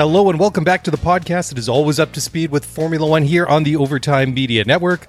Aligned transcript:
Hello 0.00 0.30
and 0.30 0.40
welcome 0.40 0.64
back 0.64 0.82
to 0.84 0.90
the 0.90 0.96
podcast. 0.96 1.52
It 1.52 1.58
is 1.58 1.68
always 1.68 2.00
up 2.00 2.10
to 2.14 2.22
speed 2.22 2.50
with 2.50 2.64
Formula 2.64 3.06
One 3.06 3.22
here 3.22 3.44
on 3.44 3.64
the 3.64 3.76
Overtime 3.76 4.32
Media 4.32 4.64
Network. 4.64 5.08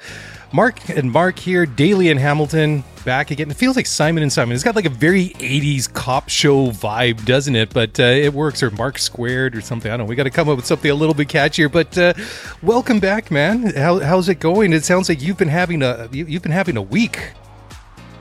Mark 0.51 0.89
and 0.89 1.09
Mark 1.09 1.39
here, 1.39 1.65
Daly 1.65 2.09
and 2.09 2.19
Hamilton, 2.19 2.83
back 3.05 3.31
again. 3.31 3.49
It 3.49 3.55
feels 3.55 3.77
like 3.77 3.85
Simon 3.85 4.21
and 4.21 4.33
Simon. 4.33 4.53
It's 4.53 4.65
got 4.65 4.75
like 4.75 4.83
a 4.83 4.89
very 4.89 5.29
80s 5.29 5.93
cop 5.93 6.27
show 6.27 6.71
vibe, 6.71 7.23
doesn't 7.23 7.55
it? 7.55 7.73
But 7.73 8.01
uh, 8.01 8.03
it 8.03 8.33
works, 8.33 8.61
or 8.61 8.69
Mark 8.71 8.99
Squared 8.99 9.55
or 9.55 9.61
something. 9.61 9.89
I 9.89 9.95
don't 9.95 10.07
know. 10.07 10.09
We 10.09 10.17
got 10.17 10.23
to 10.23 10.29
come 10.29 10.49
up 10.49 10.57
with 10.57 10.65
something 10.65 10.91
a 10.91 10.95
little 10.95 11.15
bit 11.15 11.29
catchier. 11.29 11.71
But 11.71 11.97
uh, 11.97 12.13
welcome 12.61 12.99
back, 12.99 13.31
man. 13.31 13.73
How, 13.73 14.01
how's 14.01 14.27
it 14.27 14.41
going? 14.41 14.73
It 14.73 14.83
sounds 14.83 15.07
like 15.07 15.21
you've 15.21 15.37
been 15.37 15.47
having 15.47 15.83
a 15.83 16.09
you've 16.11 16.43
been 16.43 16.51
having 16.51 16.75
a 16.75 16.81
week. 16.81 17.31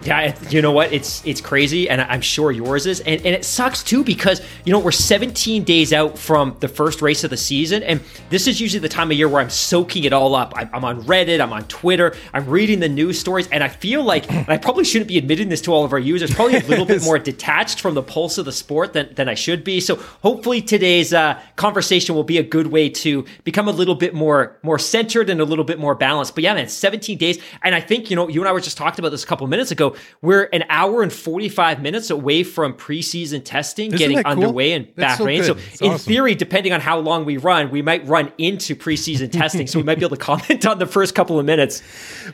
Yeah, 0.03 0.35
you 0.49 0.63
know 0.63 0.73
what? 0.73 0.95
It's 0.95 1.25
it's 1.27 1.43
crazy, 1.43 1.91
and 1.91 2.01
I'm 2.01 2.23
sure 2.23 2.51
yours 2.51 2.87
is, 2.87 3.01
and, 3.01 3.17
and 3.17 3.35
it 3.35 3.45
sucks 3.45 3.83
too 3.83 4.03
because 4.03 4.41
you 4.65 4.73
know 4.73 4.79
we're 4.79 4.93
17 4.93 5.63
days 5.63 5.93
out 5.93 6.19
from 6.19 6.57
the 6.61 6.69
first 6.69 7.03
race 7.03 7.23
of 7.23 7.29
the 7.29 7.37
season, 7.37 7.83
and 7.83 8.01
this 8.31 8.47
is 8.47 8.63
usually 8.63 8.81
the 8.81 8.89
time 8.89 9.11
of 9.11 9.19
year 9.19 9.29
where 9.29 9.43
I'm 9.43 9.51
soaking 9.51 10.05
it 10.05 10.15
all 10.15 10.35
up. 10.35 10.55
I'm, 10.57 10.71
I'm 10.73 10.85
on 10.87 11.03
Reddit, 11.03 11.41
I'm 11.41 11.53
on 11.53 11.65
Twitter, 11.65 12.17
I'm 12.33 12.47
reading 12.47 12.81
the 12.81 12.89
news 12.89 13.19
stories, 13.21 13.47
and 13.49 13.63
I 13.63 13.69
feel 13.69 14.03
like 14.03 14.31
and 14.33 14.49
I 14.49 14.57
probably 14.57 14.85
shouldn't 14.85 15.09
be 15.09 15.19
admitting 15.19 15.51
this 15.51 15.61
to 15.63 15.73
all 15.73 15.85
of 15.85 15.93
our 15.93 15.99
users, 15.99 16.35
probably 16.35 16.57
a 16.57 16.65
little 16.65 16.87
bit 16.87 17.03
more 17.05 17.19
detached 17.19 17.81
from 17.81 17.93
the 17.93 18.03
pulse 18.03 18.39
of 18.39 18.47
the 18.47 18.53
sport 18.53 18.95
than 18.95 19.13
than 19.15 19.29
I 19.29 19.35
should 19.35 19.65
be. 19.65 19.81
So 19.81 19.97
hopefully 19.97 20.63
today's 20.63 21.13
uh, 21.13 21.39
conversation 21.57 22.15
will 22.15 22.25
be 22.25 22.39
a 22.39 22.43
good 22.43 22.69
way 22.69 22.89
to 22.89 23.27
become 23.45 23.69
a 23.69 23.73
little 23.73 23.95
bit 23.95 24.15
more 24.15 24.59
more 24.63 24.79
centered 24.79 25.29
and 25.29 25.43
a 25.43 25.45
little 25.45 25.65
bit 25.65 25.79
more 25.79 25.95
balanced. 25.95 26.35
But 26.35 26.45
yeah, 26.45 26.55
man, 26.55 26.69
17 26.69 27.19
days, 27.19 27.39
and 27.63 27.75
I 27.75 27.83
think 27.83 28.09
you 28.09 28.17
know 28.17 28.29
you 28.29 28.41
and 28.41 28.49
I 28.49 28.53
were 28.53 28.61
just 28.61 28.79
talking 28.79 29.01
about 29.03 29.11
this 29.11 29.25
a 29.25 29.27
couple 29.27 29.47
minutes 29.47 29.71
ago 29.71 29.90
we're 30.23 30.45
an 30.53 30.65
hour 30.69 31.03
and 31.03 31.13
45 31.13 31.83
minutes 31.83 32.11
away 32.11 32.43
from 32.43 32.75
preseason 32.75 33.43
testing 33.45 33.87
Isn't 33.87 33.99
getting 33.99 34.17
that 34.17 34.25
cool? 34.25 34.33
underway 34.33 34.73
in 34.73 34.87
so 34.87 35.03
Bahrain. 35.03 35.45
So, 35.45 35.53
It's 35.55 35.81
in 35.81 35.93
awesome. 35.93 36.13
theory, 36.13 36.35
depending 36.35 36.73
on 36.73 36.81
how 36.81 36.99
long 36.99 37.25
we 37.25 37.37
run, 37.37 37.71
we 37.71 37.83
might 37.83 38.07
run 38.07 38.33
into 38.39 38.75
preseason 38.77 39.31
testing. 39.41 39.67
So 39.67 39.79
we 39.79 39.85
might 39.85 39.99
be 39.99 40.05
able 40.05 40.17
to 40.17 40.23
comment 40.23 40.67
on 40.67 40.79
the 40.79 40.87
first 40.87 41.15
couple 41.15 41.39
of 41.39 41.47
minutes. 41.47 41.83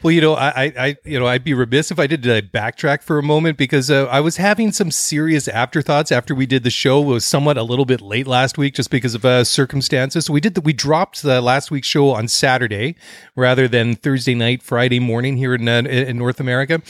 Well, 0.02 0.12
you 0.12 0.20
know, 0.20 0.34
I, 0.34 0.48
I, 0.48 0.72
I, 0.78 0.96
you 1.04 1.18
know, 1.18 1.26
I'd 1.26 1.44
be 1.44 1.54
remiss 1.54 1.90
if 1.90 1.98
I 1.98 2.06
did 2.06 2.26
uh, 2.26 2.40
backtrack 2.40 3.02
for 3.02 3.18
a 3.18 3.22
moment 3.22 3.58
because 3.58 3.90
uh, 3.90 4.06
I 4.06 4.20
was 4.20 4.36
having 4.36 4.72
some 4.72 4.90
serious 4.90 5.48
afterthoughts 5.48 6.12
after 6.12 6.34
we 6.34 6.46
did 6.46 6.62
the 6.62 6.70
show. 6.70 7.02
It 7.02 7.06
was 7.06 7.24
somewhat 7.24 7.56
a 7.56 7.62
little 7.62 7.84
bit 7.84 8.00
late 8.00 8.26
last 8.26 8.58
week 8.58 8.74
just 8.74 8.90
because 8.90 9.14
of 9.14 9.24
uh, 9.24 9.44
circumstances. 9.44 10.26
So 10.26 10.32
we 10.32 10.40
did 10.40 10.54
the, 10.54 10.60
we 10.60 10.72
dropped 10.72 11.22
the 11.22 11.40
last 11.40 11.70
week's 11.70 11.88
show 11.88 12.10
on 12.10 12.28
Saturday 12.28 12.96
rather 13.34 13.68
than 13.68 13.94
Thursday 13.94 14.34
night, 14.34 14.62
Friday 14.62 15.00
morning 15.00 15.36
here 15.36 15.54
in, 15.54 15.68
uh, 15.68 15.82
in 15.82 16.18
North 16.18 16.40
America. 16.40 16.82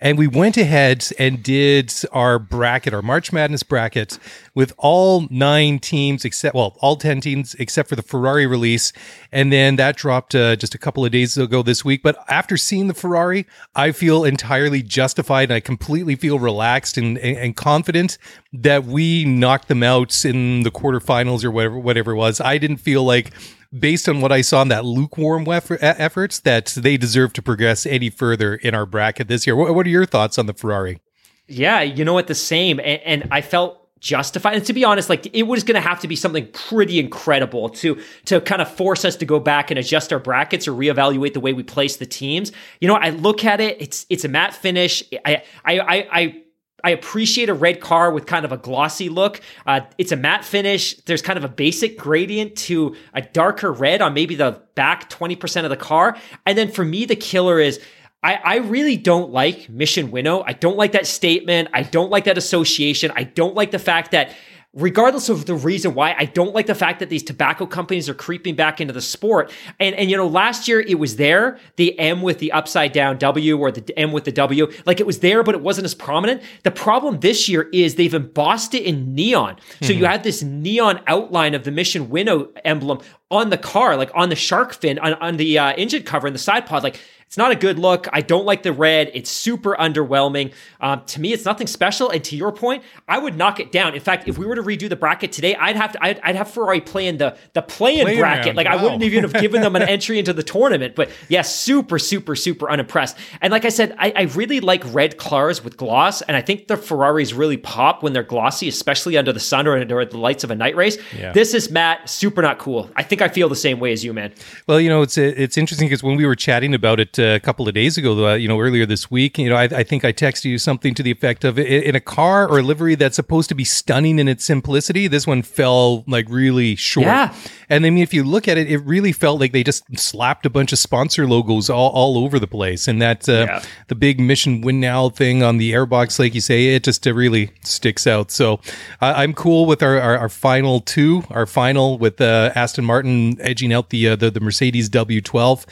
And 0.00 0.16
we 0.18 0.26
went 0.26 0.56
ahead 0.56 1.06
and 1.18 1.42
did 1.42 1.92
our 2.12 2.38
bracket, 2.38 2.94
our 2.94 3.02
March 3.02 3.32
Madness 3.32 3.62
bracket, 3.62 4.18
with 4.54 4.72
all 4.78 5.26
nine 5.30 5.78
teams 5.78 6.24
except, 6.24 6.54
well, 6.54 6.76
all 6.80 6.96
10 6.96 7.20
teams 7.20 7.54
except 7.54 7.88
for 7.88 7.96
the 7.96 8.02
Ferrari 8.02 8.46
release. 8.46 8.92
And 9.32 9.52
then 9.52 9.76
that 9.76 9.96
dropped 9.96 10.34
uh, 10.34 10.56
just 10.56 10.74
a 10.74 10.78
couple 10.78 11.04
of 11.04 11.12
days 11.12 11.36
ago 11.36 11.62
this 11.62 11.84
week. 11.84 12.02
But 12.02 12.16
after 12.28 12.56
seeing 12.56 12.86
the 12.86 12.94
Ferrari, 12.94 13.46
I 13.74 13.92
feel 13.92 14.24
entirely 14.24 14.82
justified 14.82 15.50
and 15.50 15.54
I 15.54 15.60
completely 15.60 16.16
feel 16.16 16.38
relaxed 16.38 16.96
and, 16.96 17.18
and, 17.18 17.36
and 17.36 17.56
confident 17.56 18.18
that 18.52 18.84
we 18.84 19.24
knocked 19.24 19.68
them 19.68 19.82
out 19.82 20.24
in 20.24 20.62
the 20.62 20.70
quarterfinals 20.70 21.44
or 21.44 21.50
whatever, 21.50 21.78
whatever 21.78 22.12
it 22.12 22.16
was. 22.16 22.40
I 22.40 22.58
didn't 22.58 22.78
feel 22.78 23.04
like 23.04 23.32
based 23.76 24.08
on 24.08 24.20
what 24.20 24.32
I 24.32 24.40
saw 24.40 24.62
in 24.62 24.68
that 24.68 24.84
lukewarm 24.84 25.44
wef- 25.44 25.78
efforts, 25.80 26.40
that 26.40 26.66
they 26.76 26.96
deserve 26.96 27.32
to 27.34 27.42
progress 27.42 27.86
any 27.86 28.10
further 28.10 28.54
in 28.54 28.74
our 28.74 28.86
bracket 28.86 29.28
this 29.28 29.46
year. 29.46 29.56
What, 29.56 29.74
what 29.74 29.86
are 29.86 29.90
your 29.90 30.06
thoughts 30.06 30.38
on 30.38 30.46
the 30.46 30.54
Ferrari? 30.54 31.00
Yeah, 31.46 31.82
you 31.82 32.04
know 32.04 32.12
what? 32.14 32.26
The 32.26 32.34
same. 32.34 32.78
And, 32.80 33.00
and 33.02 33.28
I 33.30 33.40
felt 33.40 33.76
justified. 34.00 34.54
And 34.54 34.64
to 34.64 34.72
be 34.72 34.84
honest, 34.84 35.08
like 35.08 35.34
it 35.34 35.44
was 35.44 35.64
going 35.64 35.74
to 35.74 35.80
have 35.80 36.00
to 36.00 36.08
be 36.08 36.14
something 36.14 36.46
pretty 36.52 37.00
incredible 37.00 37.68
to 37.70 38.00
to 38.26 38.40
kind 38.40 38.62
of 38.62 38.70
force 38.70 39.04
us 39.04 39.16
to 39.16 39.24
go 39.24 39.40
back 39.40 39.70
and 39.70 39.78
adjust 39.78 40.12
our 40.12 40.18
brackets 40.18 40.68
or 40.68 40.72
reevaluate 40.72 41.32
the 41.32 41.40
way 41.40 41.52
we 41.52 41.62
place 41.62 41.96
the 41.96 42.06
teams. 42.06 42.52
You 42.80 42.88
know, 42.88 42.94
I 42.94 43.10
look 43.10 43.44
at 43.44 43.60
it. 43.60 43.80
It's 43.80 44.06
it's 44.08 44.24
a 44.24 44.28
matte 44.28 44.54
finish. 44.54 45.02
I 45.24 45.42
I 45.64 45.78
I. 45.80 46.08
I 46.12 46.42
I 46.84 46.90
appreciate 46.90 47.48
a 47.48 47.54
red 47.54 47.80
car 47.80 48.12
with 48.12 48.26
kind 48.26 48.44
of 48.44 48.52
a 48.52 48.56
glossy 48.56 49.08
look. 49.08 49.40
Uh, 49.66 49.80
it's 49.98 50.12
a 50.12 50.16
matte 50.16 50.44
finish. 50.44 50.94
There's 51.02 51.22
kind 51.22 51.36
of 51.36 51.44
a 51.44 51.48
basic 51.48 51.98
gradient 51.98 52.56
to 52.56 52.94
a 53.14 53.22
darker 53.22 53.72
red 53.72 54.00
on 54.00 54.14
maybe 54.14 54.36
the 54.36 54.62
back 54.76 55.10
20% 55.10 55.64
of 55.64 55.70
the 55.70 55.76
car. 55.76 56.16
And 56.46 56.56
then 56.56 56.70
for 56.70 56.84
me, 56.84 57.04
the 57.04 57.16
killer 57.16 57.58
is 57.58 57.80
I, 58.22 58.34
I 58.34 58.56
really 58.56 58.96
don't 58.96 59.30
like 59.30 59.68
Mission 59.68 60.10
Winnow. 60.10 60.42
I 60.44 60.52
don't 60.52 60.76
like 60.76 60.92
that 60.92 61.06
statement. 61.06 61.68
I 61.72 61.82
don't 61.82 62.10
like 62.10 62.24
that 62.24 62.38
association. 62.38 63.12
I 63.14 63.24
don't 63.24 63.54
like 63.54 63.70
the 63.70 63.78
fact 63.78 64.10
that 64.12 64.34
regardless 64.74 65.28
of 65.28 65.46
the 65.46 65.54
reason 65.54 65.94
why 65.94 66.14
i 66.18 66.24
don't 66.24 66.54
like 66.54 66.66
the 66.66 66.74
fact 66.74 66.98
that 67.00 67.08
these 67.08 67.22
tobacco 67.22 67.66
companies 67.66 68.08
are 68.08 68.14
creeping 68.14 68.54
back 68.54 68.80
into 68.80 68.92
the 68.92 69.00
sport. 69.00 69.50
And 69.80 69.94
and 69.94 70.10
you 70.10 70.16
know 70.16 70.26
last 70.26 70.68
year 70.68 70.80
it 70.80 70.98
was 70.98 71.16
there 71.16 71.58
the 71.76 71.98
m 71.98 72.20
with 72.20 72.38
the 72.38 72.52
upside 72.52 72.92
down 72.92 73.16
w 73.18 73.58
or 73.58 73.70
the 73.70 73.98
m 73.98 74.12
with 74.12 74.24
the 74.24 74.32
w 74.32 74.70
like 74.84 75.00
it 75.00 75.06
was 75.06 75.20
there 75.20 75.42
but 75.42 75.54
it 75.54 75.62
wasn't 75.62 75.86
as 75.86 75.94
prominent. 75.94 76.42
The 76.64 76.70
problem 76.70 77.20
this 77.20 77.48
year 77.48 77.68
is 77.72 77.94
they've 77.94 78.12
embossed 78.12 78.74
it 78.74 78.82
in 78.82 79.14
neon. 79.14 79.56
So 79.82 79.92
you 79.92 80.04
have 80.04 80.22
this 80.22 80.42
neon 80.42 81.00
outline 81.06 81.54
of 81.54 81.64
the 81.64 81.70
mission 81.70 82.10
winnow 82.10 82.48
emblem 82.64 83.00
on 83.30 83.50
the 83.50 83.58
car 83.58 83.96
like 83.96 84.10
on 84.14 84.30
the 84.30 84.36
shark 84.36 84.74
fin 84.74 84.98
on, 84.98 85.14
on 85.14 85.36
the 85.36 85.58
uh, 85.58 85.72
engine 85.74 86.02
cover 86.02 86.26
and 86.26 86.34
the 86.34 86.40
side 86.40 86.66
pod 86.66 86.82
like 86.82 86.98
it's 87.28 87.36
not 87.36 87.52
a 87.52 87.56
good 87.56 87.78
look. 87.78 88.08
I 88.10 88.22
don't 88.22 88.46
like 88.46 88.62
the 88.62 88.72
red. 88.72 89.10
It's 89.12 89.30
super 89.30 89.76
underwhelming. 89.76 90.54
Um, 90.80 91.02
to 91.08 91.20
me, 91.20 91.34
it's 91.34 91.44
nothing 91.44 91.66
special. 91.66 92.08
And 92.08 92.24
to 92.24 92.36
your 92.36 92.52
point, 92.52 92.82
I 93.06 93.18
would 93.18 93.36
knock 93.36 93.60
it 93.60 93.70
down. 93.70 93.94
In 93.94 94.00
fact, 94.00 94.26
if 94.26 94.38
we 94.38 94.46
were 94.46 94.54
to 94.54 94.62
redo 94.62 94.88
the 94.88 94.96
bracket 94.96 95.30
today, 95.30 95.54
I'd 95.54 95.76
have 95.76 95.92
to. 95.92 96.02
I'd, 96.02 96.18
I'd 96.20 96.36
have 96.36 96.50
Ferrari 96.50 96.80
playing 96.80 97.18
the 97.18 97.36
the 97.52 97.60
play-in 97.60 98.06
Play-in 98.06 98.20
bracket. 98.20 98.46
round. 98.46 98.56
Like 98.56 98.66
I 98.66 98.82
wouldn't 98.82 99.02
even 99.02 99.24
have 99.24 99.34
given 99.34 99.60
them 99.60 99.76
an 99.76 99.82
entry 99.88 100.18
into 100.18 100.32
the 100.32 100.42
tournament. 100.42 100.94
But 100.94 101.10
yeah, 101.28 101.42
super, 101.42 101.98
super, 101.98 102.34
super 102.34 102.70
unimpressed. 102.70 103.18
And 103.42 103.50
like 103.50 103.66
I 103.66 103.68
said, 103.68 103.94
I, 103.98 104.10
I 104.16 104.22
really 104.22 104.60
like 104.60 104.82
red 104.94 105.18
cars 105.18 105.62
with 105.62 105.76
gloss, 105.76 106.22
and 106.22 106.34
I 106.34 106.40
think 106.40 106.68
the 106.68 106.78
Ferraris 106.78 107.34
really 107.34 107.58
pop 107.58 108.02
when 108.02 108.14
they're 108.14 108.22
glossy, 108.22 108.68
especially 108.68 109.18
under 109.18 109.34
the 109.34 109.40
sun 109.40 109.66
or 109.66 109.76
under 109.76 110.02
the 110.06 110.16
lights 110.16 110.44
of 110.44 110.50
a 110.50 110.54
night 110.54 110.76
race. 110.76 110.96
Yeah. 111.14 111.32
This 111.32 111.52
is 111.52 111.70
Matt, 111.70 112.08
super 112.08 112.40
not 112.40 112.58
cool. 112.58 112.90
I 112.96 113.02
think 113.02 113.20
I 113.20 113.28
feel 113.28 113.50
the 113.50 113.54
same 113.56 113.80
way 113.80 113.92
as 113.92 114.02
you, 114.02 114.14
man. 114.14 114.32
Well, 114.66 114.80
you 114.80 114.88
know, 114.88 115.02
it's 115.02 115.18
it's 115.18 115.58
interesting 115.58 115.88
because 115.88 116.02
when 116.02 116.16
we 116.16 116.24
were 116.24 116.34
chatting 116.34 116.72
about 116.72 117.00
it 117.00 117.17
a 117.18 117.38
couple 117.40 117.66
of 117.68 117.74
days 117.74 117.96
ago, 117.98 118.26
uh, 118.28 118.34
you 118.34 118.48
know, 118.48 118.58
earlier 118.60 118.86
this 118.86 119.10
week, 119.10 119.38
you 119.38 119.48
know, 119.48 119.56
I, 119.56 119.64
I 119.64 119.82
think 119.82 120.04
I 120.04 120.12
texted 120.12 120.44
you 120.46 120.58
something 120.58 120.94
to 120.94 121.02
the 121.02 121.10
effect 121.10 121.44
of 121.44 121.58
in 121.58 121.94
a 121.94 122.00
car 122.00 122.48
or 122.48 122.58
a 122.58 122.62
livery 122.62 122.94
that's 122.94 123.16
supposed 123.16 123.48
to 123.48 123.54
be 123.54 123.64
stunning 123.64 124.18
in 124.18 124.28
its 124.28 124.44
simplicity, 124.44 125.08
this 125.08 125.26
one 125.26 125.42
fell 125.42 126.04
like 126.06 126.26
really 126.28 126.74
short. 126.76 127.06
Yeah. 127.06 127.34
And 127.68 127.84
I 127.84 127.90
mean, 127.90 128.02
if 128.02 128.14
you 128.14 128.24
look 128.24 128.48
at 128.48 128.56
it, 128.58 128.70
it 128.70 128.78
really 128.78 129.12
felt 129.12 129.40
like 129.40 129.52
they 129.52 129.62
just 129.62 129.84
slapped 129.98 130.46
a 130.46 130.50
bunch 130.50 130.72
of 130.72 130.78
sponsor 130.78 131.26
logos 131.26 131.68
all, 131.68 131.90
all 131.90 132.18
over 132.18 132.38
the 132.38 132.46
place. 132.46 132.88
And 132.88 133.00
that, 133.02 133.28
uh, 133.28 133.46
Yeah. 133.48 133.62
the 133.88 133.94
big 133.94 134.20
Mission 134.20 134.60
Winnow 134.62 135.10
thing 135.10 135.42
on 135.42 135.58
the 135.58 135.72
airbox, 135.72 136.18
like 136.18 136.34
you 136.34 136.40
say, 136.40 136.74
it 136.74 136.84
just 136.84 137.06
uh, 137.06 137.12
really 137.12 137.50
sticks 137.64 138.06
out. 138.06 138.30
So 138.30 138.60
I 139.00 139.22
I'm 139.22 139.34
cool 139.34 139.66
with 139.66 139.82
our, 139.82 140.00
our, 140.00 140.16
our 140.18 140.28
final 140.28 140.80
two, 140.80 141.24
our 141.30 141.44
final 141.46 141.98
with 141.98 142.20
uh, 142.20 142.52
Aston 142.54 142.84
Martin 142.84 143.36
edging 143.40 143.72
out 143.72 143.90
the, 143.90 144.08
uh, 144.08 144.16
the, 144.16 144.30
the 144.30 144.40
Mercedes 144.40 144.88
W12. 144.90 145.64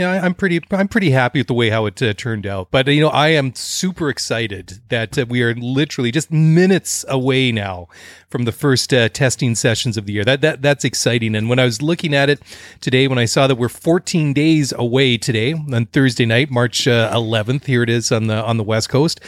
Yeah, 0.00 0.12
I'm 0.24 0.32
pretty. 0.32 0.62
I'm 0.70 0.88
pretty 0.88 1.10
happy 1.10 1.40
with 1.40 1.46
the 1.48 1.52
way 1.52 1.68
how 1.68 1.84
it 1.84 2.00
uh, 2.00 2.14
turned 2.14 2.46
out. 2.46 2.68
But 2.70 2.88
uh, 2.88 2.90
you 2.90 3.02
know, 3.02 3.10
I 3.10 3.28
am 3.28 3.54
super 3.54 4.08
excited 4.08 4.80
that 4.88 5.18
uh, 5.18 5.26
we 5.28 5.42
are 5.42 5.54
literally 5.54 6.10
just 6.10 6.32
minutes 6.32 7.04
away 7.06 7.52
now 7.52 7.86
from 8.30 8.44
the 8.44 8.52
first 8.52 8.94
uh, 8.94 9.10
testing 9.10 9.54
sessions 9.54 9.98
of 9.98 10.06
the 10.06 10.14
year. 10.14 10.24
That 10.24 10.40
that 10.40 10.62
that's 10.62 10.86
exciting. 10.86 11.34
And 11.36 11.50
when 11.50 11.58
I 11.58 11.66
was 11.66 11.82
looking 11.82 12.14
at 12.14 12.30
it 12.30 12.40
today, 12.80 13.08
when 13.08 13.18
I 13.18 13.26
saw 13.26 13.46
that 13.46 13.56
we're 13.56 13.68
14 13.68 14.32
days 14.32 14.72
away 14.72 15.18
today 15.18 15.52
on 15.52 15.84
Thursday 15.84 16.24
night, 16.24 16.50
March 16.50 16.88
uh, 16.88 17.12
11th, 17.14 17.66
here 17.66 17.82
it 17.82 17.90
is 17.90 18.10
on 18.10 18.26
the 18.26 18.42
on 18.42 18.56
the 18.56 18.64
West 18.64 18.88
Coast. 18.88 19.20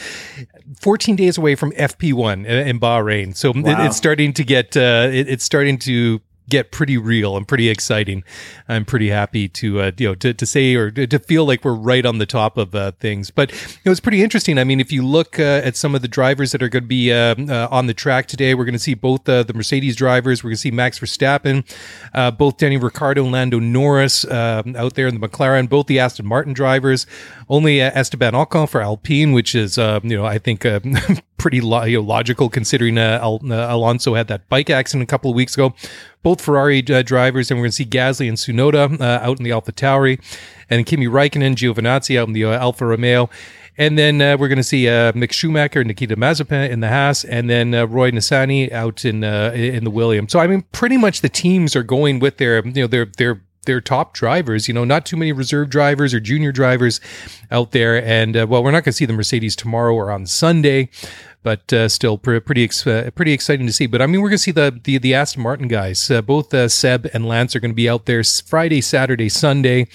14 0.81 1.15
days 1.15 1.37
away 1.37 1.53
from 1.53 1.71
FP1 1.73 2.47
in 2.47 2.67
in 2.67 2.79
Bahrain. 2.79 3.35
So 3.35 3.51
it- 3.51 3.63
it's 3.85 3.95
starting 3.97 4.33
to 4.33 4.43
get. 4.43 4.75
Uh, 4.75 5.07
it, 5.13 5.29
it's 5.29 5.43
starting 5.43 5.77
to 5.79 6.19
get 6.49 6.71
pretty 6.71 6.97
real 6.97 7.37
and 7.37 7.47
pretty 7.47 7.69
exciting. 7.69 8.23
I'm 8.67 8.85
pretty 8.85 9.09
happy 9.09 9.47
to 9.49 9.81
uh, 9.81 9.91
you 9.97 10.09
know 10.09 10.15
to, 10.15 10.33
to 10.33 10.45
say 10.45 10.75
or 10.75 10.91
to 10.91 11.19
feel 11.19 11.45
like 11.45 11.63
we're 11.63 11.73
right 11.73 12.05
on 12.05 12.17
the 12.17 12.25
top 12.25 12.57
of 12.57 12.75
uh, 12.75 12.91
things. 12.91 13.31
But 13.31 13.51
it 13.83 13.89
was 13.89 13.99
pretty 13.99 14.23
interesting. 14.23 14.57
I 14.57 14.63
mean, 14.63 14.79
if 14.79 14.91
you 14.91 15.05
look 15.05 15.39
uh, 15.39 15.61
at 15.63 15.75
some 15.75 15.95
of 15.95 16.01
the 16.01 16.07
drivers 16.07 16.51
that 16.51 16.61
are 16.61 16.69
going 16.69 16.83
to 16.83 16.87
be 16.87 17.11
uh, 17.11 17.35
uh, 17.35 17.67
on 17.71 17.87
the 17.87 17.93
track 17.93 18.27
today, 18.27 18.53
we're 18.53 18.65
going 18.65 18.73
to 18.73 18.79
see 18.79 18.93
both 18.93 19.27
uh, 19.27 19.43
the 19.43 19.53
Mercedes 19.53 19.95
drivers. 19.95 20.43
We're 20.43 20.49
going 20.49 20.57
to 20.57 20.61
see 20.61 20.71
Max 20.71 20.99
Verstappen, 20.99 21.65
uh 22.13 22.31
both 22.31 22.57
Danny 22.57 22.77
Ricciardo 22.77 23.23
and 23.23 23.31
Lando 23.31 23.59
Norris 23.59 24.25
uh, 24.25 24.63
out 24.75 24.95
there 24.95 25.07
in 25.07 25.19
the 25.19 25.27
McLaren, 25.27 25.69
both 25.69 25.87
the 25.87 25.99
Aston 25.99 26.25
Martin 26.25 26.53
drivers. 26.53 27.05
Only 27.49 27.81
Esteban 27.81 28.33
Ocon 28.33 28.69
for 28.69 28.81
Alpine, 28.81 29.33
which 29.33 29.55
is 29.55 29.77
you 29.77 30.17
know 30.17 30.25
I 30.25 30.37
think 30.37 30.65
pretty 31.37 31.61
lo- 31.61 31.83
you 31.83 31.97
know, 31.97 32.03
logical 32.03 32.49
considering 32.49 32.97
Al- 32.97 33.41
Alonso 33.43 34.13
had 34.13 34.27
that 34.27 34.47
bike 34.49 34.69
accident 34.69 35.03
a 35.03 35.11
couple 35.11 35.31
of 35.31 35.35
weeks 35.35 35.55
ago 35.55 35.73
both 36.23 36.41
Ferrari 36.41 36.83
uh, 36.89 37.03
drivers, 37.03 37.51
and 37.51 37.59
we're 37.59 37.65
going 37.65 37.71
to 37.71 37.75
see 37.75 37.85
Gasly 37.85 38.27
and 38.27 38.37
Tsunoda 38.37 38.99
uh, 38.99 39.03
out 39.21 39.37
in 39.37 39.43
the 39.43 39.51
Alpha 39.51 39.73
Tauri, 39.73 40.19
and 40.69 40.85
Kimi 40.85 41.05
Raikkonen, 41.05 41.45
and 41.45 41.57
Giovinazzi 41.57 42.17
out 42.17 42.27
in 42.27 42.33
the 42.33 42.45
uh, 42.45 42.57
Alfa 42.57 42.85
Romeo. 42.85 43.29
And 43.77 43.97
then 43.97 44.21
uh, 44.21 44.37
we're 44.37 44.47
going 44.47 44.57
to 44.57 44.63
see 44.63 44.87
uh, 44.87 45.11
Mick 45.13 45.31
Schumacher, 45.31 45.83
Nikita 45.83 46.15
Mazepin 46.15 46.69
in 46.69 46.79
the 46.79 46.89
Haas, 46.89 47.25
and 47.25 47.49
then 47.49 47.73
uh, 47.73 47.85
Roy 47.85 48.11
Nissany 48.11 48.71
out 48.71 49.03
in 49.03 49.23
uh, 49.23 49.51
in 49.53 49.83
the 49.83 49.89
Williams. 49.89 50.31
So 50.31 50.39
I 50.39 50.47
mean, 50.47 50.63
pretty 50.71 50.95
much 50.95 51.21
the 51.21 51.29
teams 51.29 51.75
are 51.75 51.83
going 51.83 52.19
with 52.19 52.37
their 52.37 52.65
you 52.65 52.83
know 52.83 52.87
their 52.87 53.05
their 53.17 53.41
their 53.65 53.81
top 53.81 54.13
drivers. 54.13 54.67
You 54.67 54.73
know, 54.73 54.83
not 54.83 55.05
too 55.05 55.17
many 55.17 55.31
reserve 55.31 55.69
drivers 55.69 56.13
or 56.13 56.19
junior 56.19 56.51
drivers 56.51 56.99
out 57.51 57.71
there. 57.71 58.03
And 58.03 58.35
uh, 58.35 58.47
well, 58.47 58.63
we're 58.63 58.71
not 58.71 58.83
going 58.83 58.91
to 58.91 58.97
see 58.97 59.05
the 59.05 59.13
Mercedes 59.13 59.55
tomorrow 59.55 59.93
or 59.93 60.11
on 60.11 60.25
Sunday, 60.25 60.89
but 61.43 61.71
uh, 61.73 61.89
still 61.89 62.17
pr- 62.17 62.39
pretty 62.39 62.63
ex- 62.63 62.87
uh, 62.87 63.09
pretty 63.15 63.33
exciting 63.33 63.67
to 63.67 63.73
see. 63.73 63.85
But 63.85 64.01
I 64.01 64.07
mean, 64.07 64.21
we're 64.21 64.29
going 64.29 64.37
to 64.37 64.43
see 64.43 64.51
the 64.51 64.79
the, 64.83 64.97
the 64.97 65.13
Aston 65.13 65.43
Martin 65.43 65.67
guys. 65.67 66.09
Uh, 66.09 66.21
both 66.21 66.53
uh, 66.53 66.67
Seb 66.69 67.09
and 67.13 67.27
Lance 67.27 67.55
are 67.55 67.59
going 67.59 67.71
to 67.71 67.75
be 67.75 67.89
out 67.89 68.05
there 68.05 68.23
Friday, 68.23 68.81
Saturday, 68.81 69.29
Sunday, 69.29 69.87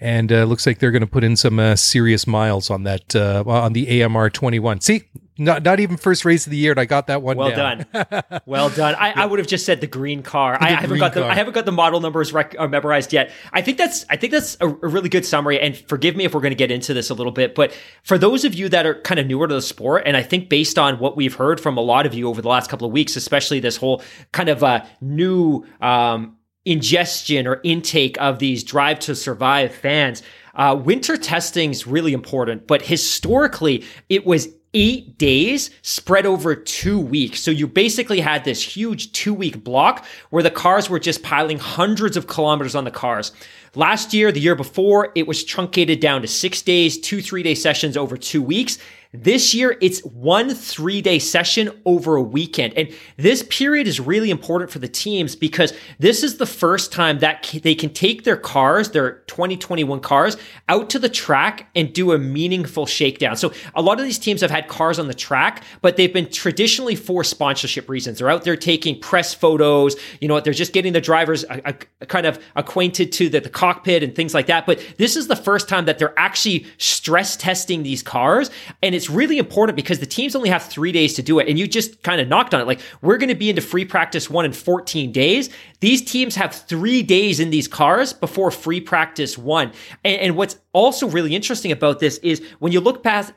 and 0.00 0.32
uh, 0.32 0.44
looks 0.44 0.66
like 0.66 0.78
they're 0.78 0.90
going 0.90 1.00
to 1.00 1.06
put 1.06 1.24
in 1.24 1.36
some 1.36 1.76
serious 1.76 2.26
miles 2.26 2.70
on 2.70 2.84
that 2.84 3.16
on 3.16 3.72
the 3.72 4.02
AMR 4.02 4.30
21. 4.30 4.80
See, 4.80 5.04
not 5.44 5.62
not 5.62 5.80
even 5.80 5.96
first 5.96 6.24
race 6.24 6.46
of 6.46 6.50
the 6.50 6.56
year, 6.56 6.72
and 6.72 6.80
I 6.80 6.84
got 6.84 7.08
that 7.08 7.22
one. 7.22 7.36
Well 7.36 7.50
down. 7.50 7.86
done, 7.92 8.22
well 8.46 8.70
done. 8.70 8.94
I, 8.94 9.12
I, 9.22 9.26
would 9.26 9.38
have 9.38 9.48
just 9.48 9.66
said 9.66 9.80
the 9.80 9.86
green 9.86 10.22
car. 10.22 10.56
The 10.58 10.64
I, 10.64 10.70
haven't 10.70 10.98
got 10.98 11.12
car. 11.12 11.22
the 11.22 11.28
I 11.28 11.34
haven't 11.34 11.54
got 11.54 11.64
the 11.64 11.72
model 11.72 12.00
numbers 12.00 12.32
rec- 12.32 12.54
uh, 12.58 12.68
memorized 12.68 13.12
yet. 13.12 13.32
I 13.52 13.62
think 13.62 13.78
that's 13.78 14.04
I 14.08 14.16
think 14.16 14.32
that's 14.32 14.56
a, 14.60 14.68
a 14.68 14.88
really 14.88 15.08
good 15.08 15.26
summary. 15.26 15.60
And 15.60 15.76
forgive 15.76 16.16
me 16.16 16.24
if 16.24 16.34
we're 16.34 16.40
going 16.40 16.52
to 16.52 16.56
get 16.56 16.70
into 16.70 16.94
this 16.94 17.10
a 17.10 17.14
little 17.14 17.32
bit, 17.32 17.54
but 17.54 17.76
for 18.02 18.18
those 18.18 18.44
of 18.44 18.54
you 18.54 18.68
that 18.68 18.86
are 18.86 19.00
kind 19.02 19.18
of 19.20 19.26
newer 19.26 19.48
to 19.48 19.54
the 19.54 19.62
sport, 19.62 20.02
and 20.06 20.16
I 20.16 20.22
think 20.22 20.48
based 20.48 20.78
on 20.78 20.98
what 20.98 21.16
we've 21.16 21.34
heard 21.34 21.60
from 21.60 21.76
a 21.76 21.82
lot 21.82 22.06
of 22.06 22.14
you 22.14 22.28
over 22.28 22.42
the 22.42 22.48
last 22.48 22.70
couple 22.70 22.86
of 22.86 22.92
weeks, 22.92 23.16
especially 23.16 23.60
this 23.60 23.76
whole 23.76 24.02
kind 24.32 24.48
of 24.48 24.62
uh, 24.62 24.84
new 25.00 25.64
um, 25.80 26.36
ingestion 26.64 27.46
or 27.46 27.60
intake 27.64 28.20
of 28.20 28.38
these 28.38 28.62
drive 28.62 28.98
to 29.00 29.14
survive 29.14 29.74
fans. 29.74 30.22
Uh, 30.54 30.78
winter 30.82 31.16
testing 31.16 31.70
is 31.70 31.86
really 31.86 32.12
important, 32.12 32.66
but 32.66 32.82
historically, 32.82 33.84
it 34.08 34.26
was 34.26 34.48
eight 34.74 35.18
days 35.18 35.70
spread 35.82 36.24
over 36.24 36.54
two 36.54 36.98
weeks. 36.98 37.40
So 37.40 37.50
you 37.50 37.66
basically 37.66 38.20
had 38.20 38.44
this 38.44 38.62
huge 38.62 39.12
two 39.12 39.34
week 39.34 39.62
block 39.62 40.04
where 40.30 40.42
the 40.42 40.50
cars 40.50 40.88
were 40.88 40.98
just 40.98 41.22
piling 41.22 41.58
hundreds 41.58 42.16
of 42.16 42.26
kilometers 42.26 42.74
on 42.74 42.84
the 42.84 42.90
cars. 42.90 43.32
Last 43.74 44.12
year, 44.12 44.32
the 44.32 44.40
year 44.40 44.54
before, 44.54 45.12
it 45.14 45.26
was 45.26 45.44
truncated 45.44 46.00
down 46.00 46.22
to 46.22 46.28
six 46.28 46.62
days, 46.62 46.98
two 46.98 47.22
three 47.22 47.42
day 47.42 47.54
sessions 47.54 47.96
over 47.96 48.16
two 48.16 48.42
weeks. 48.42 48.78
This 49.14 49.52
year, 49.52 49.76
it's 49.82 50.00
one 50.00 50.54
three 50.54 51.02
day 51.02 51.18
session 51.18 51.68
over 51.84 52.16
a 52.16 52.22
weekend. 52.22 52.72
And 52.78 52.88
this 53.18 53.44
period 53.50 53.86
is 53.86 54.00
really 54.00 54.30
important 54.30 54.70
for 54.70 54.78
the 54.78 54.88
teams 54.88 55.36
because 55.36 55.74
this 55.98 56.22
is 56.22 56.38
the 56.38 56.46
first 56.46 56.92
time 56.92 57.18
that 57.18 57.46
they 57.62 57.74
can 57.74 57.90
take 57.90 58.24
their 58.24 58.38
cars, 58.38 58.92
their 58.92 59.16
2021 59.26 60.00
cars, 60.00 60.38
out 60.70 60.88
to 60.88 60.98
the 60.98 61.10
track 61.10 61.68
and 61.74 61.92
do 61.92 62.12
a 62.12 62.18
meaningful 62.18 62.86
shakedown. 62.86 63.36
So 63.36 63.52
a 63.74 63.82
lot 63.82 63.98
of 63.98 64.06
these 64.06 64.18
teams 64.18 64.40
have 64.40 64.50
had 64.50 64.66
cars 64.66 64.98
on 64.98 65.08
the 65.08 65.14
track, 65.14 65.62
but 65.82 65.98
they've 65.98 66.12
been 66.12 66.30
traditionally 66.30 66.96
for 66.96 67.22
sponsorship 67.22 67.90
reasons. 67.90 68.18
They're 68.18 68.30
out 68.30 68.44
there 68.44 68.56
taking 68.56 68.98
press 68.98 69.34
photos. 69.34 69.94
You 70.22 70.28
know 70.28 70.34
what? 70.34 70.44
They're 70.44 70.54
just 70.54 70.72
getting 70.72 70.94
the 70.94 71.02
drivers 71.02 71.44
a, 71.44 71.60
a, 71.66 71.74
a 72.00 72.06
kind 72.06 72.24
of 72.24 72.42
acquainted 72.56 73.12
to 73.12 73.28
the, 73.28 73.40
the 73.40 73.50
cockpit 73.50 74.02
and 74.02 74.14
things 74.14 74.32
like 74.32 74.46
that. 74.46 74.64
But 74.64 74.82
this 74.96 75.16
is 75.16 75.28
the 75.28 75.36
first 75.36 75.68
time 75.68 75.84
that 75.84 75.98
they're 75.98 76.18
actually 76.18 76.64
stress 76.78 77.36
testing 77.36 77.82
these 77.82 78.02
cars. 78.02 78.50
And 78.82 78.94
it's 78.94 79.01
it's 79.02 79.10
really 79.10 79.36
important 79.36 79.74
because 79.74 79.98
the 79.98 80.06
teams 80.06 80.36
only 80.36 80.48
have 80.48 80.62
three 80.62 80.92
days 80.92 81.14
to 81.14 81.22
do 81.24 81.40
it. 81.40 81.48
And 81.48 81.58
you 81.58 81.66
just 81.66 82.04
kind 82.04 82.20
of 82.20 82.28
knocked 82.28 82.54
on 82.54 82.60
it. 82.60 82.68
Like, 82.68 82.78
we're 83.00 83.16
going 83.16 83.30
to 83.30 83.34
be 83.34 83.50
into 83.50 83.60
free 83.60 83.84
practice 83.84 84.30
one 84.30 84.44
in 84.44 84.52
14 84.52 85.10
days. 85.10 85.50
These 85.80 86.02
teams 86.02 86.36
have 86.36 86.54
three 86.54 87.02
days 87.02 87.40
in 87.40 87.50
these 87.50 87.66
cars 87.66 88.12
before 88.12 88.52
free 88.52 88.80
practice 88.80 89.36
one. 89.36 89.72
And, 90.04 90.20
and 90.20 90.36
what's 90.36 90.56
also 90.72 91.08
really 91.08 91.34
interesting 91.34 91.72
about 91.72 91.98
this 91.98 92.18
is 92.18 92.46
when 92.60 92.70
you 92.70 92.78
look 92.78 93.02
past 93.02 93.32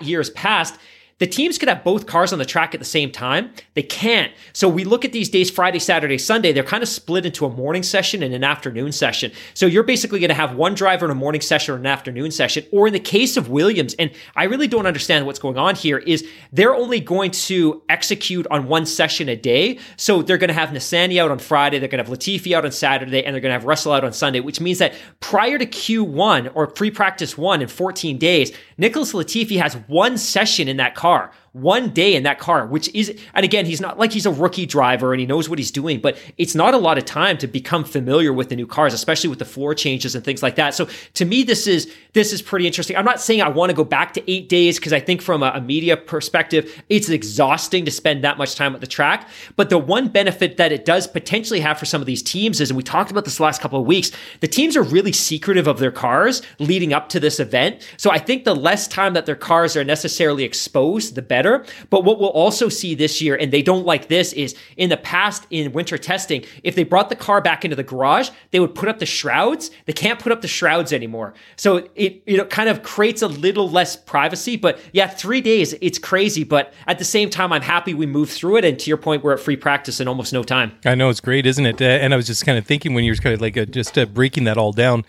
years 0.00 0.30
past, 0.30 0.78
the 1.18 1.26
teams 1.26 1.58
could 1.58 1.68
have 1.68 1.84
both 1.84 2.06
cars 2.06 2.32
on 2.32 2.38
the 2.38 2.44
track 2.44 2.74
at 2.74 2.80
the 2.80 2.86
same 2.86 3.10
time. 3.10 3.52
They 3.74 3.82
can't. 3.82 4.32
So 4.52 4.68
we 4.68 4.84
look 4.84 5.04
at 5.04 5.12
these 5.12 5.28
days 5.28 5.50
Friday, 5.50 5.78
Saturday, 5.78 6.18
Sunday. 6.18 6.52
They're 6.52 6.64
kind 6.64 6.82
of 6.82 6.88
split 6.88 7.24
into 7.24 7.46
a 7.46 7.50
morning 7.50 7.82
session 7.82 8.22
and 8.22 8.34
an 8.34 8.44
afternoon 8.44 8.92
session. 8.92 9.32
So 9.54 9.66
you're 9.66 9.82
basically 9.82 10.18
going 10.18 10.30
to 10.30 10.34
have 10.34 10.56
one 10.56 10.74
driver 10.74 11.04
in 11.04 11.12
a 11.12 11.14
morning 11.14 11.40
session 11.40 11.74
or 11.74 11.78
an 11.78 11.86
afternoon 11.86 12.30
session. 12.30 12.64
Or 12.72 12.86
in 12.86 12.92
the 12.92 13.00
case 13.00 13.36
of 13.36 13.48
Williams, 13.48 13.94
and 13.98 14.10
I 14.34 14.44
really 14.44 14.66
don't 14.66 14.86
understand 14.86 15.26
what's 15.26 15.38
going 15.38 15.58
on 15.58 15.74
here, 15.74 15.98
is 15.98 16.26
they're 16.52 16.74
only 16.74 17.00
going 17.00 17.30
to 17.30 17.82
execute 17.88 18.46
on 18.50 18.66
one 18.66 18.86
session 18.86 19.28
a 19.28 19.36
day. 19.36 19.78
So 19.96 20.22
they're 20.22 20.38
going 20.38 20.48
to 20.48 20.54
have 20.54 20.70
Nissany 20.70 21.20
out 21.20 21.30
on 21.30 21.38
Friday, 21.38 21.78
they're 21.78 21.88
going 21.88 22.04
to 22.04 22.10
have 22.10 22.18
Latifi 22.18 22.52
out 22.52 22.64
on 22.64 22.72
Saturday, 22.72 23.24
and 23.24 23.34
they're 23.34 23.40
going 23.40 23.50
to 23.50 23.58
have 23.58 23.64
Russell 23.64 23.92
out 23.92 24.04
on 24.04 24.12
Sunday, 24.12 24.40
which 24.40 24.60
means 24.60 24.78
that 24.78 24.94
prior 25.20 25.58
to 25.58 25.66
Q1 25.66 26.50
or 26.54 26.66
pre 26.66 26.90
practice 26.90 27.38
one 27.38 27.62
in 27.62 27.68
14 27.68 28.18
days, 28.18 28.52
Nicholas 28.76 29.12
Latifi 29.12 29.60
has 29.60 29.74
one 29.86 30.18
session 30.18 30.68
in 30.68 30.78
that 30.78 30.94
car 30.94 31.11
car 31.12 31.30
one 31.52 31.90
day 31.90 32.14
in 32.14 32.22
that 32.22 32.38
car, 32.38 32.66
which 32.66 32.88
is, 32.94 33.14
and 33.34 33.44
again, 33.44 33.66
he's 33.66 33.80
not 33.80 33.98
like 33.98 34.10
he's 34.10 34.24
a 34.24 34.30
rookie 34.30 34.64
driver 34.64 35.12
and 35.12 35.20
he 35.20 35.26
knows 35.26 35.50
what 35.50 35.58
he's 35.58 35.70
doing, 35.70 36.00
but 36.00 36.16
it's 36.38 36.54
not 36.54 36.72
a 36.72 36.78
lot 36.78 36.96
of 36.96 37.04
time 37.04 37.36
to 37.36 37.46
become 37.46 37.84
familiar 37.84 38.32
with 38.32 38.48
the 38.48 38.56
new 38.56 38.66
cars, 38.66 38.94
especially 38.94 39.28
with 39.28 39.38
the 39.38 39.44
floor 39.44 39.74
changes 39.74 40.14
and 40.14 40.24
things 40.24 40.42
like 40.42 40.56
that. 40.56 40.74
So 40.74 40.88
to 41.14 41.26
me, 41.26 41.42
this 41.42 41.66
is, 41.66 41.92
this 42.14 42.32
is 42.32 42.40
pretty 42.40 42.66
interesting. 42.66 42.96
I'm 42.96 43.04
not 43.04 43.20
saying 43.20 43.42
I 43.42 43.50
want 43.50 43.68
to 43.68 43.76
go 43.76 43.84
back 43.84 44.14
to 44.14 44.30
eight 44.30 44.48
days 44.48 44.78
because 44.78 44.94
I 44.94 45.00
think 45.00 45.20
from 45.20 45.42
a, 45.42 45.52
a 45.54 45.60
media 45.60 45.94
perspective, 45.94 46.82
it's 46.88 47.10
exhausting 47.10 47.84
to 47.84 47.90
spend 47.90 48.24
that 48.24 48.38
much 48.38 48.54
time 48.54 48.74
at 48.74 48.80
the 48.80 48.86
track. 48.86 49.28
But 49.54 49.68
the 49.68 49.78
one 49.78 50.08
benefit 50.08 50.56
that 50.56 50.72
it 50.72 50.86
does 50.86 51.06
potentially 51.06 51.60
have 51.60 51.78
for 51.78 51.84
some 51.84 52.00
of 52.00 52.06
these 52.06 52.22
teams 52.22 52.62
is, 52.62 52.70
and 52.70 52.78
we 52.78 52.82
talked 52.82 53.10
about 53.10 53.26
this 53.26 53.40
last 53.40 53.60
couple 53.60 53.78
of 53.78 53.86
weeks, 53.86 54.10
the 54.40 54.48
teams 54.48 54.74
are 54.74 54.82
really 54.82 55.12
secretive 55.12 55.66
of 55.66 55.78
their 55.80 55.92
cars 55.92 56.40
leading 56.58 56.94
up 56.94 57.10
to 57.10 57.20
this 57.20 57.38
event. 57.38 57.86
So 57.98 58.10
I 58.10 58.18
think 58.18 58.44
the 58.44 58.56
less 58.56 58.88
time 58.88 59.12
that 59.12 59.26
their 59.26 59.36
cars 59.36 59.76
are 59.76 59.84
necessarily 59.84 60.44
exposed, 60.44 61.14
the 61.14 61.20
better 61.20 61.41
better. 61.42 61.64
But 61.90 62.04
what 62.04 62.20
we'll 62.20 62.30
also 62.30 62.68
see 62.68 62.94
this 62.94 63.20
year, 63.20 63.34
and 63.34 63.52
they 63.52 63.62
don't 63.62 63.84
like 63.84 64.08
this, 64.08 64.32
is 64.32 64.54
in 64.76 64.90
the 64.90 64.96
past 64.96 65.46
in 65.50 65.72
winter 65.72 65.98
testing, 65.98 66.44
if 66.62 66.74
they 66.74 66.84
brought 66.84 67.08
the 67.08 67.16
car 67.16 67.40
back 67.40 67.64
into 67.64 67.76
the 67.76 67.82
garage, 67.82 68.30
they 68.52 68.60
would 68.60 68.74
put 68.74 68.88
up 68.88 68.98
the 68.98 69.06
shrouds. 69.06 69.70
They 69.86 69.92
can't 69.92 70.18
put 70.18 70.32
up 70.32 70.40
the 70.40 70.48
shrouds 70.48 70.92
anymore. 70.92 71.34
So 71.56 71.88
it 71.94 72.26
know 72.26 72.44
kind 72.44 72.68
of 72.68 72.82
creates 72.82 73.22
a 73.22 73.28
little 73.28 73.68
less 73.68 73.96
privacy. 73.96 74.56
But 74.56 74.78
yeah, 74.92 75.08
three 75.08 75.40
days, 75.40 75.74
it's 75.80 75.98
crazy. 75.98 76.44
But 76.44 76.72
at 76.86 76.98
the 76.98 77.04
same 77.04 77.30
time, 77.30 77.52
I'm 77.52 77.62
happy 77.62 77.94
we 77.94 78.06
moved 78.06 78.32
through 78.32 78.56
it. 78.58 78.64
And 78.64 78.78
to 78.78 78.90
your 78.90 78.98
point, 78.98 79.24
we're 79.24 79.32
at 79.32 79.40
free 79.40 79.56
practice 79.56 80.00
in 80.00 80.08
almost 80.08 80.32
no 80.32 80.42
time. 80.42 80.72
I 80.84 80.94
know 80.94 81.10
it's 81.10 81.20
great, 81.20 81.46
isn't 81.46 81.66
it? 81.66 81.80
Uh, 81.80 81.84
and 81.84 82.12
I 82.14 82.16
was 82.16 82.26
just 82.26 82.46
kind 82.46 82.58
of 82.58 82.66
thinking 82.66 82.94
when 82.94 83.04
you 83.04 83.12
were 83.12 83.16
kind 83.16 83.34
of 83.34 83.40
like 83.40 83.56
uh, 83.56 83.64
just 83.64 83.98
uh, 83.98 84.06
breaking 84.06 84.44
that 84.44 84.56
all 84.58 84.72
down. 84.72 85.04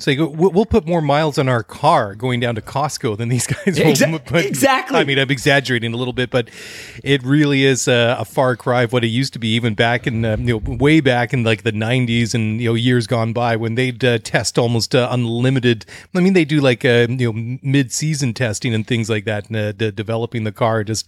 So 0.00 0.14
go, 0.14 0.28
we'll 0.28 0.64
put 0.64 0.86
more 0.86 1.02
miles 1.02 1.38
on 1.38 1.48
our 1.48 1.64
car 1.64 2.14
going 2.14 2.38
down 2.38 2.54
to 2.54 2.60
Costco 2.60 3.16
than 3.16 3.28
these 3.28 3.46
guys 3.48 3.80
will. 3.80 3.86
Exa- 3.86 4.44
exactly. 4.44 4.96
I 4.96 5.02
mean, 5.02 5.18
I'm 5.18 5.30
exaggerating 5.30 5.92
a 5.92 5.96
little 5.96 6.12
bit, 6.12 6.30
but 6.30 6.50
it 7.02 7.20
really 7.24 7.64
is 7.64 7.88
a, 7.88 8.16
a 8.16 8.24
far 8.24 8.54
cry 8.54 8.82
of 8.82 8.92
what 8.92 9.02
it 9.02 9.08
used 9.08 9.32
to 9.32 9.40
be, 9.40 9.48
even 9.48 9.74
back 9.74 10.06
in 10.06 10.24
uh, 10.24 10.36
you 10.38 10.60
know 10.60 10.76
way 10.76 11.00
back 11.00 11.34
in 11.34 11.42
like 11.42 11.64
the 11.64 11.72
90s 11.72 12.32
and 12.32 12.60
you 12.60 12.68
know 12.68 12.74
years 12.74 13.08
gone 13.08 13.32
by 13.32 13.56
when 13.56 13.74
they'd 13.74 14.04
uh, 14.04 14.18
test 14.18 14.56
almost 14.56 14.94
uh, 14.94 15.08
unlimited. 15.10 15.84
I 16.14 16.20
mean, 16.20 16.32
they 16.32 16.44
do 16.44 16.60
like 16.60 16.84
uh, 16.84 17.08
you 17.10 17.32
know 17.32 17.58
mid-season 17.62 18.34
testing 18.34 18.72
and 18.74 18.86
things 18.86 19.10
like 19.10 19.24
that, 19.24 19.48
and 19.48 19.56
uh, 19.56 19.72
de- 19.72 19.90
developing 19.90 20.44
the 20.44 20.52
car. 20.52 20.84
Just 20.84 21.06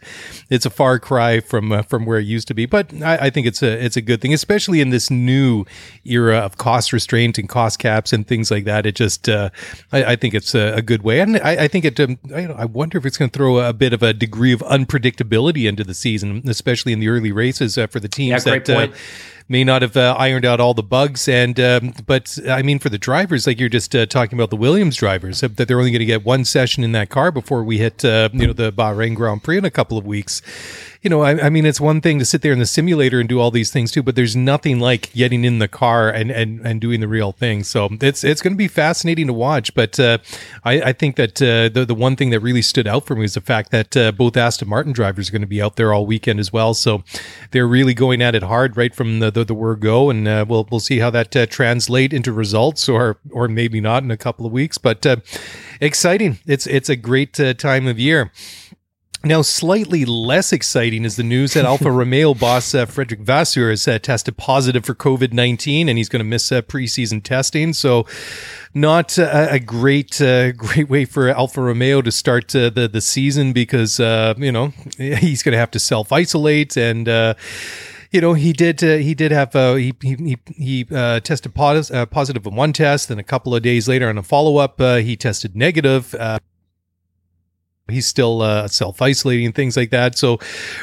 it's 0.48 0.66
a 0.66 0.70
far 0.70 0.98
cry 0.98 1.38
from 1.38 1.70
uh, 1.70 1.82
from 1.82 2.06
where 2.06 2.18
it 2.18 2.26
used 2.26 2.48
to 2.48 2.54
be, 2.54 2.66
but 2.66 2.92
I, 3.02 3.26
I 3.26 3.30
think 3.30 3.46
it's 3.46 3.62
a 3.62 3.84
it's 3.84 3.96
a 3.96 4.02
good 4.02 4.20
thing, 4.20 4.34
especially 4.34 4.80
in 4.80 4.90
this 4.90 5.12
new 5.12 5.64
era 6.04 6.38
of 6.38 6.58
cost 6.58 6.92
restraint 6.92 7.38
and 7.38 7.48
cost 7.48 7.78
caps 7.78 8.12
and 8.12 8.26
things 8.26 8.50
like 8.50 8.64
that 8.64 8.79
that. 8.82 8.88
It 8.88 8.94
just, 8.94 9.28
uh, 9.28 9.50
I, 9.92 10.04
I, 10.04 10.16
think 10.16 10.34
it's 10.34 10.54
a, 10.54 10.74
a, 10.76 10.82
good 10.82 11.02
way, 11.02 11.20
and 11.20 11.36
I, 11.38 11.64
I 11.64 11.68
think 11.68 11.84
it. 11.84 12.00
Um, 12.00 12.18
I, 12.34 12.46
I, 12.46 12.64
wonder 12.64 12.98
if 12.98 13.06
it's 13.06 13.16
going 13.16 13.30
to 13.30 13.36
throw 13.36 13.58
a 13.58 13.72
bit 13.72 13.92
of 13.92 14.02
a 14.02 14.12
degree 14.12 14.52
of 14.52 14.60
unpredictability 14.60 15.68
into 15.68 15.84
the 15.84 15.94
season, 15.94 16.42
especially 16.46 16.92
in 16.92 17.00
the 17.00 17.08
early 17.08 17.32
races 17.32 17.76
uh, 17.76 17.86
for 17.86 18.00
the 18.00 18.08
teams 18.08 18.46
yeah, 18.46 18.58
that 18.58 18.70
uh, 18.70 18.88
may 19.50 19.64
not 19.64 19.82
have 19.82 19.96
uh, 19.96 20.14
ironed 20.16 20.44
out 20.44 20.60
all 20.60 20.72
the 20.72 20.82
bugs. 20.82 21.28
And 21.28 21.58
um, 21.60 21.92
but 22.06 22.38
I 22.48 22.62
mean, 22.62 22.78
for 22.78 22.88
the 22.88 22.98
drivers, 22.98 23.46
like 23.46 23.58
you're 23.58 23.68
just 23.68 23.94
uh, 23.94 24.06
talking 24.06 24.38
about 24.38 24.50
the 24.50 24.56
Williams 24.56 24.96
drivers, 24.96 25.40
that 25.40 25.56
they're 25.56 25.78
only 25.78 25.90
going 25.90 25.98
to 25.98 26.06
get 26.06 26.24
one 26.24 26.44
session 26.44 26.84
in 26.84 26.92
that 26.92 27.10
car 27.10 27.30
before 27.32 27.64
we 27.64 27.78
hit 27.78 28.04
uh, 28.04 28.30
you 28.32 28.46
know 28.46 28.52
the 28.52 28.72
Bahrain 28.72 29.14
Grand 29.14 29.42
Prix 29.42 29.58
in 29.58 29.64
a 29.64 29.70
couple 29.70 29.98
of 29.98 30.06
weeks 30.06 30.40
you 31.02 31.08
know, 31.08 31.22
I, 31.22 31.46
I, 31.46 31.48
mean, 31.48 31.64
it's 31.64 31.80
one 31.80 32.02
thing 32.02 32.18
to 32.18 32.26
sit 32.26 32.42
there 32.42 32.52
in 32.52 32.58
the 32.58 32.66
simulator 32.66 33.20
and 33.20 33.28
do 33.28 33.40
all 33.40 33.50
these 33.50 33.70
things 33.70 33.90
too, 33.90 34.02
but 34.02 34.16
there's 34.16 34.36
nothing 34.36 34.80
like 34.80 35.10
getting 35.14 35.44
in 35.44 35.58
the 35.58 35.68
car 35.68 36.10
and 36.10 36.30
and, 36.30 36.60
and 36.60 36.78
doing 36.78 37.00
the 37.00 37.08
real 37.08 37.32
thing. 37.32 37.64
So 37.64 37.88
it's 38.02 38.22
it's 38.22 38.42
going 38.42 38.52
to 38.52 38.58
be 38.58 38.68
fascinating 38.68 39.26
to 39.28 39.32
watch. 39.32 39.74
But 39.74 39.98
uh, 39.98 40.18
I, 40.62 40.82
I, 40.82 40.92
think 40.92 41.16
that 41.16 41.40
uh, 41.40 41.70
the 41.70 41.86
the 41.86 41.94
one 41.94 42.16
thing 42.16 42.28
that 42.30 42.40
really 42.40 42.60
stood 42.60 42.86
out 42.86 43.06
for 43.06 43.16
me 43.16 43.24
is 43.24 43.32
the 43.32 43.40
fact 43.40 43.70
that 43.70 43.96
uh, 43.96 44.12
both 44.12 44.36
Aston 44.36 44.68
Martin 44.68 44.92
drivers 44.92 45.30
are 45.30 45.32
going 45.32 45.40
to 45.40 45.48
be 45.48 45.62
out 45.62 45.76
there 45.76 45.94
all 45.94 46.04
weekend 46.04 46.38
as 46.38 46.52
well. 46.52 46.74
So 46.74 47.02
they're 47.50 47.66
really 47.68 47.94
going 47.94 48.20
at 48.20 48.34
it 48.34 48.42
hard 48.42 48.76
right 48.76 48.94
from 48.94 49.20
the 49.20 49.30
the, 49.30 49.39
the 49.44 49.54
word 49.54 49.80
go, 49.80 50.10
and 50.10 50.26
uh, 50.26 50.44
we'll 50.48 50.66
we'll 50.70 50.80
see 50.80 50.98
how 50.98 51.10
that 51.10 51.34
uh, 51.36 51.46
translate 51.46 52.12
into 52.12 52.32
results, 52.32 52.88
or 52.88 53.18
or 53.30 53.48
maybe 53.48 53.80
not 53.80 54.02
in 54.02 54.10
a 54.10 54.16
couple 54.16 54.46
of 54.46 54.52
weeks. 54.52 54.78
But 54.78 55.04
uh, 55.06 55.16
exciting! 55.80 56.38
It's 56.46 56.66
it's 56.66 56.88
a 56.88 56.96
great 56.96 57.34
time 57.58 57.86
of 57.86 57.98
year. 57.98 58.32
Now, 59.22 59.42
slightly 59.42 60.06
less 60.06 60.50
exciting 60.50 61.04
is 61.04 61.16
the 61.16 61.22
news 61.22 61.52
that 61.52 61.66
Alfa 61.66 61.90
Romeo 61.92 62.32
boss 62.32 62.74
uh, 62.74 62.86
Frédéric 62.86 63.20
Vasseur 63.20 63.68
has 63.68 63.86
uh, 63.86 63.98
tested 63.98 64.38
positive 64.38 64.86
for 64.86 64.94
COVID 64.94 65.34
19 65.34 65.90
and 65.90 65.98
he's 65.98 66.08
going 66.08 66.20
to 66.20 66.24
miss 66.24 66.50
uh, 66.50 66.62
preseason 66.62 67.22
testing. 67.22 67.74
So, 67.74 68.06
not 68.72 69.18
uh, 69.18 69.48
a 69.50 69.60
great 69.60 70.22
uh, 70.22 70.52
great 70.56 70.88
way 70.88 71.04
for 71.04 71.28
Alfa 71.28 71.60
Romeo 71.60 72.00
to 72.00 72.10
start 72.10 72.56
uh, 72.56 72.70
the, 72.70 72.88
the 72.88 73.02
season 73.02 73.52
because, 73.52 73.98
you 73.98 74.52
know, 74.52 74.72
he's 74.96 75.42
going 75.42 75.52
to 75.52 75.58
have 75.58 75.70
to 75.72 75.80
self 75.80 76.12
isolate 76.12 76.78
and, 76.78 77.36
you 78.10 78.20
know, 78.20 78.34
he 78.34 78.52
did. 78.52 78.82
Uh, 78.82 78.96
he 78.96 79.14
did 79.14 79.30
have. 79.32 79.54
Uh, 79.54 79.74
he 79.74 79.94
he 80.02 80.36
he 80.56 80.86
uh, 80.90 81.20
tested 81.20 81.54
pos- 81.54 81.90
positive 82.10 82.46
in 82.46 82.54
one 82.54 82.72
test, 82.72 83.10
and 83.10 83.20
a 83.20 83.24
couple 83.24 83.54
of 83.54 83.62
days 83.62 83.88
later, 83.88 84.08
on 84.08 84.18
a 84.18 84.22
follow 84.22 84.56
up, 84.56 84.80
he 84.80 85.16
tested 85.16 85.54
negative 85.56 86.14
he's 87.90 88.06
still 88.06 88.42
uh, 88.42 88.68
self 88.68 89.00
isolating 89.02 89.46
and 89.46 89.54
things 89.54 89.76
like 89.76 89.90
that. 89.90 90.16
So, 90.16 90.38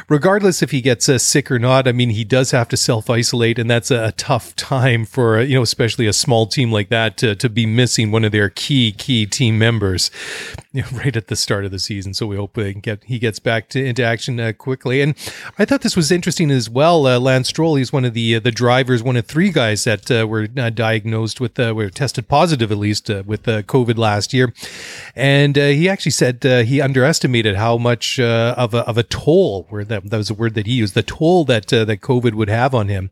regardless 0.10 0.62
if 0.62 0.72
he 0.72 0.82
gets 0.82 1.10
uh, 1.10 1.18
sick 1.18 1.52
or 1.52 1.60
not, 1.60 1.88
I 1.88 1.92
mean, 1.92 2.12
he 2.12 2.24
does 2.24 2.52
have 2.52 2.70
to 2.70 2.78
self 2.78 3.10
isolate, 3.10 3.60
and 3.60 3.70
that's 3.70 3.92
a, 3.92 4.14
tough 4.18 4.56
time 4.56 5.06
for 5.06 5.40
you 5.42 5.56
know, 5.56 5.62
especially 5.62 6.08
a 6.08 6.14
small 6.14 6.48
team 6.48 6.72
like 6.72 6.90
that 6.90 7.18
to 7.18 7.36
to 7.36 7.50
be 7.50 7.66
missing 7.66 8.12
one 8.12 8.24
of 8.24 8.32
their 8.32 8.50
key 8.50 8.92
key 8.92 9.26
team 9.26 9.60
members 9.60 10.10
you 10.78 10.84
know, 10.84 10.88
right 10.94 11.16
at 11.16 11.28
the 11.28 11.36
start 11.36 11.66
of 11.66 11.72
the 11.72 11.80
season. 11.80 12.14
So 12.14 12.28
we 12.28 12.36
hope 12.36 12.54
they 12.54 12.74
get 12.74 13.04
he 13.04 13.20
gets 13.20 13.40
back 13.40 13.70
to 13.70 13.84
into 13.84 14.04
action 14.04 14.40
uh, 14.40 14.54
quickly. 14.54 15.02
And 15.02 15.16
I 15.58 15.66
thought 15.66 15.82
this 15.82 15.96
was 15.96 16.12
interesting 16.12 16.52
as 16.52 16.70
well. 16.70 17.06
Uh, 17.08 17.20
Lance 17.20 17.50
Stroll, 17.50 17.76
he's 17.76 17.92
one 17.92 18.06
of 18.06 18.14
the 18.14 18.36
uh, 18.36 18.40
the 18.40 18.52
drivers, 18.52 19.02
one 19.02 19.18
of 19.18 19.26
three 19.26 19.52
guys 19.52 19.84
that 19.86 20.10
uh, 20.12 20.28
were 20.28 20.48
diagnosed 20.48 21.42
with 21.42 21.58
were 21.58 21.90
tested 21.90 22.28
positive 22.28 22.72
at 22.72 22.78
least 22.78 23.10
with 23.10 23.44
COVID 23.44 23.98
last 23.98 24.34
year, 24.34 24.54
and 25.16 25.56
he 25.56 25.90
actually 25.90 26.12
said 26.12 26.44
he 26.44 26.82
under 26.82 26.97
underestimated 26.98 27.56
how 27.56 27.78
much 27.78 28.20
uh, 28.20 28.56
of 28.58 28.74
a 28.74 28.80
of 28.80 28.98
a 28.98 29.04
toll, 29.04 29.68
where 29.70 29.84
that, 29.86 30.10
that 30.10 30.18
was 30.18 30.32
a 30.32 30.34
word 30.34 30.56
that 30.56 30.66
he 30.66 30.74
used, 30.74 30.96
the 30.96 31.04
toll 31.04 31.46
that 31.46 31.72
uh, 31.72 31.86
that 31.86 32.02
COVID 32.02 32.34
would 32.34 32.50
have 32.50 32.74
on 32.74 32.88
him, 32.88 33.12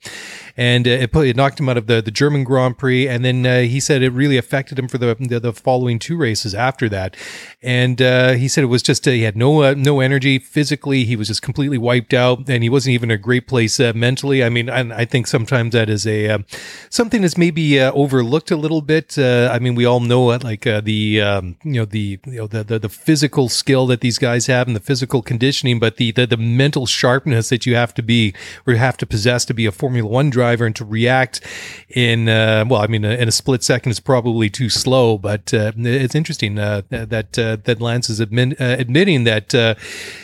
and 0.57 0.87
uh, 0.87 0.91
it 0.91 1.11
put 1.11 1.27
it 1.27 1.35
knocked 1.35 1.59
him 1.59 1.69
out 1.69 1.77
of 1.77 1.85
the 1.85 2.01
the 2.01 2.11
German 2.11 2.43
Grand 2.43 2.79
Prix, 2.79 3.07
and 3.07 3.23
then 3.23 3.45
uh, 3.45 3.61
he 3.61 3.79
said 3.79 4.01
it 4.01 4.09
really 4.09 4.37
affected 4.37 4.79
him 4.79 4.87
for 4.87 4.97
the 4.97 5.15
the, 5.19 5.39
the 5.39 5.53
following 5.53 5.99
two 5.99 6.17
races 6.17 6.55
after 6.55 6.89
that, 6.89 7.15
and 7.61 8.01
uh, 8.01 8.33
he 8.33 8.47
said 8.47 8.63
it 8.63 8.67
was 8.67 8.81
just 8.81 9.05
he 9.05 9.21
had 9.21 9.37
no 9.37 9.73
no 9.75 9.99
energy 9.99 10.39
physically, 10.39 11.05
he 11.05 11.15
was 11.15 11.27
just 11.27 11.43
completely 11.43 11.77
wiped 11.77 12.13
out, 12.13 12.49
and 12.49 12.63
he 12.63 12.69
wasn't 12.69 12.93
even 12.93 13.11
a 13.11 13.17
great 13.17 13.47
place 13.47 13.79
mentally. 13.79 14.43
I 14.43 14.49
mean, 14.49 14.67
I, 14.67 15.01
I 15.01 15.05
think 15.05 15.27
sometimes 15.27 15.73
that 15.73 15.89
is 15.89 16.07
a 16.07 16.43
something 16.89 17.21
that's 17.21 17.37
maybe 17.37 17.79
overlooked 17.79 18.49
a 18.49 18.57
little 18.57 18.81
bit. 18.81 19.19
I 19.19 19.59
mean, 19.59 19.75
we 19.75 19.85
all 19.85 19.99
know 19.99 20.31
it, 20.31 20.43
like 20.43 20.63
the 20.63 21.21
um, 21.21 21.57
you 21.63 21.73
know 21.73 21.85
the 21.85 22.19
you 22.25 22.39
know 22.39 22.47
the, 22.47 22.63
the 22.63 22.79
the 22.79 22.89
physical 22.89 23.47
skill 23.47 23.74
skill 23.75 23.87
that 23.87 23.99
these 23.99 24.17
guys 24.17 24.47
have 24.47 24.67
and 24.67 24.75
the 24.75 24.79
physical 24.79 25.21
conditioning, 25.21 25.79
but 25.79 25.97
the, 25.97 26.11
the, 26.11 26.25
the 26.25 26.37
mental 26.37 26.85
sharpness 26.85 27.49
that 27.49 27.65
you 27.65 27.75
have 27.75 27.93
to 27.93 28.01
be 28.01 28.33
or 28.65 28.71
you 28.71 28.79
have 28.79 28.95
to 28.95 29.05
possess 29.05 29.43
to 29.43 29.53
be 29.53 29.65
a 29.65 29.71
Formula 29.71 30.09
One 30.09 30.29
driver 30.29 30.65
and 30.65 30.73
to 30.77 30.85
react 30.85 31.41
in, 31.89 32.29
uh, 32.29 32.63
well, 32.69 32.81
I 32.81 32.87
mean, 32.87 33.03
uh, 33.03 33.09
in 33.09 33.27
a 33.27 33.33
split 33.33 33.63
second 33.63 33.91
is 33.91 33.99
probably 33.99 34.49
too 34.49 34.69
slow, 34.69 35.17
but 35.17 35.53
uh, 35.53 35.73
it's 35.75 36.15
interesting 36.15 36.57
uh, 36.57 36.83
that 36.89 37.37
uh, 37.37 37.57
that 37.65 37.81
Lance 37.81 38.09
is 38.09 38.21
admit, 38.21 38.61
uh, 38.61 38.77
admitting 38.79 39.25
that 39.25 39.53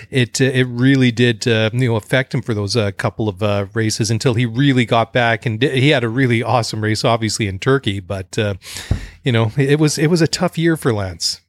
it 0.10 0.40
it 0.40 0.68
really 0.68 1.12
did 1.12 1.46
you 1.46 1.70
know 1.74 1.98
affect 1.98 2.34
him 2.34 2.42
for 2.42 2.54
those 2.54 2.78
couple 2.96 3.28
of 3.28 3.76
races 3.76 4.10
until 4.10 4.36
he 4.36 4.46
really 4.46 4.86
got 4.86 5.12
back 5.12 5.46
and 5.46 5.62
he 5.62 5.90
had 5.90 6.06
a 6.06 6.10
really 6.10 6.42
awesome 6.42 6.82
race, 6.82 7.04
obviously 7.04 7.48
in 7.48 7.60
Turkey, 7.60 8.00
but 8.00 8.38
you 9.24 9.32
know 9.34 9.52
it 9.58 9.78
was 9.78 9.98
it 9.98 10.08
was 10.08 10.22
a 10.22 10.28
tough 10.28 10.58
year 10.58 10.78
for 10.78 10.94
Lance. 10.94 11.42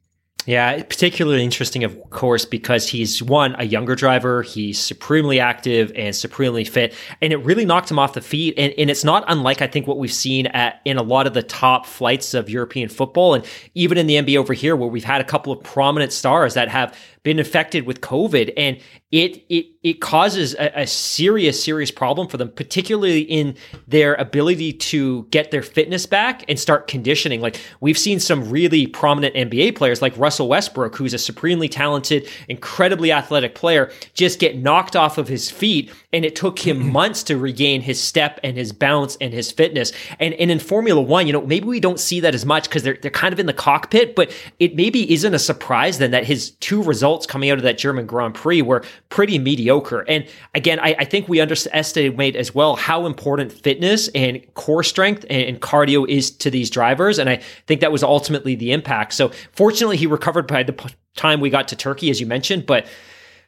Yeah, 0.45 0.83
particularly 0.83 1.43
interesting, 1.43 1.83
of 1.83 2.09
course, 2.09 2.43
because 2.43 2.87
he's 2.89 3.23
one, 3.23 3.55
a 3.57 3.63
younger 3.63 3.95
driver. 3.95 4.41
He's 4.41 4.77
supremely 4.77 5.39
active 5.39 5.91
and 5.95 6.13
supremely 6.13 6.65
fit. 6.65 6.93
And 7.21 7.31
it 7.31 7.37
really 7.37 7.63
knocked 7.65 7.89
him 7.89 7.97
off 7.97 8.13
the 8.13 8.21
feet. 8.21 8.55
And, 8.57 8.73
and 8.77 8.89
it's 8.89 9.05
not 9.05 9.23
unlike, 9.27 9.61
I 9.61 9.67
think, 9.67 9.87
what 9.87 9.97
we've 9.97 10.11
seen 10.11 10.47
at 10.47 10.81
in 10.83 10.97
a 10.97 11.03
lot 11.03 11.27
of 11.27 11.33
the 11.33 11.43
top 11.43 11.85
flights 11.85 12.33
of 12.33 12.49
European 12.49 12.89
football 12.89 13.35
and 13.35 13.45
even 13.73 13.97
in 13.97 14.07
the 14.07 14.15
NBA 14.15 14.37
over 14.37 14.53
here, 14.53 14.75
where 14.75 14.89
we've 14.89 15.03
had 15.03 15.21
a 15.21 15.25
couple 15.25 15.53
of 15.53 15.63
prominent 15.63 16.11
stars 16.11 16.55
that 16.55 16.67
have 16.67 16.97
been 17.23 17.39
infected 17.39 17.85
with 17.85 18.01
COVID. 18.01 18.53
And 18.57 18.77
it 19.13 19.45
it 19.47 19.67
it 19.83 20.01
causes 20.01 20.55
a, 20.55 20.81
a, 20.81 20.87
serious 20.87 21.63
serious 21.63 21.91
problem 21.91 22.27
for 22.27 22.37
them 22.37 22.49
particularly 22.49 23.21
in 23.21 23.55
their 23.87 24.15
ability 24.15 24.73
to 24.73 25.27
get 25.29 25.51
their 25.51 25.61
fitness 25.61 26.07
back 26.07 26.43
and 26.49 26.59
start 26.59 26.87
conditioning 26.87 27.39
like 27.39 27.59
we've 27.79 27.97
seen 27.97 28.19
some 28.19 28.49
really 28.49 28.87
prominent 28.87 29.35
NBA 29.35 29.75
players 29.75 30.01
like 30.01 30.17
Russell 30.17 30.47
Westbrook 30.47 30.95
who's 30.95 31.13
a 31.13 31.19
supremely 31.19 31.69
talented 31.69 32.27
incredibly 32.49 33.11
athletic 33.11 33.53
player 33.53 33.91
just 34.15 34.39
get 34.39 34.57
knocked 34.57 34.95
off 34.95 35.19
of 35.19 35.27
his 35.27 35.51
feet 35.51 35.91
and 36.11 36.25
it 36.25 36.35
took 36.35 36.57
him 36.57 36.91
months 36.91 37.21
to 37.23 37.37
regain 37.37 37.81
his 37.81 38.01
step 38.01 38.39
and 38.43 38.57
his 38.57 38.71
bounce 38.71 39.15
and 39.21 39.31
his 39.31 39.51
fitness 39.51 39.91
and, 40.19 40.33
and 40.35 40.49
in 40.49 40.57
Formula 40.57 40.99
1 40.99 41.27
you 41.27 41.33
know 41.33 41.45
maybe 41.45 41.67
we 41.67 41.79
don't 41.79 41.99
see 41.99 42.19
that 42.19 42.33
as 42.33 42.47
much 42.47 42.71
cuz 42.71 42.81
they're 42.81 42.97
they're 43.03 43.11
kind 43.11 43.31
of 43.31 43.39
in 43.39 43.45
the 43.45 43.53
cockpit 43.53 44.15
but 44.15 44.31
it 44.57 44.75
maybe 44.75 45.13
isn't 45.13 45.35
a 45.35 45.39
surprise 45.39 45.99
then 45.99 46.09
that 46.09 46.25
his 46.25 46.51
two 46.59 46.81
results 46.81 47.12
coming 47.21 47.49
out 47.49 47.57
of 47.57 47.63
that 47.63 47.77
German 47.77 48.05
Grand 48.05 48.35
Prix 48.35 48.61
were 48.61 48.83
pretty 49.09 49.39
mediocre. 49.39 50.01
And 50.01 50.27
again, 50.53 50.79
I, 50.79 50.95
I 50.99 51.05
think 51.05 51.27
we 51.29 51.39
underestimate 51.39 52.35
as 52.35 52.53
well 52.53 52.75
how 52.75 53.05
important 53.05 53.51
fitness 53.51 54.07
and 54.09 54.41
core 54.55 54.83
strength 54.83 55.25
and, 55.29 55.43
and, 55.43 55.61
cardio 55.61 56.07
is 56.07 56.31
to 56.31 56.49
these 56.49 56.69
drivers. 56.69 57.19
And 57.19 57.29
I 57.29 57.37
think 57.67 57.81
that 57.81 57.91
was 57.91 58.03
ultimately 58.03 58.55
the 58.55 58.71
impact. 58.71 59.13
So 59.13 59.31
fortunately, 59.53 59.97
he 59.97 60.07
recovered 60.07 60.47
by 60.47 60.63
the 60.63 60.93
time 61.15 61.39
we 61.39 61.49
got 61.49 61.67
to 61.69 61.75
Turkey, 61.75 62.09
as 62.09 62.19
you 62.19 62.25
mentioned, 62.25 62.65
but 62.65 62.87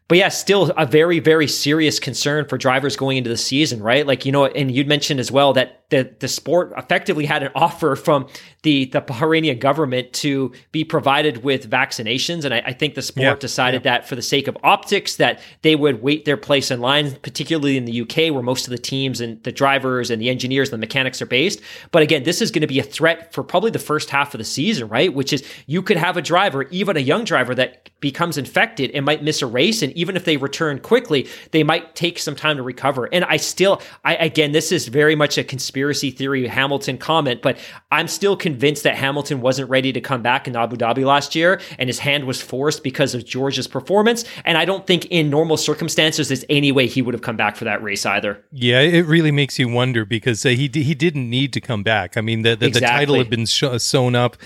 but 0.08 0.20
yeah, 0.20 0.30
still 0.30 0.72
a 0.78 0.86
very, 0.86 1.20
very 1.20 1.48
serious 1.48 2.00
concern 2.00 2.46
for 2.48 2.60
drivers 2.60 2.96
going 2.96 3.18
into 3.18 3.30
the 3.30 3.38
season, 3.38 3.82
right? 3.82 4.06
Like, 4.06 4.24
you 4.24 4.32
know, 4.32 4.46
and 4.46 4.70
you'd 4.70 4.88
mentioned 4.88 5.20
as 5.20 5.32
well 5.32 5.54
that 5.54 5.85
the, 5.90 6.14
the 6.20 6.28
sport 6.28 6.74
effectively 6.76 7.26
had 7.26 7.44
an 7.44 7.52
offer 7.54 7.96
from 7.96 8.28
the, 8.64 8.86
the 8.86 9.02
Bahraini 9.02 9.58
government 9.60 10.12
to 10.14 10.52
be 10.72 10.84
provided 10.84 11.44
with 11.44 11.70
vaccinations. 11.70 12.44
And 12.44 12.54
I, 12.54 12.64
I 12.66 12.74
think 12.74 12.96
the 12.96 13.04
sport 13.04 13.24
yeah, 13.24 13.36
decided 13.36 13.86
yeah. 13.86 13.98
that 13.98 14.08
for 14.08 14.16
the 14.16 14.22
sake 14.24 14.48
of 14.48 14.58
optics, 14.64 15.18
that 15.18 15.40
they 15.62 15.76
would 15.76 16.02
wait 16.02 16.26
their 16.26 16.38
place 16.38 16.72
in 16.72 16.82
line, 16.82 17.16
particularly 17.22 17.78
in 17.78 17.86
the 17.86 18.02
UK, 18.02 18.34
where 18.34 18.42
most 18.42 18.66
of 18.66 18.72
the 18.72 18.80
teams 18.80 19.22
and 19.22 19.42
the 19.44 19.52
drivers 19.52 20.10
and 20.10 20.20
the 20.20 20.30
engineers 20.30 20.70
and 20.70 20.74
the 20.74 20.86
mechanics 20.86 21.22
are 21.22 21.28
based. 21.28 21.62
But 21.92 22.02
again, 22.02 22.24
this 22.24 22.42
is 22.42 22.50
going 22.50 22.62
to 22.62 22.68
be 22.68 22.80
a 22.80 22.84
threat 22.84 23.32
for 23.32 23.44
probably 23.44 23.70
the 23.70 23.80
first 23.80 24.10
half 24.10 24.34
of 24.34 24.40
the 24.40 24.44
season, 24.44 24.88
right? 24.88 25.14
Which 25.14 25.32
is 25.32 25.48
you 25.68 25.84
could 25.84 25.98
have 25.98 26.18
a 26.18 26.22
driver, 26.22 26.64
even 26.72 26.98
a 26.98 27.02
young 27.02 27.26
driver, 27.26 27.54
that 27.56 27.92
becomes 28.00 28.38
infected 28.38 28.90
and 28.92 29.06
might 29.06 29.22
miss 29.22 29.44
a 29.44 29.48
race. 29.48 29.84
And 29.84 29.94
even 29.94 30.16
if 30.16 30.26
they 30.26 30.38
return 30.38 30.80
quickly, 30.80 31.28
they 31.52 31.64
might 31.64 31.96
take 31.96 32.18
some 32.18 32.36
time 32.36 32.58
to 32.58 32.64
recover. 32.64 33.08
And 33.14 33.24
I 33.26 33.38
still, 33.38 33.82
I 34.04 34.16
again, 34.16 34.52
this 34.52 34.72
is 34.72 34.88
very 34.88 35.16
much 35.16 35.38
a 35.38 35.44
conspiracy 35.44 35.75
conspiracy 35.76 36.10
theory 36.10 36.48
Hamilton 36.48 36.98
comment, 36.98 37.42
but 37.42 37.58
I'm 37.92 38.08
still 38.08 38.38
convinced 38.38 38.84
that 38.84 38.96
Hamilton 38.96 39.42
wasn't 39.42 39.70
ready 39.70 39.92
to 39.92 40.00
come 40.00 40.22
back 40.22 40.48
in 40.48 40.56
Abu 40.56 40.78
Dhabi 40.78 41.04
last 41.04 41.36
year 41.36 41.60
and 41.78 41.90
his 41.90 42.00
hand 42.00 42.24
was 42.24 42.42
forced 42.42 42.82
because 42.82 43.14
of 43.14 43.26
George's 43.26 43.68
performance. 43.68 44.24
And 44.46 44.58
I 44.58 44.64
don't 44.64 44.88
think 44.88 45.06
in 45.08 45.30
normal 45.30 45.58
circumstances 45.58 46.30
there's 46.30 46.46
any 46.50 46.72
way 46.72 46.88
he 46.88 47.02
would 47.02 47.14
have 47.14 47.22
come 47.22 47.36
back 47.36 47.58
for 47.58 47.66
that 47.66 47.84
race 47.84 48.06
either. 48.06 48.42
Yeah, 48.54 48.80
it 48.80 49.06
really 49.06 49.32
makes 49.32 49.60
you 49.60 49.68
wonder 49.68 50.06
because 50.06 50.46
uh, 50.46 50.50
he 50.50 50.70
he 50.74 50.96
didn't 50.96 51.30
need 51.30 51.52
to 51.52 51.60
come 51.60 51.84
back. 51.84 52.16
I 52.16 52.22
mean, 52.22 52.44
the 52.44 52.56
the, 52.56 52.68
exactly. 52.68 52.80
the 52.80 53.00
title 53.00 53.16
had 53.18 53.30
been 53.30 53.46
sh- 53.46 53.80
sewn 53.80 54.16
up. 54.16 54.38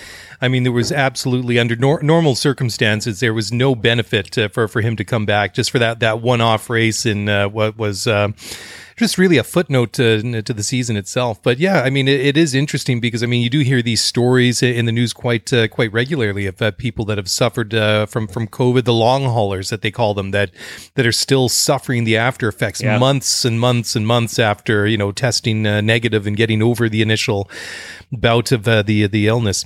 I 0.41 0.47
mean, 0.47 0.63
there 0.63 0.71
was 0.71 0.91
absolutely 0.91 1.59
under 1.59 1.75
nor- 1.75 2.01
normal 2.01 2.33
circumstances 2.33 3.19
there 3.19 3.35
was 3.35 3.51
no 3.51 3.75
benefit 3.75 4.35
uh, 4.35 4.49
for 4.49 4.67
for 4.67 4.81
him 4.81 4.95
to 4.95 5.03
come 5.03 5.27
back 5.27 5.53
just 5.53 5.69
for 5.69 5.77
that 5.77 5.99
that 5.99 6.21
one 6.21 6.41
off 6.41 6.71
race 6.71 7.05
in 7.05 7.29
uh, 7.29 7.47
what 7.49 7.77
was. 7.77 8.07
Just 8.99 9.17
really 9.17 9.37
a 9.37 9.45
footnote 9.45 9.93
to, 9.93 10.41
to 10.41 10.53
the 10.53 10.61
season 10.61 10.97
itself. 10.97 11.41
But 11.41 11.57
yeah, 11.57 11.83
I 11.83 11.89
mean, 11.89 12.09
it, 12.09 12.19
it 12.19 12.37
is 12.37 12.53
interesting 12.53 12.99
because 12.99 13.23
I 13.23 13.27
mean, 13.27 13.41
you 13.41 13.49
do 13.49 13.61
hear 13.61 13.81
these 13.81 14.03
stories 14.03 14.61
in 14.61 14.85
the 14.87 14.91
news 14.91 15.13
quite 15.13 15.53
uh, 15.53 15.69
quite 15.69 15.93
regularly 15.93 16.45
of 16.47 16.61
uh, 16.61 16.71
people 16.71 17.05
that 17.05 17.17
have 17.17 17.29
suffered 17.29 17.73
uh, 17.73 18.07
from 18.07 18.27
from 18.27 18.45
COVID, 18.45 18.83
the 18.83 18.93
long 18.93 19.23
haulers 19.23 19.69
that 19.69 19.81
they 19.81 19.89
call 19.89 20.13
them, 20.13 20.31
that 20.31 20.51
that 20.95 21.05
are 21.05 21.13
still 21.13 21.47
suffering 21.47 22.03
the 22.03 22.17
after 22.17 22.49
effects 22.49 22.81
yeah. 22.81 22.97
months 22.97 23.45
and 23.45 23.57
months 23.57 23.95
and 23.95 24.05
months 24.05 24.37
after 24.37 24.85
you 24.85 24.97
know 24.97 25.13
testing 25.13 25.65
uh, 25.65 25.79
negative 25.79 26.27
and 26.27 26.35
getting 26.35 26.61
over 26.61 26.89
the 26.89 27.01
initial 27.01 27.49
bout 28.11 28.51
of 28.51 28.67
uh, 28.67 28.81
the 28.81 29.07
the 29.07 29.27
illness. 29.27 29.65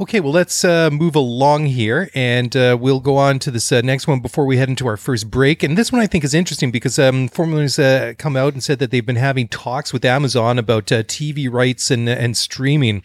Okay, 0.00 0.20
well 0.20 0.32
let's 0.32 0.64
uh, 0.64 0.90
move 0.90 1.14
along 1.14 1.66
here, 1.66 2.08
and 2.14 2.56
uh, 2.56 2.76
we'll 2.80 3.00
go 3.00 3.16
on 3.16 3.38
to 3.40 3.50
this 3.50 3.70
uh, 3.72 3.80
next 3.80 4.06
one 4.06 4.20
before 4.20 4.46
we 4.46 4.56
head 4.56 4.68
into 4.68 4.86
our 4.86 4.96
first 4.96 5.30
break. 5.30 5.62
And 5.62 5.76
this 5.76 5.92
one 5.92 6.00
I 6.00 6.06
think 6.06 6.24
is 6.24 6.34
interesting 6.34 6.70
because 6.70 6.98
um, 6.98 7.28
Formula's 7.28 7.78
uh, 7.78 8.14
come 8.18 8.36
out 8.36 8.54
and 8.54 8.62
said 8.70 8.78
that 8.78 8.92
they've 8.92 9.04
been 9.04 9.16
having 9.16 9.48
talks 9.48 9.92
with 9.92 10.04
Amazon 10.04 10.56
about 10.56 10.92
uh, 10.92 11.02
TV 11.02 11.50
rights 11.50 11.90
and 11.90 12.08
and 12.08 12.36
streaming. 12.36 13.02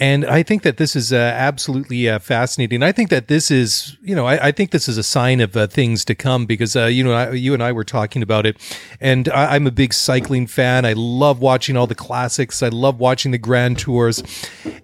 And 0.00 0.24
I 0.24 0.42
think 0.42 0.62
that 0.62 0.78
this 0.78 0.96
is 0.96 1.12
uh, 1.12 1.16
absolutely 1.16 2.08
uh, 2.08 2.18
fascinating. 2.18 2.82
I 2.82 2.90
think 2.90 3.10
that 3.10 3.28
this 3.28 3.50
is, 3.50 3.98
you 4.00 4.14
know, 4.14 4.24
I, 4.24 4.46
I 4.46 4.50
think 4.50 4.70
this 4.70 4.88
is 4.88 4.96
a 4.96 5.02
sign 5.02 5.42
of 5.42 5.54
uh, 5.54 5.66
things 5.66 6.06
to 6.06 6.14
come 6.14 6.46
because, 6.46 6.74
uh, 6.74 6.86
you 6.86 7.04
know, 7.04 7.12
I, 7.12 7.32
you 7.32 7.52
and 7.52 7.62
I 7.62 7.70
were 7.72 7.84
talking 7.84 8.22
about 8.22 8.46
it. 8.46 8.56
And 8.98 9.28
I, 9.28 9.56
am 9.56 9.66
a 9.66 9.70
big 9.70 9.92
cycling 9.92 10.46
fan. 10.46 10.86
I 10.86 10.94
love 10.94 11.40
watching 11.40 11.76
all 11.76 11.86
the 11.86 11.94
classics. 11.94 12.62
I 12.62 12.70
love 12.70 12.98
watching 12.98 13.30
the 13.30 13.38
Grand 13.38 13.78
Tours. 13.78 14.22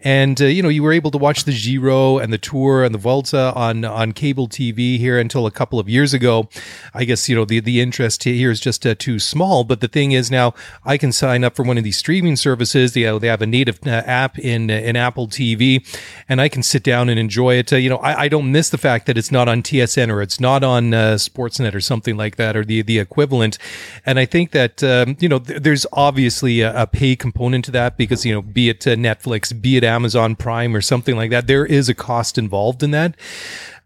And, 0.05 0.39
uh, 0.39 0.45
you 0.45 0.63
know, 0.63 0.69
you 0.69 0.83
were 0.83 0.93
able 0.93 1.11
to 1.13 1.19
watch 1.19 1.45
the 1.45 1.53
Giro 1.53 2.19
and 2.19 2.31
the 2.31 2.37
Tour 2.37 2.85
and 2.85 2.95
the 2.95 2.99
Volta 2.99 3.55
on, 3.55 3.87
on 3.87 4.13
cable 4.13 4.49
TV 4.49 4.99
here 4.99 5.19
until 5.19 5.47
a 5.47 5.51
couple 5.51 5.81
of 5.81 5.89
years 5.89 6.13
ago. 6.13 6.51
I 6.93 7.05
guess, 7.07 7.27
you 7.27 7.35
know, 7.35 7.47
the, 7.47 7.61
the 7.61 7.81
interest 7.81 8.25
here 8.25 8.51
is 8.51 8.61
just 8.61 8.85
uh, 8.85 8.95
too 8.95 9.19
small. 9.19 9.65
But 9.65 9.81
the 9.81 9.89
thing 9.89 10.13
is 10.13 10.31
now 10.31 10.53
I 10.85 10.99
can 10.99 11.11
sign 11.11 11.43
up 11.43 11.57
for 11.57 11.63
one 11.63 11.79
of 11.79 11.85
these 11.85 11.97
streaming 11.97 12.37
services. 12.37 12.93
They, 12.93 13.19
they 13.19 13.29
have 13.29 13.41
a 13.41 13.47
native 13.47 13.81
app 13.87 14.39
in, 14.39 14.69
in 14.69 14.95
Apple 14.95 15.06
TV, 15.13 15.85
and 16.29 16.41
I 16.41 16.49
can 16.49 16.63
sit 16.63 16.83
down 16.83 17.09
and 17.09 17.19
enjoy 17.19 17.55
it. 17.55 17.73
Uh, 17.73 17.77
you 17.77 17.89
know, 17.89 17.99
I, 17.99 18.23
I, 18.23 18.29
don't 18.29 18.51
miss 18.51 18.71
the 18.71 18.79
fact 18.79 19.07
that 19.07 19.17
it's 19.17 19.31
not 19.31 19.49
on 19.49 19.63
TSN 19.63 20.11
or 20.11 20.21
it's 20.23 20.41
not 20.41 20.65
on 20.65 20.93
uh, 20.93 21.15
Sportsnet 21.15 21.75
or 21.75 21.81
something 21.81 22.17
like 22.17 22.37
that 22.37 22.57
or 22.57 22.65
the 22.65 22.83
the 22.83 22.99
equivalent. 22.99 23.59
And 24.05 24.19
I 24.19 24.27
think 24.27 24.51
that 24.51 24.83
um, 24.83 25.17
you 25.21 25.29
know, 25.29 25.39
th- 25.39 25.63
there's 25.63 25.87
obviously 25.93 26.61
a, 26.61 26.83
a, 26.83 26.87
pay 26.87 27.17
component 27.17 27.65
to 27.67 27.71
that 27.73 27.97
because 27.97 28.25
you 28.25 28.35
know, 28.35 28.43
be 28.43 28.69
it 28.69 28.87
uh, 28.87 28.91
Netflix, 28.91 29.59
be 29.61 29.77
it 29.77 29.85
Amazon 29.85 30.37
Prime 30.37 30.75
or 30.75 30.81
something 30.81 31.17
like 31.17 31.31
that, 31.31 31.47
there 31.47 31.65
is 31.65 31.89
a 31.89 31.95
cost 31.95 32.39
involved 32.39 32.83
in 32.83 32.91
that. 32.91 33.17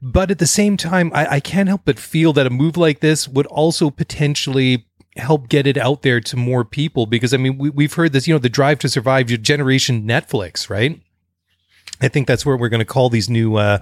But 0.02 0.30
at 0.30 0.38
the 0.38 0.46
same 0.46 0.76
time, 0.76 1.10
I, 1.14 1.34
I 1.34 1.40
can't 1.40 1.68
help 1.68 1.82
but 1.84 1.98
feel 1.98 2.32
that 2.32 2.46
a 2.46 2.50
move 2.50 2.76
like 2.76 3.00
this 3.00 3.28
would 3.28 3.46
also 3.46 3.90
potentially 3.90 4.86
help 5.16 5.48
get 5.48 5.66
it 5.66 5.76
out 5.76 6.02
there 6.02 6.20
to 6.20 6.36
more 6.36 6.64
people 6.64 7.06
because 7.06 7.34
I 7.34 7.36
mean 7.36 7.58
we, 7.58 7.84
have 7.84 7.94
heard 7.94 8.12
this 8.12 8.28
you 8.28 8.34
know 8.34 8.38
the 8.38 8.48
drive 8.48 8.78
to 8.80 8.88
survive 8.88 9.28
your 9.28 9.38
generation 9.38 10.04
Netflix 10.04 10.70
right 10.70 11.00
I 12.00 12.08
think 12.08 12.26
that's 12.26 12.46
where 12.46 12.56
we're 12.56 12.68
going 12.68 12.80
to 12.80 12.84
call 12.84 13.10
these 13.10 13.28
new 13.28 13.56
uh, 13.56 13.78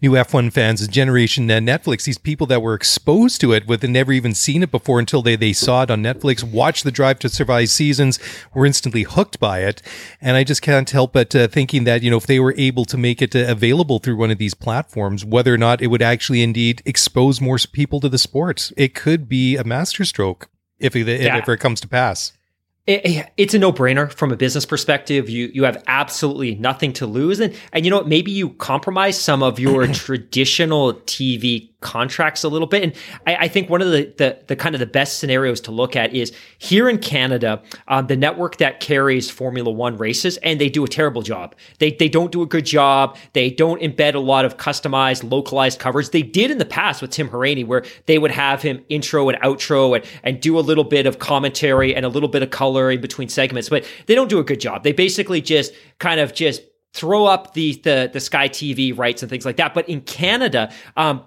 new 0.00 0.12
F1 0.12 0.52
fans, 0.52 0.86
Generation 0.88 1.46
Netflix. 1.48 2.04
These 2.04 2.18
people 2.18 2.46
that 2.46 2.62
were 2.62 2.74
exposed 2.74 3.40
to 3.42 3.52
it 3.52 3.66
with 3.66 3.84
never 3.84 4.12
even 4.12 4.34
seen 4.34 4.62
it 4.62 4.70
before 4.70 4.98
until 4.98 5.22
they 5.22 5.36
they 5.36 5.52
saw 5.52 5.82
it 5.82 5.90
on 5.90 6.02
Netflix, 6.02 6.42
watched 6.42 6.84
the 6.84 6.90
Drive 6.90 7.18
to 7.20 7.28
Survive 7.28 7.68
seasons, 7.68 8.18
were 8.54 8.64
instantly 8.64 9.02
hooked 9.02 9.38
by 9.38 9.60
it. 9.60 9.82
And 10.20 10.36
I 10.36 10.44
just 10.44 10.62
can't 10.62 10.88
help 10.88 11.12
but 11.12 11.34
uh, 11.34 11.48
thinking 11.48 11.84
that 11.84 12.02
you 12.02 12.10
know 12.10 12.16
if 12.16 12.26
they 12.26 12.40
were 12.40 12.54
able 12.56 12.84
to 12.86 12.96
make 12.96 13.20
it 13.20 13.36
uh, 13.36 13.44
available 13.48 13.98
through 13.98 14.16
one 14.16 14.30
of 14.30 14.38
these 14.38 14.54
platforms, 14.54 15.24
whether 15.24 15.52
or 15.52 15.58
not 15.58 15.82
it 15.82 15.88
would 15.88 16.02
actually 16.02 16.42
indeed 16.42 16.82
expose 16.86 17.40
more 17.40 17.58
people 17.72 17.98
to 17.98 18.08
the 18.08 18.18
sport, 18.18 18.70
it 18.76 18.94
could 18.94 19.28
be 19.28 19.56
a 19.56 19.64
masterstroke 19.64 20.48
if 20.78 20.94
it, 20.94 21.08
yeah. 21.20 21.36
if 21.36 21.48
it 21.48 21.58
comes 21.58 21.80
to 21.80 21.88
pass 21.88 22.37
it, 22.88 23.30
it's 23.36 23.54
a 23.54 23.58
no-brainer 23.58 24.10
from 24.12 24.32
a 24.32 24.36
business 24.36 24.64
perspective. 24.64 25.28
You 25.28 25.50
you 25.52 25.64
have 25.64 25.82
absolutely 25.86 26.54
nothing 26.54 26.92
to 26.94 27.06
lose, 27.06 27.38
and 27.38 27.54
and 27.72 27.84
you 27.84 27.90
know 27.90 27.98
what? 27.98 28.08
Maybe 28.08 28.30
you 28.30 28.50
compromise 28.50 29.20
some 29.20 29.42
of 29.42 29.60
your 29.60 29.86
traditional 29.92 30.94
TV 30.94 31.68
contracts 31.80 32.42
a 32.42 32.48
little 32.48 32.66
bit. 32.66 32.82
And 32.82 32.92
I, 33.26 33.36
I, 33.44 33.48
think 33.48 33.70
one 33.70 33.80
of 33.80 33.92
the, 33.92 34.12
the, 34.16 34.38
the 34.48 34.56
kind 34.56 34.74
of 34.74 34.80
the 34.80 34.86
best 34.86 35.18
scenarios 35.18 35.60
to 35.62 35.70
look 35.70 35.94
at 35.94 36.12
is 36.12 36.32
here 36.58 36.88
in 36.88 36.98
Canada, 36.98 37.62
um, 37.86 38.08
the 38.08 38.16
network 38.16 38.56
that 38.56 38.80
carries 38.80 39.30
Formula 39.30 39.70
One 39.70 39.96
races, 39.96 40.38
and 40.38 40.60
they 40.60 40.68
do 40.68 40.84
a 40.84 40.88
terrible 40.88 41.22
job. 41.22 41.54
They 41.78 41.92
they 41.92 42.08
don't 42.08 42.32
do 42.32 42.42
a 42.42 42.46
good 42.46 42.66
job. 42.66 43.16
They 43.32 43.50
don't 43.50 43.80
embed 43.80 44.14
a 44.14 44.18
lot 44.18 44.44
of 44.44 44.56
customized, 44.56 45.30
localized 45.30 45.78
coverage. 45.78 46.10
They 46.10 46.22
did 46.22 46.50
in 46.50 46.58
the 46.58 46.66
past 46.66 47.00
with 47.00 47.12
Tim 47.12 47.28
Hauraney, 47.28 47.64
where 47.64 47.84
they 48.06 48.18
would 48.18 48.32
have 48.32 48.60
him 48.60 48.84
intro 48.88 49.28
and 49.28 49.40
outro 49.40 49.96
and 49.96 50.04
and 50.24 50.40
do 50.40 50.58
a 50.58 50.60
little 50.60 50.84
bit 50.84 51.06
of 51.06 51.20
commentary 51.20 51.94
and 51.94 52.04
a 52.04 52.08
little 52.08 52.28
bit 52.28 52.42
of 52.42 52.50
color 52.50 52.90
in 52.90 53.00
between 53.00 53.28
segments, 53.28 53.68
but 53.68 53.84
they 54.06 54.16
don't 54.16 54.28
do 54.28 54.40
a 54.40 54.44
good 54.44 54.60
job. 54.60 54.82
They 54.82 54.92
basically 54.92 55.40
just 55.40 55.72
kind 55.98 56.18
of 56.18 56.34
just 56.34 56.62
throw 56.92 57.26
up 57.26 57.54
the 57.54 57.74
the 57.84 58.10
the 58.12 58.20
Sky 58.20 58.48
TV 58.48 58.96
rights 58.96 59.22
and 59.22 59.30
things 59.30 59.44
like 59.44 59.56
that. 59.56 59.74
But 59.74 59.88
in 59.88 60.00
Canada, 60.00 60.72
um, 60.96 61.22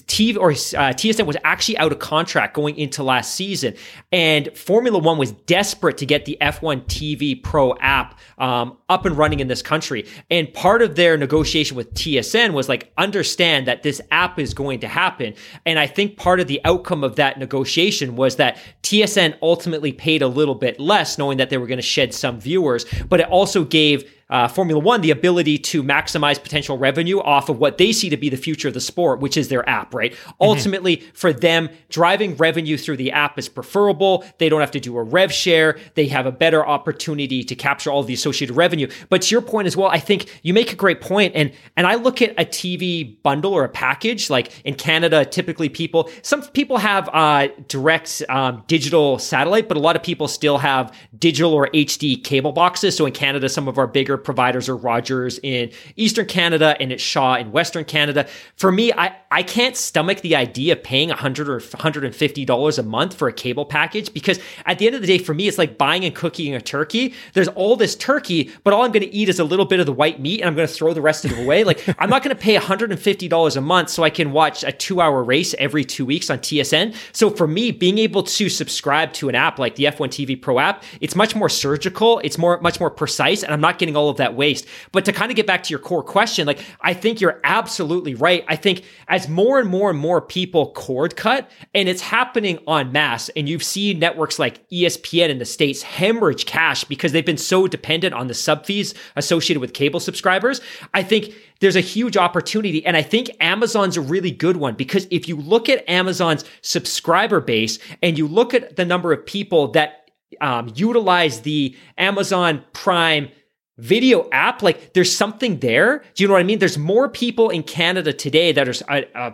TV 0.00 0.36
or 0.36 0.50
uh, 0.50 0.92
TSN 0.92 1.26
was 1.26 1.36
actually 1.42 1.78
out 1.78 1.90
of 1.90 1.98
contract 1.98 2.54
going 2.54 2.76
into 2.76 3.02
last 3.02 3.34
season, 3.34 3.74
and 4.12 4.56
Formula 4.56 4.98
One 4.98 5.18
was 5.18 5.32
desperate 5.32 5.96
to 5.98 6.06
get 6.06 6.26
the 6.26 6.36
F1 6.40 6.84
TV 6.84 7.42
Pro 7.42 7.74
app 7.76 8.18
um, 8.38 8.76
up 8.88 9.06
and 9.06 9.16
running 9.16 9.40
in 9.40 9.48
this 9.48 9.62
country. 9.62 10.06
And 10.30 10.52
part 10.52 10.82
of 10.82 10.96
their 10.96 11.16
negotiation 11.16 11.76
with 11.76 11.94
TSN 11.94 12.52
was 12.52 12.68
like, 12.68 12.92
understand 12.98 13.66
that 13.66 13.82
this 13.82 14.00
app 14.10 14.38
is 14.38 14.52
going 14.52 14.80
to 14.80 14.88
happen. 14.88 15.34
And 15.64 15.78
I 15.78 15.86
think 15.86 16.16
part 16.16 16.40
of 16.40 16.46
the 16.46 16.60
outcome 16.64 17.02
of 17.02 17.16
that 17.16 17.38
negotiation 17.38 18.16
was 18.16 18.36
that 18.36 18.58
TSN 18.82 19.36
ultimately 19.40 19.92
paid 19.92 20.22
a 20.22 20.28
little 20.28 20.54
bit 20.54 20.78
less, 20.78 21.18
knowing 21.18 21.38
that 21.38 21.50
they 21.50 21.58
were 21.58 21.66
going 21.66 21.78
to 21.78 21.82
shed 21.82 22.12
some 22.12 22.38
viewers, 22.38 22.84
but 23.08 23.20
it 23.20 23.28
also 23.28 23.64
gave 23.64 24.12
uh, 24.28 24.48
Formula 24.48 24.80
One 24.80 25.00
the 25.00 25.10
ability 25.10 25.58
to 25.58 25.82
maximize 25.82 26.42
potential 26.42 26.78
revenue 26.78 27.20
off 27.20 27.48
of 27.48 27.58
what 27.58 27.78
they 27.78 27.92
see 27.92 28.10
to 28.10 28.16
be 28.16 28.28
the 28.28 28.36
future 28.36 28.68
of 28.68 28.74
the 28.74 28.80
sport, 28.80 29.20
which 29.20 29.36
is 29.36 29.48
their 29.48 29.68
app, 29.68 29.94
right? 29.94 30.12
Mm-hmm. 30.12 30.32
Ultimately, 30.40 30.96
for 31.14 31.32
them, 31.32 31.68
driving 31.88 32.36
revenue 32.36 32.76
through 32.76 32.96
the 32.96 33.12
app 33.12 33.38
is 33.38 33.48
preferable. 33.48 34.24
They 34.38 34.48
don't 34.48 34.60
have 34.60 34.72
to 34.72 34.80
do 34.80 34.96
a 34.96 35.02
rev 35.02 35.32
share. 35.32 35.78
They 35.94 36.06
have 36.08 36.26
a 36.26 36.32
better 36.32 36.66
opportunity 36.66 37.44
to 37.44 37.54
capture 37.54 37.90
all 37.90 38.02
the 38.02 38.14
associated 38.14 38.56
revenue. 38.56 38.88
But 39.08 39.22
to 39.22 39.34
your 39.34 39.42
point 39.42 39.66
as 39.66 39.76
well, 39.76 39.88
I 39.88 39.98
think 39.98 40.40
you 40.42 40.52
make 40.52 40.72
a 40.72 40.76
great 40.76 41.00
point. 41.00 41.34
And 41.36 41.52
and 41.76 41.86
I 41.86 41.94
look 41.94 42.20
at 42.20 42.30
a 42.32 42.44
TV 42.44 43.22
bundle 43.22 43.52
or 43.52 43.64
a 43.64 43.68
package, 43.68 44.28
like 44.30 44.50
in 44.64 44.74
Canada, 44.74 45.24
typically 45.24 45.68
people, 45.68 46.10
some 46.22 46.42
people 46.42 46.78
have 46.78 47.08
uh, 47.12 47.48
direct 47.68 48.22
um, 48.28 48.64
digital 48.66 49.18
satellite, 49.18 49.68
but 49.68 49.76
a 49.76 49.80
lot 49.80 49.96
of 49.96 50.02
people 50.02 50.28
still 50.28 50.58
have 50.58 50.94
digital 51.18 51.52
or 51.52 51.68
HD 51.68 52.22
cable 52.22 52.52
boxes. 52.52 52.96
So 52.96 53.06
in 53.06 53.12
Canada, 53.12 53.48
some 53.48 53.68
of 53.68 53.78
our 53.78 53.86
bigger 53.86 54.15
providers 54.16 54.68
are 54.68 54.76
Rogers 54.76 55.38
in 55.42 55.70
Eastern 55.96 56.26
Canada 56.26 56.76
and 56.80 56.92
it's 56.92 57.02
Shaw 57.02 57.36
in 57.36 57.52
Western 57.52 57.84
Canada. 57.84 58.26
For 58.56 58.70
me, 58.72 58.92
I, 58.92 59.16
I 59.30 59.42
can't 59.42 59.76
stomach 59.76 60.20
the 60.20 60.36
idea 60.36 60.74
of 60.74 60.82
paying 60.82 61.08
100 61.08 61.48
or 61.48 61.60
$150 61.60 62.78
a 62.78 62.82
month 62.82 63.14
for 63.14 63.28
a 63.28 63.32
cable 63.32 63.64
package 63.64 64.12
because 64.12 64.38
at 64.64 64.78
the 64.78 64.86
end 64.86 64.94
of 64.94 65.00
the 65.00 65.06
day, 65.06 65.18
for 65.18 65.34
me, 65.34 65.48
it's 65.48 65.58
like 65.58 65.78
buying 65.78 66.04
and 66.04 66.14
cooking 66.14 66.54
a 66.54 66.60
turkey. 66.60 67.14
There's 67.32 67.48
all 67.48 67.76
this 67.76 67.94
turkey, 67.94 68.50
but 68.64 68.72
all 68.72 68.82
I'm 68.82 68.92
going 68.92 69.02
to 69.02 69.14
eat 69.14 69.28
is 69.28 69.38
a 69.38 69.44
little 69.44 69.66
bit 69.66 69.80
of 69.80 69.86
the 69.86 69.92
white 69.92 70.20
meat 70.20 70.40
and 70.40 70.48
I'm 70.48 70.54
going 70.54 70.68
to 70.68 70.72
throw 70.72 70.92
the 70.94 71.02
rest 71.02 71.24
of 71.24 71.32
it 71.32 71.42
away. 71.42 71.64
Like, 71.64 71.82
I'm 71.98 72.10
not 72.10 72.22
going 72.22 72.34
to 72.34 72.40
pay 72.40 72.56
$150 72.56 73.56
a 73.56 73.60
month 73.60 73.90
so 73.90 74.02
I 74.02 74.10
can 74.10 74.32
watch 74.32 74.64
a 74.64 74.72
two 74.72 75.00
hour 75.00 75.22
race 75.22 75.54
every 75.58 75.84
two 75.84 76.04
weeks 76.04 76.30
on 76.30 76.38
TSN. 76.38 76.94
So 77.12 77.30
for 77.30 77.46
me, 77.46 77.70
being 77.70 77.98
able 77.98 78.22
to 78.22 78.48
subscribe 78.48 79.12
to 79.14 79.28
an 79.28 79.34
app 79.34 79.58
like 79.58 79.76
the 79.76 79.84
F1 79.84 80.08
TV 80.08 80.40
Pro 80.40 80.58
app, 80.58 80.82
it's 81.00 81.14
much 81.14 81.34
more 81.34 81.48
surgical, 81.48 82.20
it's 82.20 82.38
more 82.38 82.60
much 82.60 82.80
more 82.80 82.90
precise, 82.90 83.42
and 83.42 83.52
I'm 83.52 83.60
not 83.60 83.78
getting 83.78 83.96
all 83.96 84.05
all 84.06 84.10
of 84.10 84.18
that 84.18 84.34
waste. 84.34 84.66
But 84.92 85.04
to 85.06 85.12
kind 85.12 85.30
of 85.30 85.36
get 85.36 85.46
back 85.46 85.64
to 85.64 85.70
your 85.70 85.78
core 85.78 86.02
question, 86.02 86.46
like 86.46 86.60
I 86.80 86.94
think 86.94 87.20
you're 87.20 87.40
absolutely 87.44 88.14
right. 88.14 88.44
I 88.48 88.56
think 88.56 88.84
as 89.08 89.28
more 89.28 89.58
and 89.58 89.68
more 89.68 89.90
and 89.90 89.98
more 89.98 90.20
people 90.20 90.72
cord 90.72 91.16
cut, 91.16 91.50
and 91.74 91.88
it's 91.88 92.00
happening 92.00 92.58
en 92.68 92.92
masse, 92.92 93.28
and 93.30 93.48
you've 93.48 93.64
seen 93.64 93.98
networks 93.98 94.38
like 94.38 94.68
ESPN 94.70 95.28
in 95.28 95.38
the 95.38 95.44
States 95.44 95.82
hemorrhage 95.82 96.46
cash 96.46 96.84
because 96.84 97.12
they've 97.12 97.26
been 97.26 97.36
so 97.36 97.66
dependent 97.66 98.14
on 98.14 98.28
the 98.28 98.34
sub 98.34 98.64
fees 98.64 98.94
associated 99.16 99.60
with 99.60 99.74
cable 99.74 100.00
subscribers. 100.00 100.60
I 100.94 101.02
think 101.02 101.34
there's 101.60 101.76
a 101.76 101.80
huge 101.80 102.16
opportunity. 102.16 102.84
And 102.84 102.96
I 102.96 103.02
think 103.02 103.30
Amazon's 103.40 103.96
a 103.96 104.00
really 104.00 104.30
good 104.30 104.56
one 104.56 104.74
because 104.74 105.06
if 105.10 105.28
you 105.28 105.36
look 105.36 105.68
at 105.68 105.88
Amazon's 105.88 106.44
subscriber 106.62 107.40
base 107.40 107.78
and 108.02 108.18
you 108.18 108.28
look 108.28 108.54
at 108.54 108.76
the 108.76 108.84
number 108.84 109.12
of 109.12 109.24
people 109.24 109.68
that 109.68 110.10
um, 110.40 110.72
utilize 110.74 111.42
the 111.42 111.76
Amazon 111.98 112.64
Prime 112.72 113.30
video 113.78 114.28
app, 114.30 114.62
like 114.62 114.94
there's 114.94 115.14
something 115.14 115.58
there. 115.58 116.04
Do 116.14 116.22
you 116.22 116.28
know 116.28 116.34
what 116.34 116.40
I 116.40 116.44
mean? 116.44 116.58
There's 116.58 116.78
more 116.78 117.08
people 117.08 117.50
in 117.50 117.62
Canada 117.62 118.12
today 118.12 118.52
that 118.52 118.68
are 118.68 118.74
uh, 118.88 119.02
uh, 119.14 119.30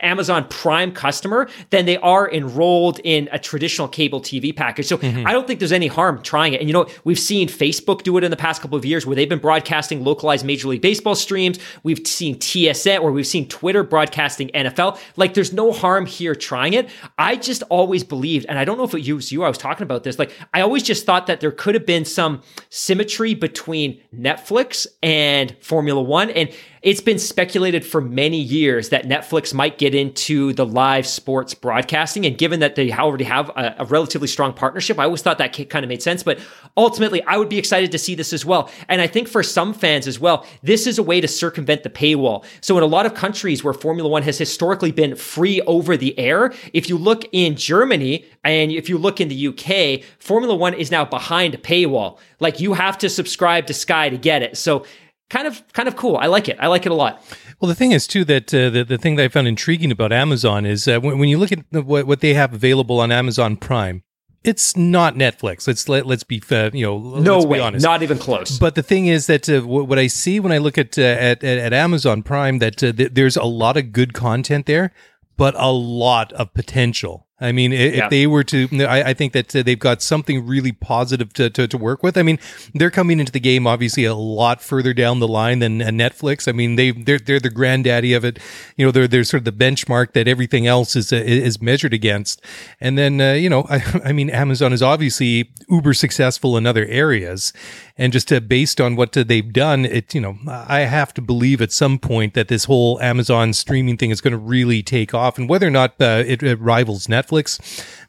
Amazon 0.00 0.46
Prime 0.48 0.92
customer 0.92 1.48
than 1.70 1.86
they 1.86 1.96
are 1.98 2.30
enrolled 2.30 3.00
in 3.02 3.28
a 3.32 3.38
traditional 3.38 3.88
cable 3.88 4.20
TV 4.20 4.54
package. 4.54 4.86
So 4.86 4.98
mm-hmm. 4.98 5.26
I 5.26 5.32
don't 5.32 5.46
think 5.46 5.58
there's 5.58 5.72
any 5.72 5.86
harm 5.86 6.20
trying 6.22 6.52
it. 6.52 6.60
And 6.60 6.68
you 6.68 6.74
know, 6.74 6.86
we've 7.04 7.18
seen 7.18 7.48
Facebook 7.48 8.02
do 8.02 8.16
it 8.18 8.24
in 8.24 8.30
the 8.30 8.36
past 8.36 8.60
couple 8.60 8.76
of 8.76 8.84
years 8.84 9.06
where 9.06 9.16
they've 9.16 9.28
been 9.28 9.38
broadcasting 9.38 10.04
localized 10.04 10.44
Major 10.44 10.68
League 10.68 10.82
Baseball 10.82 11.14
streams. 11.14 11.58
We've 11.82 12.06
seen 12.06 12.36
TSN 12.36 13.00
or 13.00 13.10
we've 13.10 13.26
seen 13.26 13.48
Twitter 13.48 13.82
broadcasting 13.82 14.48
NFL. 14.48 14.98
Like 15.16 15.32
there's 15.32 15.52
no 15.52 15.72
harm 15.72 16.04
here 16.04 16.34
trying 16.34 16.74
it. 16.74 16.90
I 17.16 17.36
just 17.36 17.62
always 17.64 18.04
believed, 18.04 18.46
and 18.48 18.58
I 18.58 18.64
don't 18.64 18.76
know 18.76 18.84
if 18.84 18.94
it 18.94 19.10
was 19.12 19.32
you, 19.32 19.44
I 19.44 19.48
was 19.48 19.58
talking 19.58 19.82
about 19.82 20.04
this. 20.04 20.18
Like 20.18 20.32
I 20.52 20.60
always 20.60 20.82
just 20.82 21.06
thought 21.06 21.26
that 21.26 21.40
there 21.40 21.52
could 21.52 21.74
have 21.74 21.86
been 21.86 22.04
some 22.04 22.42
symmetry 22.68 23.34
between 23.34 24.00
Netflix 24.14 24.86
and 25.02 25.56
Formula 25.60 26.02
One. 26.02 26.30
And 26.30 26.50
it's 26.82 27.00
been 27.00 27.18
speculated 27.18 27.84
for 27.84 28.00
many 28.00 28.38
years 28.38 28.90
that 28.90 29.04
Netflix 29.04 29.54
might 29.54 29.78
get 29.78 29.94
into 29.94 30.52
the 30.52 30.66
live 30.66 31.06
sports 31.06 31.54
broadcasting. 31.54 32.26
And 32.26 32.36
given 32.36 32.60
that 32.60 32.74
they 32.74 32.92
already 32.92 33.24
have 33.24 33.48
a, 33.50 33.76
a 33.78 33.84
relatively 33.86 34.28
strong 34.28 34.52
partnership, 34.52 34.98
I 34.98 35.04
always 35.04 35.22
thought 35.22 35.38
that 35.38 35.52
kind 35.68 35.84
of 35.84 35.88
made 35.88 36.02
sense. 36.02 36.22
But 36.22 36.38
ultimately, 36.76 37.22
I 37.22 37.36
would 37.36 37.48
be 37.48 37.58
excited 37.58 37.92
to 37.92 37.98
see 37.98 38.14
this 38.14 38.32
as 38.32 38.44
well. 38.44 38.70
And 38.88 39.00
I 39.00 39.06
think 39.06 39.28
for 39.28 39.42
some 39.42 39.74
fans 39.74 40.06
as 40.06 40.20
well, 40.20 40.46
this 40.62 40.86
is 40.86 40.98
a 40.98 41.02
way 41.02 41.20
to 41.20 41.28
circumvent 41.28 41.82
the 41.82 41.90
paywall. 41.90 42.44
So 42.60 42.76
in 42.76 42.82
a 42.82 42.86
lot 42.86 43.06
of 43.06 43.14
countries 43.14 43.64
where 43.64 43.74
Formula 43.74 44.08
One 44.08 44.22
has 44.22 44.38
historically 44.38 44.92
been 44.92 45.16
free 45.16 45.60
over 45.62 45.96
the 45.96 46.18
air, 46.18 46.52
if 46.72 46.88
you 46.88 46.98
look 46.98 47.24
in 47.32 47.56
Germany 47.56 48.24
and 48.44 48.70
if 48.70 48.88
you 48.88 48.98
look 48.98 49.20
in 49.20 49.28
the 49.28 49.48
UK, 49.48 50.04
Formula 50.18 50.54
One 50.54 50.74
is 50.74 50.90
now 50.90 51.04
behind 51.04 51.54
a 51.54 51.58
paywall. 51.58 52.18
Like 52.40 52.60
you 52.60 52.74
have 52.74 52.98
to 52.98 53.08
subscribe 53.08 53.66
to 53.66 53.74
Sky 53.74 54.08
to 54.10 54.18
get 54.18 54.42
it. 54.42 54.56
So 54.56 54.84
kind 55.30 55.46
of 55.46 55.62
kind 55.72 55.88
of 55.88 55.96
cool. 55.96 56.16
I 56.16 56.26
like 56.26 56.48
it. 56.48 56.56
I 56.60 56.66
like 56.66 56.86
it 56.86 56.92
a 56.92 56.94
lot. 56.94 57.22
Well, 57.60 57.68
the 57.68 57.74
thing 57.74 57.92
is 57.92 58.06
too 58.06 58.24
that 58.24 58.52
uh, 58.52 58.70
the 58.70 58.84
the 58.84 58.98
thing 58.98 59.16
that 59.16 59.24
I 59.24 59.28
found 59.28 59.48
intriguing 59.48 59.90
about 59.90 60.12
Amazon 60.12 60.66
is 60.66 60.86
uh, 60.86 61.00
when, 61.00 61.18
when 61.18 61.28
you 61.28 61.38
look 61.38 61.52
at 61.52 61.60
what 61.72 62.06
what 62.06 62.20
they 62.20 62.34
have 62.34 62.52
available 62.52 63.00
on 63.00 63.10
Amazon 63.12 63.56
Prime. 63.56 64.02
It's 64.44 64.76
not 64.76 65.16
Netflix. 65.16 65.66
Let's 65.66 65.88
let, 65.88 66.06
let's 66.06 66.22
be 66.22 66.40
uh, 66.52 66.70
you 66.72 66.86
know 66.86 67.18
no 67.18 67.42
way, 67.42 67.68
not 67.70 68.04
even 68.04 68.16
close. 68.16 68.60
But 68.60 68.76
the 68.76 68.82
thing 68.82 69.06
is 69.08 69.26
that 69.26 69.48
uh, 69.48 69.62
what 69.62 69.98
I 69.98 70.06
see 70.06 70.38
when 70.38 70.52
I 70.52 70.58
look 70.58 70.78
at 70.78 70.96
uh, 70.96 71.02
at, 71.02 71.42
at 71.42 71.72
Amazon 71.72 72.22
Prime 72.22 72.60
that 72.60 72.80
uh, 72.80 72.92
th- 72.92 73.12
there's 73.14 73.36
a 73.36 73.42
lot 73.44 73.76
of 73.76 73.90
good 73.90 74.12
content 74.12 74.66
there, 74.66 74.92
but 75.36 75.54
a 75.56 75.72
lot 75.72 76.32
of 76.34 76.54
potential 76.54 77.25
I 77.38 77.52
mean, 77.52 77.70
if 77.70 77.96
yeah. 77.96 78.08
they 78.08 78.26
were 78.26 78.44
to, 78.44 78.66
I, 78.86 79.10
I 79.10 79.14
think 79.14 79.34
that 79.34 79.54
uh, 79.54 79.62
they've 79.62 79.78
got 79.78 80.00
something 80.00 80.46
really 80.46 80.72
positive 80.72 81.34
to, 81.34 81.50
to, 81.50 81.68
to, 81.68 81.76
work 81.76 82.02
with. 82.02 82.16
I 82.16 82.22
mean, 82.22 82.38
they're 82.72 82.90
coming 82.90 83.20
into 83.20 83.30
the 83.30 83.40
game 83.40 83.66
obviously 83.66 84.04
a 84.04 84.14
lot 84.14 84.62
further 84.62 84.94
down 84.94 85.20
the 85.20 85.28
line 85.28 85.58
than 85.58 85.82
uh, 85.82 85.88
Netflix. 85.88 86.48
I 86.48 86.52
mean, 86.52 86.76
they 86.76 86.92
they're 86.92 87.18
they're 87.18 87.38
the 87.38 87.50
granddaddy 87.50 88.14
of 88.14 88.24
it. 88.24 88.38
You 88.78 88.86
know, 88.86 88.90
they're 88.90 89.06
they're 89.06 89.24
sort 89.24 89.42
of 89.42 89.44
the 89.44 89.52
benchmark 89.64 90.14
that 90.14 90.26
everything 90.26 90.66
else 90.66 90.96
is 90.96 91.12
uh, 91.12 91.16
is 91.16 91.60
measured 91.60 91.92
against. 91.92 92.40
And 92.80 92.96
then 92.96 93.20
uh, 93.20 93.34
you 93.34 93.50
know, 93.50 93.66
I, 93.68 93.82
I 94.02 94.12
mean, 94.12 94.30
Amazon 94.30 94.72
is 94.72 94.82
obviously 94.82 95.50
uber 95.68 95.92
successful 95.92 96.56
in 96.56 96.66
other 96.66 96.86
areas, 96.86 97.52
and 97.98 98.14
just 98.14 98.32
uh, 98.32 98.40
based 98.40 98.80
on 98.80 98.96
what 98.96 99.12
they've 99.12 99.52
done, 99.52 99.84
it 99.84 100.14
you 100.14 100.22
know, 100.22 100.38
I 100.48 100.80
have 100.80 101.12
to 101.12 101.20
believe 101.20 101.60
at 101.60 101.70
some 101.70 101.98
point 101.98 102.32
that 102.32 102.48
this 102.48 102.64
whole 102.64 102.98
Amazon 103.02 103.52
streaming 103.52 103.98
thing 103.98 104.10
is 104.10 104.22
going 104.22 104.32
to 104.32 104.38
really 104.38 104.82
take 104.82 105.12
off, 105.12 105.36
and 105.36 105.50
whether 105.50 105.66
or 105.66 105.70
not 105.70 106.00
uh, 106.00 106.24
it, 106.26 106.42
it 106.42 106.58
rivals 106.58 107.08
Netflix 107.08 107.25
Netflix. 107.26 107.58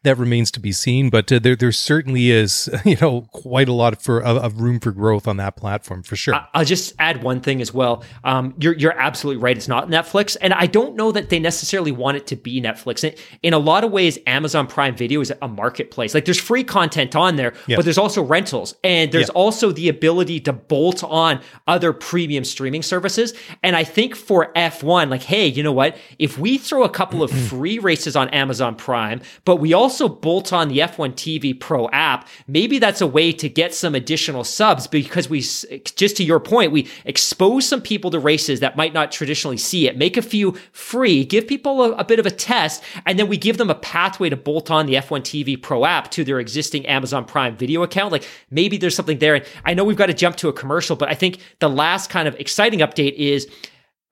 That 0.08 0.18
remains 0.18 0.52
to 0.52 0.62
be 0.62 0.72
seen, 0.72 1.10
but 1.10 1.30
uh, 1.32 1.40
there 1.40 1.56
there 1.56 1.72
certainly 1.72 2.32
is 2.32 2.70
you 2.86 2.96
know 3.02 3.28
quite 3.34 3.68
a 3.68 3.74
lot 3.74 4.02
for 4.02 4.24
of, 4.24 4.38
of, 4.38 4.62
room 4.62 4.80
for 4.80 4.92
growth 4.92 5.28
on 5.28 5.38
that 5.38 5.58
platform 5.58 6.02
for 6.02 6.16
sure. 6.16 6.36
I'll 6.54 6.64
just 6.64 6.96
add 6.98 7.24
one 7.24 7.42
thing 7.42 7.62
as 7.62 7.74
well. 7.74 8.04
Um, 8.24 8.56
you're 8.58 8.74
you're 8.74 8.98
absolutely 8.98 9.42
right. 9.42 9.58
It's 9.58 9.68
not 9.68 9.90
Netflix, 9.90 10.38
and 10.40 10.54
I 10.54 10.66
don't 10.66 10.96
know 10.96 11.12
that 11.12 11.30
they 11.30 11.40
necessarily 11.40 11.92
want 11.92 12.18
it 12.18 12.28
to 12.28 12.36
be 12.36 12.62
Netflix. 12.62 13.20
In 13.44 13.54
a 13.54 13.58
lot 13.60 13.84
of 13.84 13.92
ways, 13.92 14.18
Amazon 14.26 14.68
Prime 14.68 14.96
Video 14.96 15.20
is 15.20 15.34
a 15.42 15.48
marketplace. 15.48 16.14
Like 16.14 16.26
there's 16.26 16.40
free 16.40 16.64
content 16.64 17.16
on 17.16 17.36
there, 17.36 17.54
yes. 17.68 17.78
but 17.78 17.84
there's 17.84 17.98
also 17.98 18.24
rentals, 18.24 18.76
and 18.86 19.12
there's 19.12 19.28
yeah. 19.28 19.34
also 19.34 19.72
the 19.72 19.90
ability 19.90 20.40
to 20.42 20.54
bolt 20.54 21.04
on 21.04 21.42
other 21.68 21.92
premium 21.92 22.46
streaming 22.46 22.82
services. 22.82 23.34
And 23.62 23.76
I 23.76 23.84
think 23.84 24.16
for 24.16 24.54
F1, 24.54 25.10
like, 25.10 25.24
hey, 25.24 25.48
you 25.48 25.64
know 25.64 25.74
what? 25.74 25.98
If 26.18 26.38
we 26.38 26.58
throw 26.58 26.84
a 26.84 26.90
couple 26.90 27.24
of 27.24 27.32
free 27.50 27.78
races 27.78 28.16
on 28.16 28.30
Amazon 28.30 28.76
Prime 28.76 29.22
but 29.46 29.58
we 29.58 29.74
also 29.74 29.97
bolt 30.08 30.54
on 30.54 30.68
the 30.68 30.80
F1 30.80 31.14
TV 31.14 31.58
Pro 31.58 31.90
app. 31.90 32.28
Maybe 32.48 32.78
that's 32.78 33.02
a 33.02 33.08
way 33.08 33.32
to 33.32 33.50
get 33.50 33.74
some 33.74 33.96
additional 33.96 34.44
subs 34.44 34.86
because 34.86 35.30
we, 35.30 35.40
just 35.40 36.18
to 36.18 36.24
your 36.24 36.40
point, 36.40 36.72
we 36.72 36.88
expose 37.06 37.68
some 37.68 37.82
people 37.82 38.12
to 38.12 38.20
races 38.20 38.60
that 38.60 38.76
might 38.76 38.94
not 38.94 39.12
traditionally 39.12 39.58
see 39.58 39.88
it, 39.88 39.98
make 39.98 40.18
a 40.18 40.22
few 40.22 40.56
free, 40.72 41.26
give 41.26 41.48
people 41.48 41.82
a, 41.82 41.92
a 41.94 42.04
bit 42.04 42.20
of 42.20 42.26
a 42.26 42.32
test, 42.32 42.84
and 43.06 43.18
then 43.18 43.28
we 43.28 43.38
give 43.38 43.58
them 43.58 43.70
a 43.70 43.76
pathway 43.76 44.30
to 44.30 44.38
bolt 44.38 44.70
on 44.70 44.86
the 44.86 44.96
F1 44.96 45.22
TV 45.22 45.60
Pro 45.62 45.86
app 45.86 46.12
to 46.12 46.24
their 46.24 46.40
existing 46.40 46.86
Amazon 46.86 47.26
Prime 47.26 47.56
video 47.56 47.84
account. 47.84 48.12
Like 48.12 48.28
maybe 48.52 48.78
there's 48.78 48.96
something 48.96 49.20
there. 49.20 49.36
And 49.36 49.46
I 49.66 49.74
know 49.74 49.84
we've 49.84 49.98
got 49.98 50.08
to 50.08 50.14
jump 50.14 50.36
to 50.38 50.50
a 50.50 50.54
commercial, 50.54 50.96
but 50.96 51.10
I 51.10 51.14
think 51.14 51.40
the 51.60 51.70
last 51.70 52.10
kind 52.10 52.28
of 52.28 52.36
exciting 52.36 52.80
update 52.80 53.14
is 53.14 53.48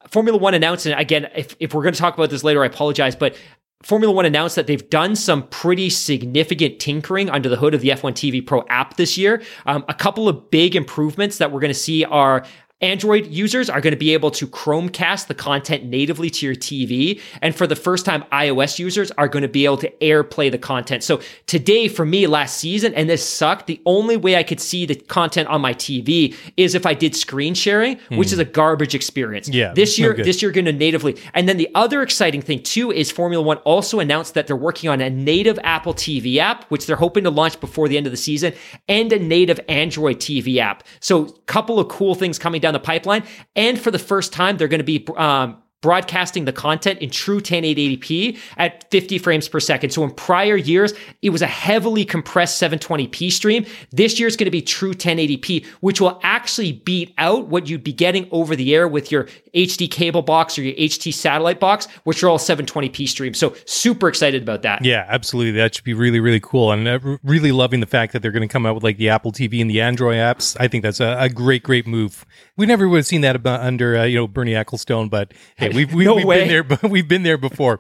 Formula 0.10 0.38
One 0.38 0.54
announced, 0.54 0.86
and 0.86 1.00
again, 1.00 1.30
if, 1.36 1.56
if 1.60 1.74
we're 1.74 1.82
going 1.82 1.94
to 1.94 2.00
talk 2.00 2.14
about 2.14 2.30
this 2.30 2.44
later, 2.44 2.64
I 2.64 2.68
apologize, 2.68 3.16
but 3.16 3.36
Formula 3.84 4.12
One 4.14 4.26
announced 4.26 4.56
that 4.56 4.68
they've 4.68 4.90
done 4.90 5.16
some 5.16 5.48
pretty 5.50 5.90
significant 5.90 6.80
tinkering 6.80 7.30
under 7.30 7.50
the 7.50 7.58
hood 7.58 7.74
of 7.74 7.82
the 7.82 7.90
F1 7.90 8.14
TV 8.14 8.46
Pro 8.46 8.66
app 8.68 8.98
this 8.98 9.18
year. 9.18 9.44
Um, 9.66 9.86
a 9.88 9.94
couple 9.94 10.28
of 10.28 10.50
big 10.50 10.76
improvements 10.76 11.38
that 11.38 11.52
we're 11.52 11.60
going 11.60 11.74
to 11.74 11.80
see 11.80 12.04
are 12.06 12.46
Android 12.82 13.28
users 13.28 13.70
are 13.70 13.80
going 13.80 13.94
to 13.94 13.98
be 13.98 14.14
able 14.14 14.30
to 14.32 14.46
Chromecast 14.46 15.28
the 15.28 15.34
content 15.34 15.86
natively 15.86 16.30
to 16.30 16.46
your 16.46 16.56
TV. 16.56 17.22
And 17.42 17.56
for 17.56 17.66
the 17.66 17.76
first 17.76 18.06
time, 18.06 18.26
iOS 18.34 18.80
users 18.80 19.12
are 19.12 19.30
going 19.30 19.44
to 19.44 19.48
be 19.48 19.64
able 19.64 19.78
to 19.78 19.90
AirPlay 20.02 20.52
the 20.52 20.58
content. 20.58 21.02
So 21.02 21.22
today, 21.48 21.88
for 21.88 22.06
me, 22.06 22.28
last 22.28 22.58
season, 22.58 22.94
and 22.94 23.10
this 23.10 23.28
sucked, 23.28 23.68
the 23.68 23.82
only 23.86 24.18
way 24.18 24.36
I 24.36 24.44
could 24.44 24.60
see 24.60 24.86
the 24.86 24.96
content 24.96 25.48
on 25.48 25.62
my 25.62 25.74
TV 25.74 26.36
is 26.58 26.76
if 26.76 26.86
I 26.86 26.94
did 26.94 27.16
screen 27.16 27.54
sharing, 27.54 27.96
mm. 27.96 28.18
which 28.18 28.34
is 28.34 28.40
a 28.40 28.46
garbage 28.46 28.94
experience. 28.94 29.48
Yeah. 29.48 29.74
This 29.74 29.98
year, 29.98 30.14
no 30.14 30.24
this 30.26 30.42
year, 30.42 30.52
going 30.52 30.66
to 30.66 30.74
natively. 30.74 31.18
And 31.34 31.48
then 31.48 31.56
the 31.56 31.70
other 31.76 32.02
exciting 32.02 32.42
thing 32.42 32.62
too 32.62 32.92
is 32.92 33.10
Formula 33.10 33.42
One 33.42 33.58
also 33.60 34.00
announced 34.00 34.34
that 34.34 34.48
they're 34.48 34.56
working 34.56 34.90
on 34.90 35.00
a 35.00 35.10
native 35.10 35.58
Apple 35.64 35.94
TV 35.94 36.38
app, 36.38 36.66
which 36.66 36.88
they're 36.88 36.98
hoping 36.98 37.24
to 37.24 37.30
launch 37.30 37.58
before 37.62 37.88
the 37.88 37.96
end 37.96 38.06
of 38.06 38.12
the 38.12 38.18
season, 38.18 38.54
and 38.90 39.14
a 39.14 39.20
native 39.20 39.62
Android 39.70 40.18
TV 40.18 40.58
app. 40.58 40.84
So, 41.00 41.36
couple 41.46 41.80
of 41.80 41.88
cool 41.88 42.16
things 42.16 42.38
coming 42.38 42.60
down 42.66 42.74
the 42.74 42.80
pipeline. 42.80 43.24
And 43.56 43.80
for 43.80 43.92
the 43.92 44.00
first 44.00 44.34
time, 44.34 44.58
they're 44.58 44.68
going 44.68 44.80
to 44.80 44.84
be 44.84 45.06
um, 45.16 45.58
broadcasting 45.86 46.46
the 46.46 46.52
content 46.52 46.98
in 46.98 47.12
true 47.12 47.40
1080p 47.40 48.40
at 48.58 48.90
50 48.90 49.20
frames 49.20 49.48
per 49.48 49.60
second. 49.60 49.92
So 49.92 50.04
in 50.04 50.10
prior 50.10 50.56
years, 50.56 50.96
it 51.22 51.30
was 51.30 51.44
a 51.44 51.48
heavily 51.48 52.04
compressed 52.04 52.60
720p 52.60 53.32
stream. 53.32 53.68
This 53.92 54.20
year 54.20 54.28
is 54.28 54.36
going 54.36 54.46
to 54.46 54.52
be 54.52 54.64
true 54.64 54.96
1080p, 54.96 55.64
which 55.82 56.02
will 56.02 56.20
actually 56.24 56.72
beat 56.72 57.14
out 57.20 57.50
what 57.50 57.70
you'd 57.70 57.84
be 57.84 57.94
getting 57.94 58.28
over 58.32 58.56
the 58.56 58.74
air 58.74 58.88
with 58.88 59.12
your 59.12 59.26
HD 59.54 59.90
cable 59.90 60.24
box 60.24 60.58
or 60.58 60.64
your 60.64 60.74
HD 60.74 61.14
satellite 61.14 61.60
box, 61.60 61.88
which 62.04 62.24
are 62.24 62.30
all 62.30 62.40
720p 62.40 63.08
streams. 63.08 63.38
So 63.38 63.56
super 63.66 64.08
excited 64.08 64.42
about 64.42 64.64
that. 64.64 64.84
Yeah, 64.84 65.06
absolutely. 65.08 65.52
That 65.52 65.76
should 65.76 65.84
be 65.84 65.94
really, 65.94 66.20
really 66.20 66.40
cool. 66.40 66.72
And 66.72 67.20
really 67.24 67.52
loving 67.52 67.80
the 67.80 67.86
fact 67.86 68.12
that 68.14 68.24
they're 68.24 68.32
going 68.32 68.42
to 68.42 68.52
come 68.52 68.66
out 68.66 68.74
with 68.74 68.84
like 68.84 68.98
the 68.98 69.10
Apple 69.10 69.32
TV 69.32 69.62
and 69.62 69.70
the 69.70 69.82
Android 69.82 70.16
apps. 70.16 70.58
I 70.60 70.68
think 70.68 70.82
that's 70.82 71.00
a, 71.00 71.16
a 71.20 71.30
great, 71.30 71.62
great 71.62 71.86
move. 71.86 72.26
We 72.58 72.66
never 72.66 72.90
would 72.90 72.98
have 72.98 73.06
seen 73.06 73.22
that 73.22 73.46
under, 73.46 73.98
uh, 73.98 74.06
you 74.06 74.16
know, 74.16 74.28
Bernie 74.28 74.54
Ecclestone, 74.54 75.12
but 75.12 75.32
hey, 75.58 75.70
We've, 75.76 75.94
we, 75.94 76.06
no 76.06 76.16
we've 76.16 76.28
been 76.28 76.48
there, 76.48 76.64
but 76.64 76.84
we've 76.90 77.08
been 77.08 77.24
there 77.24 77.38
before. 77.38 77.80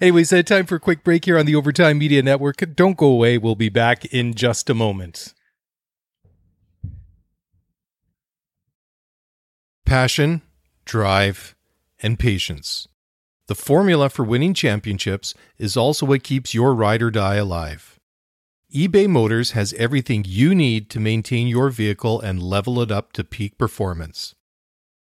Anyways, 0.00 0.32
uh, 0.32 0.42
time 0.42 0.64
for 0.64 0.76
a 0.76 0.80
quick 0.80 1.04
break 1.04 1.26
here 1.26 1.38
on 1.38 1.44
the 1.44 1.54
Overtime 1.54 1.98
Media 1.98 2.22
Network. 2.22 2.56
Don't 2.74 2.96
go 2.96 3.06
away. 3.06 3.36
We'll 3.36 3.54
be 3.54 3.68
back 3.68 4.06
in 4.06 4.34
just 4.34 4.70
a 4.70 4.74
moment. 4.74 5.34
Passion, 9.84 10.40
drive, 10.86 11.54
and 12.02 12.18
patience. 12.18 12.88
The 13.46 13.54
formula 13.54 14.08
for 14.08 14.24
winning 14.24 14.54
championships 14.54 15.34
is 15.58 15.76
also 15.76 16.06
what 16.06 16.22
keeps 16.22 16.54
your 16.54 16.74
ride 16.74 17.02
or 17.02 17.10
die 17.10 17.34
alive. 17.34 18.00
eBay 18.74 19.06
Motors 19.06 19.50
has 19.50 19.74
everything 19.74 20.24
you 20.26 20.54
need 20.54 20.88
to 20.88 20.98
maintain 20.98 21.46
your 21.46 21.68
vehicle 21.68 22.18
and 22.22 22.42
level 22.42 22.80
it 22.80 22.90
up 22.90 23.12
to 23.12 23.22
peak 23.22 23.58
performance 23.58 24.34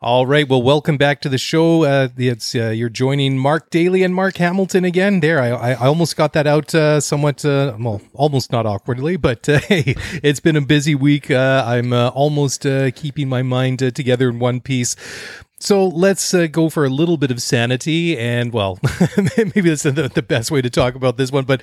All 0.00 0.28
right. 0.28 0.48
Well, 0.48 0.62
welcome 0.62 0.96
back 0.96 1.20
to 1.22 1.28
the 1.28 1.38
show. 1.38 1.82
Uh, 1.82 2.06
it's 2.16 2.54
uh, 2.54 2.68
you're 2.68 2.88
joining 2.88 3.36
Mark 3.36 3.68
Daly 3.68 4.04
and 4.04 4.14
Mark 4.14 4.36
Hamilton 4.36 4.84
again. 4.84 5.18
There, 5.18 5.42
I, 5.42 5.48
I 5.48 5.74
almost 5.74 6.14
got 6.14 6.34
that 6.34 6.46
out 6.46 6.72
uh, 6.72 7.00
somewhat, 7.00 7.44
uh, 7.44 7.76
well, 7.80 8.00
almost 8.14 8.52
not 8.52 8.64
awkwardly, 8.64 9.16
but 9.16 9.48
uh, 9.48 9.58
hey, 9.68 9.96
it's 10.22 10.38
been 10.38 10.54
a 10.54 10.60
busy 10.60 10.94
week. 10.94 11.32
Uh, 11.32 11.64
I'm 11.66 11.92
almost 11.92 12.64
keeping 12.94 13.28
my 13.28 13.42
mind 13.42 13.80
together 13.80 14.28
in 14.28 14.38
one 14.38 14.60
piece. 14.60 14.94
So 15.60 15.88
let's 15.88 16.32
uh, 16.34 16.46
go 16.46 16.68
for 16.68 16.84
a 16.84 16.88
little 16.88 17.16
bit 17.16 17.32
of 17.32 17.42
sanity, 17.42 18.16
and 18.16 18.52
well, 18.52 18.78
maybe 19.36 19.62
that's 19.62 19.82
the, 19.82 20.08
the, 20.14 20.22
best 20.22 20.52
way 20.52 20.62
to 20.62 20.70
talk 20.70 20.94
about 20.94 21.16
this 21.16 21.32
one. 21.32 21.46
But, 21.46 21.62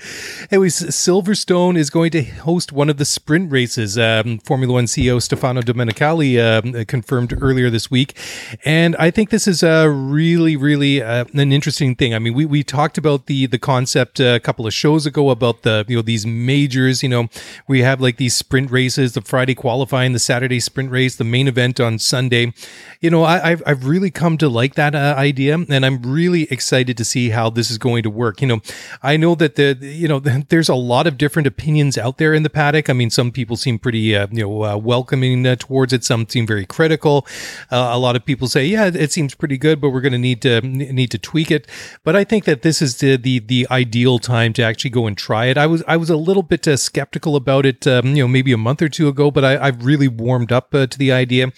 anyways, 0.52 0.82
Silverstone 0.82 1.78
is 1.78 1.90
going 1.90 2.12
to 2.12 2.24
host 2.24 2.74
one 2.74 2.90
of 2.90 2.98
the 2.98 3.06
sprint 3.06 3.54
races. 3.54 3.98
Um, 3.98 4.40
Formula 4.40 4.74
One 4.74 4.86
CEO 4.86 5.22
Stefano 5.22 5.62
Domenicali 5.62 6.38
uh, 6.38 6.84
confirmed 6.86 7.42
earlier 7.42 7.70
this 7.70 7.90
week, 7.90 8.18
and 8.66 8.98
I 8.98 9.12
think 9.12 9.30
this 9.30 9.48
is 9.48 9.64
a 9.64 9.90
really, 9.90 10.58
really 10.58 11.02
uh, 11.02 11.24
an 11.34 11.54
interesting 11.54 11.96
thing. 11.96 12.14
I 12.14 12.20
mean, 12.20 12.34
we, 12.34 12.46
we 12.46 12.64
talked 12.64 12.98
about 12.98 13.28
the 13.28 13.46
the 13.46 13.60
concept 13.60 14.20
a 14.20 14.42
couple 14.42 14.68
of 14.68 14.74
shows 14.74 15.06
ago 15.06 15.30
about 15.30 15.62
the 15.62 15.86
you 15.88 15.96
know 15.96 16.02
these 16.02 16.26
majors. 16.26 17.02
You 17.02 17.10
know, 17.10 17.30
we 17.70 17.82
have 17.84 18.02
like 18.02 18.18
these 18.18 18.36
sprint 18.36 18.72
races, 18.72 19.14
the 19.14 19.22
Friday 19.22 19.56
qualifying, 19.56 20.12
the 20.12 20.20
Saturday 20.20 20.60
sprint 20.60 20.92
race, 20.92 21.16
the 21.16 21.24
main 21.24 21.48
event 21.48 21.80
on 21.80 21.98
Sunday. 21.98 22.52
You 23.00 23.10
know, 23.10 23.24
I, 23.24 23.52
I've, 23.52 23.64
I've 23.66 23.85
really 23.86 24.12
come 24.12 24.38
to 24.38 24.50
like 24.50 24.76
that 24.76 24.96
uh, 24.96 25.16
idea, 25.18 25.56
and 25.56 25.86
I'm 25.86 26.02
really 26.02 26.44
excited 26.52 26.98
to 26.98 27.06
see 27.06 27.30
how 27.30 27.50
this 27.50 27.70
is 27.70 27.78
going 27.78 28.04
to 28.04 28.10
work. 28.10 28.42
You 28.42 28.48
know, 28.48 28.62
I 29.02 29.18
know 29.18 29.36
that 29.36 29.56
the 29.56 29.78
you 29.82 30.08
know 30.08 30.20
there's 30.50 30.70
a 30.70 30.76
lot 30.76 31.08
of 31.08 31.18
different 31.18 31.48
opinions 31.48 31.98
out 31.98 32.18
there 32.18 32.34
in 32.34 32.44
the 32.44 32.50
paddock. 32.50 32.90
I 32.90 32.94
mean, 32.94 33.10
some 33.10 33.32
people 33.32 33.56
seem 33.56 33.80
pretty 33.80 34.16
uh, 34.16 34.28
you 34.32 34.44
know 34.44 34.64
uh, 34.64 34.78
welcoming 34.78 35.46
uh, 35.46 35.56
towards 35.58 35.94
it. 35.94 36.04
Some 36.04 36.28
seem 36.28 36.48
very 36.48 36.66
critical. 36.66 37.26
Uh, 37.72 37.90
a 37.92 38.00
lot 38.00 38.16
of 38.16 38.26
people 38.26 38.48
say, 38.48 38.66
yeah, 38.66 38.88
it 38.88 39.12
seems 39.12 39.36
pretty 39.36 39.58
good, 39.58 39.80
but 39.80 39.90
we're 39.90 40.02
going 40.02 40.14
to 40.14 40.18
need 40.18 40.42
to 40.42 40.62
need 40.62 41.12
to 41.12 41.18
tweak 41.18 41.52
it. 41.52 41.68
But 42.04 42.16
I 42.16 42.24
think 42.24 42.46
that 42.46 42.62
this 42.62 42.82
is 42.82 42.98
the 42.98 43.18
the, 43.18 43.40
the 43.40 43.68
ideal 43.72 44.20
time 44.20 44.54
to 44.54 44.64
actually 44.64 44.92
go 44.92 45.08
and 45.08 45.18
try 45.18 45.46
it. 45.46 45.58
I 45.58 45.68
was 45.68 45.84
I 45.88 45.98
was 45.98 46.10
a 46.10 46.18
little 46.18 46.44
bit 46.44 46.68
uh, 46.68 46.78
skeptical 46.78 47.36
about 47.36 47.66
it, 47.66 47.86
um, 47.88 48.16
you 48.16 48.24
know, 48.24 48.28
maybe 48.28 48.52
a 48.52 48.58
month 48.58 48.82
or 48.82 48.90
two 48.90 49.08
ago, 49.08 49.32
but 49.32 49.46
I, 49.46 49.58
I've 49.58 49.86
really 49.86 50.08
warmed 50.08 50.52
up 50.52 50.72
to 50.72 50.98
the 50.98 51.12
idea. 51.12 51.52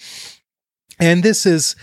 And 1.00 1.22
this 1.22 1.46
is 1.46 1.76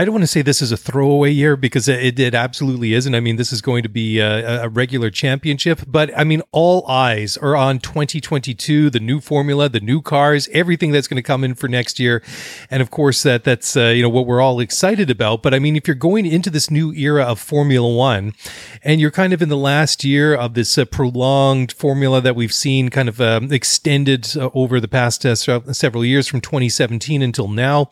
I 0.00 0.04
don't 0.04 0.14
want 0.14 0.22
to 0.22 0.28
say 0.28 0.42
this 0.42 0.62
is 0.62 0.70
a 0.70 0.76
throwaway 0.76 1.32
year 1.32 1.56
because 1.56 1.88
it, 1.88 2.20
it 2.20 2.32
absolutely 2.32 2.94
isn't. 2.94 3.16
I 3.16 3.18
mean, 3.18 3.34
this 3.34 3.52
is 3.52 3.60
going 3.60 3.82
to 3.82 3.88
be 3.88 4.20
a, 4.20 4.62
a, 4.62 4.68
regular 4.68 5.10
championship, 5.10 5.80
but 5.88 6.16
I 6.16 6.22
mean, 6.22 6.40
all 6.52 6.86
eyes 6.86 7.36
are 7.36 7.56
on 7.56 7.80
2022, 7.80 8.90
the 8.90 9.00
new 9.00 9.18
formula, 9.18 9.68
the 9.68 9.80
new 9.80 10.00
cars, 10.00 10.48
everything 10.52 10.92
that's 10.92 11.08
going 11.08 11.16
to 11.16 11.22
come 11.22 11.42
in 11.42 11.56
for 11.56 11.66
next 11.66 11.98
year, 11.98 12.22
and 12.70 12.80
of 12.80 12.92
course 12.92 13.24
that 13.24 13.42
that's 13.42 13.76
uh, 13.76 13.86
you 13.86 14.02
know 14.02 14.08
what 14.08 14.24
we're 14.24 14.40
all 14.40 14.60
excited 14.60 15.10
about. 15.10 15.42
But 15.42 15.52
I 15.52 15.58
mean, 15.58 15.74
if 15.74 15.88
you're 15.88 15.96
going 15.96 16.26
into 16.26 16.48
this 16.48 16.70
new 16.70 16.92
era 16.92 17.24
of 17.24 17.40
Formula 17.40 17.92
One, 17.92 18.34
and 18.84 19.00
you're 19.00 19.10
kind 19.10 19.32
of 19.32 19.42
in 19.42 19.48
the 19.48 19.56
last 19.56 20.04
year 20.04 20.32
of 20.32 20.54
this 20.54 20.78
uh, 20.78 20.84
prolonged 20.84 21.72
formula 21.72 22.20
that 22.20 22.36
we've 22.36 22.54
seen 22.54 22.88
kind 22.88 23.08
of 23.08 23.20
um, 23.20 23.52
extended 23.52 24.36
uh, 24.36 24.48
over 24.54 24.78
the 24.78 24.86
past 24.86 25.26
uh, 25.26 25.34
several 25.34 26.04
years 26.04 26.28
from 26.28 26.40
2017 26.40 27.20
until 27.20 27.48
now, 27.48 27.90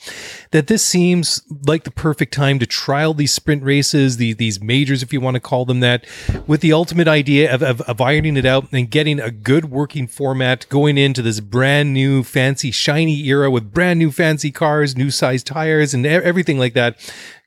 that 0.52 0.68
this 0.68 0.84
seems 0.84 1.42
like 1.66 1.82
the 1.82 1.95
perfect 1.96 2.32
time 2.32 2.60
to 2.60 2.66
trial 2.66 3.12
these 3.12 3.34
sprint 3.34 3.64
races, 3.64 4.18
these 4.18 4.36
these 4.36 4.60
majors, 4.60 5.02
if 5.02 5.12
you 5.12 5.20
want 5.20 5.34
to 5.34 5.40
call 5.40 5.64
them 5.64 5.80
that, 5.80 6.06
with 6.46 6.60
the 6.60 6.72
ultimate 6.72 7.08
idea 7.08 7.52
of, 7.52 7.62
of, 7.62 7.80
of 7.82 8.00
ironing 8.00 8.36
it 8.36 8.44
out 8.44 8.68
and 8.70 8.90
getting 8.90 9.18
a 9.18 9.32
good 9.32 9.64
working 9.64 10.06
format 10.06 10.68
going 10.68 10.96
into 10.96 11.22
this 11.22 11.40
brand 11.40 11.92
new, 11.92 12.22
fancy, 12.22 12.70
shiny 12.70 13.26
era 13.26 13.50
with 13.50 13.72
brand 13.72 13.98
new, 13.98 14.12
fancy 14.12 14.52
cars, 14.52 14.96
new 14.96 15.10
size 15.10 15.42
tires, 15.42 15.92
and 15.94 16.06
everything 16.06 16.58
like 16.58 16.74
that 16.74 16.96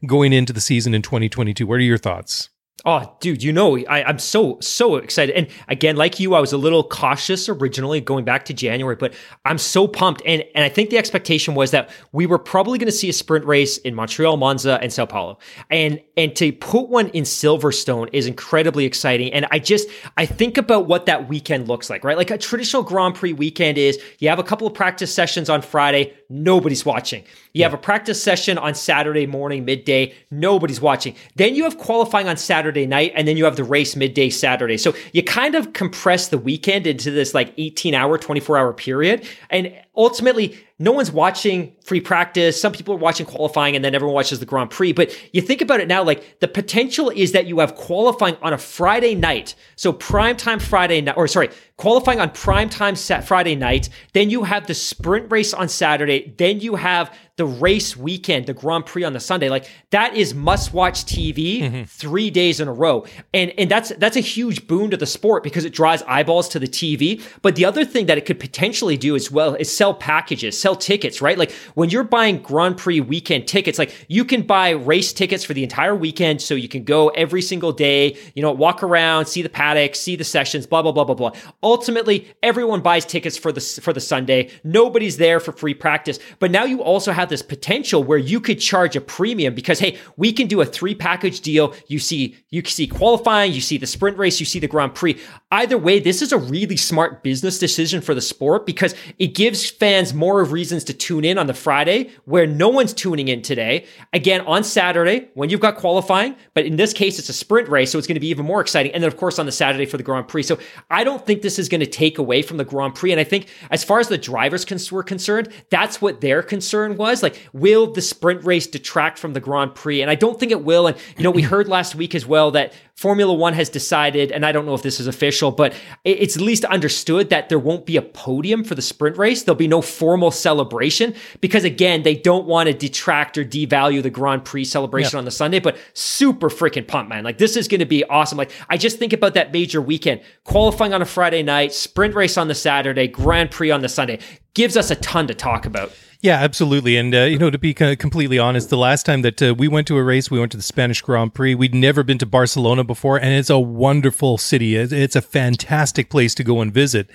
going 0.06 0.34
into 0.34 0.52
the 0.52 0.60
season 0.60 0.94
in 0.94 1.02
2022. 1.02 1.66
What 1.66 1.76
are 1.76 1.80
your 1.80 1.98
thoughts? 1.98 2.50
Oh, 2.86 3.16
dude, 3.20 3.44
you 3.44 3.52
know, 3.52 3.78
I, 3.78 4.10
am 4.10 4.20
so, 4.20 4.58
so 4.62 4.96
excited. 4.96 5.36
And 5.36 5.48
again, 5.68 5.96
like 5.96 6.20
you, 6.20 6.34
I 6.34 6.40
was 6.40 6.54
a 6.54 6.58
little 6.58 6.84
cautious 6.84 7.50
originally 7.50 8.00
going 8.00 8.24
back 8.24 8.46
to 8.46 8.54
January, 8.54 8.96
but 8.96 9.14
I'm 9.44 9.58
so 9.58 9.88
pumped. 9.88 10.22
And, 10.26 10.44
and 10.56 10.64
I 10.64 10.70
think 10.70 10.90
the 10.90 10.98
expectation 10.98 11.56
was 11.56 11.72
that 11.72 11.90
we 12.12 12.26
were 12.26 12.38
probably 12.38 12.78
going 12.78 12.88
to 12.88 12.94
see 12.94 13.10
a 13.10 13.14
sprint 13.14 13.46
race 13.46 13.78
in 13.80 13.96
Montreal, 13.96 14.38
Monza, 14.38 14.80
and 14.82 14.94
Sao 14.94 15.06
Paulo. 15.06 15.40
And, 15.70 16.00
and 16.16 16.36
to 16.38 16.54
put 16.54 16.90
one 16.90 17.10
in 17.10 17.24
Silverstone 17.24 18.10
is 18.14 18.28
incredibly 18.28 18.86
exciting. 18.86 19.34
And 19.34 19.46
I 19.52 19.60
just, 19.60 19.90
I 20.18 20.26
think 20.26 20.58
about 20.58 20.88
what 20.88 21.06
that 21.08 21.28
weekend 21.28 21.68
looks 21.68 21.90
like, 21.90 22.04
right? 22.04 22.18
Like 22.18 22.32
a 22.32 22.38
traditional 22.38 22.84
Grand 22.84 23.16
Prix 23.16 23.34
weekend 23.34 23.78
is 23.78 24.02
you 24.20 24.30
have 24.30 24.40
a 24.40 24.44
couple 24.44 24.68
of 24.68 24.74
practice 24.74 25.14
sessions 25.14 25.50
on 25.50 25.62
Friday, 25.62 26.14
nobody's 26.30 26.86
watching. 26.86 27.24
You 27.54 27.64
have 27.64 27.74
a 27.74 27.78
practice 27.78 28.22
session 28.22 28.58
on 28.58 28.76
Saturday 28.76 29.26
morning, 29.26 29.66
midday, 29.66 30.14
nobody's 30.30 30.80
watching. 30.80 31.16
Then 31.36 31.56
you 31.56 31.64
have 31.64 31.78
qualifying 31.78 32.28
on 32.28 32.38
Saturday 32.38 32.86
night, 32.86 33.14
and 33.16 33.28
then 33.28 33.36
you 33.36 33.46
have 33.46 33.56
the 33.56 33.64
race 33.64 33.96
midday 33.96 34.30
Saturday. 34.30 34.78
So 34.78 34.96
you 35.12 35.24
kind 35.24 35.56
of 35.56 35.74
compress 35.74 36.28
the 36.28 36.38
weekend 36.38 36.86
into 36.88 37.12
this 37.12 37.34
like 37.34 37.54
18 37.58 37.96
hour, 37.96 38.18
24 38.18 38.58
hour 38.58 38.74
period. 38.74 39.28
And 39.50 39.74
ultimately, 40.00 40.58
no 40.80 40.94
one's 40.94 41.12
watching 41.12 41.76
free 41.84 42.00
practice. 42.00 42.60
Some 42.60 42.72
people 42.72 42.96
are 42.96 42.98
watching 42.98 43.26
qualifying 43.26 43.76
and 43.76 43.84
then 43.84 43.94
everyone 43.94 44.16
watches 44.16 44.40
the 44.40 44.46
Grand 44.46 44.70
Prix. 44.70 44.94
But 44.94 45.16
you 45.34 45.42
think 45.42 45.62
about 45.62 45.82
it 45.82 45.90
now, 45.90 46.04
like 46.04 46.40
the 46.40 46.48
potential 46.48 47.10
is 47.10 47.34
that 47.34 47.46
you 47.46 47.60
have 47.60 47.76
qualifying 47.76 48.38
on 48.42 48.54
a 48.54 48.58
Friday 48.58 49.14
night. 49.14 49.56
So 49.76 49.92
prime 49.92 50.38
time 50.38 50.60
Friday 50.60 51.02
night, 51.02 51.18
or 51.18 51.28
sorry, 51.28 51.50
qualifying 51.76 52.22
on 52.22 52.32
prime 52.32 52.70
time 52.70 52.96
Friday 52.96 53.56
night. 53.56 53.90
Then 54.14 54.30
you 54.30 54.46
have 54.46 54.68
the 54.68 54.74
sprint 54.74 55.30
race 55.30 55.54
on 55.54 55.68
Saturday. 55.68 56.34
Then 56.38 56.62
you 56.62 56.76
have 56.76 57.14
the 57.40 57.46
race 57.46 57.96
weekend, 57.96 58.48
the 58.48 58.54
Grand 58.54 58.86
Prix 58.86 59.06
on 59.06 59.14
the 59.14 59.20
Sunday. 59.22 59.48
Like 59.48 59.70
that 59.92 60.14
is 60.14 60.36
must 60.36 60.74
watch 60.74 61.06
TV 61.06 61.62
mm-hmm. 61.62 61.84
three 61.86 62.30
days 62.30 62.60
in 62.60 62.68
a 62.68 62.74
row. 62.74 63.06
And, 63.34 63.54
and 63.58 63.72
that's, 63.72 63.90
that's 63.96 64.18
a 64.18 64.20
huge 64.20 64.68
boon 64.68 64.92
to 64.92 64.98
the 64.98 65.06
sport 65.06 65.42
because 65.42 65.64
it 65.64 65.72
draws 65.72 66.04
eyeballs 66.04 66.50
to 66.50 66.60
the 66.60 66.68
TV. 66.68 67.24
But 67.42 67.56
the 67.56 67.64
other 67.64 67.86
thing 67.86 68.08
that 68.08 68.18
it 68.18 68.26
could 68.26 68.42
potentially 68.42 68.98
do 68.98 69.16
as 69.16 69.32
well 69.32 69.56
is 69.56 69.74
sell 69.74 69.94
packages, 69.94 70.60
sell 70.60 70.76
tickets, 70.76 71.22
right? 71.22 71.38
Like 71.38 71.52
when 71.76 71.90
you're 71.90 72.04
buying 72.04 72.42
Grand 72.42 72.76
Prix 72.76 73.00
weekend 73.00 73.48
tickets, 73.48 73.80
like 73.80 74.06
you 74.10 74.26
can 74.26 74.42
buy 74.42 74.72
race 74.72 75.14
tickets 75.14 75.46
for 75.46 75.54
the 75.54 75.64
entire 75.64 75.96
weekend. 75.96 76.42
So 76.42 76.56
you 76.56 76.68
can 76.68 76.84
go 76.84 77.08
every 77.10 77.42
single 77.42 77.72
day, 77.72 78.18
you 78.36 78.42
know, 78.42 78.52
walk 78.52 78.84
around, 78.84 79.28
see 79.28 79.42
the 79.42 79.50
paddock, 79.50 79.96
see 79.96 80.18
the 80.18 80.26
sessions, 80.26 80.68
blah, 80.68 80.82
blah, 80.82 80.92
blah, 80.92 81.06
blah, 81.06 81.16
blah. 81.16 81.32
Ultimately, 81.64 82.28
everyone 82.44 82.82
buys 82.82 83.06
tickets 83.06 83.38
for 83.38 83.54
the, 83.54 83.62
for 83.62 83.94
the 83.94 84.02
Sunday. 84.02 84.52
Nobody's 84.66 85.16
there 85.16 85.40
for 85.40 85.54
free 85.54 85.74
practice. 85.74 86.20
But 86.40 86.52
now 86.52 86.66
you 86.66 86.84
also 86.84 87.14
have 87.14 87.29
this 87.30 87.42
potential 87.42 88.04
where 88.04 88.18
you 88.18 88.40
could 88.40 88.60
charge 88.60 88.96
a 88.96 89.02
premium 89.02 89.54
because 89.54 89.80
hey, 89.80 89.98
we 90.18 90.32
can 90.32 90.48
do 90.48 90.62
a 90.62 90.66
three 90.66 90.96
package 90.96 91.42
deal. 91.42 91.74
You 91.88 92.00
see, 92.00 92.36
you 92.50 92.64
see 92.66 92.88
qualifying, 92.88 93.54
you 93.54 93.62
see 93.62 93.78
the 93.78 93.88
sprint 93.88 94.18
race, 94.18 94.40
you 94.40 94.46
see 94.46 94.60
the 94.60 94.68
Grand 94.68 94.96
Prix. 94.96 95.20
Either 95.52 95.78
way, 95.78 96.00
this 96.00 96.22
is 96.22 96.32
a 96.32 96.38
really 96.38 96.78
smart 96.78 97.24
business 97.24 97.60
decision 97.60 98.02
for 98.02 98.14
the 98.14 98.22
sport 98.22 98.66
because 98.66 98.96
it 99.18 99.36
gives 99.36 99.70
fans 99.70 100.14
more 100.14 100.42
of 100.42 100.52
reasons 100.52 100.84
to 100.86 100.94
tune 100.94 101.26
in 101.26 101.38
on 101.38 101.48
the 101.48 101.54
Friday 101.54 102.10
where 102.26 102.46
no 102.46 102.70
one's 102.70 102.94
tuning 102.94 103.28
in 103.28 103.42
today. 103.42 103.86
Again, 104.14 104.42
on 104.42 104.64
Saturday 104.64 105.30
when 105.34 105.50
you've 105.50 105.60
got 105.60 105.78
qualifying, 105.78 106.36
but 106.54 106.66
in 106.66 106.76
this 106.76 106.94
case, 106.94 107.20
it's 107.20 107.30
a 107.30 107.34
sprint 107.34 107.70
race, 107.70 107.92
so 107.92 107.98
it's 107.98 108.08
going 108.08 108.16
to 108.16 108.20
be 108.20 108.30
even 108.30 108.46
more 108.46 108.62
exciting. 108.62 108.92
And 108.94 109.04
then, 109.04 109.08
of 109.08 109.18
course, 109.18 109.40
on 109.40 109.46
the 109.46 109.52
Saturday 109.52 109.86
for 109.86 109.98
the 109.98 110.04
Grand 110.04 110.28
Prix. 110.28 110.44
So 110.44 110.60
I 110.90 111.04
don't 111.04 111.26
think 111.26 111.42
this 111.42 111.60
is 111.60 111.70
going 111.70 111.82
to 111.82 111.88
take 111.88 112.18
away 112.18 112.42
from 112.42 112.58
the 112.58 112.66
Grand 112.66 112.96
Prix. 112.96 113.12
And 113.12 113.20
I 113.20 113.24
think 113.24 113.48
as 113.72 113.84
far 113.84 114.00
as 114.00 114.08
the 114.08 114.18
drivers 114.18 114.66
were 114.92 115.04
concerned, 115.04 115.50
that's 115.70 116.02
what 116.02 116.22
their 116.22 116.42
concern 116.42 116.98
was. 116.98 117.19
Like, 117.24 117.50
will 117.54 117.92
the 117.92 118.02
sprint 118.02 118.44
race 118.44 118.68
detract 118.68 119.18
from 119.18 119.34
the 119.34 119.40
Grand 119.40 119.76
Prix? 119.76 120.02
And 120.02 120.10
I 120.10 120.16
don't 120.16 120.40
think 120.40 120.52
it 120.52 120.64
will. 120.64 120.88
And, 120.88 120.98
you 121.18 121.24
know, 121.24 121.32
we 121.32 121.42
heard 121.42 121.68
last 121.70 121.96
week 121.96 122.16
as 122.16 122.26
well 122.26 122.52
that 122.52 122.74
Formula 123.00 123.34
One 123.34 123.54
has 123.54 123.70
decided, 123.70 124.30
and 124.30 124.46
I 124.46 124.52
don't 124.52 124.66
know 124.66 124.74
if 124.74 124.82
this 124.82 125.00
is 125.00 125.08
official, 125.08 125.52
but 125.52 125.74
it's 126.04 126.36
at 126.36 126.42
least 126.42 126.66
understood 126.66 127.30
that 127.30 127.48
there 127.48 127.58
won't 127.58 127.86
be 127.86 127.96
a 127.96 128.02
podium 128.02 128.66
for 128.66 128.76
the 128.76 128.82
sprint 128.82 129.18
race. 129.18 129.44
There'll 129.44 129.56
be 129.56 129.70
no 129.70 129.82
formal 129.82 130.32
celebration 130.32 131.16
because, 131.40 131.64
again, 131.64 132.04
they 132.04 132.16
don't 132.16 132.46
want 132.46 132.68
to 132.68 132.74
detract 132.74 133.38
or 133.38 133.46
devalue 133.46 134.04
the 134.04 134.10
Grand 134.10 134.44
Prix 134.44 134.66
celebration 134.66 135.14
yep. 135.14 135.20
on 135.20 135.24
the 135.26 135.32
Sunday. 135.32 135.60
But 135.60 135.78
super 135.94 136.50
freaking 136.50 136.86
pumped, 136.86 137.10
man. 137.10 137.24
Like, 137.24 137.38
this 137.38 137.56
is 137.56 137.70
going 137.70 137.80
to 137.80 137.86
be 137.86 138.04
awesome. 138.04 138.38
Like, 138.38 138.52
I 138.70 138.76
just 138.76 139.00
think 139.00 139.14
about 139.14 139.34
that 139.36 139.54
major 139.54 139.82
weekend 139.82 140.20
qualifying 140.44 140.94
on 140.94 141.02
a 141.02 141.06
Friday 141.06 141.42
night, 141.42 141.74
sprint 141.74 142.16
race 142.16 142.38
on 142.38 142.50
the 142.50 142.56
Saturday, 142.56 143.08
Grand 143.08 143.50
Prix 143.50 143.72
on 143.72 143.80
the 143.80 143.88
Sunday. 143.88 144.20
Gives 144.56 144.76
us 144.76 144.92
a 144.92 144.96
ton 144.96 145.28
to 145.28 145.34
talk 145.34 145.66
about. 145.66 145.94
Yeah, 146.22 146.36
absolutely. 146.36 146.98
And, 146.98 147.16
uh, 147.16 147.22
you 147.22 147.38
know, 147.38 147.50
to 147.50 147.58
be 147.58 147.74
completely 147.74 148.38
honest, 148.38 148.70
the 148.70 148.78
last 148.78 149.06
time 149.06 149.22
that 149.22 149.42
uh, 149.42 149.56
we 149.58 149.70
went 149.70 149.88
to 149.88 149.96
a 149.96 150.04
race, 150.04 150.30
we 150.30 150.38
went 150.38 150.52
to 150.52 150.58
the 150.58 150.64
Spanish 150.64 151.02
Grand 151.02 151.34
Prix. 151.34 151.56
We'd 151.56 151.74
never 151.74 152.04
been 152.04 152.18
to 152.18 152.26
Barcelona 152.26 152.84
before, 152.84 153.16
and 153.16 153.34
it's 153.34 153.50
a 153.50 153.58
wonderful 153.58 154.38
city. 154.38 154.76
It's 154.76 155.16
a 155.16 155.22
fantastic 155.22 156.10
place 156.10 156.36
to 156.36 156.44
go 156.44 156.60
and 156.60 156.74
visit. 156.74 157.10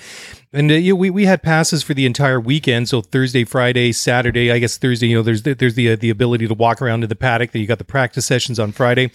And 0.54 0.70
uh, 0.70 0.74
you 0.74 0.92
know, 0.92 0.96
we 0.96 1.10
we 1.10 1.24
had 1.24 1.42
passes 1.42 1.82
for 1.82 1.94
the 1.94 2.06
entire 2.06 2.38
weekend, 2.38 2.88
so 2.88 3.02
Thursday, 3.02 3.42
Friday, 3.44 3.90
Saturday. 3.90 4.52
I 4.52 4.60
guess 4.60 4.78
Thursday, 4.78 5.08
you 5.08 5.16
know, 5.16 5.22
there's 5.22 5.42
there's 5.42 5.74
the 5.74 5.90
uh, 5.90 5.96
the 5.96 6.10
ability 6.10 6.46
to 6.46 6.54
walk 6.54 6.80
around 6.80 7.00
to 7.00 7.08
the 7.08 7.16
paddock. 7.16 7.50
That 7.50 7.58
you 7.58 7.66
got 7.66 7.78
the 7.78 7.84
practice 7.84 8.24
sessions 8.24 8.60
on 8.60 8.70
Friday, 8.70 9.10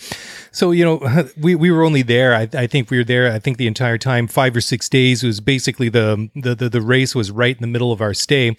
so 0.52 0.72
you 0.72 0.84
know 0.84 1.30
we, 1.38 1.56
we 1.56 1.72
were 1.72 1.84
only 1.84 2.02
there. 2.02 2.36
I, 2.36 2.50
I 2.54 2.68
think 2.68 2.92
we 2.92 2.98
were 2.98 3.06
there. 3.06 3.32
I 3.32 3.40
think 3.40 3.58
the 3.58 3.68
entire 3.68 3.98
time, 3.98 4.28
five 4.28 4.54
or 4.54 4.60
six 4.60 4.90
days. 4.90 5.24
It 5.24 5.28
was 5.28 5.40
basically 5.40 5.88
the, 5.88 6.30
the 6.36 6.56
the 6.56 6.68
the 6.68 6.82
race 6.82 7.16
was 7.16 7.32
right 7.32 7.56
in 7.56 7.62
the 7.62 7.68
middle 7.68 7.94
of 7.94 8.02
our 8.02 8.14
stay, 8.14 8.50
and 8.50 8.58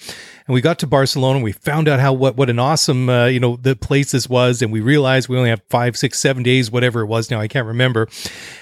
we 0.48 0.62
got 0.62 0.78
to 0.78 0.86
Barcelona. 0.86 1.36
and 1.36 1.44
We 1.44 1.52
found 1.52 1.86
out 1.86 2.00
how 2.00 2.14
what 2.14 2.36
what 2.36 2.48
an 2.48 2.58
awesome 2.58 3.10
uh, 3.10 3.26
you 3.26 3.40
know 3.40 3.56
the 3.56 3.76
place 3.76 4.12
this 4.12 4.26
was, 4.26 4.62
and 4.62 4.72
we 4.72 4.80
realized 4.80 5.28
we 5.28 5.36
only 5.36 5.50
have 5.50 5.60
five, 5.68 5.98
six, 5.98 6.18
seven 6.18 6.42
days, 6.42 6.70
whatever 6.70 7.02
it 7.02 7.08
was. 7.08 7.30
Now 7.30 7.40
I 7.40 7.48
can't 7.48 7.66
remember, 7.66 8.08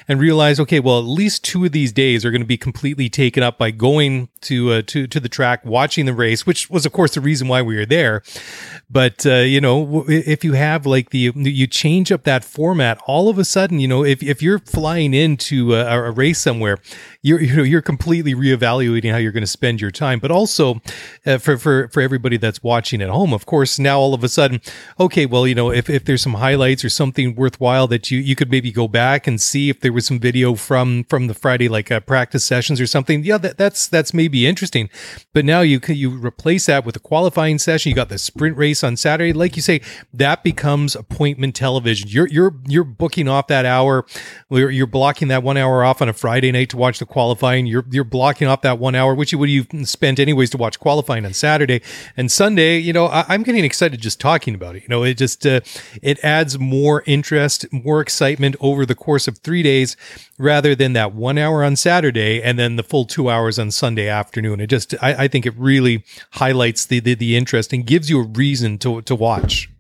and 0.09 0.19
realized 0.19 0.59
okay, 0.59 0.81
well 0.81 0.99
at 0.99 1.07
least 1.07 1.45
two 1.45 1.65
of 1.65 1.71
these 1.71 1.93
days 1.93 2.25
are 2.25 2.33
going 2.33 2.43
to 2.43 2.47
be 2.47 2.59
completely 2.59 3.09
taken 3.09 3.45
up 3.45 3.59
by 3.59 3.71
going 3.71 4.08
to 4.43 4.73
uh, 4.73 4.83
to 4.87 5.07
to 5.07 5.21
the 5.21 5.29
track, 5.29 5.65
watching 5.65 6.07
the 6.07 6.13
race, 6.13 6.47
which 6.47 6.71
was 6.71 6.87
of 6.87 6.93
course 6.93 7.15
the 7.15 7.21
reason 7.21 7.49
why 7.49 7.63
we 7.63 7.77
were 7.77 7.87
there. 7.87 8.23
But 8.91 9.27
uh, 9.27 9.45
you 9.55 9.61
know, 9.61 10.05
if 10.09 10.45
you 10.45 10.55
have 10.55 10.87
like 10.87 11.11
the 11.11 11.33
you 11.35 11.67
change 11.67 12.11
up 12.11 12.25
that 12.25 12.45
format, 12.45 12.99
all 13.07 13.29
of 13.29 13.39
a 13.39 13.45
sudden, 13.45 13.81
you 13.81 13.89
know, 13.89 14.05
if 14.05 14.23
if 14.23 14.43
you're 14.43 14.59
flying 14.59 15.15
into 15.15 15.75
a, 15.75 16.09
a 16.09 16.11
race 16.11 16.41
somewhere, 16.41 16.79
you're 17.23 17.41
you 17.41 17.57
know 17.57 17.63
you're 17.63 17.83
completely 17.83 18.35
reevaluating 18.35 19.11
how 19.11 19.19
you're 19.19 19.33
going 19.33 19.43
to 19.43 19.47
spend 19.47 19.81
your 19.81 19.91
time. 19.91 20.19
But 20.19 20.31
also 20.31 20.81
uh, 21.27 21.39
for 21.39 21.59
for 21.59 21.89
for 21.89 22.01
everybody 22.01 22.37
that's 22.37 22.63
watching 22.63 23.03
at 23.03 23.11
home, 23.11 23.35
of 23.35 23.47
course, 23.47 23.79
now 23.79 23.99
all 23.99 24.15
of 24.15 24.25
a 24.25 24.29
sudden, 24.29 24.61
okay, 24.99 25.27
well, 25.27 25.47
you 25.47 25.55
know, 25.55 25.71
if 25.71 25.91
if 25.91 26.05
there's 26.05 26.23
some 26.23 26.35
highlights 26.35 26.85
or 26.85 26.89
something 26.89 27.35
worthwhile 27.35 27.87
that 27.89 28.11
you 28.11 28.19
you 28.19 28.35
could 28.35 28.51
maybe 28.51 28.73
go 28.73 28.89
back 28.89 29.27
and 29.27 29.41
see 29.41 29.69
if 29.69 29.81
there 29.81 29.93
was 29.93 30.07
some 30.07 30.19
video 30.19 30.55
from 30.55 31.05
from 31.05 31.27
the 31.27 31.35
Friday 31.35 31.69
like 31.69 31.91
uh, 31.91 32.01
practice 32.01 32.45
sessions 32.45 32.81
or 32.81 32.87
something. 32.87 33.25
Yeah, 33.25 33.39
that, 33.39 33.59
that's 33.59 33.88
that's 33.89 34.15
maybe 34.15 34.47
interesting. 34.47 34.91
But 35.33 35.45
now 35.45 35.61
you 35.61 35.81
you 35.89 36.11
replace 36.11 36.67
that 36.67 36.85
with 36.85 36.97
a 36.97 37.01
qualifying 37.01 37.59
session. 37.59 37.91
You 37.91 37.97
got 37.97 38.09
the 38.09 38.19
sprint 38.19 38.57
race 38.57 38.85
on 38.85 38.97
Saturday, 38.97 39.33
like 39.33 39.57
you 39.57 39.63
say, 39.63 39.81
that 40.13 40.43
becomes 40.43 40.95
appointment 40.95 41.55
television. 41.55 42.09
You're 42.09 42.29
you're 42.29 42.55
you're 42.67 42.85
booking 42.85 43.29
off 43.29 43.47
that 43.49 43.65
hour. 43.65 44.07
You're, 44.51 44.71
you're 44.71 44.87
blocking 44.87 45.29
that 45.29 45.43
one 45.43 45.57
hour 45.57 45.85
off 45.85 46.03
on 46.03 46.09
a 46.09 46.13
Friday 46.13 46.53
night 46.53 46.71
to 46.71 46.77
watch 46.77 46.99
the 46.99 47.07
qualifying. 47.07 47.67
You're 47.67 47.85
you're 47.91 48.05
blocking 48.05 48.49
off 48.49 48.63
that 48.63 48.79
one 48.79 48.95
hour, 48.95 49.15
which 49.15 49.33
you 49.33 49.39
would 49.39 49.51
you 49.51 49.67
spent 49.85 50.19
anyways 50.19 50.51
to 50.51 50.57
watch 50.57 50.79
qualifying 50.79 51.25
on 51.25 51.33
Saturday 51.33 51.83
and 52.17 52.31
Sunday. 52.31 52.79
You 52.79 52.93
know, 52.93 53.07
I, 53.07 53.35
am 53.35 53.43
getting 53.43 53.65
excited 53.65 54.01
just 54.01 54.21
talking 54.21 54.55
about 54.55 54.77
it. 54.77 54.83
You 54.83 54.89
know, 54.89 55.05
it 55.05 55.15
just 55.15 55.47
uh, 55.47 55.61
it 56.03 56.23
adds 56.25 56.59
more 56.59 57.03
interest, 57.07 57.67
more 57.73 58.01
excitement 58.01 58.57
over 58.61 58.85
the 58.87 58.95
course 58.95 59.29
of 59.29 59.39
three 59.39 59.63
days 59.63 59.97
rather 60.39 60.75
than 60.75 60.93
that 60.93 61.13
one 61.13 61.39
hour 61.39 61.65
on 61.65 61.77
Saturday 61.77 62.43
and 62.43 62.59
then 62.59 62.77
the 62.77 62.83
full 62.83 63.05
two 63.05 63.29
hours 63.29 63.59
on 63.59 63.71
Sunday 63.79 64.09
afternoon. 64.09 64.61
It 64.61 64.67
just, 64.67 64.95
I, 65.01 65.25
I 65.25 65.29
think 65.29 65.47
it 65.47 65.55
really 65.57 66.05
highlights 66.33 66.85
the, 66.87 67.01
the, 67.01 67.15
the 67.15 67.37
interest 67.37 67.73
and 67.73 67.87
gives 67.87 68.11
you 68.11 68.21
a 68.21 68.25
reason 68.25 68.79
to, 68.79 69.03
to 69.03 69.15
watch. 69.15 69.71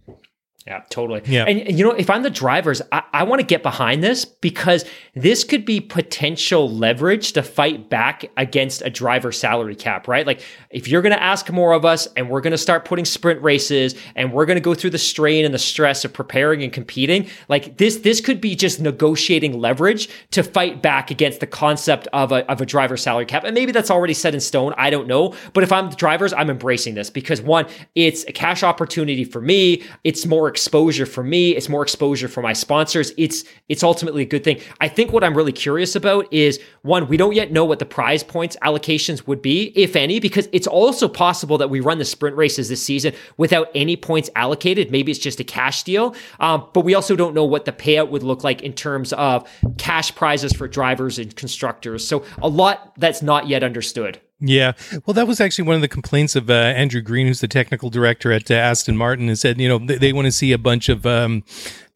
Yeah, 0.68 0.83
totally. 0.90 1.22
Yeah. 1.24 1.44
And, 1.44 1.62
and, 1.62 1.78
you 1.78 1.83
know, 1.83 1.92
if 1.92 2.11
I'm 2.11 2.22
the 2.22 2.28
drivers, 2.28 2.83
I, 2.92 3.02
I 3.14 3.22
want 3.22 3.40
to 3.40 3.46
get 3.46 3.62
behind 3.62 4.04
this 4.04 4.26
because 4.26 4.85
this 5.14 5.42
could 5.42 5.64
be 5.64 5.81
potential 5.81 6.68
leverage 6.68 7.33
to 7.33 7.42
fight 7.42 7.88
back 7.88 8.26
against 8.37 8.83
a 8.83 8.90
driver 8.90 9.33
salary 9.33 9.74
cap, 9.74 10.07
right? 10.07 10.26
Like 10.26 10.42
if 10.68 10.87
you're 10.87 11.00
going 11.00 11.14
to 11.14 11.22
ask 11.22 11.50
more 11.50 11.72
of 11.72 11.87
us 11.87 12.07
and 12.18 12.28
we're 12.28 12.42
going 12.42 12.50
to 12.50 12.59
start 12.59 12.85
putting 12.85 13.07
sprint 13.07 13.40
races 13.40 13.94
and 14.14 14.31
we're 14.31 14.44
going 14.44 14.59
to 14.59 14.61
go 14.61 14.74
through 14.74 14.90
the 14.90 14.98
strain 14.98 15.46
and 15.46 15.54
the 15.54 15.59
stress 15.59 16.04
of 16.04 16.12
preparing 16.12 16.62
and 16.62 16.70
competing, 16.70 17.31
like 17.48 17.78
this, 17.78 17.96
this 18.00 18.20
could 18.20 18.38
be 18.38 18.54
just 18.54 18.78
negotiating 18.78 19.59
leverage 19.59 20.11
to 20.33 20.42
fight 20.42 20.83
back 20.83 21.11
against 21.11 21.40
the 21.40 21.46
concept 21.46 22.09
of 22.12 22.31
a, 22.31 22.46
of 22.50 22.61
a 22.61 22.66
driver 22.66 22.98
salary 22.98 23.24
cap. 23.24 23.42
And 23.42 23.54
maybe 23.54 23.72
that's 23.72 23.90
already 23.90 24.12
set 24.12 24.35
in 24.35 24.40
stone. 24.40 24.74
I 24.76 24.90
don't 24.90 25.09
know. 25.09 25.35
But 25.54 25.64
if 25.64 25.72
I'm 25.72 25.88
the 25.88 25.96
drivers, 25.96 26.35
I'm 26.35 26.50
embracing 26.50 26.92
this 26.92 27.09
because 27.09 27.40
one, 27.40 27.64
it's 27.94 28.24
a 28.24 28.33
cash 28.33 28.62
opportunity 28.62 29.24
for 29.24 29.40
me. 29.40 29.83
It's 30.04 30.26
more 30.26 30.46
exposure 30.59 31.07
for 31.07 31.23
me. 31.23 31.55
It's 31.57 31.68
more 31.68 31.83
exposure 31.83 32.27
for 32.27 32.42
my 32.42 32.53
sponsors. 32.53 33.12
It's 33.16 33.44
it's 33.68 33.85
ultimately 33.85 34.23
a 34.23 34.27
good 34.27 34.42
thing. 34.42 34.61
I 34.81 34.88
think 34.88 35.12
what 35.12 35.23
I'm 35.23 35.37
really 35.37 35.53
curious 35.53 35.94
about 35.94 36.33
is 36.33 36.59
one, 36.83 37.07
we 37.07 37.16
don't 37.16 37.35
yet 37.35 37.53
know 37.53 37.64
what 37.64 37.79
the 37.79 37.87
prize 37.87 38.25
points 38.25 38.57
allocations 38.64 39.25
would 39.29 39.40
be, 39.40 39.73
if 39.77 39.94
any, 39.94 40.18
because 40.18 40.49
it's 40.53 40.66
also 40.66 41.07
possible 41.07 41.59
that 41.59 41.71
we 41.71 41.79
run 41.79 41.99
the 41.99 42.05
sprint 42.05 42.37
races 42.37 42.68
this 42.68 42.83
season 42.83 43.14
without 43.37 43.68
any 43.73 43.97
points 43.97 44.31
allocated. 44.35 44.90
Maybe 44.90 45.12
it's 45.12 45.21
just 45.21 45.38
a 45.38 45.44
cash 45.44 45.85
deal. 45.85 46.16
Um, 46.40 46.68
but 46.75 46.85
we 46.85 46.94
also 46.94 47.14
don't 47.14 47.35
know 47.35 47.44
what 47.44 47.64
the 47.64 47.73
payout 47.73 48.11
would 48.11 48.25
look 48.25 48.42
like 48.42 48.62
in 48.62 48.73
terms 48.73 49.12
of 49.12 49.49
cash 49.77 50.12
prizes 50.16 50.53
for 50.53 50.66
drivers 50.66 51.21
and 51.21 51.35
constructors. 51.37 52.05
So 52.07 52.25
a 52.42 52.49
lot 52.49 52.94
that's 52.97 53.23
not 53.23 53.47
yet 53.47 53.62
understood. 53.62 54.21
Yeah. 54.40 54.72
Well, 55.05 55.14
that 55.14 55.27
was 55.27 55.40
actually 55.40 55.66
one 55.66 55.74
of 55.74 55.81
the 55.83 55.88
complaints 55.88 56.37
of 56.37 56.48
uh, 56.48 56.53
Andrew 56.53 57.01
Green, 57.01 57.27
who's 57.27 57.40
the 57.40 57.48
technical 57.48 57.90
director 57.90 58.31
at 58.31 58.48
uh, 58.51 58.55
Aston 58.55 58.96
Martin, 58.96 59.29
and 59.29 59.37
said, 59.37 59.61
you 59.61 59.68
know, 59.68 59.79
they, 59.79 59.96
they 59.96 60.12
want 60.12 60.27
to 60.27 60.33
see 60.33 60.53
a 60.53 60.59
bunch 60.59 60.88
of 60.88 61.05
um, 61.05 61.42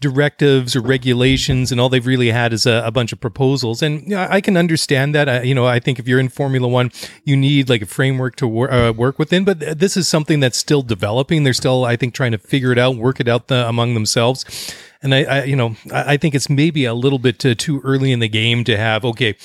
directives 0.00 0.74
or 0.74 0.80
regulations, 0.80 1.70
and 1.70 1.80
all 1.80 1.88
they've 1.88 2.04
really 2.04 2.32
had 2.32 2.52
is 2.52 2.66
a, 2.66 2.82
a 2.84 2.90
bunch 2.90 3.12
of 3.12 3.20
proposals. 3.20 3.80
And 3.80 4.02
you 4.02 4.16
know, 4.16 4.26
I 4.28 4.40
can 4.40 4.56
understand 4.56 5.14
that. 5.14 5.28
I, 5.28 5.42
you 5.42 5.54
know, 5.54 5.66
I 5.66 5.78
think 5.78 6.00
if 6.00 6.08
you're 6.08 6.18
in 6.18 6.28
Formula 6.28 6.66
One, 6.66 6.90
you 7.22 7.36
need 7.36 7.68
like 7.68 7.82
a 7.82 7.86
framework 7.86 8.34
to 8.36 8.48
wor- 8.48 8.72
uh, 8.72 8.90
work 8.90 9.20
within. 9.20 9.44
But 9.44 9.78
this 9.78 9.96
is 9.96 10.08
something 10.08 10.40
that's 10.40 10.58
still 10.58 10.82
developing. 10.82 11.44
They're 11.44 11.52
still, 11.52 11.84
I 11.84 11.94
think, 11.94 12.12
trying 12.12 12.32
to 12.32 12.38
figure 12.38 12.72
it 12.72 12.78
out, 12.78 12.96
work 12.96 13.20
it 13.20 13.28
out 13.28 13.46
the, 13.46 13.68
among 13.68 13.94
themselves. 13.94 14.74
And 15.00 15.14
I, 15.14 15.22
I, 15.22 15.44
you 15.44 15.54
know, 15.54 15.76
I, 15.92 16.14
I 16.14 16.16
think 16.16 16.34
it's 16.34 16.50
maybe 16.50 16.86
a 16.86 16.94
little 16.94 17.20
bit 17.20 17.46
uh, 17.46 17.54
too 17.56 17.80
early 17.84 18.10
in 18.10 18.18
the 18.18 18.28
game 18.28 18.64
to 18.64 18.76
have 18.76 19.04
okay 19.04 19.36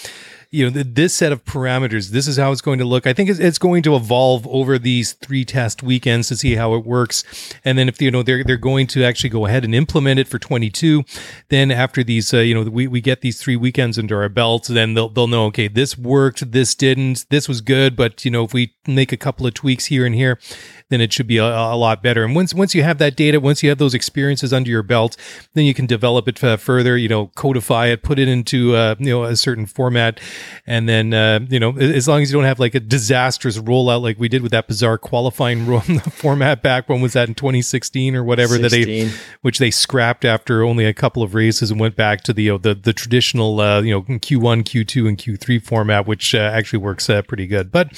you 0.50 0.70
know, 0.70 0.84
this 0.84 1.14
set 1.14 1.32
of 1.32 1.44
parameters, 1.44 2.10
this 2.10 2.28
is 2.28 2.38
how 2.38 2.52
it's 2.52 2.62
going 2.62 2.80
to 2.80 2.86
look. 2.86 3.06
I 3.06 3.14
think 3.14 3.30
it's, 3.30 3.40
it's 3.40 3.58
going 3.58 3.84
to 3.84 3.96
evolve 3.96 4.48
over 4.48 4.80
these 4.80 5.14
three 5.14 5.44
test 5.44 5.84
weekends 5.84 6.28
to 6.30 6.38
see 6.38 6.56
how 6.56 6.74
it 6.76 6.86
works. 6.86 7.24
And 7.66 7.78
then 7.78 7.90
if, 7.90 8.02
you 8.02 8.12
know, 8.12 8.24
they're, 8.24 8.44
they're 8.44 8.58
going 8.58 8.88
to 8.88 9.04
actually 9.04 9.30
go 9.30 9.46
ahead 9.46 9.66
and 9.66 9.76
implement 9.76 10.20
it 10.20 10.28
for 10.28 10.40
22, 10.40 11.04
then 11.50 11.72
after 11.72 12.04
these, 12.04 12.34
uh, 12.34 12.40
you 12.40 12.54
know, 12.54 12.70
we, 12.70 12.88
we 12.88 13.02
get 13.02 13.22
these 13.22 13.42
three 13.42 13.56
weekends 13.56 14.00
under 14.00 14.22
our 14.22 14.30
belts, 14.30 14.68
then 14.68 14.94
they'll, 14.94 15.10
they'll 15.10 15.28
know, 15.28 15.46
okay, 15.46 15.68
this 15.68 15.98
worked, 15.98 16.52
this 16.52 16.76
didn't, 16.76 17.26
this 17.30 17.48
was 17.48 17.62
good. 17.62 17.96
But, 17.96 18.24
you 18.24 18.32
know, 18.32 18.44
if 18.44 18.54
we 18.54 18.76
make 18.88 19.12
a 19.12 19.18
couple 19.18 19.46
of 19.46 19.54
tweaks 19.54 19.86
here 19.86 20.06
and 20.06 20.16
here, 20.16 20.40
then 20.90 21.02
it 21.02 21.12
should 21.12 21.28
be 21.28 21.38
a, 21.38 21.46
a, 21.46 21.76
lot 21.76 22.02
better. 22.02 22.24
And 22.24 22.36
once 22.36 22.54
once 22.54 22.74
you 22.74 22.84
have 22.84 22.98
that 22.98 23.16
data, 23.16 23.40
once 23.40 23.62
you 23.62 23.70
have 23.70 23.78
those 23.78 23.94
experiences 23.94 24.54
under 24.54 24.70
your 24.70 24.84
belt, 24.84 25.18
then 25.54 25.66
you 25.66 25.74
can 25.74 25.86
develop 25.86 26.28
it 26.28 26.44
uh, 26.44 26.58
further. 26.58 26.98
You 26.98 27.10
know, 27.10 27.28
codify 27.36 27.88
it, 27.88 28.04
put 28.04 28.20
it 28.20 28.28
into 28.28 28.76
uh, 28.76 28.96
you 29.00 29.10
know 29.10 29.24
a 29.24 29.36
certain 29.36 29.66
format, 29.66 30.20
and 30.66 30.88
then 30.88 31.14
uh, 31.14 31.40
you 31.50 31.60
know 31.60 31.78
as 31.78 32.08
long 32.08 32.22
as 32.22 32.32
you 32.32 32.38
don't 32.38 32.46
have 32.46 32.60
like 32.60 32.76
a 32.76 32.80
disastrous 32.80 33.58
rollout 33.58 34.02
like 34.02 34.20
we 34.20 34.30
did 34.30 34.42
with 34.42 34.52
that 34.52 34.68
bizarre 34.68 34.98
qualifying 34.98 35.80
format 36.12 36.62
back 36.62 36.90
when 36.90 37.02
was 37.02 37.14
that 37.14 37.28
in 37.28 37.36
2016 37.36 38.16
or 38.16 38.24
whatever 38.24 38.56
16. 38.56 38.62
that 38.62 38.70
they 38.70 39.18
which 39.42 39.60
they 39.60 39.72
scrapped 39.72 40.24
after 40.24 40.64
only 40.64 40.86
a 40.86 40.94
couple 40.94 41.22
of 41.22 41.34
races 41.34 41.72
and 41.72 41.80
went 41.80 41.96
back 41.96 42.22
to 42.24 42.34
the 42.34 42.44
you 42.44 42.52
know, 42.54 42.58
the 42.58 42.74
the 42.74 42.94
traditional 42.94 43.60
uh, 43.60 43.82
you 43.82 43.92
know 43.92 44.02
Q1, 44.04 44.64
Q2, 44.64 45.08
and 45.08 45.18
Q3 45.18 45.62
format, 45.62 46.08
which 46.08 46.34
uh, 46.34 46.38
actually 46.38 46.80
works 46.80 47.10
uh, 47.10 47.22
pretty 47.24 47.46
good. 47.46 47.72
But 47.72 47.92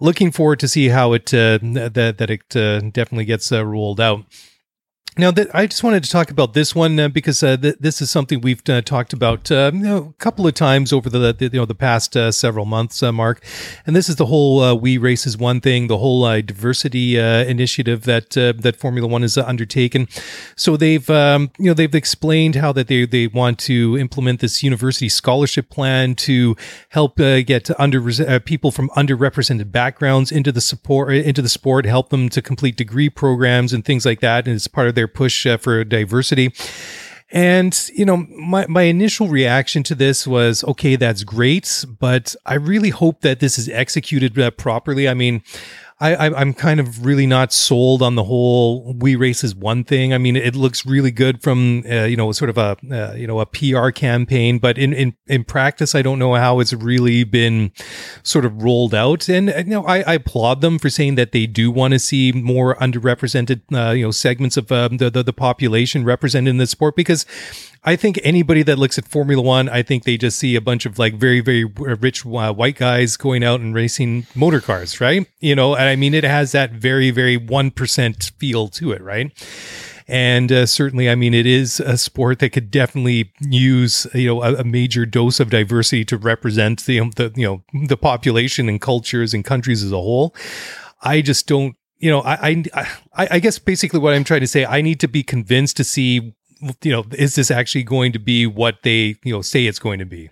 looking 0.00 0.32
forward 0.32 0.58
to 0.60 0.68
see 0.68 0.88
how 0.88 1.12
it 1.12 1.26
that 1.26 2.15
that 2.18 2.30
it 2.30 2.56
uh, 2.56 2.80
definitely 2.80 3.24
gets 3.24 3.50
uh, 3.52 3.64
rolled 3.64 4.00
out. 4.00 4.24
Now, 5.18 5.30
that 5.30 5.54
I 5.54 5.66
just 5.66 5.82
wanted 5.82 6.04
to 6.04 6.10
talk 6.10 6.30
about 6.30 6.52
this 6.52 6.74
one 6.74 7.00
uh, 7.00 7.08
because 7.08 7.42
uh, 7.42 7.56
th- 7.56 7.76
this 7.80 8.02
is 8.02 8.10
something 8.10 8.42
we've 8.42 8.60
uh, 8.68 8.82
talked 8.82 9.14
about 9.14 9.50
uh, 9.50 9.70
you 9.72 9.80
know, 9.80 10.14
a 10.18 10.22
couple 10.22 10.46
of 10.46 10.52
times 10.52 10.92
over 10.92 11.08
the, 11.08 11.32
the 11.32 11.44
you 11.46 11.58
know 11.58 11.64
the 11.64 11.74
past 11.74 12.14
uh, 12.18 12.30
several 12.30 12.66
months, 12.66 13.02
uh, 13.02 13.10
Mark. 13.12 13.42
And 13.86 13.96
this 13.96 14.10
is 14.10 14.16
the 14.16 14.26
whole 14.26 14.78
"We 14.78 14.98
Race 14.98 15.26
As 15.26 15.38
One" 15.38 15.62
thing, 15.62 15.86
the 15.86 15.96
whole 15.96 16.24
diversity 16.42 17.16
initiative 17.16 18.02
that 18.02 18.30
that 18.32 18.76
Formula 18.76 19.08
One 19.08 19.22
has 19.22 19.38
undertaken. 19.38 20.06
So 20.54 20.76
they've 20.76 21.08
um, 21.08 21.50
you 21.58 21.64
know 21.64 21.74
they've 21.74 21.94
explained 21.94 22.56
how 22.56 22.72
that 22.72 22.88
they 22.88 23.06
they 23.06 23.26
want 23.26 23.58
to 23.60 23.96
implement 23.96 24.40
this 24.40 24.62
university 24.62 25.08
scholarship 25.08 25.70
plan 25.70 26.14
to 26.16 26.56
help 26.90 27.16
get 27.16 27.70
under 27.80 28.02
people 28.40 28.70
from 28.70 28.90
underrepresented 28.90 29.72
backgrounds 29.72 30.30
into 30.30 30.52
the 30.52 30.60
support 30.60 31.14
into 31.14 31.40
the 31.40 31.48
sport, 31.48 31.86
help 31.86 32.10
them 32.10 32.28
to 32.28 32.42
complete 32.42 32.76
degree 32.76 33.08
programs 33.08 33.72
and 33.72 33.82
things 33.82 34.04
like 34.04 34.20
that. 34.20 34.46
And 34.46 34.54
it's 34.54 34.68
part 34.68 34.88
of 34.88 34.94
their 34.94 35.05
their 35.06 35.12
push 35.12 35.46
uh, 35.46 35.56
for 35.56 35.84
diversity. 35.84 36.52
And, 37.32 37.90
you 37.92 38.04
know, 38.04 38.18
my, 38.18 38.66
my 38.68 38.82
initial 38.82 39.26
reaction 39.26 39.82
to 39.84 39.94
this 39.96 40.26
was, 40.26 40.62
okay, 40.62 40.96
that's 40.96 41.24
great, 41.24 41.84
but 41.98 42.36
I 42.46 42.54
really 42.54 42.90
hope 42.90 43.22
that 43.22 43.40
this 43.40 43.58
is 43.58 43.68
executed 43.68 44.38
uh, 44.38 44.52
properly. 44.52 45.08
I 45.08 45.14
mean, 45.14 45.42
I, 45.98 46.40
am 46.42 46.52
kind 46.52 46.78
of 46.78 47.06
really 47.06 47.26
not 47.26 47.54
sold 47.54 48.02
on 48.02 48.16
the 48.16 48.24
whole 48.24 48.94
"we 48.98 49.16
race 49.16 49.42
as 49.42 49.54
one 49.54 49.82
thing." 49.82 50.12
I 50.12 50.18
mean, 50.18 50.36
it 50.36 50.54
looks 50.54 50.84
really 50.84 51.10
good 51.10 51.42
from 51.42 51.84
uh, 51.90 52.04
you 52.04 52.18
know 52.18 52.30
sort 52.32 52.50
of 52.50 52.58
a 52.58 52.76
uh, 52.92 53.14
you 53.14 53.26
know 53.26 53.40
a 53.40 53.46
PR 53.46 53.88
campaign, 53.88 54.58
but 54.58 54.76
in, 54.76 54.92
in 54.92 55.16
in 55.26 55.44
practice, 55.44 55.94
I 55.94 56.02
don't 56.02 56.18
know 56.18 56.34
how 56.34 56.60
it's 56.60 56.74
really 56.74 57.24
been 57.24 57.72
sort 58.22 58.44
of 58.44 58.62
rolled 58.62 58.94
out. 58.94 59.30
And 59.30 59.48
you 59.48 59.64
know, 59.64 59.84
I, 59.84 60.02
I 60.02 60.14
applaud 60.14 60.60
them 60.60 60.78
for 60.78 60.90
saying 60.90 61.14
that 61.14 61.32
they 61.32 61.46
do 61.46 61.70
want 61.70 61.92
to 61.92 61.98
see 61.98 62.30
more 62.30 62.74
underrepresented 62.76 63.62
uh, 63.72 63.92
you 63.92 64.04
know 64.04 64.10
segments 64.10 64.58
of 64.58 64.70
um, 64.70 64.98
the, 64.98 65.08
the 65.08 65.22
the 65.22 65.32
population 65.32 66.04
represented 66.04 66.50
in 66.50 66.58
the 66.58 66.66
sport 66.66 66.94
because 66.94 67.24
I 67.86 67.94
think 67.94 68.18
anybody 68.24 68.64
that 68.64 68.80
looks 68.80 68.98
at 68.98 69.06
Formula 69.06 69.40
One, 69.40 69.68
I 69.68 69.82
think 69.82 70.02
they 70.02 70.16
just 70.16 70.40
see 70.40 70.56
a 70.56 70.60
bunch 70.60 70.86
of 70.86 70.98
like 70.98 71.14
very, 71.14 71.40
very 71.40 71.64
rich 71.64 72.26
uh, 72.26 72.52
white 72.52 72.76
guys 72.76 73.16
going 73.16 73.44
out 73.44 73.60
and 73.60 73.72
racing 73.72 74.26
motor 74.34 74.60
cars, 74.60 75.00
right? 75.00 75.24
You 75.38 75.54
know, 75.54 75.76
and 75.76 75.84
I 75.84 75.94
mean, 75.94 76.12
it 76.12 76.24
has 76.24 76.50
that 76.50 76.72
very, 76.72 77.12
very 77.12 77.38
1% 77.38 78.30
feel 78.32 78.66
to 78.68 78.90
it, 78.90 79.00
right? 79.00 79.30
And 80.08 80.50
uh, 80.50 80.66
certainly, 80.66 81.08
I 81.08 81.14
mean, 81.14 81.32
it 81.32 81.46
is 81.46 81.78
a 81.78 81.96
sport 81.96 82.40
that 82.40 82.50
could 82.50 82.72
definitely 82.72 83.32
use, 83.40 84.04
you 84.12 84.26
know, 84.26 84.42
a, 84.42 84.54
a 84.56 84.64
major 84.64 85.06
dose 85.06 85.38
of 85.38 85.50
diversity 85.50 86.04
to 86.06 86.18
represent 86.18 86.86
the, 86.86 86.98
the, 87.14 87.32
you 87.36 87.46
know, 87.46 87.86
the 87.86 87.96
population 87.96 88.68
and 88.68 88.80
cultures 88.80 89.32
and 89.32 89.44
countries 89.44 89.84
as 89.84 89.92
a 89.92 89.96
whole. 89.96 90.34
I 91.02 91.22
just 91.22 91.46
don't 91.46 91.76
you 91.98 92.10
know, 92.10 92.20
I, 92.20 92.62
I, 92.74 92.88
I 93.14 93.38
guess 93.38 93.58
basically 93.58 94.00
what 94.00 94.12
I'm 94.12 94.22
trying 94.22 94.42
to 94.42 94.46
say, 94.46 94.66
I 94.66 94.82
need 94.82 95.00
to 95.00 95.08
be 95.08 95.22
convinced 95.22 95.78
to 95.78 95.84
see 95.84 96.34
you 96.82 96.92
know, 96.92 97.04
is 97.12 97.34
this 97.34 97.50
actually 97.50 97.84
going 97.84 98.12
to 98.12 98.18
be 98.18 98.46
what 98.46 98.82
they, 98.82 99.16
you 99.24 99.32
know, 99.32 99.42
say 99.42 99.66
it's 99.66 99.78
going 99.78 99.98
to 99.98 100.06
be? 100.06 100.30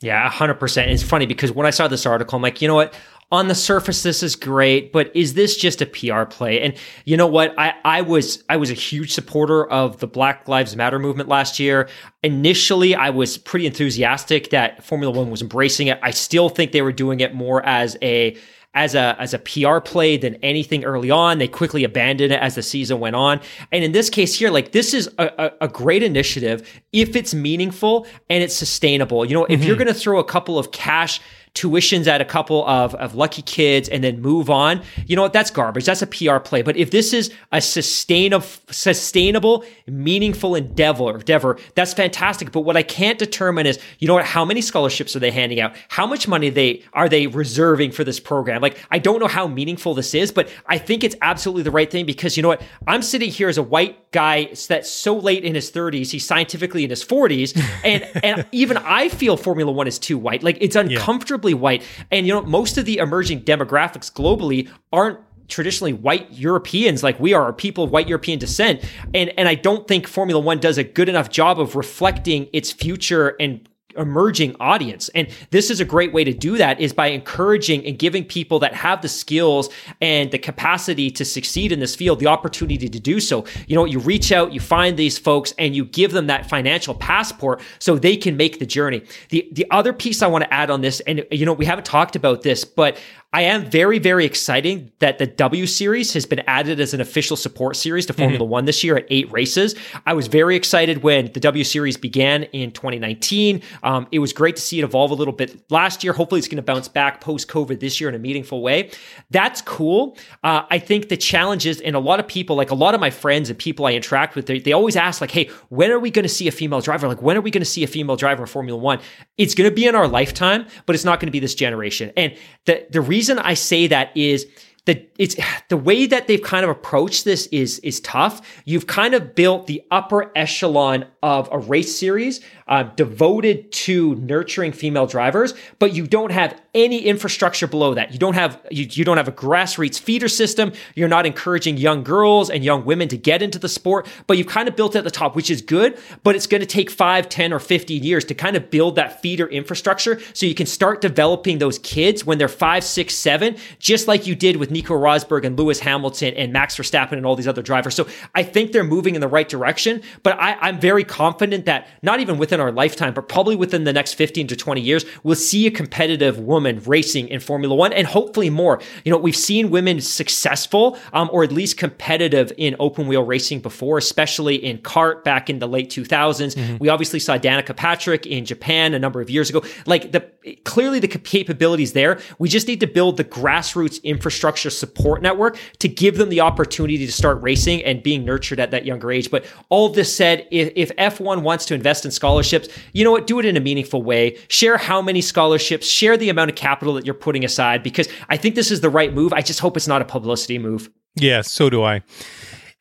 Yeah, 0.00 0.30
100%. 0.30 0.86
it's 0.88 1.02
funny 1.02 1.26
because 1.26 1.52
when 1.52 1.66
I 1.66 1.70
saw 1.70 1.86
this 1.86 2.06
article, 2.06 2.36
I'm 2.36 2.42
like, 2.42 2.62
you 2.62 2.68
know 2.68 2.74
what? 2.74 2.94
On 3.32 3.46
the 3.46 3.54
surface, 3.54 4.02
this 4.02 4.24
is 4.24 4.34
great, 4.34 4.92
but 4.92 5.14
is 5.14 5.34
this 5.34 5.56
just 5.56 5.80
a 5.80 5.86
PR 5.86 6.24
play? 6.24 6.60
And 6.60 6.74
you 7.04 7.16
know 7.16 7.28
what? 7.28 7.54
I, 7.56 7.74
I 7.84 8.00
was 8.00 8.42
I 8.48 8.56
was 8.56 8.72
a 8.72 8.74
huge 8.74 9.12
supporter 9.12 9.70
of 9.70 10.00
the 10.00 10.08
Black 10.08 10.48
Lives 10.48 10.74
Matter 10.74 10.98
movement 10.98 11.28
last 11.28 11.60
year. 11.60 11.88
Initially, 12.24 12.96
I 12.96 13.10
was 13.10 13.38
pretty 13.38 13.66
enthusiastic 13.66 14.50
that 14.50 14.82
Formula 14.82 15.16
One 15.16 15.30
was 15.30 15.42
embracing 15.42 15.86
it. 15.86 16.00
I 16.02 16.10
still 16.10 16.48
think 16.48 16.72
they 16.72 16.82
were 16.82 16.92
doing 16.92 17.20
it 17.20 17.32
more 17.32 17.64
as 17.64 17.96
a 18.02 18.36
as 18.74 18.94
a 18.94 19.16
as 19.18 19.34
a 19.34 19.38
PR 19.38 19.80
play 19.80 20.16
than 20.16 20.36
anything 20.36 20.84
early 20.84 21.10
on. 21.10 21.38
They 21.38 21.48
quickly 21.48 21.82
abandoned 21.84 22.32
it 22.32 22.40
as 22.40 22.54
the 22.54 22.62
season 22.62 23.00
went 23.00 23.16
on. 23.16 23.40
And 23.72 23.82
in 23.82 23.92
this 23.92 24.08
case 24.08 24.38
here, 24.38 24.50
like 24.50 24.72
this 24.72 24.94
is 24.94 25.08
a, 25.18 25.26
a, 25.38 25.52
a 25.62 25.68
great 25.68 26.02
initiative 26.02 26.68
if 26.92 27.16
it's 27.16 27.34
meaningful 27.34 28.06
and 28.28 28.42
it's 28.42 28.54
sustainable. 28.54 29.24
You 29.24 29.34
know, 29.34 29.44
if 29.46 29.60
mm-hmm. 29.60 29.66
you're 29.66 29.76
going 29.76 29.88
to 29.88 29.94
throw 29.94 30.18
a 30.18 30.24
couple 30.24 30.58
of 30.58 30.70
cash 30.70 31.20
tuitions 31.54 32.06
at 32.06 32.20
a 32.20 32.24
couple 32.24 32.66
of, 32.66 32.94
of 32.94 33.14
lucky 33.14 33.42
kids 33.42 33.88
and 33.88 34.04
then 34.04 34.20
move 34.20 34.50
on, 34.50 34.82
you 35.06 35.16
know 35.16 35.22
what? 35.22 35.32
That's 35.32 35.50
garbage. 35.50 35.84
That's 35.84 36.02
a 36.02 36.06
PR 36.06 36.38
play. 36.38 36.62
But 36.62 36.76
if 36.76 36.90
this 36.90 37.12
is 37.12 37.32
a 37.52 37.60
sustainable, 37.60 38.46
sustainable, 38.70 39.64
meaningful 39.86 40.54
endeavor, 40.54 41.16
endeavor, 41.16 41.58
that's 41.74 41.92
fantastic. 41.92 42.52
But 42.52 42.60
what 42.60 42.76
I 42.76 42.82
can't 42.82 43.18
determine 43.18 43.66
is, 43.66 43.78
you 43.98 44.08
know 44.08 44.14
what? 44.14 44.24
How 44.24 44.44
many 44.44 44.60
scholarships 44.60 45.16
are 45.16 45.18
they 45.18 45.30
handing 45.30 45.60
out? 45.60 45.74
How 45.88 46.06
much 46.06 46.28
money 46.28 46.50
they 46.50 46.82
are 46.92 47.08
they 47.08 47.26
reserving 47.26 47.92
for 47.92 48.04
this 48.04 48.20
program? 48.20 48.60
Like, 48.60 48.78
I 48.90 48.98
don't 48.98 49.20
know 49.20 49.28
how 49.28 49.46
meaningful 49.46 49.94
this 49.94 50.14
is, 50.14 50.30
but 50.32 50.48
I 50.66 50.78
think 50.78 51.04
it's 51.04 51.16
absolutely 51.22 51.62
the 51.62 51.70
right 51.70 51.90
thing 51.90 52.06
because 52.06 52.36
you 52.36 52.42
know 52.42 52.48
what? 52.48 52.62
I'm 52.86 53.02
sitting 53.02 53.30
here 53.30 53.48
as 53.48 53.58
a 53.58 53.62
white 53.62 54.09
guy 54.12 54.52
that's 54.68 54.90
so 54.90 55.16
late 55.16 55.44
in 55.44 55.54
his 55.54 55.70
30s, 55.70 56.10
he's 56.10 56.26
scientifically 56.26 56.84
in 56.84 56.90
his 56.90 57.04
40s, 57.04 57.56
and 57.84 58.04
and 58.24 58.46
even 58.52 58.76
I 58.76 59.08
feel 59.08 59.36
Formula 59.36 59.70
One 59.70 59.86
is 59.86 59.98
too 59.98 60.18
white. 60.18 60.42
Like 60.42 60.58
it's 60.60 60.76
uncomfortably 60.76 61.52
Yeah 61.52 61.60
white. 61.60 61.82
And 62.10 62.26
you 62.26 62.32
know, 62.32 62.42
most 62.42 62.78
of 62.78 62.84
the 62.84 62.98
emerging 62.98 63.42
demographics 63.42 64.10
globally 64.12 64.68
aren't 64.92 65.18
traditionally 65.48 65.92
white 65.92 66.30
Europeans 66.32 67.02
like 67.02 67.18
we 67.20 67.34
are, 67.34 67.52
people 67.52 67.84
of 67.84 67.90
white 67.90 68.08
European 68.08 68.38
descent. 68.38 68.82
And 69.14 69.32
and 69.38 69.48
I 69.48 69.54
don't 69.54 69.86
think 69.86 70.06
Formula 70.06 70.40
One 70.40 70.58
does 70.58 70.78
a 70.78 70.84
good 70.84 71.08
enough 71.08 71.30
job 71.30 71.60
of 71.60 71.76
reflecting 71.76 72.48
its 72.52 72.72
future 72.72 73.36
and 73.38 73.68
emerging 73.96 74.56
audience. 74.60 75.08
And 75.14 75.28
this 75.50 75.70
is 75.70 75.80
a 75.80 75.84
great 75.84 76.12
way 76.12 76.24
to 76.24 76.32
do 76.32 76.56
that 76.58 76.80
is 76.80 76.92
by 76.92 77.08
encouraging 77.08 77.84
and 77.86 77.98
giving 77.98 78.24
people 78.24 78.58
that 78.60 78.74
have 78.74 79.02
the 79.02 79.08
skills 79.08 79.68
and 80.00 80.30
the 80.30 80.38
capacity 80.38 81.10
to 81.10 81.24
succeed 81.24 81.72
in 81.72 81.80
this 81.80 81.94
field 81.94 82.20
the 82.20 82.26
opportunity 82.26 82.88
to 82.88 83.00
do 83.00 83.20
so. 83.20 83.44
You 83.66 83.76
know, 83.76 83.84
you 83.84 83.98
reach 83.98 84.32
out, 84.32 84.52
you 84.52 84.60
find 84.60 84.96
these 84.96 85.18
folks 85.18 85.54
and 85.58 85.74
you 85.74 85.84
give 85.84 86.12
them 86.12 86.26
that 86.28 86.48
financial 86.48 86.94
passport 86.94 87.60
so 87.78 87.96
they 87.96 88.16
can 88.16 88.36
make 88.36 88.58
the 88.58 88.66
journey. 88.66 89.02
The 89.30 89.48
the 89.52 89.66
other 89.70 89.92
piece 89.92 90.22
I 90.22 90.26
want 90.26 90.44
to 90.44 90.52
add 90.52 90.70
on 90.70 90.80
this 90.80 91.00
and 91.00 91.26
you 91.30 91.46
know, 91.46 91.52
we 91.52 91.64
haven't 91.64 91.84
talked 91.84 92.16
about 92.16 92.42
this, 92.42 92.64
but 92.64 92.98
I 93.32 93.42
am 93.42 93.70
very, 93.70 94.00
very 94.00 94.24
excited 94.24 94.90
that 94.98 95.18
the 95.18 95.26
W 95.26 95.64
Series 95.64 96.12
has 96.14 96.26
been 96.26 96.40
added 96.48 96.80
as 96.80 96.94
an 96.94 97.00
official 97.00 97.36
support 97.36 97.76
series 97.76 98.04
to 98.06 98.12
Formula 98.12 98.42
mm-hmm. 98.42 98.50
One 98.50 98.64
this 98.64 98.82
year 98.82 98.96
at 98.96 99.06
eight 99.08 99.30
races. 99.30 99.76
I 100.04 100.14
was 100.14 100.26
very 100.26 100.56
excited 100.56 101.04
when 101.04 101.30
the 101.32 101.38
W 101.38 101.62
Series 101.62 101.96
began 101.96 102.42
in 102.44 102.72
2019. 102.72 103.62
Um, 103.84 104.08
it 104.10 104.18
was 104.18 104.32
great 104.32 104.56
to 104.56 104.62
see 104.62 104.80
it 104.80 104.84
evolve 104.84 105.12
a 105.12 105.14
little 105.14 105.32
bit 105.32 105.62
last 105.70 106.02
year. 106.02 106.12
Hopefully, 106.12 106.40
it's 106.40 106.48
going 106.48 106.56
to 106.56 106.62
bounce 106.62 106.88
back 106.88 107.20
post 107.20 107.46
COVID 107.46 107.78
this 107.78 108.00
year 108.00 108.08
in 108.08 108.16
a 108.16 108.18
meaningful 108.18 108.62
way. 108.62 108.90
That's 109.30 109.62
cool. 109.62 110.18
Uh, 110.42 110.62
I 110.68 110.80
think 110.80 111.08
the 111.08 111.16
challenge 111.16 111.66
is, 111.66 111.80
and 111.82 111.94
a 111.94 112.00
lot 112.00 112.18
of 112.18 112.26
people, 112.26 112.56
like 112.56 112.72
a 112.72 112.74
lot 112.74 112.96
of 112.96 113.00
my 113.00 113.10
friends 113.10 113.48
and 113.48 113.56
people 113.56 113.86
I 113.86 113.92
interact 113.92 114.34
with, 114.34 114.46
they, 114.46 114.58
they 114.58 114.72
always 114.72 114.96
ask, 114.96 115.20
like, 115.20 115.30
hey, 115.30 115.50
when 115.68 115.92
are 115.92 116.00
we 116.00 116.10
going 116.10 116.24
to 116.24 116.28
see 116.28 116.48
a 116.48 116.52
female 116.52 116.80
driver? 116.80 117.06
Like, 117.06 117.22
when 117.22 117.36
are 117.36 117.42
we 117.42 117.52
going 117.52 117.62
to 117.62 117.64
see 117.64 117.84
a 117.84 117.88
female 117.88 118.16
driver 118.16 118.42
in 118.42 118.48
Formula 118.48 118.76
One? 118.76 118.98
It's 119.38 119.54
going 119.54 119.70
to 119.70 119.74
be 119.74 119.86
in 119.86 119.94
our 119.94 120.08
lifetime, 120.08 120.66
but 120.84 120.96
it's 120.96 121.04
not 121.04 121.20
going 121.20 121.28
to 121.28 121.32
be 121.32 121.38
this 121.38 121.54
generation. 121.54 122.12
And 122.16 122.36
the, 122.64 122.86
the 122.90 123.00
reason 123.00 123.19
reason 123.20 123.38
I 123.38 123.52
say 123.52 123.86
that 123.88 124.16
is 124.16 124.46
that 124.86 125.10
it's 125.18 125.36
the 125.68 125.76
way 125.76 126.06
that 126.06 126.26
they've 126.26 126.42
kind 126.42 126.64
of 126.64 126.70
approached 126.70 127.26
this 127.26 127.46
is 127.48 127.78
is 127.80 128.00
tough. 128.00 128.40
You've 128.64 128.86
kind 128.86 129.12
of 129.12 129.34
built 129.34 129.66
the 129.66 129.82
upper 129.90 130.32
echelon 130.34 131.04
of 131.22 131.50
a 131.52 131.58
race 131.58 131.94
series 131.94 132.40
uh, 132.70 132.84
devoted 132.84 133.70
to 133.72 134.14
nurturing 134.14 134.70
female 134.70 135.06
drivers, 135.06 135.54
but 135.80 135.92
you 135.92 136.06
don't 136.06 136.30
have 136.30 136.60
any 136.72 137.00
infrastructure 137.00 137.66
below 137.66 137.94
that. 137.94 138.12
You 138.12 138.18
don't 138.18 138.34
have 138.34 138.60
you, 138.70 138.86
you 138.88 139.04
don't 139.04 139.16
have 139.16 139.26
a 139.26 139.32
grassroots 139.32 139.98
feeder 139.98 140.28
system. 140.28 140.72
You're 140.94 141.08
not 141.08 141.26
encouraging 141.26 141.78
young 141.78 142.04
girls 142.04 142.48
and 142.48 142.64
young 142.64 142.84
women 142.84 143.08
to 143.08 143.16
get 143.16 143.42
into 143.42 143.58
the 143.58 143.68
sport, 143.68 144.06
but 144.28 144.38
you've 144.38 144.46
kind 144.46 144.68
of 144.68 144.76
built 144.76 144.94
it 144.94 144.98
at 144.98 145.04
the 145.04 145.10
top, 145.10 145.34
which 145.34 145.50
is 145.50 145.60
good, 145.62 145.98
but 146.22 146.36
it's 146.36 146.46
going 146.46 146.60
to 146.60 146.66
take 146.66 146.90
5, 146.90 147.28
10 147.28 147.52
or 147.52 147.58
15 147.58 148.04
years 148.04 148.24
to 148.26 148.34
kind 148.34 148.56
of 148.56 148.70
build 148.70 148.94
that 148.94 149.20
feeder 149.20 149.48
infrastructure 149.48 150.20
so 150.32 150.46
you 150.46 150.54
can 150.54 150.66
start 150.66 151.00
developing 151.00 151.58
those 151.58 151.80
kids 151.80 152.24
when 152.24 152.38
they're 152.38 152.46
five, 152.46 152.84
six, 152.84 153.16
seven, 153.16 153.56
just 153.80 154.06
like 154.06 154.28
you 154.28 154.36
did 154.36 154.56
with 154.56 154.70
Nico 154.70 154.94
Rosberg 154.94 155.44
and 155.44 155.58
Lewis 155.58 155.80
Hamilton 155.80 156.34
and 156.34 156.52
Max 156.52 156.76
Verstappen 156.76 157.12
and 157.12 157.26
all 157.26 157.34
these 157.34 157.48
other 157.48 157.62
drivers. 157.62 157.96
So 157.96 158.06
I 158.32 158.44
think 158.44 158.70
they're 158.70 158.84
moving 158.84 159.16
in 159.16 159.20
the 159.20 159.28
right 159.28 159.48
direction, 159.48 160.02
but 160.22 160.38
I, 160.38 160.54
I'm 160.60 160.78
very 160.78 161.02
confident 161.02 161.64
that 161.64 161.88
not 162.02 162.20
even 162.20 162.38
within 162.38 162.59
our 162.60 162.72
lifetime, 162.72 163.14
but 163.14 163.28
probably 163.28 163.56
within 163.56 163.84
the 163.84 163.92
next 163.92 164.14
15 164.14 164.46
to 164.48 164.56
20 164.56 164.80
years, 164.80 165.04
we'll 165.22 165.34
see 165.34 165.66
a 165.66 165.70
competitive 165.70 166.38
woman 166.38 166.80
racing 166.86 167.28
in 167.28 167.40
Formula 167.40 167.74
One 167.74 167.92
and 167.92 168.06
hopefully 168.06 168.50
more. 168.50 168.80
You 169.04 169.12
know, 169.12 169.18
we've 169.18 169.36
seen 169.36 169.70
women 169.70 170.00
successful 170.00 170.98
um, 171.12 171.28
or 171.32 171.44
at 171.44 171.52
least 171.52 171.76
competitive 171.76 172.52
in 172.56 172.76
open 172.78 173.06
wheel 173.06 173.22
racing 173.24 173.60
before, 173.60 173.98
especially 173.98 174.56
in 174.56 174.78
kart 174.78 175.24
back 175.24 175.50
in 175.50 175.58
the 175.58 175.66
late 175.66 175.90
2000s. 175.90 176.54
Mm-hmm. 176.54 176.76
We 176.78 176.88
obviously 176.88 177.20
saw 177.20 177.38
Danica 177.38 177.76
Patrick 177.76 178.26
in 178.26 178.44
Japan 178.44 178.94
a 178.94 178.98
number 178.98 179.20
of 179.20 179.30
years 179.30 179.50
ago. 179.50 179.62
Like 179.86 180.12
the 180.12 180.30
clearly 180.64 180.98
the 181.00 181.08
capabilities 181.08 181.92
there. 181.92 182.18
We 182.38 182.48
just 182.48 182.66
need 182.66 182.80
to 182.80 182.86
build 182.86 183.16
the 183.16 183.24
grassroots 183.24 184.02
infrastructure 184.02 184.70
support 184.70 185.22
network 185.22 185.58
to 185.80 185.88
give 185.88 186.16
them 186.16 186.30
the 186.30 186.40
opportunity 186.40 187.04
to 187.06 187.12
start 187.12 187.42
racing 187.42 187.84
and 187.84 188.02
being 188.02 188.24
nurtured 188.24 188.58
at 188.58 188.70
that 188.70 188.86
younger 188.86 189.10
age. 189.10 189.30
But 189.30 189.44
all 189.68 189.88
this 189.90 190.14
said, 190.14 190.46
if, 190.50 190.72
if 190.76 190.96
F1 190.96 191.42
wants 191.42 191.66
to 191.66 191.74
invest 191.74 192.04
in 192.04 192.10
scholarships, 192.10 192.49
you 192.92 193.04
know 193.04 193.10
what? 193.10 193.26
Do 193.26 193.38
it 193.38 193.44
in 193.44 193.56
a 193.56 193.60
meaningful 193.60 194.02
way. 194.02 194.36
Share 194.48 194.76
how 194.76 195.00
many 195.02 195.20
scholarships, 195.20 195.86
share 195.86 196.16
the 196.16 196.28
amount 196.28 196.50
of 196.50 196.56
capital 196.56 196.94
that 196.94 197.04
you're 197.04 197.14
putting 197.14 197.44
aside 197.44 197.82
because 197.82 198.08
I 198.28 198.36
think 198.36 198.54
this 198.54 198.70
is 198.70 198.80
the 198.80 198.90
right 198.90 199.12
move. 199.12 199.32
I 199.32 199.42
just 199.42 199.60
hope 199.60 199.76
it's 199.76 199.88
not 199.88 200.02
a 200.02 200.04
publicity 200.04 200.58
move. 200.58 200.90
Yeah, 201.16 201.42
so 201.42 201.70
do 201.70 201.82
I. 201.82 202.02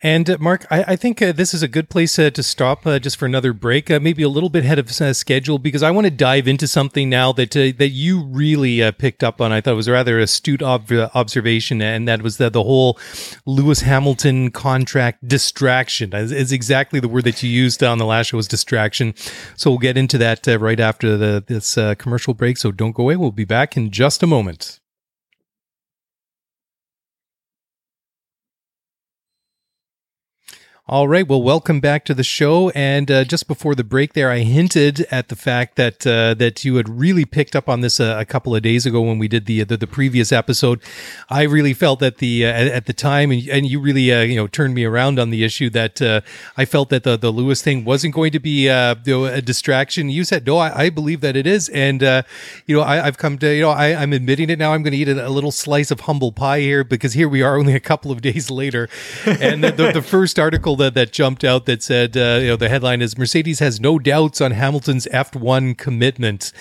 And 0.01 0.29
uh, 0.29 0.37
Mark, 0.39 0.65
I, 0.71 0.83
I 0.93 0.95
think 0.95 1.21
uh, 1.21 1.33
this 1.33 1.53
is 1.53 1.61
a 1.61 1.67
good 1.67 1.89
place 1.89 2.17
uh, 2.17 2.29
to 2.29 2.41
stop 2.41 2.87
uh, 2.87 2.99
just 2.99 3.17
for 3.17 3.25
another 3.25 3.51
break, 3.51 3.91
uh, 3.91 3.99
maybe 3.99 4.23
a 4.23 4.29
little 4.29 4.49
bit 4.49 4.63
ahead 4.63 4.79
of 4.79 4.89
uh, 5.01 5.11
schedule, 5.11 5.59
because 5.59 5.83
I 5.83 5.91
want 5.91 6.05
to 6.05 6.11
dive 6.11 6.47
into 6.47 6.67
something 6.67 7.09
now 7.09 7.33
that 7.33 7.51
that 7.51 7.89
you 7.89 8.23
really 8.23 8.89
picked 8.93 9.23
up 9.23 9.41
on. 9.41 9.51
I 9.51 9.59
thought 9.59 9.73
it 9.73 9.75
was 9.75 9.89
a 9.89 9.91
rather 9.91 10.17
astute 10.19 10.63
ob- 10.63 10.91
observation, 11.13 11.81
and 11.81 12.07
that 12.07 12.21
was 12.21 12.37
the, 12.37 12.49
the 12.49 12.63
whole 12.63 12.97
Lewis 13.45 13.81
Hamilton 13.81 14.51
contract 14.51 15.27
distraction. 15.27 16.13
Is, 16.15 16.31
is, 16.31 16.51
exactly 16.53 16.99
the 16.99 17.09
word 17.09 17.25
that 17.25 17.43
you 17.43 17.49
used 17.49 17.83
on 17.83 17.97
the 17.97 18.05
last 18.05 18.27
show 18.27 18.37
was 18.37 18.47
distraction. 18.47 19.13
So 19.57 19.69
we'll 19.69 19.79
get 19.79 19.97
into 19.97 20.17
that 20.19 20.47
right 20.47 20.79
after 20.79 21.17
the 21.17 21.43
this 21.45 21.77
commercial 21.97 22.33
break. 22.33 22.57
So 22.57 22.71
don't 22.71 22.93
go 22.93 23.03
away. 23.03 23.17
We'll 23.17 23.31
be 23.31 23.45
back 23.45 23.75
in 23.75 23.91
just 23.91 24.23
a 24.23 24.27
moment. 24.27 24.79
All 30.89 31.07
right. 31.07 31.27
Well, 31.27 31.43
welcome 31.43 31.79
back 31.79 32.03
to 32.05 32.15
the 32.15 32.23
show. 32.23 32.71
And 32.71 33.11
uh, 33.11 33.23
just 33.23 33.47
before 33.47 33.75
the 33.75 33.83
break, 33.83 34.13
there, 34.13 34.31
I 34.31 34.39
hinted 34.39 35.01
at 35.11 35.27
the 35.27 35.35
fact 35.35 35.75
that 35.75 36.07
uh, 36.07 36.33
that 36.33 36.65
you 36.65 36.77
had 36.77 36.89
really 36.89 37.25
picked 37.25 37.55
up 37.55 37.69
on 37.69 37.81
this 37.81 37.99
a, 37.99 38.17
a, 38.17 38.25
couple 38.25 38.55
of 38.55 38.63
days 38.63 38.87
ago 38.87 38.99
when 39.01 39.19
we 39.19 39.27
did 39.27 39.45
the 39.45 39.63
the, 39.63 39.77
the 39.77 39.85
previous 39.85 40.31
episode. 40.31 40.81
I 41.29 41.43
really 41.43 41.75
felt 41.75 41.99
that 41.99 42.17
the 42.17 42.43
uh, 42.43 42.49
at 42.49 42.87
the 42.87 42.93
time, 42.93 43.29
and, 43.29 43.47
and 43.49 43.67
you 43.67 43.79
really 43.79 44.11
uh, 44.11 44.21
you 44.21 44.35
know 44.35 44.47
turned 44.47 44.73
me 44.73 44.83
around 44.83 45.19
on 45.19 45.29
the 45.29 45.43
issue 45.43 45.69
that 45.69 46.01
uh, 46.01 46.21
I 46.57 46.65
felt 46.65 46.89
that 46.89 47.03
the 47.03 47.17
the 47.17 47.29
Lewis 47.29 47.61
thing 47.61 47.85
wasn't 47.85 48.15
going 48.15 48.31
to 48.31 48.39
be 48.39 48.67
uh, 48.67 48.95
a 49.05 49.43
distraction. 49.43 50.09
You 50.09 50.23
said 50.23 50.47
no, 50.47 50.57
I, 50.57 50.85
I, 50.85 50.89
believe 50.89 51.21
that 51.21 51.35
it 51.35 51.45
is, 51.45 51.69
and 51.69 52.01
you 52.65 52.75
know 52.75 52.81
I, 52.81 52.95
have 52.95 53.19
come 53.19 53.37
to 53.37 53.53
you 53.53 53.61
know 53.61 53.69
I, 53.69 53.89
am 53.89 54.11
admitting 54.11 54.49
it 54.49 54.57
now. 54.57 54.73
I'm 54.73 54.81
going 54.81 54.93
to 54.93 54.97
eat 54.97 55.09
a, 55.09 55.27
a, 55.27 55.29
little 55.29 55.51
slice 55.51 55.91
of 55.91 55.99
humble 55.99 56.31
pie 56.31 56.61
here 56.61 56.83
because 56.83 57.13
here 57.13 57.29
we 57.29 57.43
are 57.43 57.59
only 57.59 57.75
a 57.75 57.79
couple 57.79 58.09
of 58.09 58.21
days 58.23 58.49
later, 58.49 58.89
and 59.27 59.63
the, 59.63 59.69
the, 59.69 59.91
the 59.91 60.01
first 60.01 60.39
article 60.39 60.78
that, 60.79 60.95
that 60.95 61.11
jumped 61.11 61.43
out 61.43 61.65
that 61.65 61.83
said, 61.83 62.17
uh, 62.17 62.39
you 62.41 62.47
know, 62.47 62.55
the 62.55 62.69
headline 62.69 63.01
is 63.01 63.17
Mercedes 63.17 63.59
has 63.59 63.79
no 63.79 63.99
doubts 63.99 64.41
on 64.41 64.51
Hamilton's 64.51 65.05
F1 65.07 65.77
commitment. 65.77 66.51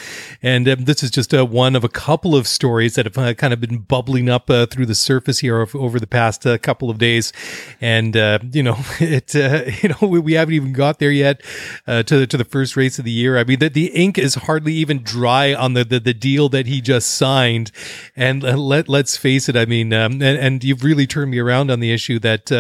And 0.43 0.69
um, 0.69 0.85
this 0.85 1.03
is 1.03 1.11
just 1.11 1.33
uh, 1.35 1.47
one 1.47 1.75
of 1.75 1.85
a 1.85 1.89
couple 1.89 2.37
of 2.37 2.47
stories 2.47 2.95
that 2.95 3.07
have 3.07 3.19
uh, 3.19 3.35
kind 3.35 3.53
of 3.53 3.61
been 3.61 3.79
bubbling 3.79 4.29
up 4.29 4.51
uh, 4.51 4.67
through 4.67 4.87
the 4.87 4.95
surface 4.95 5.39
here 5.39 5.67
over 5.75 5.99
the 5.99 6.07
past 6.07 6.47
uh, 6.47 6.59
couple 6.59 6.91
of 6.91 6.99
days. 6.99 7.33
And, 7.81 8.17
uh, 8.17 8.41
you 8.53 8.63
know, 8.63 8.77
it, 9.01 9.35
you 9.83 9.89
know, 9.89 10.09
we, 10.09 10.19
we, 10.19 10.33
haven't 10.35 10.55
even 10.55 10.73
got 10.73 10.99
there 10.99 11.11
yet 11.11 11.43
to, 11.87 12.27
to 12.27 12.37
the 12.37 12.45
first 12.45 12.77
race 12.77 12.99
of 12.99 13.05
the 13.05 13.11
year. 13.11 13.39
I 13.39 13.45
mean, 13.45 13.59
the, 13.59 13.69
the 13.69 13.87
ink 13.87 14.19
is 14.19 14.35
hardly 14.35 14.75
even 14.75 15.03
dry 15.03 15.55
on 15.55 15.75
the, 15.75 15.85
the, 15.85 15.99
the 15.99 16.15
deal 16.15 16.49
that 16.51 16.67
he 16.67 16.81
just 16.81 17.11
signed. 17.11 17.73
And 18.15 18.43
let, 18.43 18.89
let's 18.89 19.17
face 19.17 19.49
it. 19.49 19.57
I 19.57 19.65
mean, 19.65 19.93
um, 19.93 20.13
and, 20.13 20.39
and, 20.39 20.65
you've 20.65 20.83
really 20.83 21.07
turned 21.07 21.31
me 21.31 21.39
around 21.39 21.71
on 21.71 21.81
the 21.81 21.93
issue 21.93 22.19
that, 22.19 22.51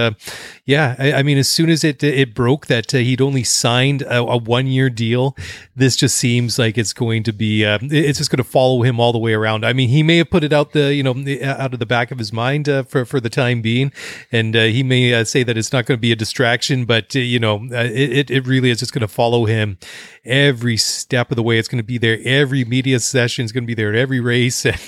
yeah, 0.64 0.96
I, 0.98 1.12
I 1.14 1.22
mean, 1.22 1.38
as 1.38 1.47
soon 1.49 1.70
as 1.70 1.84
it 1.84 2.03
it 2.03 2.34
broke 2.34 2.66
that 2.66 2.94
uh, 2.94 2.99
he'd 2.99 3.20
only 3.20 3.44
signed 3.44 4.03
a, 4.03 4.18
a 4.18 4.36
one 4.36 4.66
year 4.66 4.90
deal, 4.90 5.36
this 5.74 5.96
just 5.96 6.16
seems 6.16 6.59
like 6.59 6.76
it's 6.76 6.92
going 6.92 7.22
to 7.24 7.32
be 7.32 7.64
uh, 7.64 7.78
it's 7.82 8.18
just 8.18 8.30
going 8.30 8.38
to 8.38 8.44
follow 8.44 8.82
him 8.82 9.01
all 9.01 9.12
the 9.12 9.18
way 9.18 9.32
around. 9.32 9.64
I 9.64 9.72
mean, 9.72 9.88
he 9.88 10.03
may 10.03 10.18
have 10.18 10.30
put 10.30 10.44
it 10.44 10.53
out 10.53 10.72
the 10.72 10.94
you 10.94 11.03
know 11.03 11.12
out 11.42 11.72
of 11.72 11.78
the 11.78 11.86
back 11.86 12.11
of 12.11 12.18
his 12.18 12.32
mind 12.32 12.68
uh, 12.68 12.82
for 12.82 13.05
for 13.05 13.20
the 13.20 13.30
time 13.30 13.62
being, 13.62 13.92
and 14.32 14.55
uh, 14.57 14.64
he 14.64 14.82
may 14.82 15.14
uh, 15.14 15.24
say 15.24 15.42
that 15.42 15.57
it's 15.57 15.72
not 15.72 15.86
going 15.86 15.96
to 15.96 16.01
be 16.01 16.12
a 16.12 16.16
distraction, 16.16 16.84
but 16.84 17.14
uh, 17.14 17.20
you 17.20 17.38
know 17.38 17.66
it 17.70 18.30
it 18.30 18.46
really 18.46 18.70
is 18.70 18.78
just 18.78 18.92
going 18.92 19.03
to 19.03 19.09
follow 19.09 19.44
him 19.46 19.78
every 20.24 20.76
step 20.76 21.30
of 21.30 21.36
the 21.36 21.42
way. 21.42 21.59
It's 21.59 21.68
going 21.68 21.82
to 21.82 21.86
be 21.86 21.99
there 21.99 22.18
every 22.24 22.64
media 22.64 23.01
session 23.01 23.44
It's 23.44 23.53
going 23.53 23.64
to 23.64 23.68
be 23.68 23.74
there 23.74 23.90
at 23.90 23.96
every 23.99 24.20
race, 24.20 24.64
and 24.66 24.78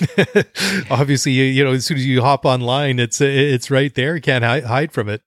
obviously 0.89 1.31
you 1.31 1.63
know 1.63 1.71
as 1.71 1.85
soon 1.85 1.97
as 1.97 2.05
you 2.05 2.21
hop 2.21 2.45
online, 2.45 2.99
it's 2.99 3.21
it's 3.21 3.71
right 3.71 3.93
there. 3.95 4.15
You 4.15 4.21
can't 4.21 4.43
hide 4.43 4.91
from 4.91 5.09
it 5.09 5.23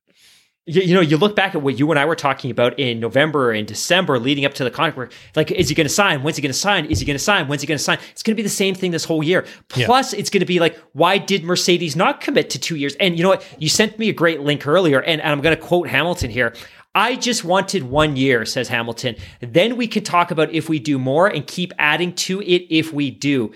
you, 0.66 0.80
you, 0.80 0.94
know, 0.94 1.02
you 1.02 1.18
look 1.18 1.36
back 1.36 1.54
at 1.54 1.60
what 1.60 1.78
you 1.78 1.90
and 1.90 1.98
I 1.98 2.06
were 2.06 2.16
talking 2.16 2.50
about 2.50 2.78
in 2.78 2.98
November 2.98 3.52
and 3.52 3.66
December 3.66 4.18
leading 4.18 4.46
up 4.46 4.54
to 4.54 4.64
the 4.64 4.70
contract. 4.70 5.12
Like, 5.36 5.50
is 5.50 5.68
he 5.68 5.74
going 5.74 5.86
to 5.86 5.92
sign? 5.92 6.22
When's 6.22 6.36
he 6.36 6.42
going 6.42 6.52
to 6.52 6.58
sign? 6.58 6.86
Is 6.86 7.00
he 7.00 7.04
going 7.06 7.18
to 7.18 7.22
sign? 7.22 7.48
When's 7.48 7.60
he 7.60 7.66
going 7.66 7.76
to 7.76 7.84
sign? 7.84 7.98
It's 8.12 8.22
going 8.22 8.34
to 8.34 8.36
be 8.36 8.42
the 8.42 8.48
same 8.48 8.74
thing 8.74 8.90
this 8.90 9.04
whole 9.04 9.22
year. 9.22 9.44
Plus, 9.68 10.12
yeah. 10.12 10.20
it's 10.20 10.30
going 10.30 10.40
to 10.40 10.46
be 10.46 10.60
like, 10.60 10.78
why 10.92 11.18
did 11.18 11.44
Mercedes 11.44 11.96
not 11.96 12.22
commit 12.22 12.48
to 12.50 12.58
two 12.58 12.76
years? 12.76 12.94
And 12.96 13.18
you 13.18 13.22
know 13.22 13.28
what? 13.28 13.46
You 13.58 13.68
sent 13.68 13.98
me 13.98 14.08
a 14.08 14.14
great 14.14 14.40
link 14.40 14.66
earlier, 14.66 15.00
and, 15.00 15.20
and 15.20 15.32
I'm 15.32 15.42
going 15.42 15.54
to 15.54 15.62
quote 15.62 15.88
Hamilton 15.88 16.30
here. 16.30 16.54
I 16.94 17.16
just 17.16 17.44
wanted 17.44 17.82
one 17.82 18.16
year, 18.16 18.46
says 18.46 18.68
Hamilton. 18.68 19.16
Then 19.40 19.76
we 19.76 19.86
could 19.86 20.06
talk 20.06 20.30
about 20.30 20.52
if 20.52 20.68
we 20.68 20.78
do 20.78 20.98
more 20.98 21.26
and 21.26 21.46
keep 21.46 21.72
adding 21.78 22.14
to 22.14 22.40
it 22.40 22.66
if 22.70 22.92
we 22.92 23.10
do. 23.10 23.52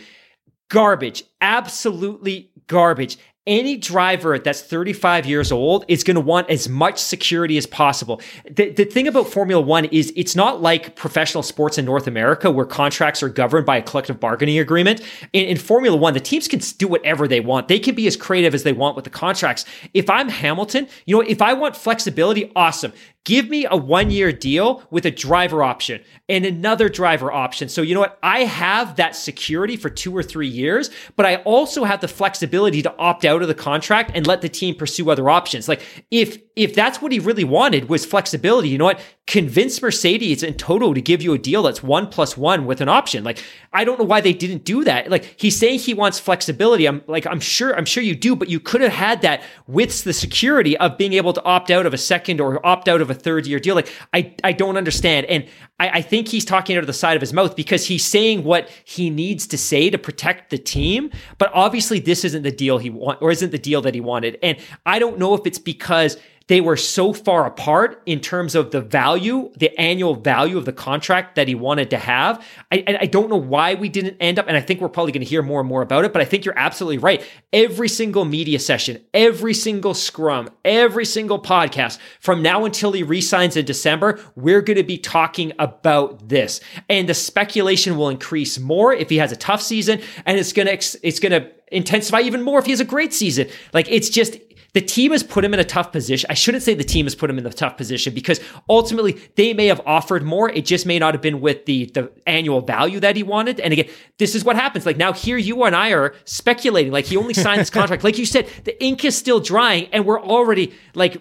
Garbage. 0.68 1.22
Absolutely 1.40 2.50
garbage 2.66 3.16
any 3.48 3.76
driver 3.76 4.38
that's 4.38 4.60
35 4.60 5.26
years 5.26 5.50
old 5.50 5.84
is 5.88 6.04
going 6.04 6.14
to 6.14 6.20
want 6.20 6.48
as 6.50 6.68
much 6.68 6.98
security 6.98 7.56
as 7.56 7.66
possible. 7.66 8.20
The, 8.48 8.70
the 8.70 8.84
thing 8.84 9.08
about 9.08 9.28
Formula 9.28 9.60
One 9.60 9.86
is 9.86 10.12
it's 10.14 10.36
not 10.36 10.62
like 10.62 10.94
professional 10.94 11.42
sports 11.42 11.78
in 11.78 11.84
North 11.84 12.06
America 12.06 12.50
where 12.50 12.66
contracts 12.66 13.22
are 13.22 13.28
governed 13.28 13.66
by 13.66 13.78
a 13.78 13.82
collective 13.82 14.20
bargaining 14.20 14.58
agreement. 14.58 15.00
In, 15.32 15.46
in 15.46 15.56
Formula 15.56 15.96
One, 15.96 16.14
the 16.14 16.20
teams 16.20 16.46
can 16.46 16.60
do 16.76 16.86
whatever 16.86 17.26
they 17.26 17.40
want. 17.40 17.68
They 17.68 17.80
can 17.80 17.94
be 17.94 18.06
as 18.06 18.16
creative 18.16 18.54
as 18.54 18.62
they 18.62 18.72
want 18.72 18.94
with 18.94 19.04
the 19.04 19.10
contracts. 19.10 19.64
If 19.94 20.10
I'm 20.10 20.28
Hamilton, 20.28 20.86
you 21.06 21.16
know, 21.16 21.22
if 21.22 21.42
I 21.42 21.54
want 21.54 21.74
flexibility, 21.74 22.52
awesome. 22.54 22.92
Give 23.24 23.50
me 23.50 23.66
a 23.70 23.76
one 23.76 24.10
year 24.10 24.32
deal 24.32 24.82
with 24.90 25.04
a 25.04 25.10
driver 25.10 25.62
option 25.62 26.02
and 26.30 26.46
another 26.46 26.88
driver 26.88 27.30
option. 27.30 27.68
So, 27.68 27.82
you 27.82 27.92
know 27.94 28.00
what? 28.00 28.18
I 28.22 28.44
have 28.44 28.96
that 28.96 29.16
security 29.16 29.76
for 29.76 29.90
two 29.90 30.16
or 30.16 30.22
three 30.22 30.48
years, 30.48 30.90
but 31.14 31.26
I 31.26 31.36
also 31.36 31.84
have 31.84 32.00
the 32.00 32.08
flexibility 32.08 32.80
to 32.82 32.96
opt 32.96 33.26
out 33.26 33.42
of 33.42 33.48
the 33.48 33.54
contract 33.54 34.12
and 34.14 34.26
let 34.26 34.40
the 34.40 34.48
team 34.48 34.74
pursue 34.74 35.10
other 35.10 35.28
options. 35.28 35.68
Like, 35.68 35.82
if 36.10 36.38
if 36.56 36.74
that's 36.74 37.00
what 37.00 37.12
he 37.12 37.20
really 37.20 37.44
wanted 37.44 37.88
was 37.88 38.04
flexibility, 38.04 38.68
you 38.68 38.78
know 38.78 38.86
what? 38.86 39.00
Convince 39.28 39.80
Mercedes 39.80 40.42
in 40.42 40.54
total 40.54 40.92
to 40.92 41.00
give 41.00 41.22
you 41.22 41.32
a 41.32 41.38
deal 41.38 41.62
that's 41.62 41.82
one 41.82 42.08
plus 42.08 42.36
one 42.36 42.66
with 42.66 42.80
an 42.80 42.88
option. 42.88 43.22
Like, 43.22 43.38
I 43.72 43.84
don't 43.84 43.98
know 43.98 44.04
why 44.04 44.20
they 44.20 44.32
didn't 44.32 44.64
do 44.64 44.82
that. 44.84 45.08
Like, 45.08 45.36
he's 45.36 45.56
saying 45.56 45.78
he 45.80 45.94
wants 45.94 46.18
flexibility. 46.18 46.86
I'm 46.86 47.02
like, 47.06 47.26
I'm 47.26 47.38
sure, 47.38 47.76
I'm 47.76 47.84
sure 47.84 48.02
you 48.02 48.16
do, 48.16 48.34
but 48.34 48.48
you 48.48 48.58
could 48.58 48.80
have 48.80 48.92
had 48.92 49.22
that 49.22 49.42
with 49.68 50.02
the 50.02 50.12
security 50.12 50.76
of 50.78 50.98
being 50.98 51.12
able 51.12 51.32
to 51.34 51.44
opt 51.44 51.70
out 51.70 51.86
of 51.86 51.94
a 51.94 51.98
second 51.98 52.40
or 52.40 52.64
opt 52.66 52.88
out 52.88 53.00
of 53.00 53.07
a 53.10 53.14
third 53.14 53.46
year 53.46 53.58
deal. 53.58 53.74
Like, 53.74 53.92
I, 54.12 54.34
I 54.44 54.52
don't 54.52 54.76
understand. 54.76 55.26
And 55.26 55.46
I, 55.78 55.88
I 55.90 56.02
think 56.02 56.28
he's 56.28 56.44
talking 56.44 56.76
out 56.76 56.80
of 56.80 56.86
the 56.86 56.92
side 56.92 57.16
of 57.16 57.20
his 57.20 57.32
mouth 57.32 57.56
because 57.56 57.86
he's 57.86 58.04
saying 58.04 58.44
what 58.44 58.68
he 58.84 59.10
needs 59.10 59.46
to 59.48 59.58
say 59.58 59.90
to 59.90 59.98
protect 59.98 60.50
the 60.50 60.58
team. 60.58 61.10
But 61.38 61.50
obviously, 61.54 62.00
this 62.00 62.24
isn't 62.24 62.42
the 62.42 62.52
deal 62.52 62.78
he 62.78 62.90
want 62.90 63.20
or 63.22 63.30
isn't 63.30 63.50
the 63.50 63.58
deal 63.58 63.80
that 63.82 63.94
he 63.94 64.00
wanted. 64.00 64.38
And 64.42 64.58
I 64.86 64.98
don't 64.98 65.18
know 65.18 65.34
if 65.34 65.46
it's 65.46 65.58
because 65.58 66.16
they 66.48 66.60
were 66.60 66.76
so 66.76 67.12
far 67.12 67.46
apart 67.46 68.02
in 68.06 68.20
terms 68.20 68.54
of 68.54 68.70
the 68.70 68.80
value, 68.80 69.50
the 69.56 69.78
annual 69.78 70.14
value 70.14 70.58
of 70.58 70.64
the 70.64 70.72
contract 70.72 71.36
that 71.36 71.46
he 71.46 71.54
wanted 71.54 71.90
to 71.90 71.98
have. 71.98 72.44
I, 72.72 72.98
I 73.00 73.06
don't 73.06 73.28
know 73.30 73.36
why 73.36 73.74
we 73.74 73.88
didn't 73.88 74.16
end 74.18 74.38
up, 74.38 74.46
and 74.48 74.56
I 74.56 74.60
think 74.60 74.80
we're 74.80 74.88
probably 74.88 75.12
going 75.12 75.22
to 75.22 75.28
hear 75.28 75.42
more 75.42 75.60
and 75.60 75.68
more 75.68 75.82
about 75.82 76.04
it, 76.04 76.12
but 76.12 76.22
I 76.22 76.24
think 76.24 76.44
you're 76.44 76.58
absolutely 76.58 76.98
right. 76.98 77.24
Every 77.52 77.88
single 77.88 78.24
media 78.24 78.58
session, 78.58 79.04
every 79.12 79.54
single 79.54 79.94
scrum, 79.94 80.48
every 80.64 81.04
single 81.04 81.40
podcast 81.40 81.98
from 82.18 82.42
now 82.42 82.64
until 82.64 82.92
he 82.92 83.02
resigns 83.02 83.56
in 83.56 83.64
December, 83.64 84.18
we're 84.34 84.62
going 84.62 84.78
to 84.78 84.82
be 84.82 84.98
talking 84.98 85.52
about 85.58 86.28
this. 86.28 86.60
And 86.88 87.08
the 87.08 87.14
speculation 87.14 87.96
will 87.96 88.08
increase 88.08 88.58
more 88.58 88.92
if 88.92 89.10
he 89.10 89.18
has 89.18 89.32
a 89.32 89.36
tough 89.36 89.62
season, 89.62 90.00
and 90.24 90.38
it's 90.38 90.52
going 90.54 90.66
to, 90.66 90.98
it's 91.06 91.20
going 91.20 91.32
to 91.32 91.50
intensify 91.70 92.20
even 92.20 92.42
more 92.42 92.58
if 92.58 92.64
he 92.64 92.72
has 92.72 92.80
a 92.80 92.84
great 92.84 93.12
season. 93.12 93.48
Like 93.74 93.90
it's 93.90 94.08
just 94.08 94.38
the 94.78 94.86
team 94.86 95.10
has 95.10 95.24
put 95.24 95.44
him 95.44 95.52
in 95.52 95.58
a 95.58 95.64
tough 95.64 95.90
position. 95.90 96.30
I 96.30 96.34
shouldn't 96.34 96.62
say 96.62 96.72
the 96.72 96.84
team 96.84 97.06
has 97.06 97.16
put 97.16 97.28
him 97.28 97.36
in 97.36 97.42
the 97.42 97.50
tough 97.50 97.76
position 97.76 98.14
because 98.14 98.38
ultimately 98.68 99.20
they 99.34 99.52
may 99.52 99.66
have 99.66 99.80
offered 99.84 100.22
more. 100.22 100.48
It 100.50 100.64
just 100.64 100.86
may 100.86 101.00
not 101.00 101.14
have 101.14 101.20
been 101.20 101.40
with 101.40 101.64
the 101.64 101.86
the 101.86 102.12
annual 102.28 102.60
value 102.60 103.00
that 103.00 103.16
he 103.16 103.24
wanted. 103.24 103.58
And 103.58 103.72
again, 103.72 103.88
this 104.18 104.36
is 104.36 104.44
what 104.44 104.54
happens. 104.54 104.86
Like 104.86 104.96
now 104.96 105.12
here 105.12 105.36
you 105.36 105.64
and 105.64 105.74
I 105.74 105.90
are 105.94 106.14
speculating 106.26 106.92
like 106.92 107.06
he 107.06 107.16
only 107.16 107.34
signed 107.34 107.60
this 107.60 107.70
contract. 107.78 108.04
like 108.04 108.18
you 108.18 108.24
said, 108.24 108.46
the 108.62 108.80
ink 108.80 109.04
is 109.04 109.18
still 109.18 109.40
drying 109.40 109.88
and 109.92 110.06
we're 110.06 110.22
already 110.22 110.72
like 110.94 111.20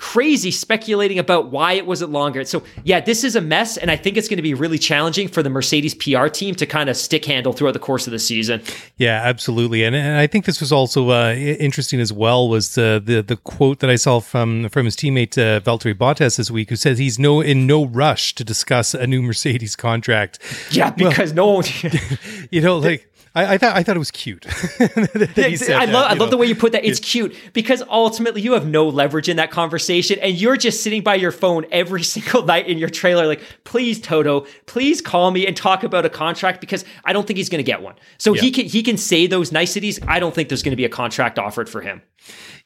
crazy 0.00 0.50
speculating 0.50 1.18
about 1.18 1.50
why 1.50 1.74
it 1.74 1.86
wasn't 1.86 2.10
longer. 2.10 2.42
So, 2.46 2.62
yeah, 2.84 3.00
this 3.00 3.22
is 3.22 3.36
a 3.36 3.40
mess, 3.42 3.76
and 3.76 3.90
I 3.90 3.96
think 3.96 4.16
it's 4.16 4.28
going 4.28 4.38
to 4.38 4.42
be 4.42 4.54
really 4.54 4.78
challenging 4.78 5.28
for 5.28 5.42
the 5.42 5.50
Mercedes 5.50 5.94
PR 5.94 6.28
team 6.28 6.54
to 6.54 6.64
kind 6.64 6.88
of 6.88 6.96
stick 6.96 7.26
handle 7.26 7.52
throughout 7.52 7.74
the 7.74 7.80
course 7.80 8.06
of 8.06 8.10
the 8.10 8.18
season. 8.18 8.62
Yeah, 8.96 9.20
absolutely, 9.22 9.84
and, 9.84 9.94
and 9.94 10.16
I 10.16 10.26
think 10.26 10.46
this 10.46 10.58
was 10.58 10.72
also 10.72 11.10
uh, 11.10 11.34
interesting 11.34 12.00
as 12.00 12.14
well. 12.14 12.48
Was 12.48 12.74
the, 12.76 13.02
the 13.04 13.20
the 13.20 13.36
quote 13.36 13.80
that 13.80 13.90
I 13.90 13.96
saw 13.96 14.20
from 14.20 14.70
from 14.70 14.86
his 14.86 14.96
teammate 14.96 15.36
uh, 15.36 15.60
Valtteri 15.60 15.94
Bottas 15.94 16.38
this 16.38 16.50
week, 16.50 16.70
who 16.70 16.76
says 16.76 16.96
he's 16.96 17.18
no 17.18 17.42
in 17.42 17.66
no 17.66 17.84
rush 17.84 18.34
to 18.36 18.44
discuss 18.44 18.94
a 18.94 19.06
new 19.06 19.20
Mercedes 19.20 19.76
contract. 19.76 20.38
Yeah, 20.70 20.90
because 20.90 21.34
well, 21.34 21.46
no 21.46 21.52
one, 21.56 21.64
you 22.50 22.62
know, 22.62 22.78
like 22.78 23.09
I, 23.34 23.54
I, 23.54 23.58
thought 23.58 23.76
I 23.76 23.82
thought 23.84 23.94
it 23.94 24.00
was 24.00 24.10
cute. 24.10 24.44
yeah, 24.80 25.78
I 25.78 25.84
love 25.84 26.10
I 26.10 26.14
love 26.14 26.30
the 26.30 26.36
way 26.36 26.46
you 26.46 26.56
put 26.56 26.72
that. 26.72 26.84
It's 26.84 26.98
cute 26.98 27.36
because 27.52 27.80
ultimately 27.88 28.40
you 28.42 28.54
have 28.54 28.66
no 28.66 28.88
leverage 28.88 29.28
in 29.28 29.36
that 29.36 29.52
conversation, 29.52 30.18
and 30.18 30.34
you're 30.34 30.56
just 30.56 30.82
sitting 30.82 31.02
by 31.02 31.14
your 31.14 31.30
phone 31.30 31.64
every 31.70 32.02
single 32.14 32.44
night 32.44 32.66
in 32.66 32.78
your 32.78 32.88
trailer, 32.88 33.26
like, 33.26 33.42
please, 33.62 34.00
Toto, 34.00 34.46
please 34.66 35.00
call 35.00 35.30
me 35.30 35.46
and 35.46 35.56
talk 35.56 35.84
about 35.84 36.04
a 36.04 36.10
contract 36.10 36.60
because 36.60 36.84
I 37.04 37.12
don't 37.12 37.26
think 37.26 37.36
he's 37.36 37.48
going 37.48 37.60
to 37.60 37.64
get 37.64 37.82
one. 37.82 37.94
So 38.18 38.34
yeah. 38.34 38.40
he 38.42 38.50
can 38.50 38.66
he 38.66 38.82
can 38.82 38.96
say 38.96 39.28
those 39.28 39.52
niceties. 39.52 40.00
I 40.08 40.18
don't 40.18 40.34
think 40.34 40.48
there's 40.48 40.64
going 40.64 40.72
to 40.72 40.76
be 40.76 40.84
a 40.84 40.90
contract 40.90 41.38
offered 41.38 41.68
for 41.68 41.82
him. 41.82 42.02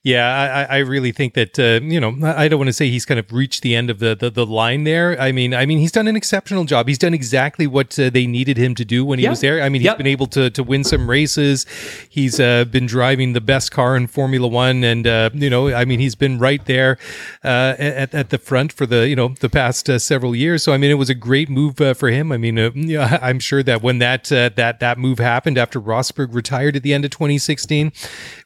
Yeah, 0.05 0.67
I, 0.71 0.77
I 0.77 0.79
really 0.81 1.13
think 1.13 1.33
that 1.33 1.59
uh, 1.59 1.83
you 1.83 1.99
know 1.99 2.15
I 2.23 2.47
don't 2.47 2.59
want 2.59 2.69
to 2.69 2.75
say 2.75 2.91
he's 2.91 3.07
kind 3.07 3.19
of 3.19 3.33
reached 3.33 3.63
the 3.63 3.75
end 3.75 3.89
of 3.89 4.01
the, 4.01 4.15
the, 4.15 4.29
the 4.29 4.45
line 4.45 4.85
there. 4.85 5.19
I 5.19 5.33
mean, 5.33 5.55
I 5.55 5.65
mean 5.65 5.79
he's 5.79 5.93
done 5.93 6.07
an 6.07 6.15
exceptional 6.15 6.65
job. 6.67 6.89
He's 6.89 6.99
done 6.99 7.15
exactly 7.15 7.67
what 7.67 7.99
uh, 7.99 8.11
they 8.11 8.27
needed 8.27 8.59
him 8.59 8.75
to 8.75 8.85
do 8.85 9.03
when 9.03 9.19
he 9.19 9.23
yep. 9.23 9.31
was 9.31 9.41
there. 9.41 9.63
I 9.63 9.71
mean, 9.71 9.81
he's 9.81 9.87
yep. 9.87 9.97
been 9.97 10.07
able 10.07 10.27
to 10.27 10.51
to 10.51 10.63
win 10.63 10.85
some 10.85 11.09
races. 11.09 11.65
He's 12.11 12.39
uh, 12.39 12.67
been 12.67 12.85
driving 12.85 13.33
the 13.33 13.41
best 13.41 13.73
car 13.73 13.97
in 13.97 14.07
Formula 14.07 14.47
One, 14.47 14.85
and 14.85 15.07
uh, 15.07 15.31
you 15.33 15.49
know, 15.49 15.73
I 15.73 15.87
mean, 15.87 16.01
he's 16.01 16.15
been 16.15 16.39
right 16.39 16.63
there 16.67 16.99
uh, 17.43 17.75
at 17.79 18.13
at 18.13 18.29
the 18.29 18.37
front 18.37 18.75
for 18.75 18.85
the 18.85 19.09
you 19.09 19.17
know 19.17 19.29
the 19.41 19.49
past 19.49 19.89
uh, 19.89 19.99
several 19.99 20.37
years. 20.37 20.63
So 20.63 20.75
I 20.75 20.77
mean, 20.77 20.91
it 20.91 20.99
was 20.99 21.09
a 21.09 21.15
great 21.15 21.49
move 21.49 21.77
for 21.77 22.11
him. 22.11 22.31
I 22.31 22.37
mean, 22.37 22.59
yeah, 22.75 23.19
I'm 23.23 23.39
sure 23.39 23.63
that 23.63 23.83
when 23.83 24.01
that 24.01 24.25
that 24.25 24.81
that 24.81 24.99
move 24.99 25.19
happened 25.19 25.57
after 25.57 25.81
Rosberg 25.81 26.35
retired 26.35 26.77
at 26.77 26.83
the 26.83 26.93
end 26.93 27.07
of 27.07 27.11
2016 27.11 27.91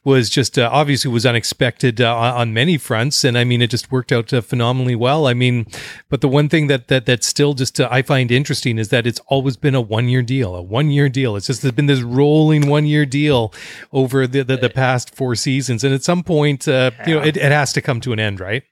was 0.05 0.29
just 0.29 0.57
obviously 0.57 1.08
was 1.09 1.25
unexpected 1.25 2.01
uh, 2.01 2.15
on 2.15 2.53
many 2.53 2.77
fronts, 2.77 3.23
and 3.23 3.37
I 3.37 3.43
mean 3.43 3.61
it 3.61 3.69
just 3.69 3.91
worked 3.91 4.11
out 4.11 4.31
uh, 4.33 4.41
phenomenally 4.41 4.95
well. 4.95 5.27
I 5.27 5.33
mean, 5.33 5.65
but 6.09 6.21
the 6.21 6.27
one 6.27 6.49
thing 6.49 6.67
that 6.67 6.87
that 6.87 7.05
that 7.05 7.23
still 7.23 7.53
just 7.53 7.79
uh, 7.79 7.87
I 7.91 8.01
find 8.01 8.31
interesting 8.31 8.77
is 8.77 8.89
that 8.89 9.05
it's 9.05 9.19
always 9.27 9.57
been 9.57 9.75
a 9.75 9.81
one 9.81 10.09
year 10.09 10.21
deal, 10.21 10.55
a 10.55 10.61
one 10.61 10.89
year 10.89 11.09
deal. 11.09 11.35
It's 11.35 11.47
just 11.47 11.75
been 11.75 11.87
this 11.87 12.01
rolling 12.01 12.67
one 12.67 12.85
year 12.85 13.05
deal 13.05 13.53
over 13.91 14.27
the, 14.27 14.43
the, 14.43 14.57
the 14.57 14.69
past 14.69 15.15
four 15.15 15.35
seasons, 15.35 15.83
and 15.83 15.93
at 15.93 16.03
some 16.03 16.23
point, 16.23 16.67
uh, 16.67 16.91
you 17.05 17.15
know, 17.15 17.21
it, 17.21 17.37
it 17.37 17.51
has 17.51 17.73
to 17.73 17.81
come 17.81 18.01
to 18.01 18.13
an 18.13 18.19
end, 18.19 18.39
right? 18.39 18.63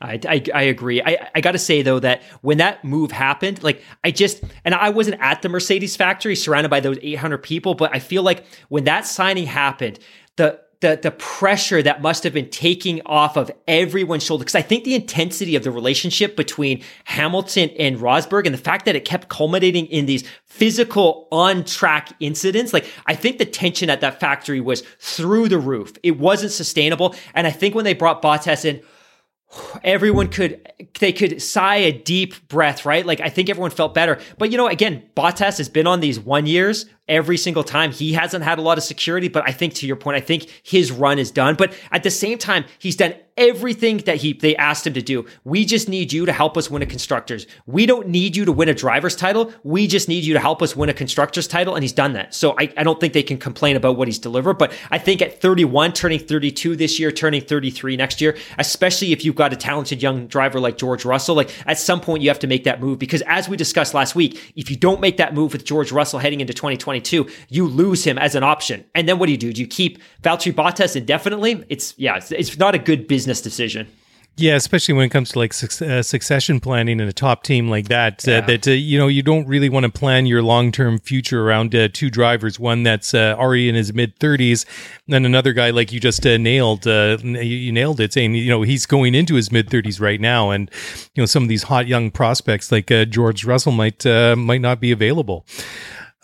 I, 0.00 0.20
I, 0.28 0.42
I, 0.54 0.62
agree. 0.64 1.00
I, 1.00 1.30
I 1.34 1.40
got 1.40 1.52
to 1.52 1.58
say 1.58 1.80
though 1.80 1.98
that 2.00 2.22
when 2.42 2.58
that 2.58 2.84
move 2.84 3.12
happened, 3.12 3.62
like 3.62 3.82
I 4.04 4.10
just 4.10 4.42
and 4.64 4.74
I 4.74 4.90
wasn't 4.90 5.20
at 5.20 5.40
the 5.40 5.48
Mercedes 5.48 5.96
factory 5.96 6.36
surrounded 6.36 6.68
by 6.68 6.80
those 6.80 6.98
800 7.00 7.38
people, 7.38 7.74
but 7.74 7.94
I 7.94 7.98
feel 7.98 8.22
like 8.22 8.44
when 8.68 8.84
that 8.84 9.06
signing 9.06 9.46
happened, 9.46 9.98
the 10.36 10.60
the 10.80 10.98
the 11.02 11.10
pressure 11.10 11.82
that 11.82 12.02
must 12.02 12.24
have 12.24 12.32
been 12.32 12.50
taking 12.50 13.00
off 13.06 13.36
of 13.36 13.50
everyone's 13.66 14.24
shoulder 14.24 14.42
because 14.42 14.54
I 14.54 14.62
think 14.62 14.84
the 14.84 14.94
intensity 14.94 15.56
of 15.56 15.64
the 15.64 15.70
relationship 15.70 16.36
between 16.36 16.82
Hamilton 17.04 17.70
and 17.78 17.98
Rosberg 17.98 18.44
and 18.44 18.54
the 18.54 18.58
fact 18.58 18.84
that 18.84 18.96
it 18.96 19.04
kept 19.04 19.28
culminating 19.28 19.86
in 19.86 20.06
these 20.06 20.24
physical 20.44 21.28
on 21.32 21.64
track 21.64 22.12
incidents, 22.20 22.72
like 22.72 22.86
I 23.06 23.14
think 23.14 23.38
the 23.38 23.44
tension 23.44 23.90
at 23.90 24.00
that 24.00 24.20
factory 24.20 24.60
was 24.60 24.82
through 24.98 25.48
the 25.48 25.58
roof. 25.58 25.92
It 26.02 26.18
wasn't 26.18 26.52
sustainable, 26.52 27.14
and 27.34 27.46
I 27.46 27.50
think 27.50 27.74
when 27.74 27.84
they 27.84 27.94
brought 27.94 28.22
Bottas 28.22 28.64
in 28.64 28.82
everyone 29.82 30.28
could 30.28 30.70
they 30.98 31.12
could 31.12 31.40
sigh 31.40 31.76
a 31.76 31.92
deep 31.92 32.48
breath, 32.48 32.84
right? 32.84 33.04
Like 33.04 33.20
I 33.20 33.28
think 33.28 33.48
everyone 33.48 33.70
felt 33.70 33.94
better. 33.94 34.18
But 34.38 34.50
you 34.50 34.56
know, 34.56 34.68
again, 34.68 35.02
Bottas 35.16 35.58
has 35.58 35.68
been 35.68 35.86
on 35.86 36.00
these 36.00 36.18
one 36.18 36.46
years 36.46 36.86
every 37.08 37.36
single 37.36 37.64
time. 37.64 37.92
He 37.92 38.12
hasn't 38.12 38.44
had 38.44 38.58
a 38.58 38.62
lot 38.62 38.78
of 38.78 38.84
security, 38.84 39.28
but 39.28 39.46
I 39.46 39.52
think 39.52 39.74
to 39.74 39.86
your 39.86 39.96
point, 39.96 40.16
I 40.16 40.20
think 40.20 40.48
his 40.62 40.90
run 40.92 41.18
is 41.18 41.30
done. 41.30 41.54
But 41.54 41.74
at 41.90 42.02
the 42.02 42.10
same 42.10 42.38
time, 42.38 42.64
he's 42.78 42.96
done 42.96 43.14
everything 43.36 43.98
that 43.98 44.16
he 44.16 44.32
they 44.32 44.56
asked 44.56 44.86
him 44.86 44.94
to 44.94 45.02
do. 45.02 45.26
We 45.44 45.64
just 45.64 45.88
need 45.88 46.12
you 46.12 46.26
to 46.26 46.32
help 46.32 46.56
us 46.56 46.70
win 46.70 46.82
a 46.82 46.86
constructors. 46.86 47.46
We 47.66 47.86
don't 47.86 48.08
need 48.08 48.36
you 48.36 48.44
to 48.44 48.52
win 48.52 48.68
a 48.68 48.74
driver's 48.74 49.14
title. 49.16 49.52
We 49.62 49.86
just 49.86 50.08
need 50.08 50.24
you 50.24 50.34
to 50.34 50.40
help 50.40 50.62
us 50.62 50.74
win 50.74 50.88
a 50.88 50.94
constructors 50.94 51.46
title. 51.46 51.74
And 51.74 51.84
he's 51.84 51.92
done 51.92 52.14
that. 52.14 52.34
So 52.34 52.56
I, 52.58 52.72
I 52.76 52.82
don't 52.82 52.98
think 53.00 53.12
they 53.12 53.22
can 53.22 53.38
complain 53.38 53.76
about 53.76 53.96
what 53.96 54.08
he's 54.08 54.18
delivered. 54.18 54.54
But 54.54 54.72
I 54.90 54.98
think 54.98 55.20
at 55.22 55.40
31, 55.40 55.92
turning 55.92 56.18
32 56.18 56.76
this 56.76 56.98
year, 56.98 57.12
turning 57.12 57.42
33 57.42 57.96
next 57.96 58.20
year, 58.20 58.36
especially 58.58 59.12
if 59.12 59.24
you've 59.24 59.34
got 59.34 59.52
a 59.52 59.56
talented 59.56 60.02
young 60.02 60.26
driver 60.26 60.58
like 60.58 60.78
George 60.78 61.04
Russell, 61.04 61.36
like 61.36 61.50
at 61.66 61.78
some 61.78 62.00
point 62.00 62.22
you 62.22 62.30
have 62.30 62.38
to 62.40 62.46
make 62.46 62.64
that 62.64 62.80
move 62.80 62.98
because 62.98 63.22
as 63.26 63.48
we 63.48 63.56
discussed 63.56 63.94
last 63.94 64.14
week, 64.14 64.52
if 64.56 64.70
you 64.70 64.76
don't 64.76 65.00
make 65.00 65.18
that 65.18 65.34
move 65.34 65.52
with 65.52 65.64
George 65.64 65.92
Russell 65.92 66.18
heading 66.18 66.40
into 66.40 66.54
2022, 66.54 67.28
you 67.48 67.66
lose 67.66 68.04
him 68.04 68.18
as 68.18 68.34
an 68.34 68.42
option. 68.42 68.84
And 68.94 69.08
then 69.08 69.18
what 69.18 69.26
do 69.26 69.32
you 69.32 69.38
do? 69.38 69.52
Do 69.52 69.60
you 69.60 69.66
keep 69.66 69.98
Valtteri 70.22 70.52
Bottas 70.52 70.96
indefinitely? 70.96 71.64
It's 71.68 71.94
yeah, 71.98 72.16
it's, 72.16 72.32
it's 72.32 72.58
not 72.58 72.74
a 72.74 72.78
good 72.78 73.06
business 73.06 73.25
business 73.26 73.40
decision. 73.40 73.88
Yeah, 74.38 74.54
especially 74.54 74.92
when 74.92 75.06
it 75.06 75.08
comes 75.08 75.30
to 75.30 75.38
like 75.38 75.54
su- 75.54 75.86
uh, 75.86 76.02
succession 76.02 76.60
planning 76.60 77.00
in 77.00 77.08
a 77.08 77.12
top 77.12 77.42
team 77.42 77.70
like 77.70 77.88
that. 77.88 78.28
Uh, 78.28 78.32
yeah. 78.32 78.38
Uh, 78.38 78.46
that 78.46 78.68
uh, 78.68 78.70
you 78.72 78.98
know 78.98 79.08
you 79.08 79.22
don't 79.22 79.48
really 79.48 79.70
want 79.70 79.84
to 79.84 79.90
plan 79.90 80.26
your 80.26 80.42
long 80.42 80.70
term 80.72 80.98
future 80.98 81.42
around 81.42 81.74
uh, 81.74 81.88
two 81.90 82.10
drivers. 82.10 82.60
One 82.60 82.82
that's 82.82 83.14
uh, 83.14 83.34
already 83.38 83.70
in 83.70 83.74
his 83.74 83.94
mid 83.94 84.18
thirties, 84.18 84.66
and 85.08 85.24
another 85.24 85.54
guy 85.54 85.70
like 85.70 85.90
you 85.90 86.00
just 86.00 86.22
nailed. 86.22 86.84
You, 86.84 87.16
you, 87.24 87.72
nailed 87.72 87.98
it, 87.98 88.12
saying 88.12 88.34
you 88.34 88.50
know 88.50 88.60
he's 88.60 88.84
going 88.84 89.14
into 89.14 89.36
his 89.36 89.50
mid 89.50 89.70
thirties 89.70 90.00
right 90.00 90.20
now, 90.20 90.50
and 90.50 90.70
you 91.14 91.22
know 91.22 91.26
some 91.26 91.42
of 91.42 91.48
these 91.48 91.62
hot 91.62 91.86
young 91.86 92.10
prospects 92.10 92.70
like 92.70 92.88
George 93.08 93.42
Russell 93.46 93.72
might 93.72 94.04
might 94.04 94.60
not 94.60 94.80
be 94.80 94.92
available. 94.92 95.46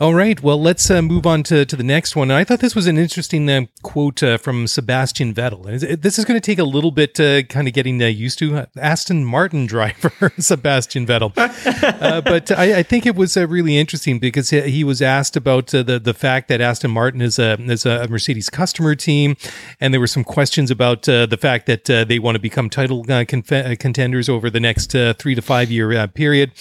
All 0.01 0.15
right. 0.15 0.43
Well, 0.43 0.59
let's 0.59 0.91
uh, 0.91 1.03
move 1.03 1.27
on 1.27 1.43
to, 1.45 1.67
to 1.67 1.77
the 1.77 1.83
next 1.83 2.17
one. 2.17 2.31
And 2.31 2.39
I 2.39 2.45
thought 2.45 2.61
this 2.61 2.75
was 2.75 2.87
an 2.87 2.97
interesting 2.97 3.49
uh, 3.51 3.67
quote 3.83 4.23
uh, 4.23 4.39
from 4.39 4.67
Sebastian 4.67 5.35
Vettel. 5.35 6.01
This 6.01 6.19
is 6.19 6.25
going 6.25 6.41
to 6.41 6.45
take 6.45 6.59
a 6.59 6.65
little 6.65 6.91
bit 6.91 7.21
uh, 7.21 7.43
kind 7.43 7.69
of 7.69 7.75
getting 7.75 8.03
uh, 8.03 8.07
used 8.07 8.39
to. 8.39 8.57
Uh, 8.57 8.67
Aston 8.79 9.23
Martin 9.23 9.67
driver 9.67 10.33
Sebastian 10.39 11.07
Vettel. 11.07 11.35
but 12.25 12.51
I, 12.51 12.79
I, 12.79 12.83
think 12.83 13.05
it 13.05 13.15
was 13.15 13.37
really 13.37 13.77
interesting 13.77 14.19
because 14.19 14.49
he 14.49 14.83
was 14.83 15.03
asked 15.03 15.37
about 15.37 15.67
the, 15.67 16.01
the 16.03 16.15
fact 16.15 16.49
that 16.49 16.63
Aston 16.63 16.91
Martin 16.91 17.21
is 17.21 17.39
a, 17.39 17.61
is 17.61 17.85
a 17.85 18.09
Mercedes 18.09 18.49
customer 18.49 18.95
team. 18.95 19.37
And 19.79 19.93
there 19.93 20.01
were 20.01 20.07
some 20.07 20.25
questions 20.25 20.71
about 20.71 21.03
the 21.03 21.39
fact 21.39 21.67
that 21.67 21.85
they 21.85 22.19
want 22.19 22.37
to 22.37 22.41
become 22.41 22.71
title 22.71 23.05
conf- 23.05 23.79
contenders 23.79 24.31
over 24.31 24.49
the 24.49 24.59
next 24.59 24.93
three 25.19 25.35
to 25.35 25.43
five 25.43 25.71
year 25.71 26.09
period. 26.09 26.53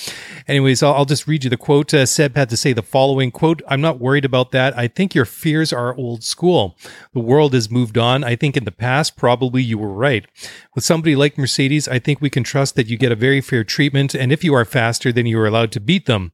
Anyways, 0.50 0.84
I'll, 0.84 0.96
I'll, 0.96 1.06
just 1.06 1.28
read 1.28 1.46
you 1.46 1.50
the 1.50 1.58
quote. 1.58 1.92
Seb 1.92 2.36
had 2.36 2.50
to 2.50 2.58
say 2.58 2.74
the 2.74 2.82
following 2.82 3.21
quote, 3.30 3.62
I'm 3.68 3.82
not 3.82 4.00
worried 4.00 4.26
about 4.26 4.52
that. 4.52 4.76
I 4.76 4.88
think 4.88 5.14
your 5.14 5.26
fears 5.26 5.72
are 5.72 5.96
old 5.96 6.24
school. 6.24 6.76
The 7.14 7.20
world 7.20 7.54
has 7.54 7.70
moved 7.70 7.98
on. 7.98 8.24
I 8.24 8.36
think 8.36 8.58
in 8.58 8.64
the 8.64 8.72
past, 8.72 9.18
probably 9.18 9.62
you 9.62 9.78
were 9.78 9.94
right. 9.94 10.26
With 10.74 10.84
somebody 10.84 11.16
like 11.16 11.38
Mercedes, 11.38 11.88
I 11.88 12.00
think 12.00 12.22
we 12.22 12.30
can 12.30 12.44
trust 12.44 12.76
that 12.76 12.88
you 12.88 12.98
get 12.98 13.12
a 13.12 13.16
very 13.16 13.42
fair 13.42 13.64
treatment. 13.64 14.16
And 14.16 14.32
if 14.32 14.44
you 14.44 14.56
are 14.56 14.66
faster, 14.66 15.12
then 15.12 15.26
you 15.26 15.40
are 15.40 15.46
allowed 15.46 15.72
to 15.74 15.80
beat 15.80 16.06
them. 16.06 16.32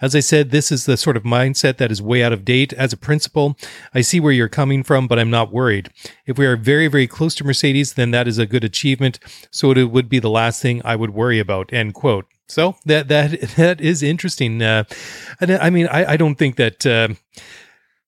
As 0.00 0.14
I 0.14 0.20
said, 0.20 0.50
this 0.50 0.70
is 0.70 0.84
the 0.84 0.96
sort 0.96 1.16
of 1.16 1.22
mindset 1.22 1.78
that 1.78 1.90
is 1.90 2.00
way 2.00 2.22
out 2.22 2.32
of 2.32 2.44
date. 2.44 2.72
As 2.74 2.92
a 2.92 2.98
principle, 2.98 3.56
I 3.94 4.02
see 4.02 4.20
where 4.20 4.32
you're 4.32 4.48
coming 4.48 4.84
from, 4.84 5.08
but 5.08 5.18
I'm 5.18 5.30
not 5.30 5.52
worried. 5.52 5.90
If 6.26 6.38
we 6.38 6.46
are 6.46 6.56
very, 6.56 6.86
very 6.86 7.06
close 7.06 7.34
to 7.36 7.44
Mercedes, 7.44 7.94
then 7.94 8.10
that 8.10 8.28
is 8.28 8.38
a 8.38 8.46
good 8.46 8.64
achievement. 8.64 9.18
So 9.50 9.72
it 9.72 9.90
would 9.90 10.08
be 10.08 10.18
the 10.18 10.30
last 10.30 10.60
thing 10.60 10.82
I 10.84 10.94
would 10.94 11.10
worry 11.10 11.38
about. 11.38 11.72
End 11.72 11.94
quote. 11.94 12.26
So 12.48 12.76
that 12.86 13.08
that 13.08 13.40
that 13.56 13.80
is 13.80 14.02
interesting. 14.02 14.62
Uh, 14.62 14.84
I 15.40 15.70
mean, 15.70 15.86
I, 15.88 16.12
I 16.12 16.16
don't 16.16 16.36
think 16.36 16.56
that. 16.56 16.86
Uh, 16.86 17.08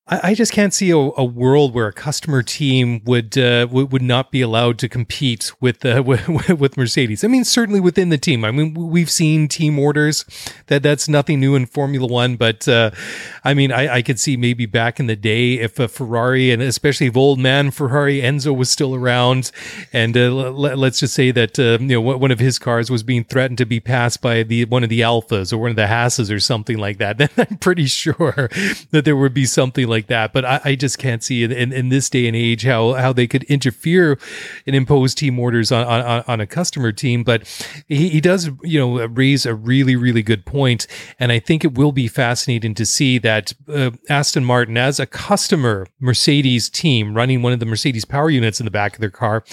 I, 0.07 0.19
I 0.23 0.33
just 0.33 0.51
can't 0.51 0.73
see 0.73 0.89
a, 0.89 0.97
a, 0.97 1.23
world 1.23 1.73
where 1.73 1.87
a 1.87 1.93
customer 1.93 2.41
team 2.41 3.01
would 3.05 3.37
uh, 3.37 3.65
w- 3.65 3.85
would 3.85 4.01
not 4.01 4.31
be 4.31 4.41
allowed 4.41 4.79
to 4.79 4.89
compete 4.89 5.51
with, 5.61 5.85
uh, 5.85 6.01
with 6.05 6.27
with 6.49 6.77
Mercedes. 6.77 7.23
I 7.23 7.27
mean, 7.27 7.43
certainly 7.43 7.79
within 7.79 8.09
the 8.09 8.17
team. 8.17 8.43
I 8.43 8.51
mean, 8.51 8.73
we've 8.73 9.09
seen 9.09 9.47
team 9.47 9.77
orders 9.77 10.25
that 10.67 10.81
that's 10.81 11.07
nothing 11.07 11.39
new 11.39 11.55
in 11.55 11.67
Formula 11.67 12.07
One. 12.07 12.35
But 12.35 12.67
uh, 12.67 12.91
I 13.43 13.53
mean, 13.53 13.71
I, 13.71 13.95
I, 13.95 14.01
could 14.01 14.19
see 14.19 14.37
maybe 14.37 14.65
back 14.65 14.99
in 14.99 15.05
the 15.05 15.15
day 15.15 15.55
if 15.55 15.79
a 15.79 15.87
Ferrari 15.87 16.51
and 16.51 16.61
especially 16.61 17.07
if 17.07 17.15
old 17.15 17.39
man 17.39 17.69
Ferrari 17.69 18.21
Enzo 18.21 18.55
was 18.55 18.69
still 18.69 18.95
around, 18.95 19.51
and 19.93 20.17
uh, 20.17 20.21
l- 20.21 20.51
let's 20.53 20.99
just 20.99 21.13
say 21.13 21.31
that 21.31 21.59
uh, 21.59 21.77
you 21.79 22.01
know 22.01 22.01
one 22.01 22.31
of 22.31 22.39
his 22.39 22.57
cars 22.57 22.89
was 22.89 23.03
being 23.03 23.23
threatened 23.23 23.59
to 23.59 23.65
be 23.65 23.79
passed 23.79 24.21
by 24.21 24.41
the 24.41 24.65
one 24.65 24.83
of 24.83 24.89
the 24.89 25.01
Alfas 25.01 25.53
or 25.53 25.59
one 25.59 25.69
of 25.69 25.75
the 25.75 25.87
Hasses 25.87 26.31
or 26.31 26.39
something 26.39 26.77
like 26.77 26.97
that. 26.97 27.11
Then 27.21 27.29
I'm 27.37 27.57
pretty 27.57 27.85
sure 27.85 28.49
that 28.89 29.05
there 29.05 29.15
would 29.15 29.33
be 29.33 29.45
something 29.45 29.87
like 29.91 30.07
that. 30.07 30.33
But 30.33 30.45
I, 30.45 30.61
I 30.65 30.75
just 30.75 30.97
can't 30.97 31.23
see 31.23 31.43
in, 31.43 31.51
in, 31.51 31.71
in, 31.71 31.89
this 31.89 32.09
day 32.09 32.25
and 32.27 32.35
age 32.35 32.63
how 32.63 32.93
how 32.93 33.13
they 33.13 33.27
could 33.27 33.43
interfere 33.43 34.17
and 34.65 34.75
impose 34.75 35.13
team 35.13 35.37
orders 35.37 35.71
on 35.71 35.85
on, 35.85 36.23
on 36.27 36.41
a 36.41 36.47
customer 36.47 36.91
team. 36.91 37.23
But 37.23 37.47
he, 37.87 38.09
he 38.09 38.21
does 38.21 38.49
you 38.63 38.79
know 38.79 39.05
raise 39.05 39.45
a 39.45 39.53
really 39.53 39.95
really 39.95 40.23
good 40.23 40.45
point, 40.45 40.87
and 41.19 41.31
I 41.31 41.37
think 41.37 41.63
it 41.63 41.75
will 41.75 41.91
be 41.91 42.07
fascinating 42.07 42.73
to 42.73 42.85
see 42.85 43.19
that 43.19 43.53
uh, 43.71 43.91
Aston 44.09 44.43
Martin 44.43 44.77
as 44.77 44.99
a 44.99 45.05
customer 45.05 45.85
Mercedes 45.99 46.69
team 46.69 47.13
running 47.13 47.41
one 47.41 47.53
of 47.53 47.59
the 47.59 47.65
Mercedes 47.65 48.05
power 48.05 48.29
units 48.29 48.59
in 48.59 48.65
the 48.65 48.71
back 48.71 48.95
of 48.95 49.01
their 49.01 49.11
car, 49.11 49.43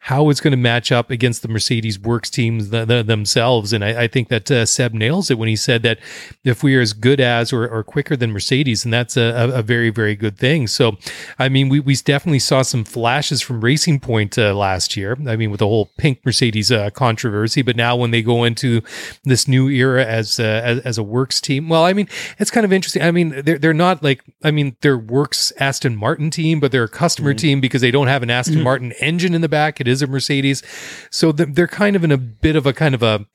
how 0.00 0.30
it's 0.30 0.40
going 0.40 0.52
to 0.52 0.56
match 0.56 0.92
up 0.92 1.10
against 1.10 1.42
the 1.42 1.48
Mercedes 1.48 1.98
works 1.98 2.30
teams 2.30 2.70
the, 2.70 2.84
the, 2.84 3.02
themselves. 3.02 3.72
And 3.72 3.84
I, 3.84 4.04
I 4.04 4.08
think 4.08 4.28
that 4.28 4.50
uh, 4.50 4.64
Seb 4.66 4.94
nails 4.94 5.30
it 5.30 5.38
when 5.38 5.48
he 5.48 5.56
said 5.56 5.82
that 5.82 5.98
if 6.44 6.62
we 6.62 6.76
are 6.76 6.80
as 6.80 6.92
good 6.92 7.20
as 7.20 7.52
or, 7.52 7.68
or 7.68 7.82
quicker 7.82 8.16
than 8.16 8.32
Mercedes, 8.32 8.84
and 8.84 8.92
that's 8.92 9.16
a, 9.16 9.50
a 9.54 9.62
very 9.62 9.87
very 9.90 10.16
good 10.16 10.38
thing. 10.38 10.66
So, 10.66 10.96
I 11.38 11.48
mean, 11.48 11.68
we, 11.68 11.80
we 11.80 11.94
definitely 11.94 12.38
saw 12.38 12.62
some 12.62 12.84
flashes 12.84 13.42
from 13.42 13.60
Racing 13.60 14.00
Point 14.00 14.38
uh, 14.38 14.54
last 14.54 14.96
year. 14.96 15.16
I 15.26 15.36
mean, 15.36 15.50
with 15.50 15.60
the 15.60 15.66
whole 15.66 15.90
pink 15.98 16.20
Mercedes 16.24 16.70
uh, 16.70 16.90
controversy, 16.90 17.62
but 17.62 17.76
now 17.76 17.96
when 17.96 18.10
they 18.10 18.22
go 18.22 18.44
into 18.44 18.82
this 19.24 19.48
new 19.48 19.68
era 19.68 20.04
as, 20.04 20.38
uh, 20.38 20.60
as, 20.64 20.78
as 20.80 20.98
a 20.98 21.02
works 21.02 21.40
team, 21.40 21.68
well, 21.68 21.84
I 21.84 21.92
mean, 21.92 22.08
it's 22.38 22.50
kind 22.50 22.64
of 22.64 22.72
interesting. 22.72 23.02
I 23.02 23.10
mean, 23.10 23.42
they're 23.44 23.58
they're 23.58 23.74
not 23.74 24.02
like 24.02 24.22
I 24.42 24.50
mean, 24.50 24.76
they're 24.80 24.98
works 24.98 25.52
Aston 25.58 25.96
Martin 25.96 26.30
team, 26.30 26.60
but 26.60 26.72
they're 26.72 26.84
a 26.84 26.88
customer 26.88 27.30
mm-hmm. 27.30 27.38
team 27.38 27.60
because 27.60 27.80
they 27.80 27.90
don't 27.90 28.06
have 28.08 28.22
an 28.22 28.30
Aston 28.30 28.56
mm-hmm. 28.56 28.64
Martin 28.64 28.92
engine 29.00 29.34
in 29.34 29.40
the 29.40 29.48
back. 29.48 29.80
It 29.80 29.88
is 29.88 30.02
a 30.02 30.06
Mercedes, 30.06 30.62
so 31.10 31.32
they're 31.32 31.66
kind 31.66 31.96
of 31.96 32.04
in 32.04 32.12
a 32.12 32.18
bit 32.18 32.56
of 32.56 32.66
a 32.66 32.72
kind 32.72 32.94
of 32.94 33.02
a 33.02 33.26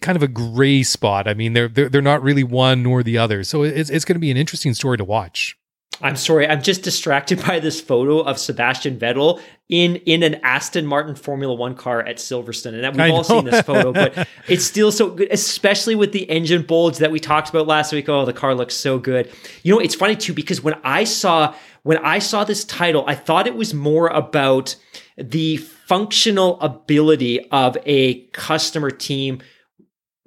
kind 0.00 0.16
of 0.16 0.22
a 0.22 0.28
gray 0.28 0.82
spot. 0.82 1.28
I 1.28 1.34
mean, 1.34 1.52
they're 1.52 1.68
they're, 1.68 1.88
they're 1.88 2.02
not 2.02 2.22
really 2.22 2.44
one 2.44 2.82
nor 2.82 3.02
the 3.02 3.18
other. 3.18 3.44
So 3.44 3.62
it's 3.62 3.90
it's 3.90 4.04
going 4.04 4.16
to 4.16 4.20
be 4.20 4.30
an 4.30 4.36
interesting 4.36 4.74
story 4.74 4.98
to 4.98 5.04
watch. 5.04 5.56
I'm 6.00 6.16
sorry, 6.16 6.48
I'm 6.48 6.62
just 6.62 6.82
distracted 6.82 7.44
by 7.46 7.60
this 7.60 7.80
photo 7.80 8.20
of 8.20 8.38
Sebastian 8.38 8.98
Vettel 8.98 9.40
in 9.68 9.96
in 9.96 10.22
an 10.22 10.36
Aston 10.42 10.86
Martin 10.86 11.14
Formula 11.14 11.54
One 11.54 11.74
car 11.74 12.00
at 12.00 12.16
Silverstone, 12.16 12.82
and 12.82 12.96
we've 12.96 13.12
all 13.12 13.24
seen 13.24 13.44
this 13.44 13.62
photo, 13.62 13.92
but 13.92 14.28
it's 14.48 14.64
still 14.64 14.90
so 14.90 15.10
good, 15.10 15.28
especially 15.30 15.94
with 15.94 16.12
the 16.12 16.28
engine 16.30 16.62
bulge 16.62 16.98
that 16.98 17.10
we 17.10 17.20
talked 17.20 17.50
about 17.50 17.66
last 17.66 17.92
week. 17.92 18.08
Oh, 18.08 18.24
the 18.24 18.32
car 18.32 18.54
looks 18.54 18.74
so 18.74 18.98
good. 18.98 19.30
You 19.62 19.74
know, 19.74 19.80
it's 19.80 19.94
funny 19.94 20.16
too 20.16 20.34
because 20.34 20.62
when 20.62 20.74
I 20.82 21.04
saw 21.04 21.54
when 21.82 21.98
I 21.98 22.18
saw 22.20 22.44
this 22.44 22.64
title, 22.64 23.04
I 23.06 23.14
thought 23.14 23.46
it 23.46 23.54
was 23.54 23.74
more 23.74 24.08
about 24.08 24.76
the 25.16 25.58
functional 25.58 26.60
ability 26.60 27.48
of 27.50 27.76
a 27.84 28.24
customer 28.28 28.90
team 28.90 29.42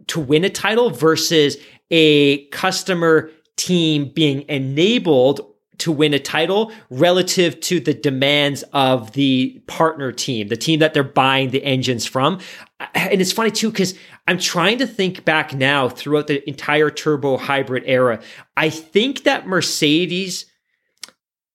to 0.07 0.19
win 0.19 0.43
a 0.43 0.49
title 0.49 0.89
versus 0.89 1.57
a 1.89 2.45
customer 2.47 3.31
team 3.55 4.11
being 4.13 4.43
enabled 4.49 5.54
to 5.79 5.91
win 5.91 6.13
a 6.13 6.19
title 6.19 6.71
relative 6.89 7.59
to 7.61 7.79
the 7.79 7.93
demands 7.93 8.63
of 8.73 9.13
the 9.13 9.61
partner 9.67 10.11
team, 10.11 10.47
the 10.47 10.57
team 10.57 10.79
that 10.79 10.93
they're 10.93 11.03
buying 11.03 11.49
the 11.51 11.63
engines 11.63 12.05
from. 12.05 12.39
Uh, 12.79 12.87
and 12.95 13.21
it's 13.21 13.31
funny 13.31 13.51
too, 13.51 13.71
because 13.71 13.95
I'm 14.27 14.39
trying 14.39 14.77
to 14.79 14.87
think 14.87 15.25
back 15.25 15.53
now 15.53 15.89
throughout 15.89 16.27
the 16.27 16.47
entire 16.47 16.89
turbo 16.89 17.37
hybrid 17.37 17.83
era. 17.85 18.21
I 18.57 18.69
think 18.69 19.23
that 19.23 19.47
Mercedes, 19.47 20.45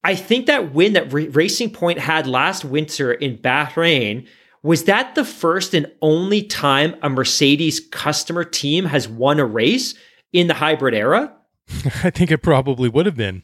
I 0.05 0.15
think 0.15 0.47
that 0.47 0.73
win 0.73 0.95
that 0.95 1.13
Racing 1.13 1.71
Point 1.71 1.99
had 1.99 2.27
last 2.27 2.65
winter 2.65 3.13
in 3.13 3.39
Bahrain 3.39 4.27
was 4.63 4.85
that 4.85 5.15
the 5.15 5.25
first 5.25 5.75
and 5.75 5.91
only 6.03 6.43
time 6.43 6.95
a 7.03 7.09
Mercedes 7.09 7.81
customer 7.81 8.45
team 8.45 8.85
has 8.85 9.09
won 9.09 9.41
a 9.41 9.47
race 9.47 9.95
in 10.33 10.47
the 10.47 10.55
hybrid 10.55 10.95
era? 10.95 11.35
I 12.05 12.11
think 12.11 12.31
it 12.31 12.43
probably 12.43 12.89
would 12.89 13.07
have 13.07 13.17
been. 13.17 13.43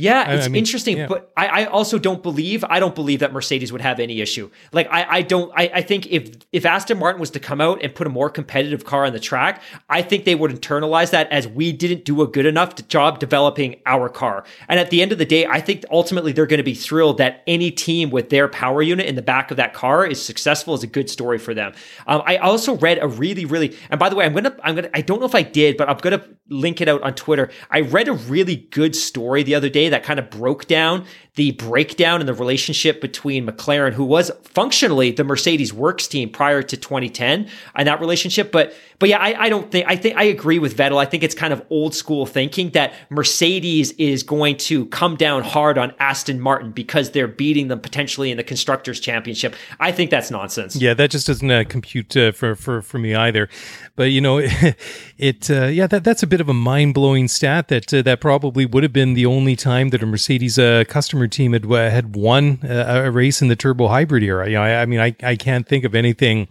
Yeah, 0.00 0.30
it's 0.30 0.46
I 0.46 0.48
mean, 0.48 0.60
interesting, 0.60 0.96
yeah. 0.98 1.06
but 1.08 1.32
I, 1.36 1.46
I, 1.46 1.64
also 1.64 1.98
don't 1.98 2.22
believe 2.22 2.64
I 2.70 2.78
don't 2.78 2.94
believe 2.94 3.18
that 3.18 3.32
Mercedes 3.32 3.72
would 3.72 3.80
have 3.80 3.98
any 3.98 4.20
issue. 4.20 4.48
Like 4.70 4.86
I, 4.92 5.06
I 5.16 5.22
don't 5.22 5.50
I, 5.56 5.70
I 5.74 5.82
think 5.82 6.06
if 6.06 6.36
if 6.52 6.64
Aston 6.64 7.00
Martin 7.00 7.18
was 7.20 7.30
to 7.32 7.40
come 7.40 7.60
out 7.60 7.82
and 7.82 7.92
put 7.92 8.06
a 8.06 8.10
more 8.10 8.30
competitive 8.30 8.84
car 8.84 9.06
on 9.06 9.12
the 9.12 9.18
track, 9.18 9.60
I 9.88 10.02
think 10.02 10.24
they 10.24 10.36
would 10.36 10.52
internalize 10.52 11.10
that 11.10 11.28
as 11.32 11.48
we 11.48 11.72
didn't 11.72 12.04
do 12.04 12.22
a 12.22 12.28
good 12.28 12.46
enough 12.46 12.86
job 12.86 13.18
developing 13.18 13.80
our 13.86 14.08
car. 14.08 14.44
And 14.68 14.78
at 14.78 14.90
the 14.90 15.02
end 15.02 15.10
of 15.10 15.18
the 15.18 15.24
day, 15.24 15.46
I 15.46 15.60
think 15.60 15.84
ultimately 15.90 16.30
they're 16.30 16.46
going 16.46 16.58
to 16.58 16.62
be 16.62 16.74
thrilled 16.74 17.18
that 17.18 17.42
any 17.48 17.72
team 17.72 18.10
with 18.10 18.30
their 18.30 18.46
power 18.46 18.82
unit 18.82 19.06
in 19.06 19.16
the 19.16 19.22
back 19.22 19.50
of 19.50 19.56
that 19.56 19.74
car 19.74 20.06
is 20.06 20.24
successful 20.24 20.74
is 20.74 20.84
a 20.84 20.86
good 20.86 21.10
story 21.10 21.38
for 21.38 21.54
them. 21.54 21.72
Um, 22.06 22.22
I 22.24 22.36
also 22.36 22.76
read 22.76 23.02
a 23.02 23.08
really 23.08 23.46
really 23.46 23.76
and 23.90 23.98
by 23.98 24.10
the 24.10 24.14
way, 24.14 24.26
I'm 24.26 24.32
gonna 24.32 24.54
I'm 24.62 24.76
gonna 24.76 24.90
I 24.94 25.00
don't 25.00 25.18
know 25.18 25.26
if 25.26 25.34
I 25.34 25.42
did, 25.42 25.76
but 25.76 25.88
I'm 25.88 25.98
gonna 25.98 26.22
link 26.50 26.80
it 26.80 26.86
out 26.86 27.02
on 27.02 27.14
Twitter. 27.14 27.50
I 27.68 27.80
read 27.80 28.06
a 28.06 28.12
really 28.12 28.54
good 28.54 28.94
story 28.94 29.42
the 29.42 29.56
other 29.56 29.68
day 29.68 29.87
that 29.90 30.02
kind 30.04 30.18
of 30.18 30.30
broke 30.30 30.66
down 30.66 31.04
the 31.38 31.52
breakdown 31.52 32.20
in 32.20 32.26
the 32.26 32.34
relationship 32.34 33.00
between 33.00 33.46
McLaren, 33.46 33.92
who 33.92 34.02
was 34.02 34.32
functionally 34.42 35.12
the 35.12 35.22
Mercedes 35.22 35.72
works 35.72 36.08
team 36.08 36.30
prior 36.30 36.64
to 36.64 36.76
2010, 36.76 37.48
and 37.76 37.86
that 37.86 38.00
relationship. 38.00 38.50
But 38.50 38.74
but 38.98 39.08
yeah, 39.08 39.18
I, 39.18 39.44
I 39.44 39.48
don't 39.48 39.70
think 39.70 39.86
I 39.88 39.94
think 39.94 40.16
I 40.16 40.24
agree 40.24 40.58
with 40.58 40.76
Vettel. 40.76 40.98
I 40.98 41.04
think 41.04 41.22
it's 41.22 41.36
kind 41.36 41.52
of 41.52 41.64
old 41.70 41.94
school 41.94 42.26
thinking 42.26 42.70
that 42.70 42.92
Mercedes 43.08 43.92
is 43.92 44.24
going 44.24 44.56
to 44.56 44.86
come 44.86 45.14
down 45.14 45.44
hard 45.44 45.78
on 45.78 45.94
Aston 46.00 46.40
Martin 46.40 46.72
because 46.72 47.12
they're 47.12 47.28
beating 47.28 47.68
them 47.68 47.78
potentially 47.78 48.32
in 48.32 48.36
the 48.36 48.42
constructors 48.42 48.98
championship. 48.98 49.54
I 49.78 49.92
think 49.92 50.10
that's 50.10 50.32
nonsense. 50.32 50.74
Yeah, 50.74 50.94
that 50.94 51.12
just 51.12 51.28
doesn't 51.28 51.48
uh, 51.48 51.62
compute 51.68 52.16
uh, 52.16 52.32
for 52.32 52.56
for 52.56 52.82
for 52.82 52.98
me 52.98 53.14
either. 53.14 53.48
But 53.94 54.10
you 54.10 54.20
know, 54.20 54.38
it, 55.18 55.48
uh, 55.48 55.66
yeah 55.66 55.86
that 55.86 56.02
that's 56.02 56.24
a 56.24 56.26
bit 56.26 56.40
of 56.40 56.48
a 56.48 56.54
mind 56.54 56.94
blowing 56.94 57.28
stat 57.28 57.68
that 57.68 57.94
uh, 57.94 58.02
that 58.02 58.20
probably 58.20 58.66
would 58.66 58.82
have 58.82 58.92
been 58.92 59.14
the 59.14 59.26
only 59.26 59.54
time 59.54 59.90
that 59.90 60.02
a 60.02 60.06
Mercedes 60.06 60.58
uh, 60.58 60.82
team 61.28 61.52
had 61.52 61.70
uh, 61.70 61.90
had 61.90 62.16
won 62.16 62.60
a, 62.62 63.04
a, 63.06 63.10
race 63.10 63.42
in 63.42 63.48
the 63.48 63.56
turbo 63.56 63.88
hybrid 63.88 64.22
era. 64.22 64.46
You 64.46 64.54
know, 64.54 64.62
I, 64.62 64.82
I 64.82 64.86
mean, 64.86 65.00
I, 65.00 65.14
I 65.22 65.36
can't 65.36 65.66
think 65.66 65.84
of 65.84 65.94
anything 65.94 66.48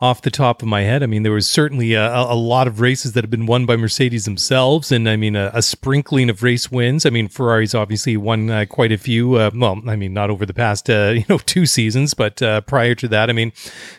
off 0.00 0.22
the 0.22 0.30
top 0.30 0.62
of 0.62 0.68
my 0.68 0.82
head. 0.82 1.02
I 1.02 1.06
mean, 1.06 1.22
there 1.22 1.32
was 1.32 1.48
certainly 1.48 1.94
a, 1.94 2.06
a 2.06 2.34
lot 2.34 2.66
of 2.66 2.80
races 2.80 3.12
that 3.12 3.24
have 3.24 3.30
been 3.30 3.46
won 3.46 3.66
by 3.66 3.76
Mercedes 3.76 4.24
themselves, 4.24 4.90
and 4.90 5.08
I 5.08 5.16
mean, 5.16 5.36
a, 5.36 5.50
a 5.54 5.62
sprinkling 5.62 6.30
of 6.30 6.42
race 6.42 6.70
wins. 6.70 7.06
I 7.06 7.10
mean, 7.10 7.28
Ferrari's 7.28 7.74
obviously 7.74 8.16
won 8.16 8.50
uh, 8.50 8.66
quite 8.68 8.92
a 8.92 8.98
few. 8.98 9.34
Uh, 9.34 9.50
well, 9.54 9.80
I 9.86 9.96
mean, 9.96 10.12
not 10.12 10.30
over 10.30 10.44
the 10.44 10.54
past 10.54 10.90
uh, 10.90 11.12
you 11.16 11.24
know 11.28 11.38
two 11.38 11.66
seasons, 11.66 12.14
but 12.14 12.42
uh, 12.42 12.60
prior 12.62 12.94
to 12.96 13.08
that, 13.08 13.30
I 13.30 13.32
mean, 13.32 13.50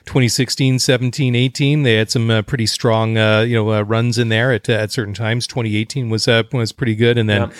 2016, 0.05 0.79
17, 0.79 1.35
18, 1.35 1.83
they 1.83 1.95
had 1.95 2.11
some 2.11 2.29
uh, 2.29 2.41
pretty 2.41 2.65
strong 2.65 3.17
uh, 3.17 3.41
you 3.41 3.55
know 3.55 3.81
runs 3.81 4.17
in 4.17 4.29
there 4.29 4.51
at 4.51 4.67
at 4.69 4.91
certain 4.91 5.13
times. 5.13 5.47
2018 5.47 6.09
was 6.09 6.27
was 6.27 6.71
pretty 6.71 6.95
good, 6.95 7.17
and 7.17 7.29
then. 7.29 7.49
Yeah. 7.49 7.55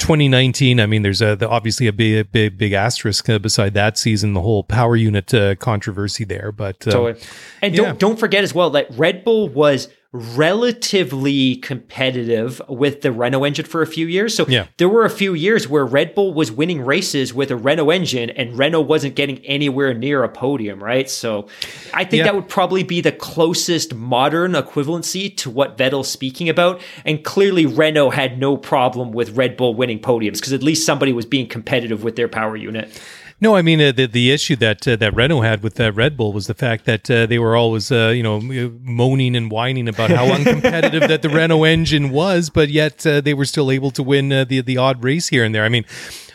2019, 0.00 0.80
I 0.80 0.86
mean, 0.86 1.02
there's 1.02 1.22
a, 1.22 1.36
the, 1.36 1.48
obviously 1.48 1.86
a 1.86 1.92
big, 1.92 2.32
big, 2.32 2.58
big 2.58 2.72
asterisk 2.72 3.28
uh, 3.28 3.38
beside 3.38 3.74
that 3.74 3.98
season, 3.98 4.32
the 4.32 4.40
whole 4.40 4.64
power 4.64 4.96
unit 4.96 5.32
uh, 5.32 5.54
controversy 5.56 6.24
there. 6.24 6.50
But 6.50 6.88
uh, 6.88 6.90
totally. 6.90 7.22
And 7.70 7.76
don't 7.76 7.98
don't 7.98 8.18
forget 8.18 8.44
as 8.44 8.54
well 8.54 8.70
that 8.70 8.86
Red 8.96 9.24
Bull 9.24 9.48
was 9.48 9.88
relatively 10.12 11.54
competitive 11.56 12.60
with 12.68 13.02
the 13.02 13.12
Renault 13.12 13.44
engine 13.44 13.64
for 13.64 13.80
a 13.80 13.86
few 13.86 14.08
years. 14.08 14.34
So 14.34 14.44
yeah. 14.48 14.66
there 14.76 14.88
were 14.88 15.04
a 15.04 15.10
few 15.10 15.34
years 15.34 15.68
where 15.68 15.86
Red 15.86 16.16
Bull 16.16 16.34
was 16.34 16.50
winning 16.50 16.84
races 16.84 17.32
with 17.32 17.52
a 17.52 17.56
Renault 17.56 17.90
engine 17.90 18.30
and 18.30 18.58
Renault 18.58 18.82
wasn't 18.82 19.14
getting 19.14 19.38
anywhere 19.46 19.94
near 19.94 20.24
a 20.24 20.28
podium, 20.28 20.82
right? 20.82 21.08
So 21.08 21.46
I 21.94 22.04
think 22.04 22.18
yeah. 22.18 22.24
that 22.24 22.34
would 22.34 22.48
probably 22.48 22.82
be 22.82 23.00
the 23.00 23.12
closest 23.12 23.94
modern 23.94 24.52
equivalency 24.52 25.36
to 25.38 25.50
what 25.50 25.78
Vettel's 25.78 26.10
speaking 26.10 26.48
about. 26.48 26.80
And 27.04 27.22
clearly 27.22 27.66
Renault 27.66 28.10
had 28.10 28.36
no 28.36 28.56
problem 28.56 29.12
with 29.12 29.36
Red 29.36 29.56
Bull 29.56 29.74
winning 29.74 30.00
podiums 30.00 30.34
because 30.34 30.52
at 30.52 30.64
least 30.64 30.84
somebody 30.84 31.12
was 31.12 31.24
being 31.24 31.46
competitive 31.46 32.02
with 32.02 32.16
their 32.16 32.28
power 32.28 32.56
unit. 32.56 33.00
No, 33.42 33.56
I 33.56 33.62
mean 33.62 33.80
uh, 33.80 33.92
the 33.92 34.06
the 34.06 34.30
issue 34.30 34.54
that 34.56 34.86
uh, 34.86 34.96
that 34.96 35.14
Renault 35.14 35.40
had 35.40 35.62
with 35.62 35.80
uh, 35.80 35.92
Red 35.92 36.14
Bull 36.16 36.32
was 36.34 36.46
the 36.46 36.54
fact 36.54 36.84
that 36.84 37.10
uh, 37.10 37.24
they 37.24 37.38
were 37.38 37.56
always 37.56 37.90
uh, 37.90 38.08
you 38.08 38.22
know 38.22 38.38
moaning 38.40 39.34
and 39.34 39.50
whining 39.50 39.88
about 39.88 40.10
how 40.10 40.26
uncompetitive 40.36 41.08
that 41.08 41.22
the 41.22 41.30
Renault 41.30 41.64
engine 41.64 42.10
was, 42.10 42.50
but 42.50 42.68
yet 42.68 43.06
uh, 43.06 43.22
they 43.22 43.32
were 43.32 43.46
still 43.46 43.70
able 43.70 43.90
to 43.92 44.02
win 44.02 44.28
the 44.28 44.60
the 44.60 44.76
odd 44.76 45.02
race 45.02 45.28
here 45.28 45.42
and 45.42 45.54
there. 45.54 45.64
I 45.64 45.70
mean, 45.70 45.86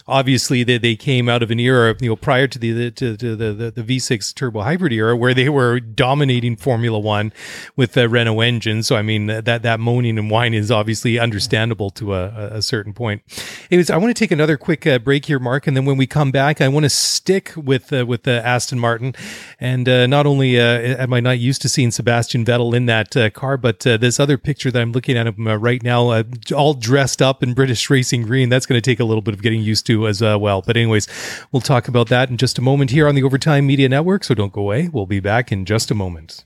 obviously 0.08 0.64
they, 0.64 0.78
they 0.78 0.95
came 0.95 1.28
out 1.28 1.41
of 1.41 1.49
an 1.49 1.60
era 1.60 1.95
you 1.99 2.10
know 2.10 2.16
prior 2.16 2.47
to 2.47 2.60
the 2.60 2.91
to, 2.91 3.18
to 3.18 3.36
the, 3.36 3.53
the, 3.53 3.72
the 3.72 3.97
V6 3.97 4.34
turbo 4.36 4.62
hybrid 4.62 4.93
era 4.93 5.16
where 5.16 5.34
they 5.34 5.49
were 5.49 5.80
dominating 5.80 6.56
Formula 6.56 6.99
One 6.99 7.34
with 7.76 7.93
the 7.93 8.08
Renault 8.08 8.41
engine. 8.41 8.84
So 8.84 8.95
I 8.95 9.01
mean 9.01 9.28
that 9.28 9.64
that 9.64 9.80
moaning 9.80 10.18
and 10.18 10.30
whining 10.30 10.60
is 10.60 10.72
obviously 10.72 11.18
understandable 11.20 11.89
to 11.91 12.14
a, 12.14 12.28
a 12.58 12.62
certain 12.62 12.93
point. 12.93 13.24
Anyways, 13.72 13.89
I 13.89 13.97
want 13.97 14.16
to 14.16 14.20
take 14.20 14.32
another 14.32 14.58
quick 14.58 14.86
uh, 14.86 14.99
break 14.99 15.26
here, 15.26 15.39
Mark, 15.39 15.68
and 15.68 15.76
then 15.76 15.86
when 15.86 15.97
we 15.97 16.08
come 16.08 16.32
back, 16.32 16.62
I 16.62 16.68
want 16.68 16.84
to 16.84 16.89
stick 16.89 17.53
with 17.56 17.91
uh, 17.91 18.06
with 18.06 18.28
uh, 18.28 18.32
Aston 18.32 18.80
Martin. 18.80 19.16
And 19.60 19.88
uh, 19.89 20.08
not 20.08 20.26
only 20.26 20.60
uh, 20.60 20.64
am 20.64 21.14
I 21.14 21.20
not 21.20 21.39
used 21.39 21.62
to 21.64 21.70
seeing 21.70 21.91
Sebastian 21.91 22.45
Vettel 22.45 22.76
in 22.76 22.86
that 22.86 23.16
uh, 23.18 23.30
car, 23.30 23.58
but 23.58 23.80
this 23.80 24.20
other 24.20 24.38
picture 24.38 24.72
that 24.72 24.82
I'm 24.82 24.91
looking 24.91 25.18
at 25.18 25.28
him 25.28 25.47
right 25.47 25.82
now, 25.82 26.24
all 26.56 26.74
dressed 26.74 27.22
up 27.22 27.41
in 27.41 27.53
British 27.53 27.89
racing 27.89 28.24
green, 28.24 28.49
that's 28.49 28.66
going 28.66 28.80
to 28.80 28.89
take 28.89 28.99
a 28.99 29.06
little 29.06 29.22
bit 29.22 29.34
of 29.34 29.41
getting 29.41 29.62
used 29.62 29.86
to 29.88 29.94
as 30.03 30.21
uh, 30.21 30.37
well. 30.39 30.61
But, 30.61 30.77
anyways, 30.77 31.07
we'll 31.51 31.61
talk 31.61 31.87
about 31.87 32.09
that 32.09 32.29
in 32.29 32.37
just 32.37 32.57
a 32.57 32.61
moment 32.61 32.91
here 32.91 33.07
on 33.07 33.15
the 33.15 33.23
Overtime 33.23 33.65
Media 33.65 33.87
Network. 33.87 34.23
So 34.23 34.35
don't 34.35 34.53
go 34.53 34.61
away. 34.61 34.89
We'll 34.89 35.05
be 35.05 35.19
back 35.19 35.51
in 35.51 35.65
just 35.65 35.89
a 35.91 35.95
moment. 35.95 36.43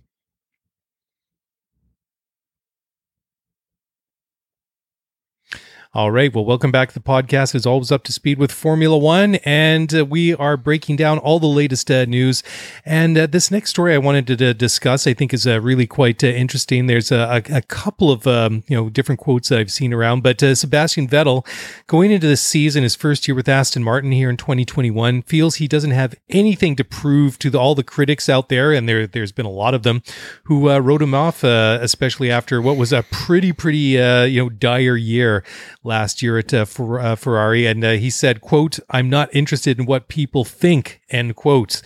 All 5.91 6.11
right. 6.11 6.31
Well, 6.31 6.45
welcome 6.45 6.71
back 6.71 6.89
to 6.89 6.93
the 6.93 6.99
podcast. 6.99 7.55
As 7.55 7.65
always, 7.65 7.91
up 7.91 8.03
to 8.03 8.11
speed 8.11 8.37
with 8.37 8.51
Formula 8.51 8.95
One, 8.95 9.37
and 9.37 9.91
uh, 9.91 10.05
we 10.05 10.35
are 10.35 10.55
breaking 10.55 10.97
down 10.97 11.17
all 11.17 11.39
the 11.39 11.47
latest 11.47 11.89
uh, 11.89 12.05
news. 12.05 12.43
And 12.85 13.17
uh, 13.17 13.25
this 13.25 13.49
next 13.49 13.71
story 13.71 13.95
I 13.95 13.97
wanted 13.97 14.27
to 14.27 14.53
discuss, 14.53 15.07
I 15.07 15.15
think, 15.15 15.33
is 15.33 15.47
uh, 15.47 15.59
really 15.59 15.87
quite 15.87 16.23
uh, 16.23 16.27
interesting. 16.27 16.85
There's 16.85 17.11
a, 17.11 17.41
a 17.49 17.63
couple 17.63 18.11
of 18.11 18.27
um, 18.27 18.61
you 18.67 18.77
know 18.77 18.91
different 18.91 19.19
quotes 19.19 19.49
that 19.49 19.57
I've 19.57 19.71
seen 19.71 19.91
around, 19.91 20.21
but 20.21 20.43
uh, 20.43 20.53
Sebastian 20.53 21.07
Vettel, 21.07 21.43
going 21.87 22.11
into 22.11 22.27
this 22.27 22.43
season, 22.43 22.83
his 22.83 22.95
first 22.95 23.27
year 23.27 23.33
with 23.33 23.49
Aston 23.49 23.83
Martin 23.83 24.11
here 24.11 24.29
in 24.29 24.37
2021, 24.37 25.23
feels 25.23 25.55
he 25.55 25.67
doesn't 25.67 25.89
have 25.89 26.13
anything 26.29 26.75
to 26.75 26.83
prove 26.83 27.39
to 27.39 27.49
the, 27.49 27.57
all 27.57 27.73
the 27.73 27.83
critics 27.83 28.29
out 28.29 28.49
there, 28.49 28.71
and 28.71 28.87
there 28.87 29.07
there's 29.07 29.31
been 29.31 29.47
a 29.47 29.49
lot 29.49 29.73
of 29.73 29.81
them 29.81 30.03
who 30.43 30.69
wrote 30.69 31.01
him 31.01 31.15
off, 31.15 31.43
especially 31.43 32.29
after 32.29 32.61
what 32.61 32.77
was 32.77 32.93
a 32.93 33.01
pretty 33.09 33.51
pretty 33.51 33.97
you 33.97 34.43
know 34.43 34.49
dire 34.49 34.95
year 34.95 35.43
last 35.83 36.21
year 36.21 36.37
at 36.37 36.53
uh, 36.53 36.65
uh, 36.79 37.15
Ferrari, 37.15 37.65
and 37.65 37.83
uh, 37.83 37.91
he 37.91 38.09
said, 38.09 38.41
"quote 38.41 38.79
I'm 38.89 39.09
not 39.09 39.33
interested 39.33 39.79
in 39.79 39.85
what 39.85 40.07
people 40.07 40.43
think." 40.43 41.01
End 41.09 41.35
quote. 41.35 41.81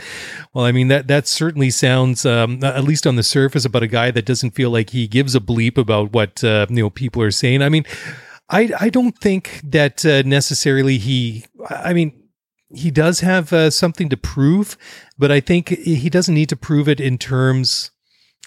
Well, 0.54 0.66
I 0.66 0.72
mean 0.72 0.88
that 0.88 1.08
that 1.08 1.28
certainly 1.28 1.70
sounds, 1.70 2.26
um, 2.26 2.64
at 2.64 2.84
least 2.84 3.08
on 3.08 3.16
the 3.16 3.24
surface, 3.24 3.66
about 3.66 3.84
a 3.84 3.88
guy 3.88 4.12
that 4.12 4.26
doesn't 4.26 4.52
feel 4.52 4.70
like 4.70 4.92
he 4.92 5.08
gives 5.08 5.36
a 5.36 5.40
bleep 5.40 5.78
about 5.78 6.14
what 6.14 6.44
uh, 6.44 6.66
you 6.70 6.84
know 6.84 6.90
people 6.90 7.22
are 7.22 7.32
saying. 7.32 7.62
I 7.62 7.70
mean, 7.70 7.86
I 8.50 8.72
I 8.80 8.90
don't 8.90 9.18
think 9.18 9.62
that 9.64 10.06
uh, 10.06 10.24
necessarily 10.24 10.98
he. 10.98 11.46
I 11.70 11.94
mean. 11.94 12.20
He 12.76 12.90
does 12.90 13.20
have 13.20 13.54
uh, 13.54 13.70
something 13.70 14.10
to 14.10 14.18
prove, 14.18 14.78
but 15.16 15.32
I 15.32 15.42
think 15.42 15.70
he 15.70 16.10
doesn't 16.10 16.34
need 16.34 16.50
to 16.50 16.56
prove 16.56 16.90
it 16.90 17.00
in 17.00 17.20
terms 17.20 17.92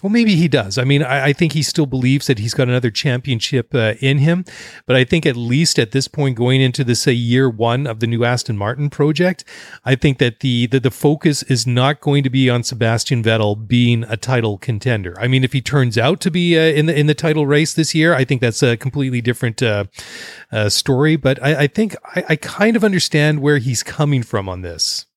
well, 0.03 0.11
maybe 0.11 0.35
he 0.35 0.47
does. 0.47 0.77
I 0.77 0.83
mean, 0.83 1.01
I, 1.01 1.25
I, 1.25 1.33
think 1.33 1.53
he 1.53 1.63
still 1.63 1.87
believes 1.87 2.27
that 2.27 2.37
he's 2.37 2.53
got 2.53 2.67
another 2.67 2.91
championship 2.91 3.73
uh, 3.73 3.95
in 3.99 4.19
him. 4.19 4.45
But 4.85 4.95
I 4.95 5.03
think 5.03 5.25
at 5.25 5.35
least 5.35 5.79
at 5.79 5.91
this 5.91 6.07
point, 6.07 6.37
going 6.37 6.61
into 6.61 6.83
this 6.83 7.07
uh, 7.07 7.11
year 7.11 7.49
one 7.49 7.87
of 7.87 7.99
the 7.99 8.05
new 8.05 8.23
Aston 8.23 8.57
Martin 8.57 8.91
project, 8.91 9.43
I 9.85 9.95
think 9.95 10.19
that 10.19 10.41
the, 10.41 10.67
the 10.67 10.79
the 10.79 10.91
focus 10.91 11.41
is 11.43 11.65
not 11.65 11.99
going 11.99 12.23
to 12.23 12.29
be 12.29 12.47
on 12.47 12.61
Sebastian 12.61 13.23
Vettel 13.23 13.67
being 13.67 14.03
a 14.03 14.17
title 14.17 14.59
contender. 14.59 15.15
I 15.19 15.27
mean, 15.27 15.43
if 15.43 15.53
he 15.53 15.61
turns 15.61 15.97
out 15.97 16.21
to 16.21 16.29
be 16.29 16.55
uh, 16.55 16.61
in 16.61 16.85
the 16.85 16.97
in 16.97 17.07
the 17.07 17.15
title 17.15 17.47
race 17.47 17.73
this 17.73 17.95
year, 17.95 18.13
I 18.13 18.23
think 18.23 18.39
that's 18.39 18.61
a 18.61 18.77
completely 18.77 19.21
different 19.21 19.63
uh, 19.63 19.85
uh, 20.51 20.69
story. 20.69 21.15
But 21.15 21.41
I, 21.41 21.63
I 21.63 21.67
think 21.67 21.95
I, 22.03 22.23
I 22.29 22.35
kind 22.35 22.75
of 22.75 22.83
understand 22.83 23.39
where 23.39 23.57
he's 23.57 23.81
coming 23.81 24.21
from 24.21 24.47
on 24.47 24.61
this. 24.61 25.07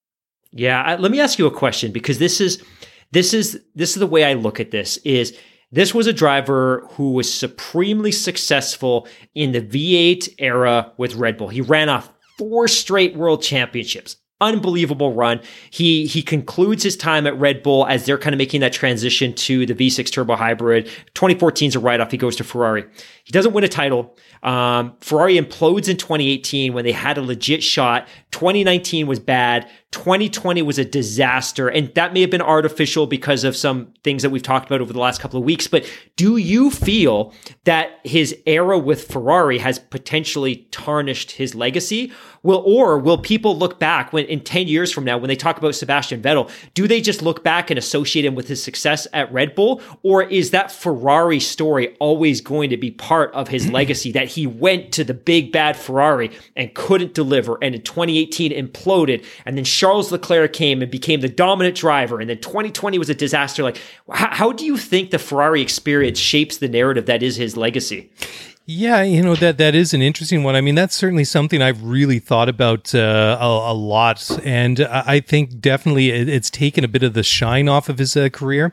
Yeah, 0.53 0.97
let 0.99 1.13
me 1.13 1.21
ask 1.21 1.39
you 1.39 1.47
a 1.47 1.51
question 1.51 1.93
because 1.93 2.19
this 2.19 2.41
is 2.41 2.65
this 3.13 3.35
is 3.35 3.61
this 3.75 3.91
is 3.91 3.97
the 3.97 4.07
way 4.07 4.25
I 4.25 4.35
look 4.35 4.61
at 4.61 4.71
this 4.71 4.97
is 4.99 5.37
this 5.73 5.95
was 5.95 6.07
a 6.07 6.13
driver 6.13 6.87
who 6.93 7.13
was 7.13 7.33
supremely 7.33 8.13
successful 8.13 9.07
in 9.35 9.53
the 9.53 9.63
V8 9.63 10.35
era 10.39 10.93
with 10.97 11.15
Red 11.15 11.37
Bull. 11.37 11.49
He 11.49 11.61
ran 11.61 11.89
off 11.89 12.13
four 12.39 12.67
straight 12.67 13.17
world 13.17 13.43
championships 13.43 14.17
unbelievable 14.41 15.13
run. 15.13 15.41
He 15.71 16.07
he 16.07 16.23
concludes 16.23 16.83
his 16.83 16.97
time 16.97 17.27
at 17.27 17.39
Red 17.39 17.63
Bull 17.63 17.87
as 17.87 18.07
they're 18.07 18.19
kind 18.19 18.35
of 18.35 18.39
making 18.39 18.61
that 18.63 18.73
transition 18.73 19.35
to 19.35 19.67
the 19.67 19.75
V6 19.75 20.11
turbo 20.11 20.35
hybrid. 20.37 20.87
2014 21.15 21.69
is 21.69 21.77
a 21.77 21.81
write 21.81 22.01
off. 22.01 22.11
He 22.11 22.17
goes 22.17 22.37
to 22.37 22.45
Ferrari. 22.45 22.85
He 23.25 23.33
doesn't 23.33 23.53
win 23.53 23.65
a 23.65 23.69
title. 23.69 24.17
Um, 24.43 24.97
Ferrari 25.01 25.39
implodes 25.39 25.89
in 25.89 25.97
2018 25.97 26.73
when 26.73 26.85
they 26.85 26.93
had 26.93 27.19
a 27.19 27.23
legit 27.23 27.63
shot. 27.63 28.09
2019 28.33 29.07
was 29.07 29.19
bad. 29.19 29.69
2020 29.93 30.63
was 30.63 30.79
a 30.79 30.85
disaster. 30.85 31.69
And 31.69 31.93
that 31.95 32.13
may 32.13 32.21
have 32.21 32.31
been 32.31 32.41
artificial 32.41 33.09
because 33.09 33.43
of 33.43 33.57
some 33.57 33.93
things 34.05 34.23
that 34.23 34.31
we've 34.31 34.43
talked 34.43 34.67
about 34.67 34.81
over 34.81 34.93
the 34.93 35.01
last 35.01 35.21
couple 35.21 35.39
of 35.39 35.45
weeks. 35.45 35.67
But 35.67 35.85
do 36.15 36.37
you 36.37 36.71
feel 36.71 37.35
that 37.65 37.99
his 38.05 38.37
era 38.47 38.79
with 38.79 39.09
Ferrari 39.09 39.59
has 39.59 39.81
potentially 39.81 40.69
tarnished 40.71 41.33
his 41.33 41.57
legacy? 41.57 42.13
Will 42.43 42.63
or 42.65 42.99
will 42.99 43.19
people 43.19 43.57
look 43.57 43.79
back 43.79 44.13
when 44.13 44.25
in 44.27 44.41
10 44.41 44.67
years 44.67 44.91
from 44.91 45.05
now 45.05 45.19
when 45.19 45.29
they 45.29 45.37
talk 45.37 45.59
about 45.59 45.75
Sebastian 45.75 46.23
Vettel, 46.23 46.51
do 46.73 46.89
they 46.89 47.01
just 47.01 47.21
look 47.21 47.45
back 47.45 47.71
and 47.71 47.79
associate 47.79 48.25
him 48.25 48.35
with 48.35 48.49
his 48.49 48.63
success 48.63 49.07
at 49.13 49.31
Red 49.31 49.55
Bull 49.55 49.83
or 50.03 50.23
is 50.23 50.51
that 50.53 50.73
Ferrari 50.73 51.41
story 51.41 51.97
always 51.99 52.41
going 52.41 52.71
to 52.71 52.79
be 52.79 52.93
part 52.93 53.33
of 53.35 53.49
his 53.49 53.71
legacy 53.73 54.13
that 54.13 54.29
he 54.29 54.47
went 54.47 54.93
to 54.93 55.05
the 55.05 55.13
big 55.13 55.53
bad 55.53 55.77
Ferrari 55.77 56.31
and 56.57 56.75
couldn't 56.75 57.13
deliver 57.13 57.59
and 57.63 57.75
in 57.75 57.83
2018 57.83 58.53
imploded 58.53 59.25
and 59.45 59.57
then 59.59 59.65
Charles 59.81 60.13
Leclerc 60.13 60.53
came 60.53 60.83
and 60.83 60.91
became 60.91 61.23
the 61.23 61.29
dominant 61.31 61.75
driver 61.75 62.21
and 62.21 62.29
then 62.29 62.37
2020 62.37 62.99
was 62.99 63.09
a 63.09 63.15
disaster 63.15 63.63
like 63.63 63.81
how, 64.13 64.29
how 64.31 64.53
do 64.53 64.67
you 64.67 64.77
think 64.77 65.11
the 65.11 65.19
Ferrari 65.19 65.63
experience 65.63 66.19
shapes 66.19 66.59
the 66.59 66.69
narrative 66.69 67.07
that 67.07 67.23
is 67.23 67.37
his 67.37 67.57
legacy? 67.57 68.11
Yeah, 68.67 69.03
you 69.03 69.23
know 69.23 69.35
that 69.35 69.59
that 69.59 69.75
is 69.75 69.95
an 69.95 70.03
interesting 70.03 70.45
one. 70.45 70.55
I 70.55 70.61
mean, 70.61 70.77
that's 70.77 70.95
certainly 70.95 71.25
something 71.25 71.61
I've 71.61 71.83
really 71.83 72.21
thought 72.21 72.49
about 72.49 72.95
uh, 72.95 73.37
a, 73.41 73.73
a, 73.73 73.75
lot, 73.75 74.31
and 74.45 74.79
I 74.81 75.19
think 75.19 75.61
definitely 75.61 76.11
it's 76.11 76.51
taken 76.51 76.85
a 76.85 76.89
bit 76.89 77.03
of 77.03 77.15
the 77.15 77.25
shine 77.25 77.69
off 77.69 77.89
of 77.89 77.99
his 77.99 78.17
uh, 78.17 78.29
career. 78.29 78.73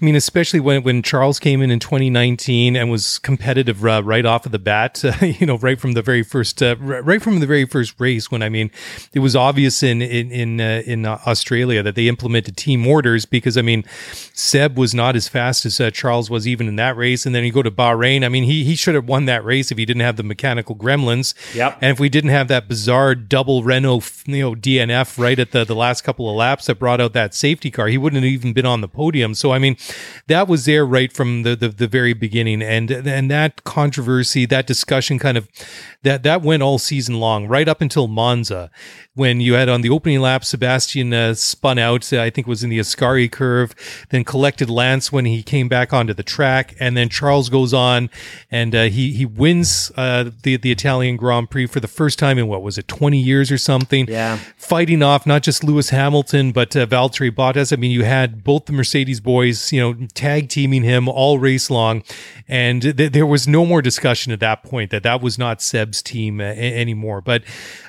I 0.00 0.04
mean, 0.04 0.16
especially 0.16 0.60
when 0.60 0.82
when 0.82 1.02
Charles 1.02 1.38
came 1.38 1.60
in 1.60 1.70
in 1.70 1.78
2019 1.78 2.74
and 2.74 2.90
was 2.90 3.18
competitive 3.18 3.84
uh, 3.84 4.02
right 4.02 4.24
off 4.24 4.46
of 4.46 4.52
the 4.52 4.58
bat. 4.58 5.04
you 5.20 5.46
know, 5.46 5.58
right 5.58 5.78
from 5.78 5.92
the 5.92 6.00
very 6.00 6.22
first, 6.22 6.62
uh, 6.62 6.76
right 6.78 7.20
from 7.20 7.40
the 7.40 7.46
very 7.46 7.66
first 7.66 8.00
race. 8.00 8.30
When 8.30 8.42
I 8.42 8.48
mean, 8.48 8.70
it 9.12 9.18
was 9.18 9.36
obvious 9.36 9.82
in 9.82 10.00
in 10.00 10.30
in, 10.30 10.60
uh, 10.60 10.82
in 10.86 11.04
Australia 11.04 11.82
that 11.82 11.96
they 11.96 12.08
implemented 12.08 12.56
team 12.56 12.86
orders 12.86 13.26
because 13.26 13.58
I 13.58 13.62
mean, 13.62 13.84
Seb 14.32 14.78
was 14.78 14.94
not 14.94 15.16
as 15.16 15.28
fast 15.28 15.66
as 15.66 15.80
uh, 15.80 15.90
Charles 15.90 16.30
was 16.30 16.48
even 16.48 16.66
in 16.66 16.76
that 16.76 16.96
race, 16.96 17.26
and 17.26 17.34
then 17.34 17.44
you 17.44 17.52
go 17.52 17.62
to 17.62 17.70
Bahrain. 17.70 18.24
I 18.24 18.28
mean, 18.28 18.44
he 18.44 18.64
he 18.64 18.74
should 18.74 18.94
have 18.94 19.06
won 19.06 19.24
that 19.26 19.33
that 19.34 19.44
race 19.44 19.70
if 19.70 19.78
he 19.78 19.84
didn't 19.84 20.02
have 20.02 20.16
the 20.16 20.22
mechanical 20.22 20.76
gremlins. 20.76 21.34
Yep. 21.54 21.78
And 21.80 21.90
if 21.90 22.00
we 22.00 22.08
didn't 22.08 22.30
have 22.30 22.48
that 22.48 22.68
bizarre 22.68 23.14
double 23.14 23.62
Renault, 23.62 24.02
you 24.26 24.42
know, 24.42 24.54
DNF 24.54 25.18
right 25.18 25.38
at 25.38 25.50
the, 25.50 25.64
the 25.64 25.74
last 25.74 26.02
couple 26.02 26.30
of 26.30 26.36
laps 26.36 26.66
that 26.66 26.78
brought 26.78 27.00
out 27.00 27.12
that 27.12 27.34
safety 27.34 27.70
car, 27.70 27.88
he 27.88 27.98
wouldn't 27.98 28.22
have 28.22 28.30
even 28.30 28.52
been 28.52 28.66
on 28.66 28.80
the 28.80 28.88
podium. 28.88 29.34
So, 29.34 29.52
I 29.52 29.58
mean, 29.58 29.76
that 30.28 30.48
was 30.48 30.64
there 30.64 30.86
right 30.86 31.12
from 31.12 31.42
the, 31.42 31.56
the, 31.56 31.68
the 31.68 31.88
very 31.88 32.12
beginning. 32.12 32.62
And, 32.62 32.90
and 32.90 33.30
that 33.30 33.64
controversy, 33.64 34.46
that 34.46 34.66
discussion 34.66 35.18
kind 35.18 35.36
of, 35.36 35.48
that, 36.02 36.22
that 36.22 36.42
went 36.42 36.62
all 36.62 36.78
season 36.78 37.18
long, 37.20 37.46
right 37.48 37.68
up 37.68 37.80
until 37.80 38.06
Monza 38.06 38.70
when 39.16 39.40
you 39.40 39.54
had 39.54 39.68
on 39.68 39.82
the 39.82 39.90
opening 39.90 40.20
lap, 40.20 40.44
Sebastian 40.44 41.14
uh, 41.14 41.34
spun 41.34 41.78
out, 41.78 42.12
uh, 42.12 42.20
I 42.20 42.30
think 42.30 42.48
was 42.48 42.64
in 42.64 42.70
the 42.70 42.80
Ascari 42.80 43.30
curve, 43.30 43.72
then 44.10 44.24
collected 44.24 44.68
Lance 44.68 45.12
when 45.12 45.24
he 45.24 45.40
came 45.44 45.68
back 45.68 45.92
onto 45.92 46.12
the 46.12 46.24
track. 46.24 46.74
And 46.80 46.96
then 46.96 47.08
Charles 47.08 47.48
goes 47.48 47.72
on 47.72 48.10
and 48.50 48.74
uh, 48.74 48.84
he, 48.84 49.12
he 49.12 49.24
wins 49.24 49.92
uh, 49.96 50.30
the, 50.42 50.56
the 50.56 50.72
Italian 50.72 51.16
Grand 51.16 51.48
Prix 51.48 51.66
for 51.66 51.78
the 51.78 51.86
first 51.86 52.18
time 52.18 52.38
in 52.38 52.48
what 52.48 52.62
was 52.62 52.76
it, 52.76 52.88
20 52.88 53.16
years 53.16 53.52
or 53.52 53.58
something? 53.58 54.08
Yeah. 54.08 54.38
Fighting 54.56 55.00
off 55.00 55.26
not 55.26 55.44
just 55.44 55.62
Lewis 55.62 55.90
Hamilton, 55.90 56.50
but 56.50 56.74
uh, 56.74 56.84
Valtteri 56.84 57.30
Bottas. 57.30 57.72
I 57.72 57.76
mean, 57.76 57.92
you 57.92 58.02
had 58.02 58.42
both 58.42 58.66
the 58.66 58.72
Mercedes 58.72 59.20
boys, 59.20 59.72
you 59.72 59.80
know, 59.80 60.08
tag 60.14 60.48
teaming 60.48 60.82
him 60.82 61.08
all 61.08 61.38
race 61.38 61.70
long. 61.70 62.02
And 62.48 62.82
th- 62.82 63.12
there 63.12 63.26
was 63.26 63.46
no 63.46 63.64
more 63.64 63.80
discussion 63.80 64.32
at 64.32 64.40
that 64.40 64.64
point 64.64 64.90
that 64.90 65.04
that 65.04 65.22
was 65.22 65.38
not 65.38 65.62
Seb's 65.62 66.02
team 66.02 66.40
uh, 66.40 66.44
anymore. 66.44 67.20
But 67.20 67.44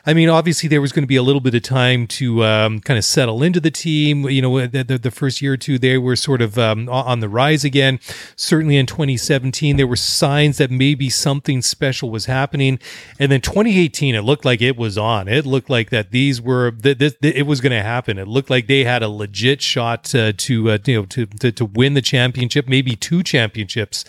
I 0.06 0.14
mean, 0.14 0.30
obviously 0.30 0.70
there 0.70 0.82
was 0.82 0.92
going 0.92 1.02
to 1.04 1.08
be 1.08 1.15
a 1.16 1.24
little 1.24 1.42
bit 1.42 1.56
of 1.56 1.62
time 1.62 2.08
to 2.08 2.44
um, 2.44 2.80
kind 2.80 2.98
of 2.98 3.06
settle 3.06 3.44
into 3.44 3.60
the 3.60 3.72
team. 3.72 4.28
You 4.30 4.42
know, 4.42 4.68
the, 4.68 4.84
the, 4.84 4.98
the 4.98 5.12
first 5.12 5.42
year 5.42 5.54
or 5.54 5.58
two, 5.58 5.78
they 5.78 5.98
were 5.98 6.16
sort 6.16 6.42
of 6.42 6.58
um, 6.58 6.90
on 6.90 7.20
the 7.20 7.30
rise 7.30 7.64
again. 7.64 8.00
Certainly 8.36 8.78
in 8.78 8.86
2017, 8.86 9.78
there 9.78 9.88
were 9.88 9.96
signs 9.96 10.58
that 10.58 10.72
maybe 10.72 11.10
something 11.10 11.62
special 11.62 12.10
was 12.10 12.26
happening. 12.26 12.80
And 13.20 13.32
then 13.32 13.42
2018, 13.42 14.16
it 14.16 14.22
looked 14.22 14.46
like 14.46 14.62
it 14.62 14.78
was 14.78 14.98
on. 14.98 15.28
It 15.28 15.46
looked 15.46 15.70
like 15.70 15.90
that 15.90 16.12
these 16.12 16.42
were, 16.42 16.72
that 16.72 17.00
this, 17.00 17.16
it 17.22 17.46
was 17.46 17.62
going 17.62 17.72
to 17.72 17.84
happen. 17.84 18.18
It 18.18 18.28
looked 18.28 18.50
like 18.50 18.68
they 18.68 18.84
had 18.84 19.04
a 19.04 19.10
legit 19.10 19.62
shot 19.62 20.14
uh, 20.16 20.34
to, 20.36 20.72
uh, 20.72 20.78
you 20.86 20.96
know, 20.96 21.06
to, 21.06 21.26
to, 21.26 21.52
to, 21.52 21.66
win 21.66 21.94
the 21.94 22.02
championship, 22.02 22.68
maybe 22.68 22.96
two 22.96 23.22
championships 23.24 24.06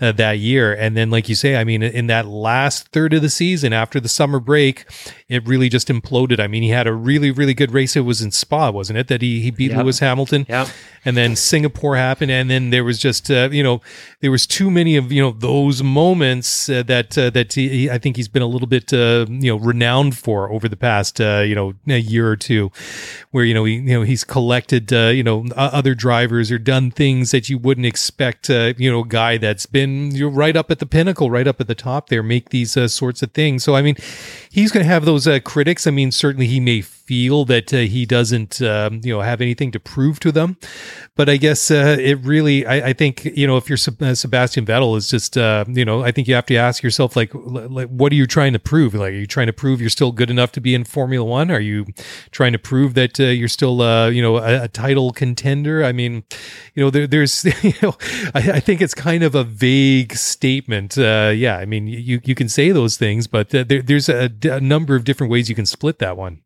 uh, 0.00 0.12
that 0.12 0.38
year. 0.38 0.74
And 0.74 0.96
then, 0.96 1.10
like 1.10 1.28
you 1.28 1.34
say, 1.34 1.56
I 1.56 1.64
mean, 1.64 1.82
in 1.82 2.08
that 2.08 2.26
last 2.26 2.88
third 2.88 3.14
of 3.14 3.22
the 3.22 3.30
season 3.30 3.72
after 3.72 4.00
the 4.00 4.08
summer 4.08 4.40
break, 4.40 4.84
it 5.28 5.44
really 5.44 5.68
just 5.68 5.88
imploded. 5.88 6.38
I 6.38 6.46
mean, 6.46 6.62
he 6.62 6.68
had 6.68 6.86
a 6.86 6.92
really, 6.92 7.32
really 7.32 7.52
good 7.52 7.72
race. 7.72 7.96
It 7.96 8.02
was 8.02 8.22
in 8.22 8.30
Spa, 8.30 8.70
wasn't 8.70 9.00
it? 9.00 9.08
That 9.08 9.22
he, 9.22 9.40
he 9.40 9.50
beat 9.50 9.72
yep. 9.72 9.82
Lewis 9.82 9.98
Hamilton. 9.98 10.46
Yeah. 10.48 10.68
And 11.04 11.16
then 11.16 11.34
Singapore 11.34 11.96
happened. 11.96 12.30
And 12.30 12.48
then 12.48 12.70
there 12.70 12.84
was 12.84 13.00
just, 13.00 13.28
uh, 13.28 13.48
you 13.50 13.62
know, 13.62 13.80
there 14.20 14.30
was 14.30 14.46
too 14.46 14.70
many 14.70 14.94
of, 14.94 15.10
you 15.10 15.20
know, 15.20 15.32
those 15.32 15.82
moments 15.82 16.68
uh, 16.68 16.84
that, 16.84 17.18
uh, 17.18 17.30
that 17.30 17.54
he, 17.54 17.90
I 17.90 17.98
think 17.98 18.14
he's 18.14 18.28
been 18.28 18.42
a 18.42 18.46
little 18.46 18.68
bit, 18.68 18.92
uh, 18.92 19.26
you 19.28 19.50
know, 19.50 19.56
renowned 19.56 20.16
for 20.16 20.48
over 20.50 20.68
the 20.68 20.76
past, 20.76 21.20
uh, 21.20 21.42
you 21.44 21.56
know, 21.56 21.74
a 21.88 21.98
year 21.98 22.28
or 22.28 22.36
two 22.36 22.70
where, 23.32 23.44
you 23.44 23.54
know, 23.54 23.64
he, 23.64 23.74
you 23.74 23.98
know, 23.98 24.02
he's 24.02 24.22
collected, 24.22 24.92
uh, 24.92 25.08
you 25.08 25.24
know, 25.24 25.46
other 25.56 25.96
drivers 25.96 26.52
or 26.52 26.58
done 26.58 26.92
things 26.92 27.32
that 27.32 27.48
you 27.48 27.58
wouldn't 27.58 27.86
expect, 27.86 28.48
you 28.48 28.90
know, 28.92 29.00
a 29.00 29.06
guy 29.06 29.38
that's 29.38 29.66
been 29.66 30.14
you 30.14 30.28
know, 30.28 30.36
right 30.36 30.54
up 30.54 30.70
at 30.70 30.78
the 30.78 30.86
pinnacle, 30.86 31.30
right 31.30 31.48
up 31.48 31.60
at 31.60 31.66
the 31.66 31.74
top 31.74 32.10
there, 32.10 32.22
make 32.22 32.50
these 32.50 32.76
sorts 32.92 33.22
of 33.22 33.32
things. 33.32 33.64
So, 33.64 33.74
I 33.74 33.82
mean, 33.82 33.96
he's 34.50 34.70
going 34.70 34.84
to 34.84 34.88
have 34.88 35.04
those 35.04 35.15
Uh, 35.24 35.38
critics. 35.40 35.86
I 35.86 35.92
mean, 35.92 36.10
certainly 36.10 36.48
he 36.48 36.58
may 36.58 36.82
feel 37.06 37.44
that 37.44 37.72
uh, 37.72 37.78
he 37.78 38.04
doesn't, 38.04 38.60
um, 38.60 39.00
you 39.04 39.12
know, 39.12 39.20
have 39.20 39.40
anything 39.40 39.70
to 39.72 39.80
prove 39.80 40.18
to 40.20 40.32
them. 40.32 40.56
But 41.14 41.28
I 41.28 41.36
guess 41.36 41.70
uh, 41.70 41.96
it 41.98 42.18
really, 42.22 42.66
I, 42.66 42.88
I, 42.88 42.92
think, 42.92 43.24
you 43.24 43.46
know, 43.46 43.56
if 43.56 43.68
you're 43.68 43.78
uh, 44.00 44.14
Sebastian 44.14 44.66
Vettel, 44.66 44.96
is 44.96 45.08
just, 45.08 45.38
uh, 45.38 45.64
you 45.68 45.84
know, 45.84 46.02
I 46.02 46.10
think 46.10 46.28
you 46.28 46.34
have 46.34 46.46
to 46.46 46.56
ask 46.56 46.82
yourself, 46.82 47.16
like, 47.16 47.30
like, 47.34 47.88
what 47.88 48.12
are 48.12 48.16
you 48.16 48.26
trying 48.26 48.52
to 48.52 48.58
prove? 48.58 48.94
Like, 48.94 49.12
are 49.12 49.16
you 49.16 49.26
trying 49.26 49.46
to 49.46 49.52
prove 49.52 49.80
you're 49.80 49.88
still 49.88 50.12
good 50.12 50.30
enough 50.30 50.52
to 50.52 50.60
be 50.60 50.74
in 50.74 50.84
Formula 50.84 51.24
One? 51.24 51.50
Are 51.50 51.60
you 51.60 51.86
trying 52.32 52.52
to 52.52 52.58
prove 52.58 52.94
that 52.94 53.18
uh, 53.20 53.24
you're 53.24 53.48
still, 53.48 53.80
uh, 53.80 54.08
you 54.08 54.20
know, 54.20 54.38
a, 54.38 54.64
a, 54.64 54.68
title 54.68 55.12
contender? 55.12 55.84
I 55.84 55.92
mean, 55.92 56.24
you 56.74 56.82
know, 56.82 56.90
there, 56.90 57.06
there's, 57.06 57.44
you 57.62 57.74
know, 57.82 57.96
I, 58.34 58.52
I, 58.52 58.60
think 58.60 58.80
it's 58.80 58.94
kind 58.94 59.22
of 59.22 59.34
a 59.34 59.44
vague 59.44 60.14
statement. 60.14 60.96
yeah, 60.96 61.56
I 61.56 61.64
mean, 61.64 61.86
you 61.86 62.20
you 62.24 62.34
can 62.34 62.48
say 62.48 62.72
those 62.72 62.96
things, 62.96 63.26
but 63.26 63.50
there, 63.50 63.64
there's 63.64 64.08
a, 64.08 64.30
a 64.42 64.60
number 64.60 64.96
of 64.96 65.04
different 65.04 65.30
ways 65.30 65.48
you 65.48 65.54
can 65.54 65.66
split 65.66 65.98
that 66.00 66.16
one. 66.16 66.42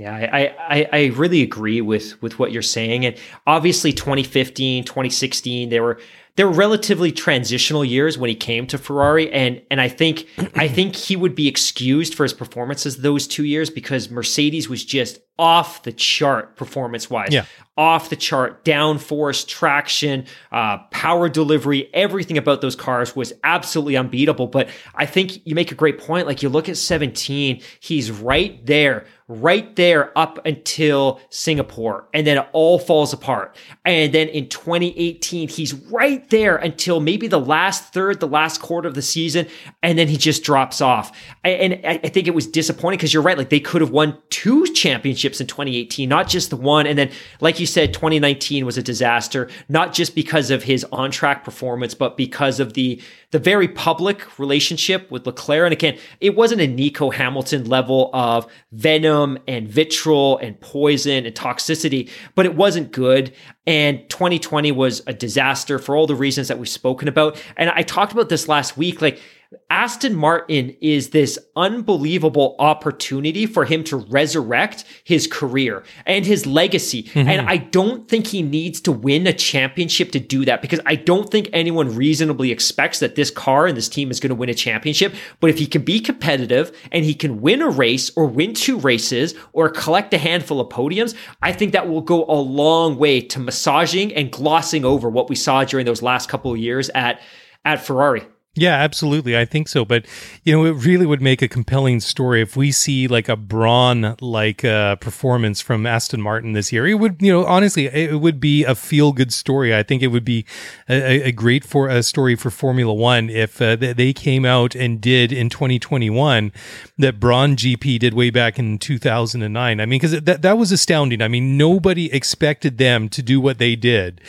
Yeah, 0.00 0.14
I, 0.14 0.54
I, 0.58 0.88
I 0.92 1.06
really 1.08 1.42
agree 1.42 1.82
with 1.82 2.20
with 2.22 2.38
what 2.38 2.52
you're 2.52 2.62
saying. 2.62 3.04
And 3.04 3.16
obviously 3.46 3.92
2015, 3.92 4.84
2016, 4.84 5.68
they 5.68 5.78
were 5.78 6.00
they 6.36 6.44
were 6.44 6.52
relatively 6.52 7.12
transitional 7.12 7.84
years 7.84 8.16
when 8.16 8.30
he 8.30 8.34
came 8.34 8.66
to 8.68 8.78
Ferrari. 8.78 9.30
And 9.30 9.60
and 9.70 9.78
I 9.78 9.88
think 9.88 10.26
I 10.54 10.68
think 10.74 10.96
he 10.96 11.16
would 11.16 11.34
be 11.34 11.48
excused 11.48 12.14
for 12.14 12.22
his 12.22 12.32
performances 12.32 12.96
those 12.96 13.26
two 13.26 13.44
years 13.44 13.68
because 13.68 14.10
Mercedes 14.10 14.70
was 14.70 14.86
just 14.86 15.18
off 15.38 15.82
the 15.82 15.92
chart 15.92 16.56
performance 16.56 17.10
wise. 17.10 17.28
Yeah. 17.30 17.44
Off 17.76 18.08
the 18.08 18.16
chart, 18.16 18.64
downforce, 18.64 19.46
traction, 19.46 20.24
uh, 20.50 20.78
power 20.90 21.28
delivery, 21.28 21.90
everything 21.94 22.38
about 22.38 22.62
those 22.62 22.76
cars 22.76 23.14
was 23.14 23.34
absolutely 23.44 23.98
unbeatable. 23.98 24.46
But 24.46 24.70
I 24.94 25.04
think 25.04 25.46
you 25.46 25.54
make 25.54 25.72
a 25.72 25.74
great 25.74 25.98
point. 25.98 26.26
Like 26.26 26.42
you 26.42 26.48
look 26.48 26.70
at 26.70 26.76
17, 26.78 27.62
he's 27.80 28.10
right 28.10 28.64
there 28.64 29.06
right 29.30 29.76
there 29.76 30.16
up 30.18 30.44
until 30.44 31.20
Singapore. 31.30 32.08
And 32.12 32.26
then 32.26 32.38
it 32.38 32.48
all 32.52 32.78
falls 32.78 33.12
apart. 33.12 33.56
And 33.84 34.12
then 34.12 34.28
in 34.28 34.48
2018, 34.48 35.48
he's 35.48 35.72
right 35.72 36.28
there 36.30 36.56
until 36.56 36.98
maybe 36.98 37.28
the 37.28 37.38
last 37.38 37.92
third, 37.92 38.18
the 38.18 38.26
last 38.26 38.60
quarter 38.60 38.88
of 38.88 38.94
the 38.94 39.02
season. 39.02 39.46
And 39.82 39.96
then 39.96 40.08
he 40.08 40.16
just 40.16 40.42
drops 40.42 40.80
off. 40.80 41.16
And 41.44 41.80
I 41.84 41.98
think 41.98 42.26
it 42.26 42.34
was 42.34 42.46
disappointing 42.46 42.98
because 42.98 43.14
you're 43.14 43.22
right. 43.22 43.38
Like 43.38 43.50
they 43.50 43.60
could 43.60 43.80
have 43.80 43.90
won 43.90 44.18
two 44.30 44.66
championships 44.72 45.40
in 45.40 45.46
2018, 45.46 46.08
not 46.08 46.28
just 46.28 46.50
the 46.50 46.56
one. 46.56 46.86
And 46.86 46.98
then, 46.98 47.10
like 47.40 47.60
you 47.60 47.66
said, 47.66 47.94
2019 47.94 48.66
was 48.66 48.76
a 48.76 48.82
disaster, 48.82 49.48
not 49.68 49.92
just 49.92 50.16
because 50.16 50.50
of 50.50 50.64
his 50.64 50.84
on 50.90 51.12
track 51.12 51.44
performance, 51.44 51.94
but 51.94 52.16
because 52.16 52.58
of 52.58 52.72
the, 52.74 53.00
the 53.30 53.38
very 53.38 53.68
public 53.68 54.38
relationship 54.38 55.10
with 55.10 55.26
Leclerc. 55.26 55.66
And 55.66 55.72
again, 55.72 55.98
it 56.20 56.34
wasn't 56.36 56.60
a 56.60 56.66
Nico 56.66 57.10
Hamilton 57.10 57.68
level 57.68 58.10
of 58.12 58.46
venom 58.72 59.38
and 59.46 59.68
vitriol 59.68 60.38
and 60.38 60.60
poison 60.60 61.26
and 61.26 61.34
toxicity, 61.34 62.10
but 62.34 62.46
it 62.46 62.56
wasn't 62.56 62.92
good. 62.92 63.32
And 63.66 64.08
2020 64.10 64.72
was 64.72 65.02
a 65.06 65.12
disaster 65.12 65.78
for 65.78 65.94
all 65.94 66.06
the 66.06 66.14
reasons 66.14 66.48
that 66.48 66.58
we've 66.58 66.68
spoken 66.68 67.06
about. 67.06 67.40
And 67.56 67.70
I 67.70 67.82
talked 67.82 68.12
about 68.12 68.28
this 68.28 68.48
last 68.48 68.76
week. 68.76 69.00
Like, 69.00 69.20
Aston 69.68 70.14
Martin 70.14 70.76
is 70.80 71.10
this 71.10 71.36
unbelievable 71.56 72.54
opportunity 72.60 73.46
for 73.46 73.64
him 73.64 73.82
to 73.84 73.96
resurrect 73.96 74.84
his 75.02 75.26
career 75.26 75.82
and 76.06 76.24
his 76.24 76.46
legacy. 76.46 77.02
Mm-hmm. 77.02 77.28
And 77.28 77.48
I 77.48 77.56
don't 77.56 78.08
think 78.08 78.28
he 78.28 78.42
needs 78.42 78.80
to 78.82 78.92
win 78.92 79.26
a 79.26 79.32
championship 79.32 80.12
to 80.12 80.20
do 80.20 80.44
that 80.44 80.62
because 80.62 80.78
I 80.86 80.94
don't 80.94 81.28
think 81.30 81.48
anyone 81.52 81.96
reasonably 81.96 82.52
expects 82.52 83.00
that 83.00 83.16
this 83.16 83.30
car 83.32 83.66
and 83.66 83.76
this 83.76 83.88
team 83.88 84.12
is 84.12 84.20
going 84.20 84.28
to 84.30 84.36
win 84.36 84.50
a 84.50 84.54
championship. 84.54 85.14
But 85.40 85.50
if 85.50 85.58
he 85.58 85.66
can 85.66 85.82
be 85.82 85.98
competitive 85.98 86.70
and 86.92 87.04
he 87.04 87.14
can 87.14 87.40
win 87.40 87.60
a 87.60 87.68
race 87.68 88.12
or 88.16 88.26
win 88.26 88.54
two 88.54 88.78
races 88.78 89.34
or 89.52 89.68
collect 89.68 90.14
a 90.14 90.18
handful 90.18 90.60
of 90.60 90.68
podiums, 90.68 91.16
I 91.42 91.52
think 91.52 91.72
that 91.72 91.88
will 91.88 92.02
go 92.02 92.24
a 92.26 92.38
long 92.38 92.98
way 92.98 93.20
to 93.22 93.40
massaging 93.40 94.14
and 94.14 94.30
glossing 94.30 94.84
over 94.84 95.10
what 95.10 95.28
we 95.28 95.34
saw 95.34 95.64
during 95.64 95.86
those 95.86 96.02
last 96.02 96.28
couple 96.28 96.52
of 96.52 96.58
years 96.58 96.88
at 96.90 97.20
at 97.64 97.84
Ferrari. 97.84 98.24
Yeah, 98.56 98.74
absolutely. 98.74 99.38
I 99.38 99.44
think 99.44 99.68
so. 99.68 99.84
But, 99.84 100.06
you 100.42 100.52
know, 100.52 100.64
it 100.64 100.84
really 100.84 101.06
would 101.06 101.22
make 101.22 101.40
a 101.40 101.46
compelling 101.46 102.00
story 102.00 102.42
if 102.42 102.56
we 102.56 102.72
see 102.72 103.06
like 103.06 103.28
a 103.28 103.36
Brawn 103.36 104.16
like 104.20 104.64
uh, 104.64 104.96
performance 104.96 105.60
from 105.60 105.86
Aston 105.86 106.20
Martin 106.20 106.52
this 106.52 106.72
year. 106.72 106.84
It 106.88 106.94
would, 106.94 107.22
you 107.22 107.32
know, 107.32 107.46
honestly, 107.46 107.86
it 107.86 108.18
would 108.20 108.40
be 108.40 108.64
a 108.64 108.74
feel 108.74 109.12
good 109.12 109.32
story. 109.32 109.72
I 109.72 109.84
think 109.84 110.02
it 110.02 110.08
would 110.08 110.24
be 110.24 110.46
a, 110.88 111.28
a 111.28 111.32
great 111.32 111.64
for 111.64 111.88
a 111.88 112.02
story 112.02 112.34
for 112.34 112.50
Formula 112.50 112.92
One 112.92 113.30
if 113.30 113.62
uh, 113.62 113.76
they 113.76 114.12
came 114.12 114.44
out 114.44 114.74
and 114.74 115.00
did 115.00 115.32
in 115.32 115.48
2021 115.48 116.50
that 116.98 117.20
Brawn 117.20 117.54
GP 117.54 118.00
did 118.00 118.14
way 118.14 118.30
back 118.30 118.58
in 118.58 118.78
2009. 118.78 119.80
I 119.80 119.86
mean, 119.86 120.00
because 120.00 120.20
that, 120.22 120.42
that 120.42 120.58
was 120.58 120.72
astounding. 120.72 121.22
I 121.22 121.28
mean, 121.28 121.56
nobody 121.56 122.12
expected 122.12 122.78
them 122.78 123.08
to 123.10 123.22
do 123.22 123.40
what 123.40 123.58
they 123.58 123.76
did. 123.76 124.20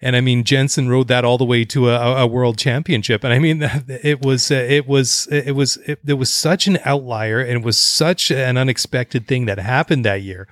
And 0.00 0.14
I 0.14 0.20
mean, 0.20 0.44
Jensen 0.44 0.88
rode 0.88 1.08
that 1.08 1.24
all 1.24 1.38
the 1.38 1.44
way 1.44 1.64
to 1.66 1.90
a, 1.90 2.22
a 2.22 2.26
world 2.26 2.58
championship. 2.58 3.24
And 3.24 3.32
I 3.32 3.38
mean, 3.38 3.62
it 3.88 4.24
was, 4.24 4.50
uh, 4.50 4.54
it 4.54 4.86
was, 4.86 5.26
it 5.30 5.52
was, 5.52 5.76
it, 5.78 6.00
it 6.06 6.14
was 6.14 6.30
such 6.30 6.66
an 6.66 6.78
outlier 6.84 7.40
and 7.40 7.52
it 7.52 7.64
was 7.64 7.78
such 7.78 8.30
an 8.30 8.56
unexpected 8.56 9.26
thing 9.26 9.46
that 9.46 9.58
happened 9.58 10.04
that 10.04 10.22
year. 10.22 10.46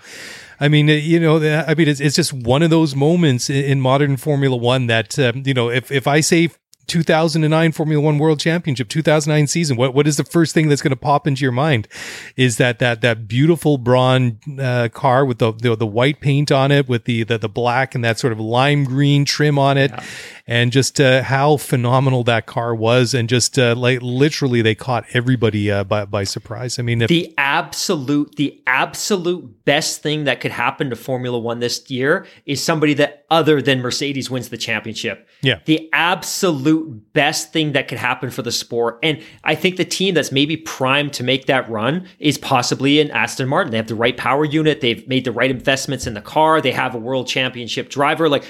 I 0.61 0.68
mean, 0.68 0.88
you 0.88 1.18
know, 1.18 1.36
I 1.66 1.74
mean, 1.74 1.88
it's, 1.88 2.01
it's 2.01 2.16
just 2.16 2.32
one 2.32 2.62
of 2.62 2.70
those 2.70 2.95
moments 2.95 3.51
in 3.51 3.80
modern 3.80 4.16
Formula 4.16 4.57
One 4.57 4.86
that, 4.86 5.18
um, 5.18 5.42
you 5.45 5.53
know, 5.53 5.68
if, 5.68 5.90
if 5.90 6.07
I 6.07 6.20
say 6.20 6.51
2009 6.87 7.72
Formula 7.72 8.03
One 8.03 8.18
World 8.18 8.41
Championship, 8.41 8.89
2009 8.89 9.47
season. 9.47 9.76
What 9.76 9.95
what 9.95 10.07
is 10.07 10.16
the 10.16 10.24
first 10.24 10.55
thing 10.55 10.68
that's 10.68 10.82
going 10.82 10.91
to 10.91 10.97
pop 10.97 11.26
into 11.26 11.43
your 11.43 11.53
mind? 11.53 11.89
Is 12.37 12.57
that 12.59 12.78
that 12.78 13.01
that 13.01 13.26
beautiful 13.28 13.78
Brawn 13.78 14.39
uh, 14.61 14.89
car 14.93 15.24
with 15.24 15.39
the, 15.39 15.53
the, 15.53 15.76
the 15.76 15.87
white 15.87 16.20
paint 16.20 16.51
on 16.53 16.70
it, 16.70 16.89
with 16.89 17.05
the, 17.05 17.24
the 17.24 17.39
the 17.39 17.49
black 17.49 17.95
and 17.95 18.05
that 18.05 18.18
sort 18.18 18.32
of 18.32 18.41
lime 18.41 18.85
green 18.85 19.24
trim 19.24 19.59
on 19.59 19.78
it, 19.78 19.91
yeah 19.91 20.05
and 20.47 20.72
just 20.72 21.01
uh, 21.01 21.22
how 21.22 21.57
phenomenal 21.57 22.22
that 22.24 22.47
car 22.47 22.74
was, 22.74 23.14
and 23.14 23.28
just 23.28 23.59
uh, 23.59 23.74
like 23.74 24.01
literally 24.03 24.61
they 24.61 24.74
caught 24.74 25.05
everybody 25.14 25.70
uh, 25.70 25.85
by 25.85 26.05
by 26.05 26.24
surprise. 26.24 26.78
I 26.78 26.82
mean, 26.82 27.01
if- 27.03 27.09
the 27.09 27.32
absolute 27.39 28.37
the 28.37 28.62
absolute 28.66 29.64
best 29.64 30.03
thing 30.03 30.24
that 30.24 30.41
could 30.41 30.51
happen 30.51 30.91
to 30.91 30.97
Formula 30.97 31.39
One 31.39 31.61
this 31.61 31.89
year 31.91 32.26
is 32.45 32.62
somebody 32.62 32.95
that 32.95 33.24
other 33.31 33.61
than 33.62 33.81
Mercedes 33.81 34.31
wins 34.31 34.49
the 34.49 34.57
championship. 34.57 35.29
Yeah, 35.43 35.61
the 35.64 35.89
absolute 35.93 37.12
best 37.12 37.53
thing 37.53 37.72
that 37.72 37.89
could 37.89 37.99
happen 37.99 38.31
for 38.31 38.43
the 38.43 38.53
sport, 38.53 38.99
and 39.03 39.22
I 39.45 39.55
think 39.55 39.77
the 39.77 39.85
team 39.85 40.14
that's 40.14 40.33
maybe 40.33 40.57
primed 40.57 41.12
to 41.14 41.25
make 41.25 41.47
that 41.47 41.68
run 41.70 42.07
is 42.18 42.39
possibly 42.39 43.01
an 43.01 43.11
Aston 43.11 43.49
Martin. 43.49 43.70
They 43.70 43.79
have 43.79 43.89
the 43.89 43.95
right 43.95 44.16
power 44.16 44.45
unit. 44.45 44.81
They've 44.81 45.07
made 45.09 45.25
the 45.25 45.33
right 45.33 45.51
investments 45.51 46.07
in 46.07 46.14
the 46.14 46.20
car. 46.20 46.61
They 46.61 46.72
have 46.72 46.95
a 46.95 46.99
world 46.99 47.27
championship 47.29 47.89
driver. 47.89 48.29
Like 48.29 48.45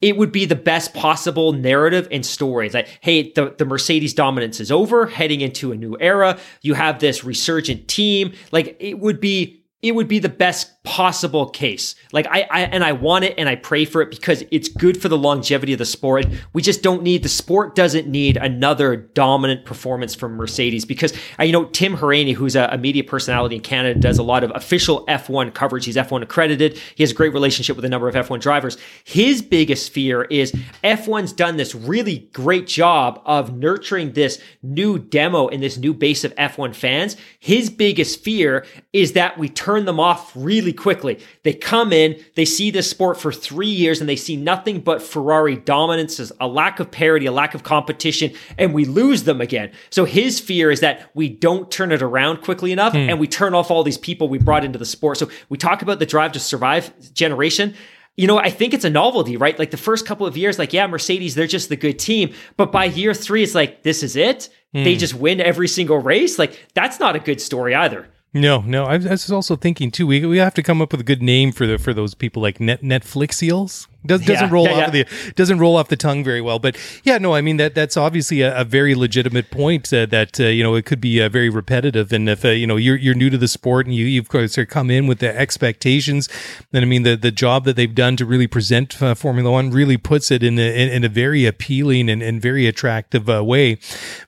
it 0.00 0.16
would 0.16 0.30
be 0.30 0.44
the 0.44 0.56
best 0.56 0.92
possible 0.92 1.52
narrative 1.52 2.06
and 2.10 2.24
story. 2.24 2.66
It's 2.66 2.74
like, 2.74 2.98
hey, 3.00 3.32
the, 3.32 3.54
the 3.56 3.64
Mercedes 3.64 4.12
dominance 4.12 4.60
is 4.60 4.70
over, 4.70 5.06
heading 5.06 5.40
into 5.40 5.72
a 5.72 5.76
new 5.76 5.96
era. 5.98 6.38
You 6.60 6.74
have 6.74 6.98
this 6.98 7.24
resurgent 7.24 7.88
team. 7.88 8.34
Like 8.52 8.76
it 8.78 8.98
would 8.98 9.20
be, 9.20 9.64
it 9.82 9.94
would 9.94 10.08
be 10.08 10.18
the 10.18 10.28
best 10.28 10.82
possible 10.84 11.50
case. 11.50 11.94
Like 12.12 12.26
I, 12.28 12.46
I 12.50 12.60
and 12.62 12.82
I 12.82 12.92
want 12.92 13.24
it 13.24 13.34
and 13.36 13.48
I 13.48 13.56
pray 13.56 13.84
for 13.84 14.00
it 14.00 14.10
because 14.10 14.42
it's 14.50 14.68
good 14.68 15.00
for 15.00 15.08
the 15.08 15.18
longevity 15.18 15.74
of 15.74 15.78
the 15.78 15.84
sport. 15.84 16.26
We 16.54 16.62
just 16.62 16.82
don't 16.82 17.02
need 17.02 17.22
the 17.22 17.28
sport 17.28 17.74
doesn't 17.74 18.06
need 18.06 18.36
another 18.36 18.96
dominant 18.96 19.66
performance 19.66 20.14
from 20.14 20.32
Mercedes 20.34 20.84
because 20.86 21.12
uh, 21.38 21.42
you 21.42 21.52
know 21.52 21.66
Tim 21.66 21.96
Hauraney, 21.96 22.34
who's 22.34 22.56
a, 22.56 22.70
a, 22.72 22.78
media 22.78 23.04
personality 23.04 23.56
in 23.56 23.62
Canada, 23.62 23.98
does 24.00 24.18
a 24.18 24.22
lot 24.22 24.44
of 24.44 24.52
official 24.54 25.04
F1 25.06 25.52
coverage. 25.52 25.84
He's 25.84 25.96
F1 25.96 26.22
accredited. 26.22 26.80
He 26.94 27.02
has 27.02 27.10
a 27.10 27.14
great 27.14 27.34
relationship 27.34 27.76
with 27.76 27.84
a 27.84 27.88
number 27.88 28.08
of 28.08 28.14
F1 28.14 28.40
drivers. 28.40 28.78
His 29.04 29.42
biggest 29.42 29.92
fear 29.92 30.22
is 30.22 30.52
F1's 30.84 31.32
done 31.32 31.56
this 31.56 31.74
really 31.74 32.30
great 32.32 32.66
job 32.66 33.20
of 33.26 33.54
nurturing 33.56 34.12
this 34.12 34.40
new 34.62 34.98
demo 34.98 35.48
and 35.48 35.62
this 35.62 35.76
new 35.76 35.92
base 35.92 36.24
of 36.24 36.34
F1 36.36 36.74
fans. 36.74 37.16
His 37.40 37.68
biggest 37.68 38.22
fear 38.22 38.64
is 38.92 39.12
that 39.12 39.36
we 39.36 39.48
turn 39.48 39.65
them 39.66 39.98
off 39.98 40.32
really 40.34 40.72
quickly. 40.72 41.18
They 41.42 41.52
come 41.52 41.92
in, 41.92 42.22
they 42.34 42.44
see 42.44 42.70
this 42.70 42.88
sport 42.88 43.20
for 43.20 43.32
three 43.32 43.68
years, 43.68 44.00
and 44.00 44.08
they 44.08 44.16
see 44.16 44.36
nothing 44.36 44.80
but 44.80 45.02
Ferrari 45.02 45.56
dominance, 45.56 46.32
a 46.40 46.46
lack 46.46 46.78
of 46.80 46.90
parity, 46.90 47.26
a 47.26 47.32
lack 47.32 47.54
of 47.54 47.62
competition, 47.62 48.32
and 48.56 48.72
we 48.72 48.84
lose 48.84 49.24
them 49.24 49.40
again. 49.40 49.72
So 49.90 50.04
his 50.04 50.38
fear 50.38 50.70
is 50.70 50.80
that 50.80 51.10
we 51.14 51.28
don't 51.28 51.70
turn 51.70 51.92
it 51.92 52.02
around 52.02 52.42
quickly 52.42 52.72
enough 52.72 52.92
hmm. 52.92 52.98
and 52.98 53.18
we 53.18 53.26
turn 53.26 53.54
off 53.54 53.70
all 53.70 53.82
these 53.82 53.98
people 53.98 54.28
we 54.28 54.38
brought 54.38 54.64
into 54.64 54.78
the 54.78 54.84
sport. 54.84 55.18
So 55.18 55.28
we 55.48 55.58
talk 55.58 55.82
about 55.82 55.98
the 55.98 56.06
drive 56.06 56.32
to 56.32 56.40
survive 56.40 56.92
generation 57.12 57.74
you 58.16 58.26
know, 58.26 58.38
I 58.38 58.48
think 58.48 58.72
it's 58.72 58.84
a 58.84 58.90
novelty, 58.90 59.36
right? 59.36 59.58
Like 59.58 59.70
the 59.70 59.76
first 59.76 60.06
couple 60.06 60.26
of 60.26 60.36
years, 60.36 60.58
like, 60.58 60.72
yeah, 60.72 60.86
Mercedes, 60.86 61.34
they're 61.34 61.46
just 61.46 61.68
the 61.68 61.76
good 61.76 61.98
team. 61.98 62.32
But 62.56 62.72
by 62.72 62.86
year 62.86 63.12
three, 63.12 63.42
it's 63.42 63.54
like, 63.54 63.82
this 63.82 64.02
is 64.02 64.16
it. 64.16 64.48
Mm. 64.74 64.84
They 64.84 64.96
just 64.96 65.14
win 65.14 65.40
every 65.40 65.68
single 65.68 65.98
race. 65.98 66.38
Like, 66.38 66.66
that's 66.74 66.98
not 66.98 67.14
a 67.14 67.18
good 67.18 67.40
story 67.40 67.74
either. 67.74 68.08
No, 68.36 68.60
no. 68.60 68.84
I, 68.84 68.98
was 68.98 69.32
also 69.32 69.56
thinking 69.56 69.90
too. 69.90 70.06
We 70.06 70.24
we 70.26 70.36
have 70.38 70.52
to 70.54 70.62
come 70.62 70.82
up 70.82 70.92
with 70.92 71.00
a 71.00 71.04
good 71.04 71.22
name 71.22 71.52
for 71.52 71.66
the 71.66 71.78
for 71.78 71.94
those 71.94 72.14
people 72.14 72.42
like 72.42 72.60
net 72.60 72.82
Netflixials. 72.82 73.86
Does, 74.06 74.24
doesn't 74.24 74.50
roll 74.50 74.64
yeah, 74.64 74.72
off 74.72 74.94
yeah. 74.94 75.04
the 75.04 75.32
doesn't 75.34 75.58
roll 75.58 75.76
off 75.76 75.88
the 75.88 75.96
tongue 75.96 76.24
very 76.24 76.40
well, 76.40 76.58
but 76.58 76.76
yeah, 77.04 77.18
no, 77.18 77.34
I 77.34 77.40
mean 77.40 77.56
that 77.58 77.74
that's 77.74 77.96
obviously 77.96 78.40
a, 78.42 78.60
a 78.60 78.64
very 78.64 78.94
legitimate 78.94 79.50
point 79.50 79.92
uh, 79.92 80.06
that 80.06 80.40
uh, 80.40 80.44
you 80.44 80.62
know 80.62 80.74
it 80.74 80.86
could 80.86 81.00
be 81.00 81.20
uh, 81.20 81.28
very 81.28 81.48
repetitive, 81.48 82.12
and 82.12 82.28
if 82.28 82.44
uh, 82.44 82.48
you 82.48 82.66
know 82.66 82.76
you're 82.76 82.96
you're 82.96 83.14
new 83.14 83.30
to 83.30 83.38
the 83.38 83.48
sport 83.48 83.86
and 83.86 83.94
you 83.94 84.06
you've 84.06 84.28
course 84.28 84.58
come 84.68 84.90
in 84.90 85.06
with 85.06 85.18
the 85.18 85.36
expectations, 85.36 86.28
then 86.72 86.82
I 86.82 86.86
mean 86.86 87.02
the 87.02 87.16
the 87.16 87.30
job 87.30 87.64
that 87.64 87.76
they've 87.76 87.94
done 87.94 88.16
to 88.16 88.26
really 88.26 88.46
present 88.46 89.00
uh, 89.02 89.14
Formula 89.14 89.50
One 89.50 89.70
really 89.70 89.96
puts 89.96 90.30
it 90.30 90.42
in 90.42 90.58
a, 90.58 90.82
in, 90.82 90.88
in 90.88 91.04
a 91.04 91.08
very 91.08 91.46
appealing 91.46 92.08
and, 92.08 92.22
and 92.22 92.40
very 92.40 92.66
attractive 92.66 93.28
uh, 93.28 93.44
way. 93.44 93.78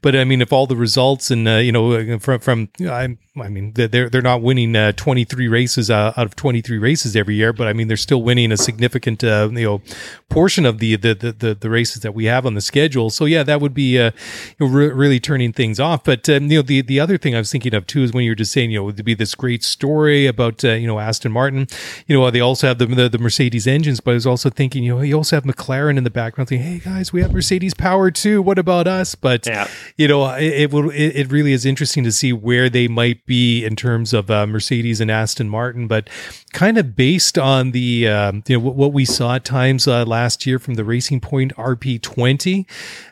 But 0.03 0.17
I 0.17 0.25
mean, 0.25 0.43
if 0.43 0.53
all 0.53 0.67
the 0.67 0.77
results 0.77 1.31
and 1.31 1.47
you 1.47 1.73
know 1.73 2.19
from 2.19 2.41
from 2.41 2.69
I, 2.81 3.17
I 3.37 3.49
mean 3.49 3.73
they're 3.75 4.09
they're 4.09 4.23
not 4.23 4.43
winning 4.43 4.75
23 4.93 5.49
races 5.49 5.91
out 5.91 6.17
of 6.19 6.37
23 6.37 6.79
races 6.79 7.17
every 7.17 7.37
year, 7.37 7.53
but 7.53 7.67
I 7.67 7.73
mean 7.73 7.89
they're 7.89 7.97
still 7.97 8.23
winning 8.23 8.53
a 8.53 8.57
significant 8.57 9.23
you 9.23 9.51
know 9.69 9.83
portion 10.29 10.67
of 10.67 10.79
the 10.79 10.97
the 10.97 11.15
the, 11.15 11.55
the 11.55 11.71
races 11.71 12.03
that 12.03 12.15
we 12.15 12.27
have 12.27 12.47
on 12.47 12.55
the 12.55 12.61
schedule. 12.61 13.11
So 13.11 13.25
yeah, 13.25 13.43
that 13.43 13.61
would 13.61 13.75
be 13.75 13.99
uh, 13.99 14.11
you 14.59 14.67
know, 14.67 14.73
re- 14.73 14.93
really 14.93 15.21
turning 15.21 15.53
things 15.53 15.81
off. 15.81 16.05
But 16.05 16.29
um, 16.29 16.51
you 16.51 16.59
know 16.59 16.63
the 16.63 16.83
the 16.83 17.01
other 17.01 17.19
thing 17.19 17.35
I 17.35 17.39
was 17.39 17.51
thinking 17.51 17.75
of 17.75 17.87
too 17.87 18.03
is 18.03 18.13
when 18.13 18.25
you 18.25 18.31
were 18.31 18.37
just 18.37 18.53
saying 18.53 18.71
you 18.71 18.81
know 18.81 18.91
to 18.91 19.03
be 19.03 19.15
this 19.15 19.35
great 19.35 19.63
story 19.63 20.27
about 20.27 20.65
uh, 20.65 20.73
you 20.73 20.87
know 20.87 20.99
Aston 20.99 21.33
Martin. 21.33 21.67
You 22.07 22.19
know 22.19 22.31
they 22.31 22.41
also 22.41 22.67
have 22.67 22.79
the, 22.79 22.87
the, 22.87 23.09
the 23.09 23.19
Mercedes 23.19 23.67
engines, 23.67 24.01
but 24.01 24.13
I 24.13 24.15
was 24.15 24.27
also 24.27 24.51
thinking 24.51 24.83
you 24.83 24.97
know 24.97 25.03
you 25.03 25.15
also 25.15 25.37
have 25.37 25.45
McLaren 25.45 25.97
in 25.97 26.05
the 26.05 26.11
background. 26.11 26.49
Thinking, 26.49 26.67
hey 26.67 26.79
guys, 26.79 27.13
we 27.13 27.23
have 27.23 27.33
Mercedes 27.33 27.75
power 27.75 28.11
too. 28.11 28.43
What 28.43 28.59
about 28.59 28.87
us? 28.87 29.15
But 29.15 29.47
yeah. 29.47 29.69
you 29.97 30.09
know 30.09 30.29
it, 30.35 30.53
it 30.53 30.73
will 30.73 30.91
it, 30.91 31.17
it, 31.17 31.33
really 31.33 31.53
is 31.53 31.67
interesting 31.67 32.05
to 32.05 32.13
see 32.13 32.33
where 32.33 32.69
they 32.71 32.89
might 32.89 33.27
be 33.27 33.65
in 33.65 33.77
terms 33.77 34.13
of 34.13 34.31
uh, 34.31 34.47
Mercedes 34.47 35.01
and 35.01 35.11
Aston 35.11 35.49
Martin. 35.49 35.87
But 35.87 36.09
kind 36.53 36.79
of 36.79 36.97
based 36.97 37.39
on 37.39 37.73
the 37.73 38.09
um, 38.09 38.43
you 38.47 38.57
know 38.57 38.65
what, 38.65 38.75
what 38.77 38.93
we 38.93 39.05
saw 39.05 39.35
at 39.35 39.45
times 39.45 39.58
uh, 39.59 40.05
last 40.05 40.47
year 40.47 40.59
from 40.59 40.75
the 40.75 40.85
Racing 40.85 41.21
Point 41.21 41.55
RP20 41.57 42.67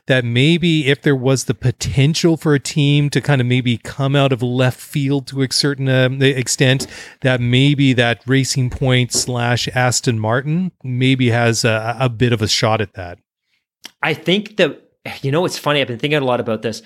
that 0.07 0.25
maybe 0.25 0.87
if 0.87 1.03
there 1.03 1.17
was 1.17 1.45
the 1.45 1.55
potential 1.55 2.37
for 2.37 2.55
a 2.55 2.61
team 2.61 3.11
to 3.11 3.21
kind 3.21 3.41
of 3.41 3.47
maybe 3.47 3.79
come 3.79 4.15
out 4.15 4.33
of 4.33 4.43
left 4.43 4.81
field 4.81 5.27
to 5.29 5.43
a 5.43 5.49
certain 5.51 5.89
uh, 5.89 6.09
extent 6.21 6.87
that 7.23 7.41
maybe 7.41 7.93
that 7.93 8.23
Racing 8.27 8.71
Point 8.71 9.13
slash 9.13 9.69
Aston 9.75 10.19
Martin 10.19 10.73
maybe 10.83 11.31
has 11.31 11.65
a, 11.65 11.97
a 11.99 12.09
bit 12.09 12.33
of 12.33 12.43
a 12.43 12.49
shot 12.49 12.81
at 12.81 12.95
that. 12.95 13.19
I 14.03 14.15
think 14.15 14.57
that 14.57 14.83
you 15.23 15.31
know 15.31 15.45
it's 15.45 15.59
funny 15.59 15.81
I've 15.81 15.89
been 15.89 15.99
thinking 15.99 16.19
a 16.19 16.25
lot 16.25 16.41
about 16.41 16.63
this. 16.63 16.83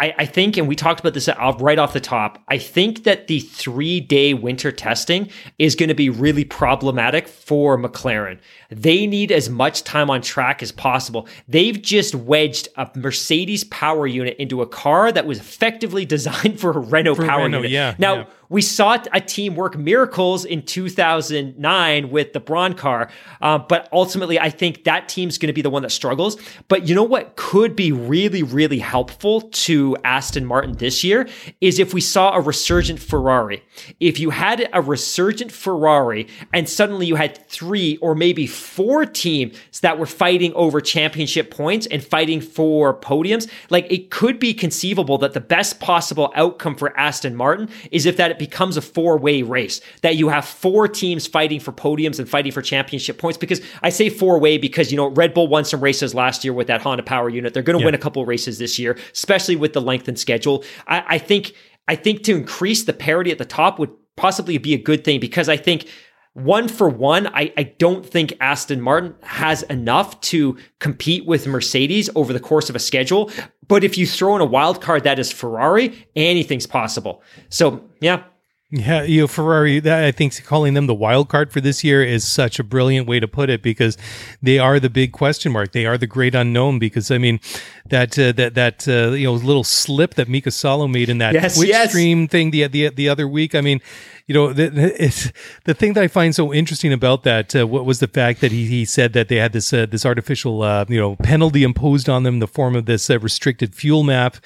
I, 0.00 0.14
I, 0.18 0.26
think, 0.26 0.56
and 0.56 0.68
we 0.68 0.76
talked 0.76 1.00
about 1.00 1.14
this 1.14 1.28
right 1.28 1.78
off 1.78 1.92
the 1.92 2.00
top, 2.00 2.40
I 2.46 2.58
think 2.58 3.02
that 3.02 3.26
the 3.26 3.40
three 3.40 3.98
day 3.98 4.32
winter 4.32 4.70
testing 4.70 5.28
is 5.58 5.74
going 5.74 5.88
to 5.88 5.94
be 5.94 6.08
really 6.08 6.44
problematic 6.44 7.26
for 7.26 7.76
McLaren. 7.76 8.38
They 8.70 9.08
need 9.08 9.32
as 9.32 9.50
much 9.50 9.82
time 9.82 10.08
on 10.08 10.22
track 10.22 10.62
as 10.62 10.70
possible. 10.70 11.26
They've 11.48 11.80
just 11.80 12.14
wedged 12.14 12.68
a 12.76 12.88
Mercedes 12.94 13.64
power 13.64 14.06
unit 14.06 14.36
into 14.38 14.62
a 14.62 14.66
car 14.66 15.10
that 15.10 15.26
was 15.26 15.38
effectively 15.40 16.04
designed 16.06 16.60
for 16.60 16.70
a 16.70 16.78
Renault 16.78 17.16
for 17.16 17.26
power 17.26 17.44
Renault, 17.44 17.58
unit. 17.58 17.72
Yeah, 17.72 17.94
now, 17.98 18.14
yeah 18.14 18.24
we 18.48 18.62
saw 18.62 18.98
a 19.12 19.20
team 19.20 19.54
work 19.54 19.76
miracles 19.76 20.44
in 20.44 20.62
2009 20.62 22.10
with 22.10 22.32
the 22.32 22.40
Brawn 22.40 22.74
car, 22.74 23.10
uh, 23.40 23.58
but 23.58 23.88
ultimately, 23.92 24.40
I 24.40 24.50
think 24.50 24.84
that 24.84 25.08
team's 25.08 25.38
going 25.38 25.48
to 25.48 25.52
be 25.52 25.62
the 25.62 25.70
one 25.70 25.82
that 25.82 25.90
struggles. 25.90 26.36
But 26.68 26.88
you 26.88 26.94
know 26.94 27.02
what 27.02 27.36
could 27.36 27.76
be 27.76 27.92
really, 27.92 28.42
really 28.42 28.78
helpful 28.78 29.42
to 29.42 29.96
Aston 30.04 30.46
Martin 30.46 30.72
this 30.76 31.04
year 31.04 31.28
is 31.60 31.78
if 31.78 31.92
we 31.92 32.00
saw 32.00 32.34
a 32.34 32.40
resurgent 32.40 33.00
Ferrari. 33.00 33.62
If 34.00 34.18
you 34.18 34.30
had 34.30 34.68
a 34.72 34.80
resurgent 34.80 35.52
Ferrari 35.52 36.28
and 36.52 36.68
suddenly 36.68 37.06
you 37.06 37.16
had 37.16 37.48
three 37.48 37.96
or 37.98 38.14
maybe 38.14 38.46
four 38.46 39.04
teams 39.04 39.80
that 39.80 39.98
were 39.98 40.06
fighting 40.06 40.52
over 40.54 40.80
championship 40.80 41.50
points 41.50 41.86
and 41.86 42.02
fighting 42.02 42.40
for 42.40 42.98
podiums, 42.98 43.48
like 43.70 43.90
it 43.90 44.10
could 44.10 44.38
be 44.38 44.54
conceivable 44.54 45.18
that 45.18 45.34
the 45.34 45.40
best 45.40 45.80
possible 45.80 46.32
outcome 46.34 46.74
for 46.74 46.96
Aston 46.98 47.36
Martin 47.36 47.68
is 47.90 48.06
if 48.06 48.16
that 48.16 48.37
becomes 48.38 48.76
a 48.76 48.82
four-way 48.82 49.42
race, 49.42 49.80
that 50.02 50.16
you 50.16 50.28
have 50.28 50.44
four 50.44 50.88
teams 50.88 51.26
fighting 51.26 51.60
for 51.60 51.72
podiums 51.72 52.18
and 52.18 52.28
fighting 52.28 52.52
for 52.52 52.62
championship 52.62 53.18
points. 53.18 53.38
Because 53.38 53.60
I 53.82 53.90
say 53.90 54.08
four-way 54.08 54.58
because 54.58 54.90
you 54.90 54.96
know 54.96 55.08
Red 55.08 55.34
Bull 55.34 55.48
won 55.48 55.64
some 55.64 55.80
races 55.80 56.14
last 56.14 56.44
year 56.44 56.52
with 56.52 56.66
that 56.66 56.80
Honda 56.80 57.02
Power 57.02 57.28
unit. 57.28 57.54
They're 57.54 57.62
going 57.62 57.78
to 57.78 57.80
yeah. 57.80 57.86
win 57.86 57.94
a 57.94 57.98
couple 57.98 58.24
races 58.26 58.58
this 58.58 58.78
year, 58.78 58.98
especially 59.12 59.56
with 59.56 59.72
the 59.72 59.80
lengthened 59.80 60.18
schedule. 60.18 60.64
I, 60.86 61.04
I 61.06 61.18
think 61.18 61.54
I 61.88 61.96
think 61.96 62.22
to 62.24 62.36
increase 62.36 62.84
the 62.84 62.92
parity 62.92 63.30
at 63.30 63.38
the 63.38 63.44
top 63.44 63.78
would 63.78 63.90
possibly 64.16 64.58
be 64.58 64.74
a 64.74 64.78
good 64.78 65.04
thing 65.04 65.20
because 65.20 65.48
I 65.48 65.56
think 65.56 65.88
one 66.34 66.68
for 66.68 66.88
one, 66.88 67.26
I, 67.28 67.52
I 67.56 67.62
don't 67.64 68.06
think 68.06 68.34
Aston 68.40 68.80
Martin 68.80 69.14
has 69.22 69.64
enough 69.64 70.20
to 70.22 70.56
compete 70.78 71.26
with 71.26 71.46
Mercedes 71.46 72.08
over 72.14 72.32
the 72.32 72.40
course 72.40 72.70
of 72.70 72.76
a 72.76 72.78
schedule. 72.78 73.30
But 73.68 73.84
if 73.84 73.98
you 73.98 74.06
throw 74.06 74.34
in 74.34 74.40
a 74.40 74.46
wild 74.46 74.80
card 74.80 75.04
that 75.04 75.18
is 75.18 75.30
Ferrari, 75.30 76.08
anything's 76.16 76.66
possible. 76.66 77.22
So, 77.50 77.84
yeah, 78.00 78.24
yeah, 78.70 79.02
you 79.02 79.22
know, 79.22 79.26
Ferrari, 79.26 79.80
that, 79.80 80.04
I 80.04 80.12
think 80.12 80.44
calling 80.44 80.74
them 80.74 80.86
the 80.86 80.94
wild 80.94 81.30
card 81.30 81.50
for 81.50 81.60
this 81.62 81.82
year 81.82 82.02
is 82.02 82.28
such 82.28 82.58
a 82.58 82.62
brilliant 82.64 83.08
way 83.08 83.18
to 83.18 83.26
put 83.26 83.48
it 83.48 83.62
because 83.62 83.96
they 84.42 84.58
are 84.58 84.78
the 84.78 84.90
big 84.90 85.12
question 85.12 85.52
mark. 85.52 85.72
They 85.72 85.86
are 85.86 85.96
the 85.96 86.06
great 86.06 86.34
unknown 86.34 86.78
because 86.78 87.10
I 87.10 87.16
mean 87.16 87.40
that 87.86 88.18
uh, 88.18 88.32
that 88.32 88.54
that 88.56 88.86
uh, 88.86 89.12
you 89.12 89.24
know 89.24 89.32
little 89.32 89.64
slip 89.64 90.14
that 90.16 90.28
Mika 90.28 90.50
Salo 90.50 90.86
made 90.86 91.08
in 91.08 91.16
that 91.16 91.32
yes, 91.32 91.56
Twitch 91.56 91.70
yes. 91.70 91.88
stream 91.88 92.28
thing 92.28 92.50
the 92.50 92.66
the 92.66 92.90
the 92.90 93.08
other 93.08 93.26
week. 93.26 93.54
I 93.54 93.62
mean, 93.62 93.80
you 94.26 94.34
know, 94.34 94.52
the, 94.52 94.70
it's 95.02 95.32
the 95.64 95.72
thing 95.72 95.94
that 95.94 96.04
I 96.04 96.08
find 96.08 96.34
so 96.34 96.52
interesting 96.52 96.92
about 96.92 97.22
that. 97.22 97.56
Uh, 97.56 97.66
what 97.66 97.86
was 97.86 98.00
the 98.00 98.08
fact 98.08 98.42
that 98.42 98.52
he, 98.52 98.66
he 98.66 98.84
said 98.84 99.14
that 99.14 99.28
they 99.28 99.36
had 99.36 99.54
this 99.54 99.72
uh, 99.72 99.86
this 99.86 100.04
artificial 100.04 100.60
uh, 100.60 100.84
you 100.90 101.00
know 101.00 101.16
penalty 101.16 101.62
imposed 101.62 102.10
on 102.10 102.24
them 102.24 102.34
in 102.34 102.40
the 102.40 102.46
form 102.46 102.76
of 102.76 102.84
this 102.84 103.08
uh, 103.08 103.18
restricted 103.18 103.74
fuel 103.74 104.04
map 104.04 104.36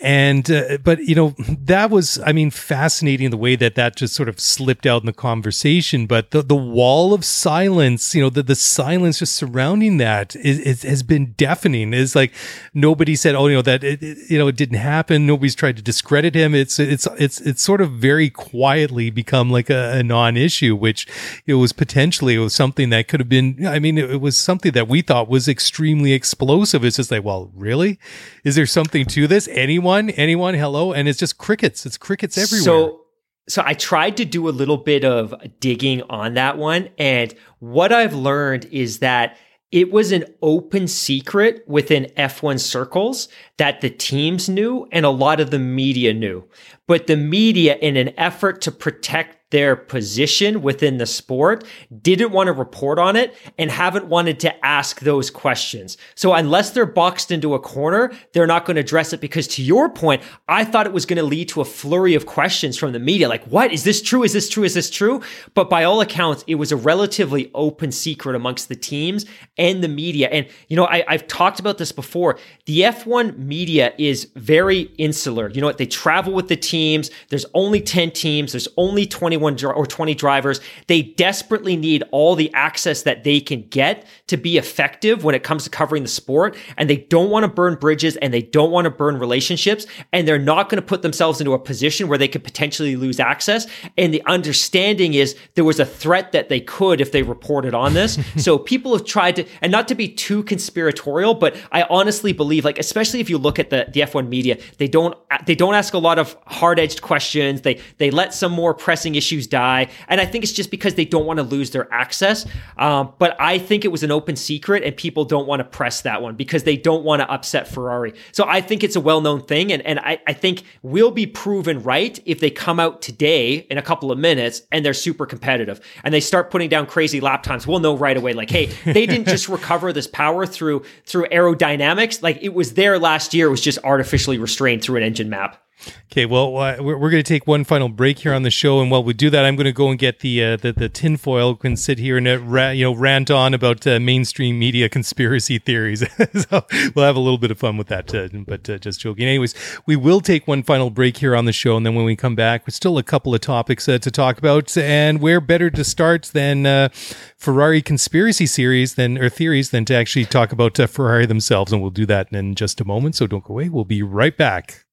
and 0.00 0.50
uh, 0.50 0.78
but 0.84 1.00
you 1.00 1.14
know 1.14 1.34
that 1.38 1.90
was 1.90 2.20
i 2.24 2.32
mean 2.32 2.50
fascinating 2.50 3.30
the 3.30 3.36
way 3.36 3.56
that 3.56 3.74
that 3.74 3.96
just 3.96 4.14
sort 4.14 4.28
of 4.28 4.38
slipped 4.38 4.86
out 4.86 5.02
in 5.02 5.06
the 5.06 5.12
conversation. 5.12 6.06
But 6.06 6.30
the, 6.30 6.42
the 6.42 6.56
wall 6.56 7.12
of 7.12 7.24
silence 7.24 8.14
you 8.14 8.22
know 8.22 8.30
the, 8.30 8.42
the 8.42 8.54
silence 8.54 9.18
just 9.18 9.34
surrounding 9.34 9.96
that 9.98 10.36
is, 10.36 10.60
is 10.60 10.82
has 10.82 11.02
been 11.02 11.32
deafening. 11.32 11.92
Is 11.92 12.14
like 12.14 12.32
nobody 12.74 13.16
said 13.16 13.34
oh 13.34 13.48
you 13.48 13.56
know 13.56 13.62
that 13.62 13.82
it, 13.82 14.02
it, 14.02 14.30
you 14.30 14.38
know 14.38 14.48
it 14.48 14.56
didn't 14.56 14.78
happen. 14.78 15.26
Nobody's 15.26 15.56
tried 15.56 15.76
to 15.76 15.82
discredit 15.82 16.34
him. 16.34 16.54
It's 16.54 16.78
it's 16.78 17.08
it's 17.18 17.40
it's 17.40 17.62
sort 17.62 17.80
of 17.80 17.92
very 17.92 18.30
quietly 18.30 19.10
become 19.10 19.50
like 19.50 19.68
a, 19.68 19.98
a 19.98 20.02
non-issue 20.02 20.76
which 20.76 21.06
it 21.46 21.54
was 21.54 21.72
potentially 21.72 22.34
it 22.34 22.38
was 22.38 22.54
something 22.54 22.90
that 22.90 23.08
could 23.08 23.20
have 23.20 23.28
been 23.28 23.66
i 23.66 23.78
mean 23.78 23.98
it, 23.98 24.10
it 24.10 24.20
was 24.20 24.36
something 24.36 24.72
that 24.72 24.88
we 24.88 25.02
thought 25.02 25.28
was 25.28 25.48
extremely 25.48 26.12
explosive. 26.12 26.84
It's 26.84 26.96
just 26.96 27.10
like 27.10 27.24
well 27.24 27.50
really? 27.54 27.98
Is 28.44 28.54
there 28.54 28.66
something 28.66 29.04
to 29.06 29.26
this? 29.26 29.48
Anyone 29.48 29.87
anyone, 29.88 30.10
anyone, 30.10 30.54
hello, 30.54 30.92
and 30.92 31.08
it's 31.08 31.18
just 31.18 31.38
crickets. 31.38 31.86
It's 31.86 31.96
crickets 31.96 32.36
everywhere. 32.36 32.62
So, 32.62 33.00
so 33.48 33.62
I 33.64 33.74
tried 33.74 34.16
to 34.18 34.24
do 34.24 34.48
a 34.48 34.50
little 34.50 34.76
bit 34.76 35.04
of 35.04 35.34
digging 35.60 36.02
on 36.02 36.34
that 36.34 36.58
one, 36.58 36.90
and 36.98 37.34
what 37.58 37.92
I've 37.92 38.14
learned 38.14 38.66
is 38.66 38.98
that 38.98 39.36
it 39.70 39.90
was 39.90 40.12
an 40.12 40.24
open 40.40 40.88
secret 40.88 41.62
within 41.66 42.06
F1 42.16 42.58
circles 42.58 43.28
that 43.58 43.82
the 43.82 43.90
teams 43.90 44.48
knew 44.48 44.88
and 44.92 45.04
a 45.04 45.10
lot 45.10 45.40
of 45.40 45.50
the 45.50 45.58
media 45.58 46.14
knew. 46.14 46.44
But 46.86 47.06
the 47.06 47.16
media, 47.16 47.76
in 47.76 47.96
an 47.96 48.18
effort 48.18 48.62
to 48.62 48.72
protect 48.72 49.37
their 49.50 49.76
position 49.76 50.62
within 50.62 50.98
the 50.98 51.06
sport, 51.06 51.64
didn't 52.02 52.32
want 52.32 52.48
to 52.48 52.52
report 52.52 52.98
on 52.98 53.16
it, 53.16 53.34
and 53.58 53.70
haven't 53.70 54.06
wanted 54.06 54.40
to 54.40 54.66
ask 54.66 55.00
those 55.00 55.30
questions. 55.30 55.96
So 56.14 56.34
unless 56.34 56.70
they're 56.70 56.86
boxed 56.86 57.30
into 57.30 57.54
a 57.54 57.58
corner, 57.58 58.12
they're 58.32 58.46
not 58.46 58.66
going 58.66 58.74
to 58.74 58.80
address 58.80 59.12
it 59.12 59.20
because 59.20 59.48
to 59.48 59.62
your 59.62 59.88
point, 59.88 60.22
I 60.48 60.64
thought 60.64 60.86
it 60.86 60.92
was 60.92 61.06
going 61.06 61.16
to 61.16 61.22
lead 61.22 61.48
to 61.50 61.60
a 61.60 61.64
flurry 61.64 62.14
of 62.14 62.26
questions 62.26 62.76
from 62.76 62.92
the 62.92 62.98
media. 62.98 63.28
Like, 63.28 63.44
what? 63.44 63.72
Is 63.72 63.84
this 63.84 64.02
true? 64.02 64.22
Is 64.22 64.32
this 64.32 64.48
true? 64.48 64.64
Is 64.64 64.74
this 64.74 64.90
true? 64.90 65.22
But 65.54 65.70
by 65.70 65.84
all 65.84 66.00
accounts, 66.00 66.44
it 66.46 66.56
was 66.56 66.70
a 66.70 66.76
relatively 66.76 67.50
open 67.54 67.90
secret 67.90 68.36
amongst 68.36 68.68
the 68.68 68.76
teams 68.76 69.24
and 69.56 69.82
the 69.82 69.88
media. 69.88 70.28
And, 70.30 70.46
you 70.68 70.76
know, 70.76 70.86
I, 70.86 71.04
I've 71.08 71.26
talked 71.26 71.58
about 71.58 71.78
this 71.78 71.92
before. 71.92 72.38
The 72.66 72.80
F1 72.80 73.38
media 73.38 73.94
is 73.98 74.30
very 74.36 74.82
insular. 74.98 75.48
You 75.50 75.62
know 75.62 75.66
what? 75.66 75.78
They 75.78 75.86
travel 75.86 76.34
with 76.34 76.48
the 76.48 76.56
teams. 76.56 77.10
There's 77.30 77.46
only 77.54 77.80
10 77.80 78.10
teams. 78.10 78.52
There's 78.52 78.68
only 78.76 79.06
20 79.06 79.37
21 79.38 79.64
or 79.74 79.86
20 79.86 80.14
drivers. 80.14 80.60
They 80.86 81.02
desperately 81.02 81.76
need 81.76 82.04
all 82.10 82.34
the 82.34 82.52
access 82.54 83.02
that 83.02 83.24
they 83.24 83.40
can 83.40 83.62
get 83.68 84.06
to 84.26 84.36
be 84.36 84.58
effective 84.58 85.24
when 85.24 85.34
it 85.34 85.42
comes 85.42 85.64
to 85.64 85.70
covering 85.70 86.02
the 86.02 86.08
sport. 86.08 86.56
And 86.76 86.88
they 86.88 86.96
don't 86.96 87.30
want 87.30 87.44
to 87.44 87.48
burn 87.48 87.76
bridges 87.76 88.16
and 88.16 88.32
they 88.32 88.42
don't 88.42 88.70
want 88.70 88.84
to 88.84 88.90
burn 88.90 89.18
relationships. 89.18 89.86
And 90.12 90.26
they're 90.26 90.38
not 90.38 90.68
going 90.68 90.80
to 90.80 90.86
put 90.86 91.02
themselves 91.02 91.40
into 91.40 91.52
a 91.52 91.58
position 91.58 92.08
where 92.08 92.18
they 92.18 92.28
could 92.28 92.44
potentially 92.44 92.96
lose 92.96 93.20
access. 93.20 93.66
And 93.96 94.12
the 94.12 94.24
understanding 94.26 95.14
is 95.14 95.36
there 95.54 95.64
was 95.64 95.80
a 95.80 95.86
threat 95.86 96.32
that 96.32 96.48
they 96.48 96.60
could 96.60 97.00
if 97.00 97.12
they 97.12 97.22
reported 97.22 97.74
on 97.74 97.94
this. 97.94 98.18
so 98.36 98.58
people 98.58 98.92
have 98.96 99.04
tried 99.04 99.36
to, 99.36 99.46
and 99.62 99.72
not 99.72 99.88
to 99.88 99.94
be 99.94 100.08
too 100.08 100.42
conspiratorial, 100.44 101.34
but 101.34 101.56
I 101.72 101.82
honestly 101.84 102.32
believe, 102.32 102.64
like, 102.64 102.78
especially 102.78 103.20
if 103.20 103.30
you 103.30 103.38
look 103.38 103.58
at 103.58 103.70
the, 103.70 103.86
the 103.92 104.00
F1 104.00 104.28
media, 104.28 104.58
they 104.78 104.88
don't, 104.88 105.16
they 105.46 105.54
don't 105.54 105.74
ask 105.74 105.94
a 105.94 105.98
lot 105.98 106.18
of 106.18 106.36
hard 106.46 106.78
edged 106.78 107.02
questions. 107.02 107.62
They, 107.62 107.80
they 107.98 108.10
let 108.10 108.34
some 108.34 108.52
more 108.52 108.74
pressing 108.74 109.14
issues 109.14 109.27
issues 109.28 109.46
die. 109.46 109.88
And 110.08 110.20
I 110.20 110.26
think 110.26 110.42
it's 110.44 110.52
just 110.52 110.70
because 110.70 110.94
they 110.94 111.04
don't 111.04 111.26
want 111.26 111.38
to 111.38 111.42
lose 111.42 111.70
their 111.70 111.92
access. 111.92 112.46
Um, 112.78 113.12
but 113.18 113.36
I 113.38 113.58
think 113.58 113.84
it 113.84 113.88
was 113.88 114.02
an 114.02 114.10
open 114.10 114.36
secret 114.36 114.82
and 114.82 114.96
people 114.96 115.24
don't 115.24 115.46
want 115.46 115.60
to 115.60 115.64
press 115.64 116.02
that 116.02 116.22
one 116.22 116.34
because 116.34 116.62
they 116.62 116.76
don't 116.76 117.04
want 117.04 117.20
to 117.20 117.30
upset 117.30 117.68
Ferrari. 117.68 118.14
So 118.32 118.44
I 118.46 118.60
think 118.62 118.82
it's 118.82 118.96
a 118.96 119.00
well 119.00 119.20
known 119.20 119.42
thing. 119.42 119.70
And, 119.72 119.82
and 119.82 119.98
I, 120.00 120.18
I 120.26 120.32
think 120.32 120.62
will 120.82 121.10
be 121.10 121.26
proven 121.26 121.82
right 121.82 122.18
if 122.24 122.40
they 122.40 122.50
come 122.50 122.80
out 122.80 123.02
today 123.02 123.66
in 123.70 123.76
a 123.76 123.82
couple 123.82 124.10
of 124.10 124.18
minutes 124.18 124.62
and 124.72 124.84
they're 124.84 124.94
super 124.94 125.26
competitive 125.26 125.80
and 126.04 126.14
they 126.14 126.20
start 126.20 126.50
putting 126.50 126.70
down 126.70 126.86
crazy 126.86 127.20
lap 127.20 127.42
times. 127.42 127.66
We'll 127.66 127.80
know 127.80 127.96
right 127.96 128.16
away, 128.16 128.32
like, 128.32 128.50
hey, 128.50 128.66
they 128.84 129.04
didn't 129.04 129.26
just 129.26 129.48
recover 129.48 129.92
this 129.92 130.06
power 130.06 130.46
through, 130.46 130.84
through 131.04 131.26
aerodynamics. 131.26 132.22
Like 132.22 132.38
it 132.40 132.54
was 132.54 132.74
there 132.74 132.98
last 132.98 133.34
year. 133.34 133.48
It 133.48 133.50
was 133.50 133.60
just 133.60 133.78
artificially 133.84 134.38
restrained 134.38 134.82
through 134.82 134.96
an 134.96 135.02
engine 135.02 135.28
map. 135.28 135.62
Okay, 136.10 136.26
well, 136.26 136.56
uh, 136.56 136.76
we're, 136.80 137.10
going 137.10 137.22
to 137.22 137.28
take 137.28 137.46
one 137.46 137.64
final 137.64 137.88
break 137.88 138.20
here 138.20 138.32
on 138.32 138.42
the 138.42 138.50
show, 138.50 138.80
and 138.80 138.90
while 138.90 139.04
we 139.04 139.12
do 139.12 139.30
that, 139.30 139.44
I'm 139.44 139.56
going 139.56 139.66
to 139.66 139.72
go 139.72 139.90
and 139.90 139.98
get 139.98 140.20
the 140.20 140.42
uh, 140.42 140.56
the, 140.56 140.72
the 140.72 140.88
tinfoil. 140.88 141.54
Can 141.54 141.76
sit 141.76 141.98
here 141.98 142.16
and 142.16 142.26
uh, 142.26 142.68
you 142.70 142.84
know 142.84 142.94
rant 142.94 143.30
on 143.30 143.54
about 143.54 143.86
uh, 143.86 144.00
mainstream 144.00 144.58
media 144.58 144.88
conspiracy 144.88 145.58
theories. 145.58 146.00
so 146.48 146.66
we'll 146.94 147.04
have 147.04 147.14
a 147.14 147.20
little 147.20 147.38
bit 147.38 147.50
of 147.50 147.58
fun 147.58 147.76
with 147.76 147.88
that, 147.88 148.12
uh, 148.14 148.28
but 148.46 148.64
just 148.80 149.00
joking. 149.00 149.26
Anyways, 149.26 149.54
we 149.86 149.94
will 149.94 150.20
take 150.20 150.48
one 150.48 150.62
final 150.62 150.90
break 150.90 151.18
here 151.18 151.36
on 151.36 151.44
the 151.44 151.52
show, 151.52 151.76
and 151.76 151.86
then 151.86 151.94
when 151.94 152.04
we 152.04 152.16
come 152.16 152.34
back, 152.34 152.66
we're 152.66 152.72
still 152.72 152.98
a 152.98 153.02
couple 153.04 153.34
of 153.34 153.40
topics 153.40 153.84
to 153.84 153.98
talk 153.98 154.38
about, 154.38 154.76
and 154.76 155.20
where 155.20 155.40
better 155.40 155.70
to 155.70 155.84
start 155.84 156.30
than 156.32 156.90
Ferrari 157.36 157.82
conspiracy 157.82 158.46
series 158.46 158.94
than 158.94 159.18
or 159.18 159.28
theories 159.28 159.70
than 159.70 159.84
to 159.84 159.94
actually 159.94 160.24
talk 160.24 160.50
about 160.50 160.76
Ferrari 160.76 161.26
themselves, 161.26 161.72
and 161.72 161.80
we'll 161.80 161.90
do 161.90 162.06
that 162.06 162.32
in 162.32 162.56
just 162.56 162.80
a 162.80 162.84
moment. 162.84 163.14
So 163.14 163.28
don't 163.28 163.44
go 163.44 163.54
away. 163.54 163.68
We'll 163.68 163.84
be 163.84 164.02
right 164.02 164.36
back. 164.36 164.87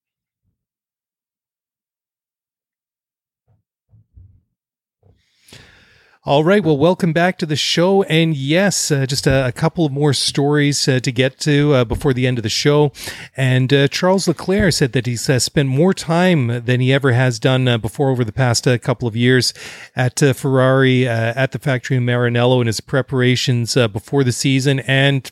All 6.28 6.44
right. 6.44 6.64
Well, 6.64 6.76
welcome 6.76 7.14
back 7.14 7.38
to 7.38 7.46
the 7.46 7.56
show. 7.56 8.02
And 8.02 8.36
yes, 8.36 8.90
uh, 8.90 9.06
just 9.06 9.28
a, 9.28 9.46
a, 9.46 9.52
couple 9.52 9.86
of 9.86 9.92
more 9.92 10.12
stories 10.12 10.88
uh, 10.88 11.00
to 11.02 11.12
get 11.12 11.38
to 11.42 11.74
uh, 11.76 11.86
before 11.86 12.16
the 12.16 12.26
end 12.26 12.40
of 12.40 12.42
the 12.42 12.50
show. 12.50 12.92
And 13.38 13.72
uh, 13.72 13.88
Charles 13.90 14.28
Leclerc 14.28 14.74
said 14.74 14.94
that 14.94 15.06
he's 15.06 15.30
uh, 15.30 15.38
spent 15.38 15.70
more 15.70 15.94
time 15.94 16.66
than 16.66 16.80
he 16.80 16.92
ever 16.92 17.12
has 17.12 17.38
done 17.38 17.68
uh, 17.68 17.78
before 17.78 18.10
over 18.10 18.24
the 18.24 18.32
past 18.32 18.68
couple 18.82 19.08
of 19.08 19.16
years 19.16 19.54
at 19.96 20.18
Ferrari 20.18 21.08
at 21.08 21.52
the 21.52 21.60
factory 21.60 21.98
in 21.98 22.06
Maranello 22.08 22.60
in 22.60 22.66
his 22.66 22.82
preparations 22.82 23.76
before 23.76 24.24
the 24.24 24.32
season. 24.32 24.80
And 24.80 25.30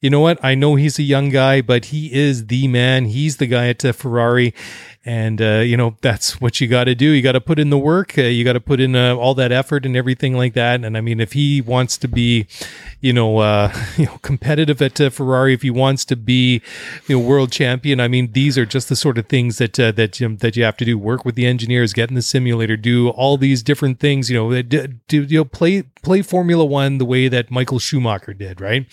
you 0.00 0.10
know 0.10 0.18
what? 0.18 0.44
I 0.44 0.56
know 0.56 0.74
he's 0.74 0.98
a 0.98 1.04
young 1.04 1.28
guy, 1.30 1.60
but 1.60 1.86
he 1.86 2.12
is 2.12 2.48
the 2.48 2.66
man. 2.66 3.04
He's 3.04 3.36
the 3.36 3.46
guy 3.46 3.68
at 3.68 3.82
Ferrari 3.94 4.54
and 5.04 5.40
uh, 5.42 5.60
you 5.60 5.76
know 5.76 5.96
that's 6.00 6.40
what 6.40 6.60
you 6.60 6.68
got 6.68 6.84
to 6.84 6.94
do. 6.94 7.06
You 7.06 7.22
got 7.22 7.32
to 7.32 7.40
put 7.40 7.58
in 7.58 7.70
the 7.70 7.78
work 7.78 8.18
uh, 8.18 8.22
you 8.22 8.44
got 8.44 8.54
to 8.54 8.60
put 8.60 8.80
in 8.80 8.94
uh, 8.94 9.14
all 9.16 9.34
that 9.34 9.52
effort 9.52 9.84
and 9.84 9.96
everything 9.96 10.34
like 10.36 10.54
that. 10.54 10.84
And 10.84 10.96
i 10.96 11.00
mean 11.00 11.20
if 11.20 11.32
he 11.32 11.60
wants 11.60 11.96
to 11.98 12.08
be 12.08 12.46
you 13.02 13.12
know 13.12 13.38
uh, 13.38 13.70
you 13.98 14.06
know 14.06 14.18
competitive 14.22 14.80
at 14.80 14.98
uh, 15.00 15.10
ferrari 15.10 15.52
if 15.52 15.60
he 15.60 15.70
wants 15.70 16.06
to 16.06 16.16
be 16.16 16.62
you 17.06 17.18
know 17.18 17.24
world 17.24 17.52
champion. 17.52 18.00
I 18.00 18.08
mean 18.08 18.32
these 18.32 18.56
are 18.56 18.64
just 18.64 18.88
the 18.88 18.96
sort 18.96 19.18
of 19.18 19.26
things 19.26 19.58
that 19.58 19.78
uh, 19.78 19.92
that 19.92 20.18
you, 20.18 20.34
that 20.36 20.56
you 20.56 20.64
have 20.64 20.78
to 20.78 20.84
do. 20.86 20.96
Work 20.96 21.24
with 21.24 21.34
the 21.34 21.46
engineers 21.46 21.92
get 21.92 22.08
in 22.08 22.14
the 22.14 22.22
simulator 22.22 22.76
do 22.76 23.10
all 23.10 23.36
these 23.36 23.62
different 23.62 24.00
things 24.00 24.30
you 24.30 24.36
know 24.36 24.62
do, 24.62 24.86
do 24.86 25.22
you 25.22 25.38
know 25.38 25.44
play 25.44 25.82
play 26.02 26.22
formula 26.22 26.64
1 26.64 26.98
the 26.98 27.04
way 27.04 27.28
that 27.28 27.50
michael 27.50 27.78
schumacher 27.78 28.32
did 28.32 28.60
right? 28.60 28.86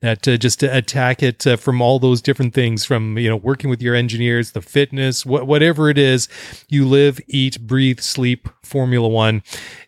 That 0.00 0.22
just 0.22 0.60
to 0.60 0.76
attack 0.76 1.22
it 1.22 1.44
from 1.60 1.82
all 1.82 1.98
those 1.98 2.22
different 2.22 2.54
things 2.54 2.84
from 2.84 3.16
you 3.18 3.28
know 3.28 3.36
working 3.36 3.70
with 3.70 3.82
your 3.82 3.94
engineers 3.94 4.52
the 4.52 4.62
fitness 4.62 5.26
what 5.26 5.46
whatever 5.46 5.90
it 5.90 5.98
is, 5.98 6.28
you 6.68 6.86
live, 6.86 7.20
eat, 7.26 7.60
breathe, 7.66 8.00
sleep 8.00 8.48
Formula 8.62 9.08
One. 9.08 9.42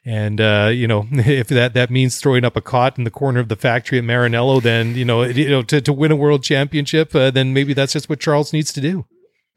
And, 0.05 0.41
uh, 0.41 0.71
you 0.73 0.87
know, 0.89 1.07
if 1.13 1.49
that, 1.49 1.75
that 1.75 1.91
means 1.91 2.21
throwing 2.21 2.45
up 2.45 2.57
a 2.57 2.61
cot 2.61 2.99
in 2.99 3.05
the 3.05 3.11
corner 3.11 3.41
of 3.41 3.49
the 3.49 3.57
factory 3.57 3.99
at 3.99 4.05
Maranello, 4.05 4.61
then, 4.61 4.95
you 4.95 5.05
know, 5.05 5.23
you 5.23 5.49
know 5.49 5.63
to, 5.63 5.81
to 5.81 5.93
win 5.93 6.11
a 6.11 6.17
world 6.17 6.43
championship, 6.43 7.15
uh, 7.15 7.31
then 7.31 7.53
maybe 7.55 7.73
that's 7.73 7.93
just 7.93 8.09
what 8.09 8.21
Charles 8.21 8.53
needs 8.53 8.73
to 8.73 8.81
do. 8.81 9.07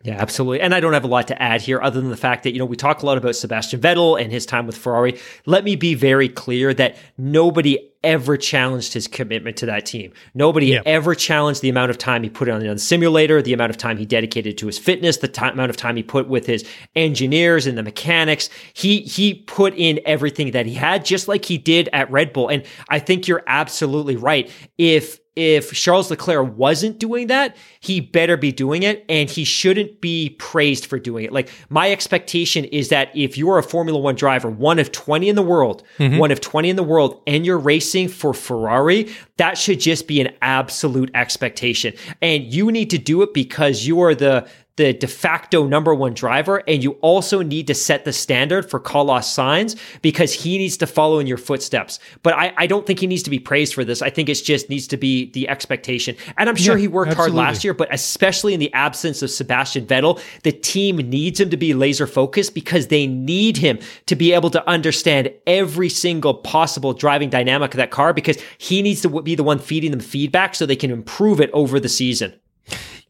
Yeah, 0.06 0.18
absolutely. 0.19 0.61
And 0.61 0.76
I 0.76 0.80
don't 0.82 0.94
have 0.94 1.03
a 1.03 1.07
lot 1.07 1.27
to 1.30 1.41
add 1.41 1.61
here 1.61 1.82
other 1.82 1.99
than 1.99 2.11
the 2.11 2.18
fact 2.18 2.44
that, 2.44 2.53
you 2.53 2.60
know, 2.60 2.65
we 2.65 2.76
talk 2.76 3.02
a 3.02 3.06
lot 3.07 3.18
about 3.18 3.36
Sebastian 3.36 3.82
Vettel 3.82 4.22
and 4.22 4.32
his 4.32 4.45
time 4.45 4.68
with 4.68 4.77
Ferrari. 4.77 5.19
Let 5.48 5.64
me 5.64 5.76
be 5.76 5.95
very 5.95 6.30
clear 6.30 6.76
that 6.76 6.95
nobody 7.18 7.91
ever 8.03 8.38
challenged 8.38 8.94
his 8.94 9.07
commitment 9.07 9.57
to 9.57 9.65
that 9.65 9.88
team. 9.88 10.14
Nobody 10.36 10.68
yeah. 10.68 10.84
ever 10.86 11.15
challenged 11.15 11.64
the 11.64 11.69
amount 11.69 11.90
of 11.90 11.98
time 11.98 12.22
he 12.22 12.30
put 12.30 12.48
on 12.48 12.60
the 12.60 12.77
simulator, 12.77 13.41
the 13.41 13.53
amount 13.53 13.72
of 13.72 13.77
time 13.77 13.98
he 13.98 14.06
dedicated 14.06 14.60
to 14.60 14.68
his 14.68 14.77
fitness, 14.77 15.18
the 15.18 15.52
amount 15.52 15.72
of 15.72 15.76
time 15.76 15.95
he 15.95 16.03
put 16.03 16.27
with 16.27 16.45
his 16.45 16.64
engineers 16.95 17.65
and 17.65 17.76
the 17.76 17.82
mechanics. 17.82 18.52
He 18.73 19.02
he 19.02 19.34
put 19.34 19.73
in 19.73 19.99
everything 20.06 20.52
that 20.52 20.68
he 20.68 20.76
had, 20.76 21.03
just 21.03 21.27
like 21.27 21.45
he 21.45 21.57
did 21.57 21.90
at 21.94 22.11
Red 22.11 22.32
Bull. 22.32 22.48
And 22.48 22.61
I 22.90 22.99
think 22.99 23.27
you're 23.27 23.44
absolutely 23.48 24.18
right. 24.18 24.52
If 24.77 25.19
if 25.36 25.74
Charles 25.74 26.10
Leclerc 26.10 26.56
wasn't 26.56 26.98
doing 26.98 27.28
that, 27.28 27.57
he 27.82 27.99
better 27.99 28.38
be 28.38 28.52
doing 28.52 28.84
it 28.84 29.03
and 29.10 29.30
he 29.30 29.44
shouldn't 29.44 29.99
be 29.99 30.30
praised 30.40 30.86
for 30.86 30.98
doing 30.98 31.26
it. 31.26 31.34
Like 31.34 31.49
my 31.70 31.91
expectation 31.91 32.66
is 32.66 32.90
that 32.90 33.10
if 33.16 33.38
you're 33.38 33.57
a 33.57 33.64
Formula 33.64 33.99
1 33.99 34.16
driver, 34.16 34.49
one 34.49 34.80
of 34.80 34.91
20 34.91 35.28
in 35.28 35.36
the 35.36 35.41
world, 35.41 35.84
mm-hmm. 35.98 36.18
one 36.18 36.32
of 36.32 36.40
20 36.40 36.70
in 36.70 36.76
the 36.78 36.84
world 36.84 37.22
and 37.28 37.45
you're 37.45 37.57
racing 37.57 38.07
for 38.07 38.34
Ferrari, 38.34 39.14
that 39.38 39.57
should 39.57 39.80
just 39.80 40.07
be 40.07 40.22
an 40.22 40.34
absolute 40.41 41.12
expectation. 41.14 41.94
And 42.22 42.44
you 42.45 42.72
need 42.72 42.90
to 42.91 42.98
do 42.98 43.22
it 43.22 43.34
because 43.34 43.86
you 43.86 44.02
are 44.02 44.16
the 44.16 44.48
the 44.78 44.94
de 44.94 45.08
facto 45.08 45.66
number 45.66 45.94
one 45.94 46.14
driver, 46.14 46.62
and 46.68 46.84
you 46.84 46.92
also 47.02 47.42
need 47.42 47.68
to 47.68 47.74
set 47.74 48.06
the 48.06 48.12
standard 48.12 48.70
for 48.70 48.80
Carlos 48.80 49.26
Sainz 49.26 49.80
because 50.02 50.34
he 50.34 50.58
needs 50.58 50.78
to 50.78 50.88
follow 50.88 51.20
in 51.20 51.28
your 51.28 51.38
footsteps. 51.38 52.00
But 52.24 52.34
I, 52.34 52.54
I 52.58 52.68
don't 52.68 52.86
think 52.86 53.00
he 53.00 53.08
needs 53.08 53.24
to 53.24 53.30
be 53.30 53.40
praised 53.40 53.74
for 53.74 53.86
this. 53.86 54.02
I 54.02 54.10
think 54.10 54.28
it 54.30 54.36
just 54.36 54.70
needs 54.70 54.88
to 54.88 54.98
be 54.98 55.32
the 55.32 55.48
expectation. 55.48 56.16
And 56.38 56.50
I'm 56.50 56.56
sure 56.56 56.76
yeah, 56.76 56.82
he 56.82 56.88
worked 56.88 57.12
absolutely. 57.12 57.38
hard 57.38 57.48
last 57.48 57.64
year, 57.64 57.74
but 57.74 57.94
especially 57.94 58.54
in 58.54 58.60
the 58.60 58.74
absence 58.74 59.22
of 59.22 59.32
Sebastian 59.32 59.86
Vettel, 59.86 60.22
the 60.44 60.52
team 60.52 60.98
needs 60.98 61.40
him 61.40 61.50
to 61.50 61.58
be 61.58 61.74
laser 61.74 62.08
focused 62.08 62.54
because 62.54 62.88
they 62.88 63.08
need 63.08 63.58
him 63.58 63.80
to 64.08 64.16
be 64.16 64.34
able 64.34 64.50
to 64.50 64.68
understand 64.70 65.32
every 65.48 65.90
single 65.90 66.34
possible 66.34 66.94
driving 66.94 67.30
dynamic 67.30 67.74
of 67.74 67.78
that 67.78 67.92
car 67.92 68.14
because 68.14 68.38
he 68.58 68.82
needs 68.82 69.02
to 69.02 69.22
be 69.22 69.36
the 69.36 69.44
one 69.44 69.60
feeding 69.60 69.92
them 69.92 70.00
feedback 70.00 70.56
so 70.56 70.66
they 70.66 70.76
can 70.76 70.92
improve 70.92 71.40
it 71.40 71.50
over 71.54 71.80
the 71.80 71.90
season. 71.90 72.34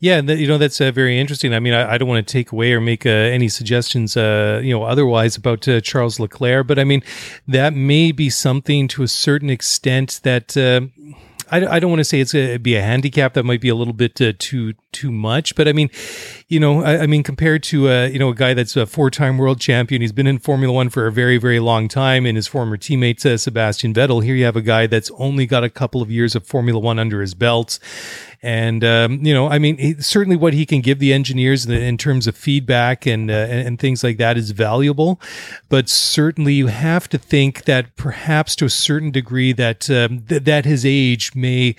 Yeah, 0.05 0.21
you 0.21 0.45
know 0.45 0.59
that's 0.59 0.79
uh, 0.79 0.91
very 0.91 1.19
interesting. 1.19 1.51
I 1.55 1.59
mean, 1.59 1.73
I, 1.73 1.93
I, 1.93 1.97
don't 1.97 2.07
want 2.07 2.27
to 2.27 2.31
take 2.31 2.51
away 2.51 2.73
or 2.73 2.79
make 2.79 3.07
uh, 3.07 3.09
any 3.09 3.49
suggestions, 3.49 4.15
uh, 4.15 4.61
you 4.63 4.71
know, 4.71 4.83
otherwise 4.83 5.35
about 5.35 5.67
uh, 5.67 5.81
Charles 5.81 6.19
Leclerc, 6.19 6.67
but 6.67 6.77
I 6.77 6.83
mean, 6.83 7.01
that 7.47 7.73
may 7.73 8.11
be 8.11 8.29
something 8.29 8.87
to 8.89 9.01
a 9.01 9.07
certain 9.07 9.49
extent 9.49 10.19
that 10.21 10.55
uh, 10.55 10.81
I, 11.51 11.65
I 11.75 11.79
don't 11.79 11.91
want 11.91 11.99
to 11.99 12.05
say 12.05 12.19
it's 12.19 12.33
a 12.33 12.57
be 12.57 12.75
a 12.75 12.81
handicap 12.81 13.33
that 13.33 13.43
might 13.43 13.61
be 13.61 13.69
a 13.69 13.75
little 13.75 13.93
bit 13.93 14.19
uh, 14.19 14.33
too 14.37 14.73
too 14.91 15.11
much, 15.11 15.55
but 15.55 15.67
I 15.67 15.73
mean, 15.73 15.89
you 16.47 16.59
know, 16.59 16.83
I, 16.83 17.01
I 17.01 17.07
mean, 17.07 17.21
compared 17.21 17.61
to 17.63 17.89
uh, 17.89 18.05
you 18.05 18.17
know 18.17 18.29
a 18.29 18.35
guy 18.35 18.53
that's 18.53 18.75
a 18.75 18.85
four 18.85 19.11
time 19.11 19.37
world 19.37 19.59
champion, 19.59 20.01
he's 20.01 20.11
been 20.11 20.27
in 20.27 20.39
Formula 20.39 20.73
One 20.73 20.89
for 20.89 21.05
a 21.05 21.11
very 21.11 21.37
very 21.37 21.59
long 21.59 21.87
time, 21.87 22.25
and 22.25 22.35
his 22.35 22.47
former 22.47 22.77
teammate 22.77 23.25
uh, 23.25 23.37
Sebastian 23.37 23.93
Vettel. 23.93 24.23
Here 24.23 24.35
you 24.35 24.45
have 24.45 24.55
a 24.55 24.61
guy 24.61 24.87
that's 24.87 25.11
only 25.17 25.45
got 25.45 25.63
a 25.63 25.69
couple 25.69 26.01
of 26.01 26.09
years 26.09 26.35
of 26.35 26.47
Formula 26.47 26.79
One 26.79 26.97
under 26.97 27.21
his 27.21 27.35
belt, 27.35 27.77
and 28.45 28.83
um, 28.83 29.25
you 29.25 29.33
know, 29.33 29.49
I 29.49 29.57
mean, 29.57 29.77
he, 29.77 29.95
certainly 29.95 30.37
what 30.37 30.53
he 30.53 30.67
can 30.67 30.81
give 30.81 30.99
the 30.99 31.11
engineers 31.11 31.65
in, 31.65 31.71
in 31.73 31.97
terms 31.97 32.27
of 32.27 32.37
feedback 32.37 33.07
and, 33.07 33.31
uh, 33.31 33.33
and, 33.33 33.67
and 33.67 33.79
things 33.79 34.03
like 34.03 34.17
that 34.17 34.37
is 34.37 34.51
valuable. 34.51 35.19
But 35.67 35.89
certainly, 35.89 36.53
you 36.53 36.67
have 36.67 37.09
to 37.09 37.17
think 37.17 37.65
that 37.65 37.95
perhaps 37.95 38.55
to 38.57 38.65
a 38.65 38.69
certain 38.69 39.09
degree 39.09 39.51
that 39.53 39.89
um, 39.89 40.21
th- 40.21 40.43
that 40.43 40.65
his 40.65 40.85
age 40.85 41.33
may 41.33 41.75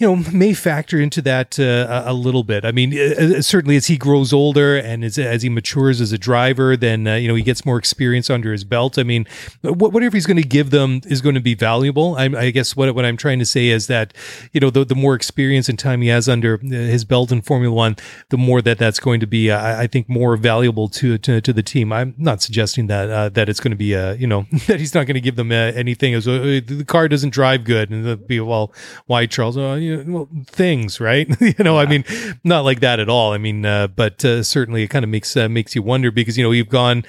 you 0.00 0.06
know, 0.06 0.24
may 0.32 0.54
factor 0.54 0.98
into 0.98 1.20
that 1.20 1.60
uh, 1.60 2.04
a 2.06 2.14
little 2.14 2.42
bit. 2.42 2.64
I 2.64 2.72
mean, 2.72 2.98
uh, 2.98 3.36
uh, 3.36 3.42
certainly 3.42 3.76
as 3.76 3.86
he 3.86 3.98
grows 3.98 4.32
older 4.32 4.74
and 4.78 5.04
as, 5.04 5.18
as 5.18 5.42
he 5.42 5.50
matures 5.50 6.00
as 6.00 6.10
a 6.10 6.16
driver, 6.16 6.74
then, 6.74 7.06
uh, 7.06 7.16
you 7.16 7.28
know, 7.28 7.34
he 7.34 7.42
gets 7.42 7.66
more 7.66 7.76
experience 7.76 8.30
under 8.30 8.50
his 8.50 8.64
belt. 8.64 8.98
I 8.98 9.02
mean, 9.02 9.26
whatever 9.62 10.16
he's 10.16 10.24
going 10.24 10.38
to 10.38 10.42
give 10.42 10.70
them 10.70 11.02
is 11.04 11.20
going 11.20 11.34
to 11.34 11.40
be 11.40 11.54
valuable. 11.54 12.16
I, 12.16 12.24
I, 12.24 12.50
guess 12.50 12.74
what, 12.74 12.94
what 12.94 13.04
I'm 13.04 13.18
trying 13.18 13.40
to 13.40 13.44
say 13.44 13.68
is 13.68 13.88
that, 13.88 14.14
you 14.54 14.60
know, 14.60 14.70
the, 14.70 14.86
the 14.86 14.94
more 14.94 15.14
experience 15.14 15.68
and 15.68 15.78
time 15.78 16.00
he 16.00 16.08
has 16.08 16.30
under 16.30 16.54
uh, 16.54 16.66
his 16.66 17.04
belt 17.04 17.30
in 17.30 17.42
Formula 17.42 17.74
One, 17.74 17.96
the 18.30 18.38
more 18.38 18.62
that 18.62 18.78
that's 18.78 19.00
going 19.00 19.20
to 19.20 19.26
be, 19.26 19.50
uh, 19.50 19.80
I 19.80 19.86
think, 19.86 20.08
more 20.08 20.34
valuable 20.38 20.88
to, 20.88 21.18
to, 21.18 21.42
to 21.42 21.52
the 21.52 21.62
team. 21.62 21.92
I'm 21.92 22.14
not 22.16 22.40
suggesting 22.40 22.86
that, 22.86 23.34
that 23.34 23.50
it's 23.50 23.60
going 23.60 23.72
to 23.72 23.76
be, 23.76 23.94
uh, 23.94 24.14
you 24.14 24.26
know, 24.26 24.46
that 24.66 24.80
he's 24.80 24.94
not 24.94 25.04
going 25.04 25.16
to 25.16 25.20
give 25.20 25.36
them 25.36 25.52
anything 25.52 26.14
as 26.14 26.24
the 26.24 26.84
car 26.88 27.06
doesn't 27.06 27.34
drive 27.34 27.64
good 27.64 27.90
and 27.90 28.26
be, 28.26 28.40
well, 28.40 28.72
why 29.04 29.26
Charles? 29.26 29.58
you 29.58 29.89
well, 30.06 30.28
things, 30.46 31.00
right? 31.00 31.28
you 31.40 31.54
know, 31.58 31.76
yeah. 31.76 31.86
I 31.86 31.86
mean, 31.86 32.04
not 32.44 32.64
like 32.64 32.80
that 32.80 33.00
at 33.00 33.08
all. 33.08 33.32
I 33.32 33.38
mean, 33.38 33.64
uh, 33.64 33.88
but 33.88 34.24
uh, 34.24 34.42
certainly 34.42 34.82
it 34.82 34.88
kind 34.88 35.04
of 35.04 35.08
makes 35.08 35.36
uh, 35.36 35.48
makes 35.48 35.74
you 35.74 35.82
wonder 35.82 36.10
because 36.10 36.36
you 36.36 36.44
know 36.44 36.50
you've 36.50 36.68
gone, 36.68 37.04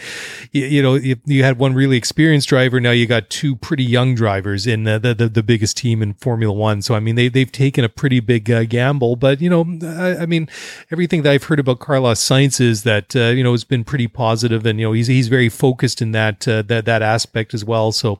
you, 0.52 0.66
you 0.66 0.82
know, 0.84 0.96
you, 0.96 1.16
you, 1.26 1.44
had 1.44 1.58
one 1.58 1.74
really 1.74 1.98
experienced 1.98 2.50
driver. 2.50 2.80
Now 2.80 2.92
you 2.92 3.06
got 3.06 3.30
two 3.30 3.56
pretty 3.56 3.84
young 3.84 4.16
drivers 4.16 4.68
in 4.68 4.84
the 4.84 5.00
the, 5.00 5.28
the 5.28 5.44
biggest 5.44 5.78
team 5.78 6.02
in 6.02 6.14
Formula 6.16 6.54
One. 6.54 6.82
So 6.82 6.96
I 6.96 7.00
mean, 7.00 7.16
they 7.16 7.28
they've 7.28 7.52
taken 7.52 7.84
a 7.84 7.90
pretty 7.90 8.20
big 8.20 8.50
uh, 8.50 8.64
gamble. 8.66 9.16
But 9.16 9.42
you 9.42 9.50
know, 9.50 9.66
I, 9.84 10.24
I, 10.24 10.26
mean, 10.26 10.50
everything 10.92 11.24
that 11.24 11.32
I've 11.32 11.44
heard 11.44 11.60
about 11.60 11.80
Carlos 11.80 12.20
Sainz 12.20 12.60
is 12.62 12.84
that 12.84 13.16
uh, 13.16 13.30
you 13.30 13.44
know 13.44 13.52
has 13.52 13.64
been 13.64 13.84
pretty 13.84 14.08
positive, 14.08 14.66
and 14.66 14.80
you 14.80 14.88
know 14.88 14.94
he's 14.94 15.08
he's 15.08 15.28
very 15.28 15.50
focused 15.50 16.02
in 16.02 16.12
that 16.12 16.48
uh, 16.48 16.62
that 16.64 16.86
that 16.86 17.02
aspect 17.02 17.54
as 17.54 17.66
well. 17.66 17.92
So 17.92 18.20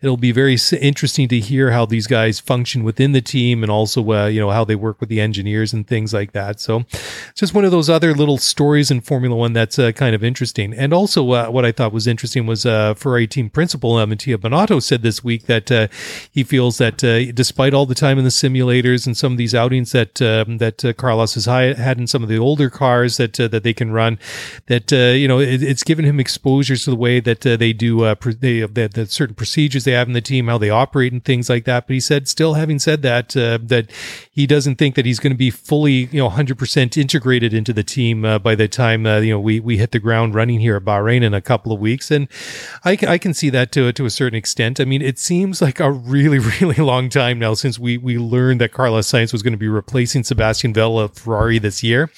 it'll 0.00 0.16
be 0.16 0.32
very 0.32 0.56
interesting 0.80 1.28
to 1.28 1.40
hear 1.40 1.70
how 1.70 1.86
these 1.86 2.06
guys 2.06 2.40
function 2.40 2.84
within 2.84 3.12
the 3.12 3.20
team 3.20 3.62
and 3.62 3.70
also 3.70 3.97
uh, 4.02 4.26
you 4.26 4.40
know 4.40 4.50
how 4.50 4.64
they 4.64 4.74
work 4.74 5.00
with 5.00 5.08
the 5.08 5.20
engineers 5.20 5.72
and 5.72 5.86
things 5.86 6.12
like 6.12 6.32
that. 6.32 6.60
So 6.60 6.84
it's 6.90 7.40
just 7.40 7.54
one 7.54 7.64
of 7.64 7.70
those 7.70 7.88
other 7.88 8.14
little 8.14 8.38
stories 8.38 8.90
in 8.90 9.00
Formula 9.00 9.36
One 9.36 9.52
that's 9.52 9.78
uh, 9.78 9.92
kind 9.92 10.14
of 10.14 10.24
interesting. 10.24 10.72
And 10.74 10.92
also, 10.92 11.30
uh, 11.32 11.48
what 11.48 11.64
I 11.64 11.72
thought 11.72 11.92
was 11.92 12.06
interesting 12.06 12.46
was 12.46 12.66
uh, 12.66 12.94
Ferrari 12.94 13.26
team 13.26 13.50
principal 13.50 13.96
uh, 13.96 14.06
Mattia 14.06 14.38
Binotto 14.38 14.82
said 14.82 15.02
this 15.02 15.22
week 15.22 15.46
that 15.46 15.70
uh, 15.70 15.88
he 16.30 16.44
feels 16.44 16.78
that 16.78 17.02
uh, 17.02 17.32
despite 17.32 17.74
all 17.74 17.86
the 17.86 17.94
time 17.94 18.18
in 18.18 18.24
the 18.24 18.30
simulators 18.30 19.06
and 19.06 19.16
some 19.16 19.32
of 19.32 19.38
these 19.38 19.54
outings 19.54 19.92
that 19.92 20.20
um, 20.22 20.58
that 20.58 20.94
Carlos 20.96 21.34
has 21.34 21.46
had 21.46 21.98
in 21.98 22.06
some 22.06 22.22
of 22.22 22.28
the 22.28 22.38
older 22.38 22.70
cars 22.70 23.16
that 23.16 23.34
that 23.34 23.62
they 23.62 23.72
can 23.72 23.90
run, 23.92 24.18
that 24.66 24.90
you 24.92 25.28
know 25.28 25.38
it, 25.40 25.62
it's 25.62 25.84
given 25.84 26.04
him 26.04 26.20
exposure 26.20 26.76
to 26.76 26.90
the 26.90 26.96
way 26.96 27.20
that 27.20 27.40
they 27.40 27.72
do 27.72 27.98
they, 27.98 28.60
the, 28.60 28.90
the 28.92 29.06
certain 29.06 29.34
procedures 29.34 29.84
they 29.84 29.92
have 29.92 30.08
in 30.08 30.14
the 30.14 30.20
team, 30.20 30.48
how 30.48 30.58
they 30.58 30.70
operate, 30.70 31.12
and 31.12 31.24
things 31.24 31.48
like 31.48 31.64
that. 31.64 31.86
But 31.86 31.94
he 31.94 32.00
said, 32.00 32.28
still 32.28 32.54
having 32.54 32.78
said 32.78 33.02
that, 33.02 33.30
that 33.30 33.87
he 34.30 34.46
doesn't 34.46 34.76
think 34.76 34.94
that 34.94 35.06
he's 35.06 35.18
going 35.18 35.32
to 35.32 35.36
be 35.36 35.50
fully, 35.50 36.08
you 36.12 36.18
know, 36.18 36.30
100% 36.30 36.96
integrated 36.96 37.52
into 37.52 37.72
the 37.72 37.82
team 37.82 38.24
uh, 38.24 38.38
by 38.38 38.54
the 38.54 38.68
time, 38.68 39.06
uh, 39.06 39.18
you 39.18 39.32
know, 39.32 39.40
we, 39.40 39.60
we 39.60 39.78
hit 39.78 39.92
the 39.92 39.98
ground 39.98 40.34
running 40.34 40.60
here 40.60 40.76
at 40.76 40.84
Bahrain 40.84 41.22
in 41.22 41.34
a 41.34 41.40
couple 41.40 41.72
of 41.72 41.80
weeks. 41.80 42.10
And 42.10 42.28
I, 42.84 42.98
I 43.06 43.18
can 43.18 43.34
see 43.34 43.50
that 43.50 43.72
to, 43.72 43.92
to 43.92 44.04
a 44.04 44.10
certain 44.10 44.36
extent. 44.36 44.80
I 44.80 44.84
mean, 44.84 45.02
it 45.02 45.18
seems 45.18 45.60
like 45.60 45.80
a 45.80 45.90
really, 45.90 46.38
really 46.60 46.76
long 46.76 47.08
time 47.08 47.38
now 47.38 47.54
since 47.54 47.78
we, 47.78 47.98
we 47.98 48.18
learned 48.18 48.60
that 48.60 48.72
Carlos 48.72 49.08
Sainz 49.08 49.32
was 49.32 49.42
going 49.42 49.52
to 49.52 49.58
be 49.58 49.68
replacing 49.68 50.24
Sebastian 50.24 50.72
Vettel 50.72 51.04
at 51.04 51.16
Ferrari 51.16 51.58
this 51.58 51.82
year. 51.82 52.10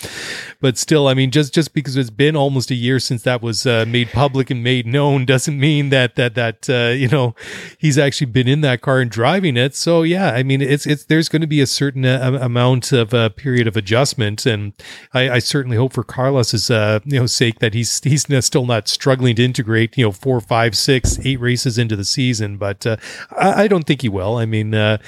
But 0.61 0.77
still, 0.77 1.09
I 1.09 1.15
mean, 1.15 1.31
just, 1.31 1.55
just 1.55 1.73
because 1.73 1.97
it's 1.97 2.11
been 2.11 2.37
almost 2.37 2.71
a 2.71 2.75
year 2.75 2.99
since 2.99 3.23
that 3.23 3.43
was 3.43 3.67
uh, 3.67 3.85
made 3.89 4.11
public 4.11 4.51
and 4.51 4.63
made 4.63 4.87
known 4.87 5.25
doesn't 5.25 5.59
mean 5.59 5.91
that, 5.91 6.17
that, 6.17 6.35
that, 6.35 6.69
uh, 6.69 6.93
you 6.93 7.09
know, 7.09 7.35
he's 7.79 7.99
actually 7.99 8.27
been 8.27 8.49
in 8.49 8.61
that 8.61 8.81
car 8.81 9.01
and 9.01 9.11
driving 9.11 9.57
it. 9.57 9.75
So 9.75 10.03
yeah, 10.03 10.33
I 10.33 10.43
mean, 10.43 10.61
it's, 10.61 10.87
it's, 10.87 11.05
there's 11.05 11.29
going 11.29 11.43
to 11.43 11.49
be 11.49 11.60
a 11.61 11.67
certain 11.67 12.05
uh, 12.05 12.39
amount 12.41 12.93
of 12.93 13.13
a 13.13 13.31
period 13.31 13.67
of 13.67 13.77
adjustment. 13.77 14.47
And 14.47 14.73
I, 15.13 15.31
I 15.31 15.39
certainly 15.39 15.77
hope 15.77 15.93
for 15.93 16.05
Carlos's, 16.05 16.71
uh, 16.71 17.01
you 17.05 17.21
know, 17.21 17.27
sake 17.27 17.59
that 17.61 17.75
he's, 17.75 18.01
he's 18.03 18.27
still 18.45 18.67
not 18.67 18.89
struggling 18.89 19.37
to 19.37 19.45
integrate, 19.45 19.97
you 19.97 20.05
know, 20.05 20.13
four, 20.13 20.41
five, 20.41 20.77
six, 20.77 21.19
eight 21.25 21.41
races 21.41 21.79
into 21.79 21.97
the 21.97 22.05
season. 22.05 22.57
But, 22.57 22.87
uh, 22.87 22.97
I, 23.37 23.65
I, 23.65 23.69
don't 23.69 23.87
think 23.87 24.03
he 24.03 24.09
will. 24.09 24.37
I 24.37 24.47
mean, 24.47 24.75
uh, 24.75 24.99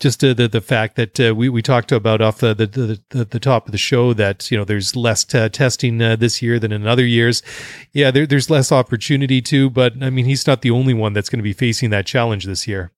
just 0.00 0.22
uh, 0.22 0.34
the 0.34 0.46
the 0.46 0.60
fact 0.60 0.96
that 0.96 1.18
uh, 1.18 1.34
we 1.34 1.48
we 1.48 1.62
talked 1.62 1.90
about 1.90 2.20
off 2.20 2.38
the, 2.38 2.54
the 2.54 3.00
the, 3.10 3.24
the 3.24 3.40
top 3.40 3.66
of 3.66 3.72
the 3.72 3.78
show 3.78 4.12
that 4.12 4.50
you 4.50 4.58
know 4.58 4.64
there's 4.64 4.94
less 4.94 5.24
t- 5.24 5.48
testing 5.48 6.02
uh, 6.02 6.16
this 6.16 6.42
year 6.42 6.58
than 6.58 6.72
in 6.72 6.86
other 6.86 7.06
years. 7.06 7.42
Yeah, 7.92 8.10
there, 8.10 8.26
there's 8.26 8.50
less 8.50 8.70
opportunity 8.70 9.40
too, 9.40 9.70
but 9.70 9.94
I 10.02 10.10
mean 10.10 10.26
he's 10.26 10.46
not 10.46 10.60
the 10.60 10.70
only 10.70 10.92
one 10.92 11.14
that's 11.14 11.30
going 11.30 11.38
to 11.38 11.44
be 11.44 11.54
facing 11.54 11.90
that 11.90 12.06
challenge 12.06 12.44
this 12.44 12.68
year. 12.68 12.92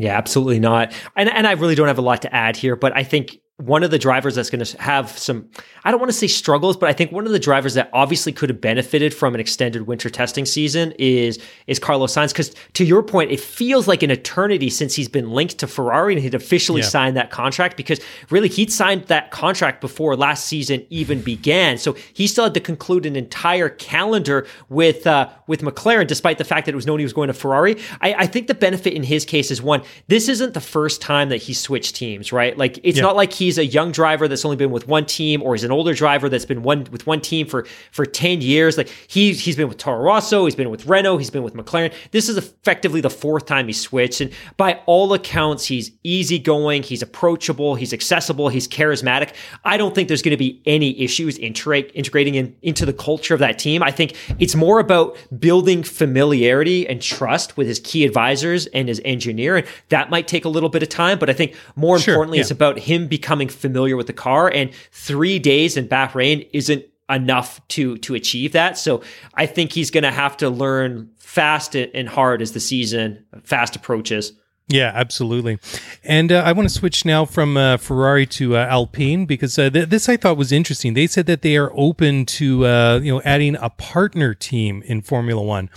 Yeah, 0.00 0.16
absolutely 0.16 0.60
not. 0.60 0.94
And 1.14 1.28
and 1.28 1.46
I 1.46 1.52
really 1.52 1.74
don't 1.74 1.88
have 1.88 1.98
a 1.98 2.02
lot 2.02 2.22
to 2.22 2.34
add 2.34 2.56
here, 2.56 2.74
but 2.74 2.96
I 2.96 3.04
think 3.04 3.38
one 3.60 3.82
of 3.82 3.90
the 3.90 3.98
drivers 3.98 4.34
that's 4.34 4.48
going 4.48 4.64
to 4.64 4.80
have 4.80 5.10
some 5.18 5.48
I 5.84 5.90
don't 5.90 6.00
want 6.00 6.10
to 6.10 6.16
say 6.16 6.26
struggles, 6.26 6.76
but 6.76 6.88
I 6.88 6.92
think 6.92 7.12
one 7.12 7.26
of 7.26 7.32
the 7.32 7.38
drivers 7.38 7.74
that 7.74 7.90
obviously 7.92 8.32
could 8.32 8.48
have 8.48 8.60
benefited 8.60 9.14
from 9.14 9.34
an 9.34 9.40
extended 9.40 9.86
winter 9.86 10.10
testing 10.10 10.46
season 10.46 10.92
is 10.98 11.38
is 11.66 11.78
Carlos 11.78 12.14
Sainz 12.14 12.28
because 12.28 12.54
to 12.74 12.84
your 12.84 13.02
point 13.02 13.30
it 13.30 13.40
feels 13.40 13.86
like 13.86 14.02
an 14.02 14.10
eternity 14.10 14.70
since 14.70 14.94
he's 14.94 15.08
been 15.08 15.30
linked 15.30 15.58
to 15.58 15.66
Ferrari 15.66 16.14
and 16.14 16.22
he'd 16.22 16.34
officially 16.34 16.80
yeah. 16.80 16.88
signed 16.88 17.16
that 17.16 17.30
contract 17.30 17.76
because 17.76 18.00
really 18.30 18.48
he'd 18.48 18.72
signed 18.72 19.04
that 19.04 19.30
contract 19.30 19.80
before 19.80 20.16
last 20.16 20.46
season 20.46 20.86
even 20.90 21.20
began. 21.20 21.76
So 21.76 21.94
he 22.14 22.26
still 22.26 22.44
had 22.44 22.54
to 22.54 22.60
conclude 22.60 23.04
an 23.04 23.16
entire 23.16 23.68
calendar 23.68 24.46
with 24.70 25.06
uh, 25.06 25.28
with 25.46 25.60
McLaren 25.60 26.06
despite 26.06 26.38
the 26.38 26.44
fact 26.44 26.64
that 26.64 26.72
it 26.72 26.76
was 26.76 26.86
known 26.86 26.98
he 26.98 27.04
was 27.04 27.12
going 27.12 27.28
to 27.28 27.34
Ferrari. 27.34 27.76
I, 28.00 28.14
I 28.14 28.26
think 28.26 28.46
the 28.46 28.54
benefit 28.54 28.94
in 28.94 29.02
his 29.02 29.26
case 29.26 29.50
is 29.50 29.60
one, 29.60 29.82
this 30.08 30.28
isn't 30.28 30.54
the 30.54 30.60
first 30.60 31.02
time 31.02 31.28
that 31.28 31.38
he 31.38 31.52
switched 31.52 31.94
teams, 31.94 32.32
right? 32.32 32.56
Like 32.56 32.78
it's 32.82 32.96
yeah. 32.96 33.02
not 33.02 33.16
like 33.16 33.32
he 33.32 33.49
he's 33.50 33.58
a 33.58 33.66
young 33.66 33.90
driver 33.90 34.28
that's 34.28 34.44
only 34.44 34.56
been 34.56 34.70
with 34.70 34.86
one 34.86 35.04
team, 35.04 35.42
or 35.42 35.54
he's 35.54 35.64
an 35.64 35.72
older 35.72 35.92
driver 35.92 36.28
that's 36.28 36.44
been 36.44 36.62
one 36.62 36.86
with 36.90 37.06
one 37.06 37.20
team 37.20 37.46
for 37.46 37.66
for 37.90 38.06
ten 38.06 38.40
years. 38.40 38.78
Like 38.78 38.88
he 39.08 39.32
he's 39.32 39.56
been 39.56 39.68
with 39.68 39.78
Toro 39.78 40.00
Rosso, 40.00 40.44
he's 40.44 40.54
been 40.54 40.70
with 40.70 40.86
Renault, 40.86 41.18
he's 41.18 41.30
been 41.30 41.42
with 41.42 41.54
McLaren. 41.54 41.92
This 42.12 42.28
is 42.28 42.36
effectively 42.36 43.00
the 43.00 43.10
fourth 43.10 43.46
time 43.46 43.66
he 43.66 43.72
switched, 43.72 44.20
and 44.20 44.32
by 44.56 44.80
all 44.86 45.12
accounts, 45.12 45.66
he's 45.66 45.90
easygoing, 46.04 46.82
he's 46.82 47.02
approachable, 47.02 47.74
he's 47.74 47.92
accessible, 47.92 48.48
he's 48.48 48.68
charismatic. 48.68 49.34
I 49.64 49.76
don't 49.76 49.94
think 49.94 50.08
there's 50.08 50.22
going 50.22 50.30
to 50.30 50.36
be 50.36 50.62
any 50.66 51.00
issues 51.00 51.38
integrating 51.38 52.34
in, 52.34 52.56
into 52.62 52.86
the 52.86 52.92
culture 52.92 53.34
of 53.34 53.40
that 53.40 53.58
team. 53.58 53.82
I 53.82 53.90
think 53.90 54.14
it's 54.38 54.54
more 54.54 54.78
about 54.78 55.16
building 55.38 55.82
familiarity 55.82 56.86
and 56.86 57.02
trust 57.02 57.56
with 57.56 57.66
his 57.66 57.80
key 57.80 58.04
advisors 58.04 58.66
and 58.66 58.88
his 58.88 59.00
engineer, 59.04 59.56
and 59.56 59.66
that 59.88 60.10
might 60.10 60.28
take 60.28 60.44
a 60.44 60.48
little 60.48 60.68
bit 60.68 60.82
of 60.82 60.88
time. 60.88 61.18
But 61.18 61.30
I 61.30 61.32
think 61.32 61.56
more 61.74 61.98
sure, 61.98 62.14
importantly, 62.14 62.38
yeah. 62.38 62.42
it's 62.42 62.50
about 62.50 62.78
him 62.78 63.08
becoming 63.08 63.39
becoming 63.40 63.60
familiar 63.60 63.96
with 63.96 64.06
the 64.06 64.12
car. 64.12 64.50
And 64.52 64.72
three 64.92 65.38
days 65.38 65.76
in 65.76 65.88
Bahrain 65.88 66.48
isn't 66.52 66.84
enough 67.08 67.60
to 67.68 67.98
to 67.98 68.14
achieve 68.14 68.52
that. 68.52 68.78
So 68.78 69.02
I 69.34 69.46
think 69.46 69.72
he's 69.72 69.90
going 69.90 70.04
to 70.04 70.12
have 70.12 70.36
to 70.38 70.50
learn 70.50 71.10
fast 71.18 71.74
and 71.74 72.08
hard 72.08 72.42
as 72.42 72.52
the 72.52 72.60
season 72.60 73.24
fast 73.42 73.76
approaches. 73.76 74.32
Yeah, 74.70 74.92
absolutely. 74.94 75.58
And 76.04 76.30
uh, 76.30 76.42
I 76.46 76.52
want 76.52 76.68
to 76.68 76.72
switch 76.72 77.04
now 77.04 77.24
from 77.24 77.56
uh, 77.56 77.76
Ferrari 77.76 78.24
to 78.26 78.56
uh, 78.56 78.66
Alpine 78.66 79.26
because 79.26 79.58
uh, 79.58 79.68
th- 79.68 79.88
this 79.88 80.08
I 80.08 80.16
thought 80.16 80.36
was 80.36 80.52
interesting. 80.52 80.94
They 80.94 81.08
said 81.08 81.26
that 81.26 81.42
they 81.42 81.56
are 81.56 81.72
open 81.74 82.24
to 82.26 82.66
uh, 82.66 83.00
you 83.02 83.12
know 83.12 83.20
adding 83.22 83.56
a 83.56 83.70
partner 83.70 84.32
team 84.32 84.82
in 84.86 85.02
Formula 85.02 85.42
One, 85.42 85.70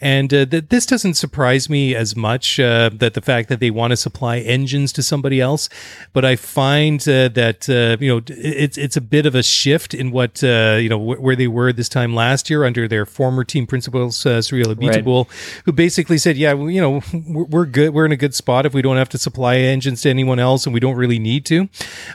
and 0.00 0.34
uh, 0.34 0.44
th- 0.44 0.64
this 0.70 0.86
doesn't 0.86 1.14
surprise 1.14 1.70
me 1.70 1.94
as 1.94 2.16
much 2.16 2.56
that 2.56 3.12
the 3.14 3.20
fact 3.20 3.48
that 3.48 3.60
they 3.60 3.70
want 3.70 3.92
to 3.92 3.96
supply 3.96 4.38
engines 4.38 4.92
to 4.94 5.04
somebody 5.04 5.40
else. 5.40 5.68
But 6.12 6.24
I 6.24 6.34
find 6.34 6.98
that 7.00 7.68
you 8.00 8.08
know 8.08 8.22
it's 8.26 8.76
it's 8.76 8.96
a 8.96 9.00
bit 9.00 9.24
of 9.24 9.36
a 9.36 9.44
shift 9.44 9.94
in 9.94 10.10
what 10.10 10.42
you 10.42 10.88
know 10.88 10.98
wh- 10.98 11.22
where 11.22 11.36
they 11.36 11.46
were 11.46 11.72
this 11.72 11.88
time 11.88 12.12
last 12.12 12.50
year 12.50 12.64
under 12.64 12.88
their 12.88 13.06
former 13.06 13.44
team 13.44 13.68
principals, 13.68 14.26
uh, 14.26 14.42
Abiteboul, 14.42 15.28
right. 15.28 15.62
who 15.64 15.72
basically 15.72 16.18
said, 16.18 16.36
"Yeah, 16.36 16.54
well, 16.54 16.68
you 16.68 16.80
know 16.80 17.02
we're, 17.28 17.44
we're 17.44 17.66
good. 17.66 17.94
We're 17.94 18.06
in 18.06 18.12
a 18.12 18.16
good." 18.16 18.31
Good 18.32 18.36
spot 18.36 18.64
if 18.64 18.72
we 18.72 18.80
don't 18.80 18.96
have 18.96 19.10
to 19.10 19.18
supply 19.18 19.56
engines 19.56 20.02
to 20.02 20.10
anyone 20.10 20.38
else 20.38 20.64
and 20.64 20.72
we 20.72 20.80
don't 20.80 20.96
really 20.96 21.18
need 21.18 21.44
to. 21.46 21.68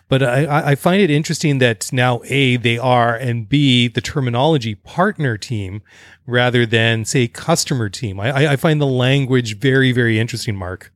But 0.09 0.23
I, 0.23 0.71
I 0.71 0.75
find 0.75 1.01
it 1.01 1.11
interesting 1.11 1.59
that 1.59 1.93
now 1.93 2.21
A, 2.25 2.57
they 2.57 2.77
are, 2.77 3.15
and 3.15 3.47
B, 3.47 3.87
the 3.87 4.01
terminology 4.01 4.73
partner 4.75 5.37
team 5.37 5.81
rather 6.25 6.65
than 6.65 7.05
say 7.05 7.27
customer 7.27 7.89
team. 7.89 8.19
I, 8.19 8.53
I 8.53 8.55
find 8.55 8.81
the 8.81 8.87
language 8.87 9.59
very, 9.59 9.91
very 9.91 10.19
interesting, 10.19 10.55
Mark. 10.55 10.91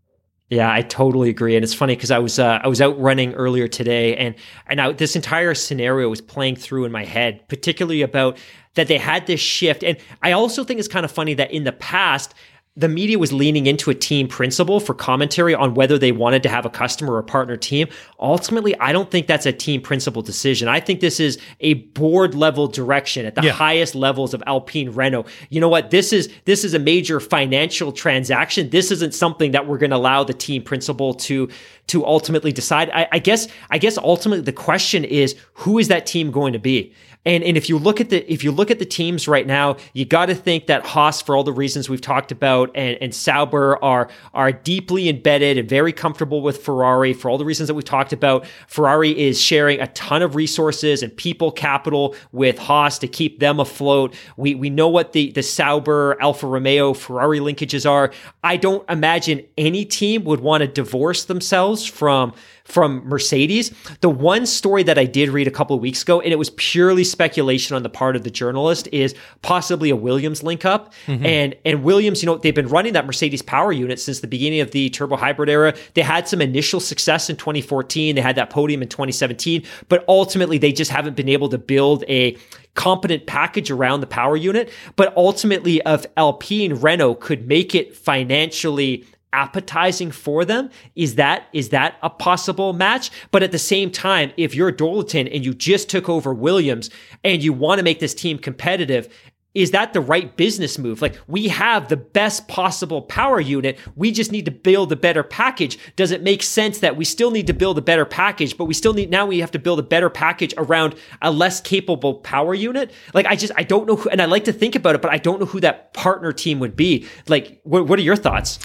Yeah, 0.49 0.69
I 0.69 0.81
totally 0.81 1.30
agree, 1.30 1.56
and 1.56 1.64
it's 1.64 1.73
funny 1.73 1.95
because 1.95 2.11
I 2.11 2.19
was 2.19 2.38
uh, 2.38 2.60
I 2.61 2.68
was 2.68 2.81
out 2.81 2.99
running 2.99 3.34
earlier 3.35 3.69
today, 3.69 4.18
and 4.18 4.35
and 4.68 4.81
I, 4.81 4.91
this 4.91 5.15
entire 5.15 5.53
scenario 5.56 6.10
was 6.10 6.19
playing 6.19 6.57
through 6.57 6.84
in 6.84 6.91
my 6.91 7.06
head, 7.06 7.48
particularly 7.48 8.02
about 8.02 8.38
that 8.73 8.88
they 8.88 8.98
had 8.98 9.27
this 9.27 9.39
shift, 9.39 9.81
and 9.81 9.95
I 10.22 10.34
also 10.34 10.65
think 10.65 10.80
it's 10.80 10.89
kind 10.89 11.06
of 11.06 11.11
funny 11.11 11.35
that 11.35 11.52
in 11.52 11.64
the 11.64 11.72
past 11.72 12.34
the 12.77 12.88
media 12.88 13.19
was 13.19 13.34
leaning 13.34 13.68
into 13.68 13.89
a 13.89 13.93
team 13.93 14.30
principal 14.30 14.80
for 14.80 14.93
commentary 14.93 15.53
on 15.53 15.73
whether 15.73 15.98
they 15.98 16.14
wanted 16.14 16.41
to 16.43 16.48
have 16.48 16.65
a 16.65 16.69
customer 16.69 17.15
or 17.15 17.22
partner 17.22 17.57
team. 17.57 17.88
Ultimately, 18.18 18.80
I 18.80 18.93
don't 18.93 19.11
think 19.11 19.27
that's 19.27 19.45
a 19.45 19.52
team 19.52 19.81
principal 19.81 20.22
decision. 20.22 20.69
I 20.69 20.80
think 20.80 21.02
this 21.02 21.19
is 21.19 21.38
a 21.60 21.73
board 21.73 22.34
level 22.34 22.68
direction 22.68 23.26
at 23.26 23.35
the 23.35 23.43
yeah. 23.43 23.52
highest 23.52 23.93
levels 23.93 24.34
of 24.34 24.41
Alpine 24.48 24.89
Renault. 24.91 25.26
You 25.49 25.60
know 25.60 25.68
what? 25.68 25.91
This 25.91 26.14
is 26.14 26.31
this 26.45 26.64
is 26.64 26.73
a 26.73 26.80
major 26.80 27.19
financial 27.19 27.91
transaction. 27.91 28.69
This 28.69 28.89
isn't 28.89 29.14
something 29.14 29.52
that 29.52 29.68
we're 29.68 29.77
going 29.77 29.89
to 29.89 29.98
allow 29.98 30.23
the 30.23 30.34
team 30.34 30.64
principal 30.64 31.14
to 31.15 31.49
to 31.88 32.06
ultimately 32.06 32.53
decide. 32.53 32.89
I, 32.91 33.06
I 33.11 33.19
guess 33.19 33.49
I 33.69 33.80
guess 33.80 33.98
ultimately 33.98 34.45
the 34.45 34.53
question 34.53 35.03
is 35.03 35.35
who 35.56 35.77
is 35.77 35.89
that 35.89 36.06
team 36.06 36.31
going 36.31 36.53
to 36.53 36.60
be? 36.60 36.93
And 37.23 37.43
and 37.43 37.56
if 37.56 37.69
you 37.69 37.77
look 37.77 38.02
at 38.02 38.10
the 38.10 38.31
if 38.31 38.43
you 38.43 38.52
look 38.52 38.72
at 38.72 38.80
the 38.80 38.85
teams 38.85 39.27
right 39.27 39.45
now, 39.45 39.77
you 39.93 40.06
got 40.06 40.27
to 40.27 40.35
think 40.35 40.65
that 40.68 40.84
Haas, 40.84 41.22
for 41.22 41.35
all 41.35 41.43
the 41.43 41.53
reasons 41.53 41.88
we've 41.88 42.02
talked 42.02 42.31
about, 42.31 42.72
and, 42.73 42.98
and 42.99 43.14
Sauber 43.14 43.77
are 43.84 44.10
are 44.34 44.52
deeply 44.52 45.07
embedded 45.07 45.57
and 45.60 45.69
very 45.69 45.93
comfortable 45.93 46.41
with 46.41 46.64
Ferrari 46.64 47.14
for 47.14 47.30
all 47.30 47.38
the 47.38 47.45
reasons 47.45 47.68
that 47.68 47.76
we've 47.76 47.85
talked 47.85 48.11
about. 48.11 48.48
Ferrari 48.68 49.18
is 49.19 49.39
sharing 49.39 49.80
a 49.80 49.88
ton 49.88 50.23
of 50.23 50.35
resources 50.35 51.03
and 51.03 51.15
people 51.15 51.52
capital 51.52 52.15
with 52.31 52.57
Haas 52.57 52.98
to 52.99 53.07
keep 53.07 53.39
them 53.39 53.60
afloat. 53.60 54.15
We 54.35 54.56
we 54.56 54.72
know 54.72 54.88
what 54.88 55.14
the 55.14 55.31
the 55.31 55.43
Sauber, 55.43 56.18
Alfa 56.19 56.48
Romeo, 56.48 56.93
Ferrari 56.93 57.39
linkages 57.39 57.89
are. 57.89 58.11
I 58.43 58.57
don't 58.57 58.89
imagine 58.89 59.45
any 59.60 59.85
team 59.85 60.23
would 60.23 60.39
want 60.39 60.61
to 60.61 60.68
divorce 60.68 61.26
themselves 61.26 61.85
from 61.85 62.34
from 62.64 63.07
Mercedes. 63.07 63.72
The 63.99 64.10
one 64.10 64.45
story 64.45 64.84
that 64.84 64.98
I 64.98 65.06
did 65.06 65.30
read 65.30 65.48
a 65.48 65.52
couple 65.52 65.76
of 65.76 65.81
weeks 65.81 66.02
ago, 66.02 66.22
and 66.22 66.31
it 66.31 66.38
was 66.38 66.52
purely 66.52 67.03
speculation 67.11 67.75
on 67.75 67.83
the 67.83 67.89
part 67.89 68.15
of 68.15 68.23
the 68.23 68.31
journalist, 68.31 68.88
is 68.91 69.13
possibly 69.41 69.89
a 69.89 69.95
Williams 69.95 70.43
link 70.43 70.65
up. 70.65 70.93
Mm-hmm. 71.05 71.25
And 71.25 71.55
and 71.65 71.83
Williams, 71.83 72.23
you 72.23 72.27
know, 72.27 72.38
they've 72.38 72.55
been 72.55 72.67
running 72.67 72.93
that 72.93 73.05
Mercedes 73.05 73.41
power 73.41 73.71
unit 73.71 73.99
since 73.99 74.21
the 74.21 74.27
beginning 74.27 74.61
of 74.61 74.71
the 74.71 74.89
turbo 74.89 75.15
hybrid 75.15 75.49
era. 75.49 75.73
They 75.93 76.01
had 76.01 76.27
some 76.27 76.41
initial 76.41 76.79
success 76.79 77.29
in 77.29 77.35
2014. 77.35 78.15
They 78.15 78.21
had 78.21 78.35
that 78.38 78.49
podium 78.49 78.81
in 78.81 78.88
2017, 78.88 79.63
but 79.89 80.03
ultimately 80.07 80.57
they 80.57 80.71
just 80.71 80.91
haven't 80.91 81.15
been 81.15 81.29
able 81.29 81.49
to 81.49 81.57
build 81.57 82.03
a 82.07 82.38
competent 82.75 83.27
package 83.27 83.69
around 83.69 83.99
the 83.99 84.07
power 84.07 84.38
unit. 84.38 84.71
But 84.95 85.15
ultimately, 85.17 85.81
if 85.85 86.05
Alpine 86.17 86.75
Renault 86.75 87.15
could 87.15 87.47
make 87.47 87.75
it 87.75 87.95
financially 87.95 89.05
appetizing 89.33 90.11
for 90.11 90.43
them 90.43 90.69
is 90.95 91.15
that 91.15 91.47
is 91.53 91.69
that 91.69 91.95
a 92.01 92.09
possible 92.09 92.73
match 92.73 93.11
but 93.31 93.43
at 93.43 93.51
the 93.51 93.59
same 93.59 93.89
time 93.89 94.31
if 94.37 94.53
you're 94.53 94.71
Dorilton 94.71 95.33
and 95.33 95.45
you 95.45 95.53
just 95.53 95.89
took 95.89 96.09
over 96.09 96.33
Williams 96.33 96.89
and 97.23 97.43
you 97.43 97.53
want 97.53 97.79
to 97.79 97.83
make 97.83 97.99
this 97.99 98.13
team 98.13 98.37
competitive 98.37 99.07
is 99.53 99.71
that 99.71 99.91
the 99.91 99.99
right 99.99 100.37
business 100.37 100.77
move? 100.77 101.01
Like 101.01 101.17
we 101.27 101.49
have 101.49 101.89
the 101.89 101.97
best 101.97 102.47
possible 102.47 103.01
power 103.01 103.39
unit. 103.39 103.77
We 103.95 104.11
just 104.11 104.31
need 104.31 104.45
to 104.45 104.51
build 104.51 104.91
a 104.91 104.95
better 104.95 105.23
package. 105.23 105.77
Does 105.95 106.11
it 106.11 106.23
make 106.23 106.41
sense 106.41 106.79
that 106.79 106.95
we 106.95 107.03
still 107.03 107.31
need 107.31 107.47
to 107.47 107.53
build 107.53 107.77
a 107.77 107.81
better 107.81 108.05
package, 108.05 108.57
but 108.57 108.65
we 108.65 108.73
still 108.73 108.93
need 108.93 109.09
now 109.09 109.25
we 109.25 109.39
have 109.39 109.51
to 109.51 109.59
build 109.59 109.79
a 109.79 109.83
better 109.83 110.09
package 110.09 110.53
around 110.57 110.95
a 111.21 111.31
less 111.31 111.59
capable 111.59 112.15
power 112.15 112.53
unit? 112.53 112.91
Like 113.13 113.25
I 113.25 113.35
just 113.35 113.51
I 113.57 113.63
don't 113.63 113.87
know 113.87 113.97
who, 113.97 114.09
and 114.09 114.21
I 114.21 114.25
like 114.25 114.45
to 114.45 114.53
think 114.53 114.75
about 114.75 114.95
it, 114.95 115.01
but 115.01 115.11
I 115.11 115.17
don't 115.17 115.39
know 115.39 115.45
who 115.45 115.59
that 115.59 115.93
partner 115.93 116.31
team 116.31 116.59
would 116.59 116.77
be. 116.77 117.07
Like 117.27 117.59
what, 117.63 117.87
what 117.87 117.99
are 117.99 118.03
your 118.03 118.15
thoughts? 118.15 118.59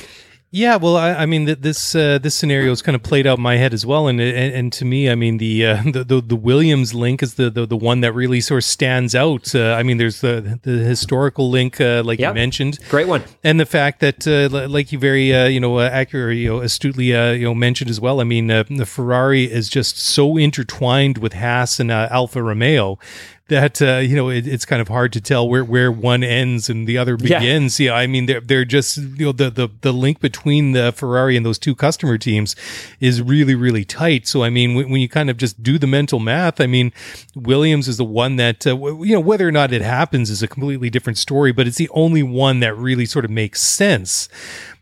Yeah, 0.57 0.77
well, 0.77 0.97
I, 0.97 1.11
I 1.11 1.27
mean, 1.27 1.45
this 1.45 1.95
uh, 1.95 2.17
this 2.17 2.35
scenario 2.35 2.73
is 2.73 2.81
kind 2.81 2.97
of 2.97 3.03
played 3.03 3.27
out 3.27 3.37
in 3.37 3.43
my 3.43 3.59
head 3.59 3.75
as 3.75 3.85
well, 3.85 4.09
and 4.09 4.19
and, 4.19 4.55
and 4.55 4.73
to 4.73 4.87
me, 4.87 5.11
I 5.11 5.15
mean, 5.15 5.37
the, 5.37 5.67
uh, 5.67 5.83
the, 5.93 6.03
the 6.03 6.21
the 6.23 6.35
Williams 6.35 6.95
link 6.95 7.23
is 7.23 7.35
the, 7.35 7.51
the 7.51 7.67
the 7.67 7.77
one 7.77 8.01
that 8.01 8.15
really 8.15 8.41
sort 8.41 8.63
of 8.63 8.65
stands 8.65 9.15
out. 9.15 9.55
Uh, 9.55 9.75
I 9.75 9.83
mean, 9.83 9.99
there's 9.99 10.23
the 10.23 10.59
the 10.63 10.79
historical 10.79 11.51
link, 11.51 11.79
uh, 11.79 12.03
like 12.07 12.19
yep. 12.19 12.31
you 12.31 12.35
mentioned, 12.37 12.79
great 12.89 13.07
one, 13.07 13.23
and 13.45 13.61
the 13.61 13.67
fact 13.67 14.01
that, 14.01 14.27
uh, 14.27 14.49
like 14.67 14.93
you 14.93 14.99
very 14.99 15.35
uh, 15.35 15.45
you 15.45 15.61
know 15.61 15.79
accurate, 15.79 16.39
you 16.39 16.49
know, 16.49 16.61
astutely 16.61 17.09
you 17.09 17.45
know 17.45 17.55
mentioned 17.55 17.91
as 17.91 18.01
well. 18.01 18.23
I 18.23 18.25
mean, 18.25 18.47
the 18.47 18.87
Ferrari 18.87 19.45
is 19.45 19.69
just 19.69 19.99
so 19.99 20.39
intertwined 20.39 21.19
with 21.19 21.35
Haas 21.35 21.79
and 21.79 21.93
Alfa 21.93 22.43
Romeo 22.43 22.99
that 23.49 23.81
uh, 23.81 23.99
you 23.99 24.17
know 24.17 24.29
it, 24.29 24.47
it's 24.47 24.65
kind 24.65 24.83
of 24.83 24.89
hard 24.89 25.13
to 25.13 25.21
tell 25.21 25.49
where 25.49 25.65
where 25.65 25.93
one 25.93 26.25
ends 26.25 26.69
and 26.69 26.87
the 26.87 26.99
other 26.99 27.17
begins. 27.17 27.79
Yeah, 27.79 27.93
yeah 27.93 27.99
I 27.99 28.07
mean 28.07 28.27
they're 28.27 28.41
they're 28.41 28.65
just 28.65 28.97
you 28.97 29.27
know 29.27 29.33
the 29.33 29.51
the 29.51 29.69
the 29.83 29.93
link 29.93 30.21
between 30.21 30.73
the 30.73 30.93
Ferrari 30.93 31.37
and 31.37 31.47
those 31.47 31.59
two 31.59 31.75
customer 31.75 32.19
teams 32.19 32.57
is 32.99 33.23
really 33.23 33.55
really 33.55 33.85
tight. 33.85 34.27
So 34.27 34.43
I 34.43 34.51
mean 34.51 34.75
when, 34.75 34.91
when 34.91 35.01
you 35.01 35.09
kind 35.09 35.31
of 35.31 35.37
just 35.37 35.63
do 35.63 35.79
the 35.79 35.87
mental 35.87 36.19
math, 36.19 36.61
I 36.61 36.67
mean 36.67 36.93
Williams 37.35 37.87
is 37.87 37.99
the 37.99 38.05
one 38.05 38.37
that 38.37 38.67
uh, 38.67 38.77
you 38.77 39.15
know 39.15 39.21
whether 39.21 39.47
or 39.47 39.53
not 39.53 39.73
it 39.73 39.83
happens 39.83 40.29
is 40.29 40.43
a 40.43 40.49
completely 40.49 40.91
different 40.91 41.19
story, 41.19 41.53
but 41.53 41.67
it's 41.67 41.79
the 41.79 41.91
only 41.91 42.23
one 42.23 42.61
that 42.61 42.77
really 42.77 43.07
sort 43.07 43.25
of 43.25 43.31
makes 43.31 43.61
sense. 43.61 44.29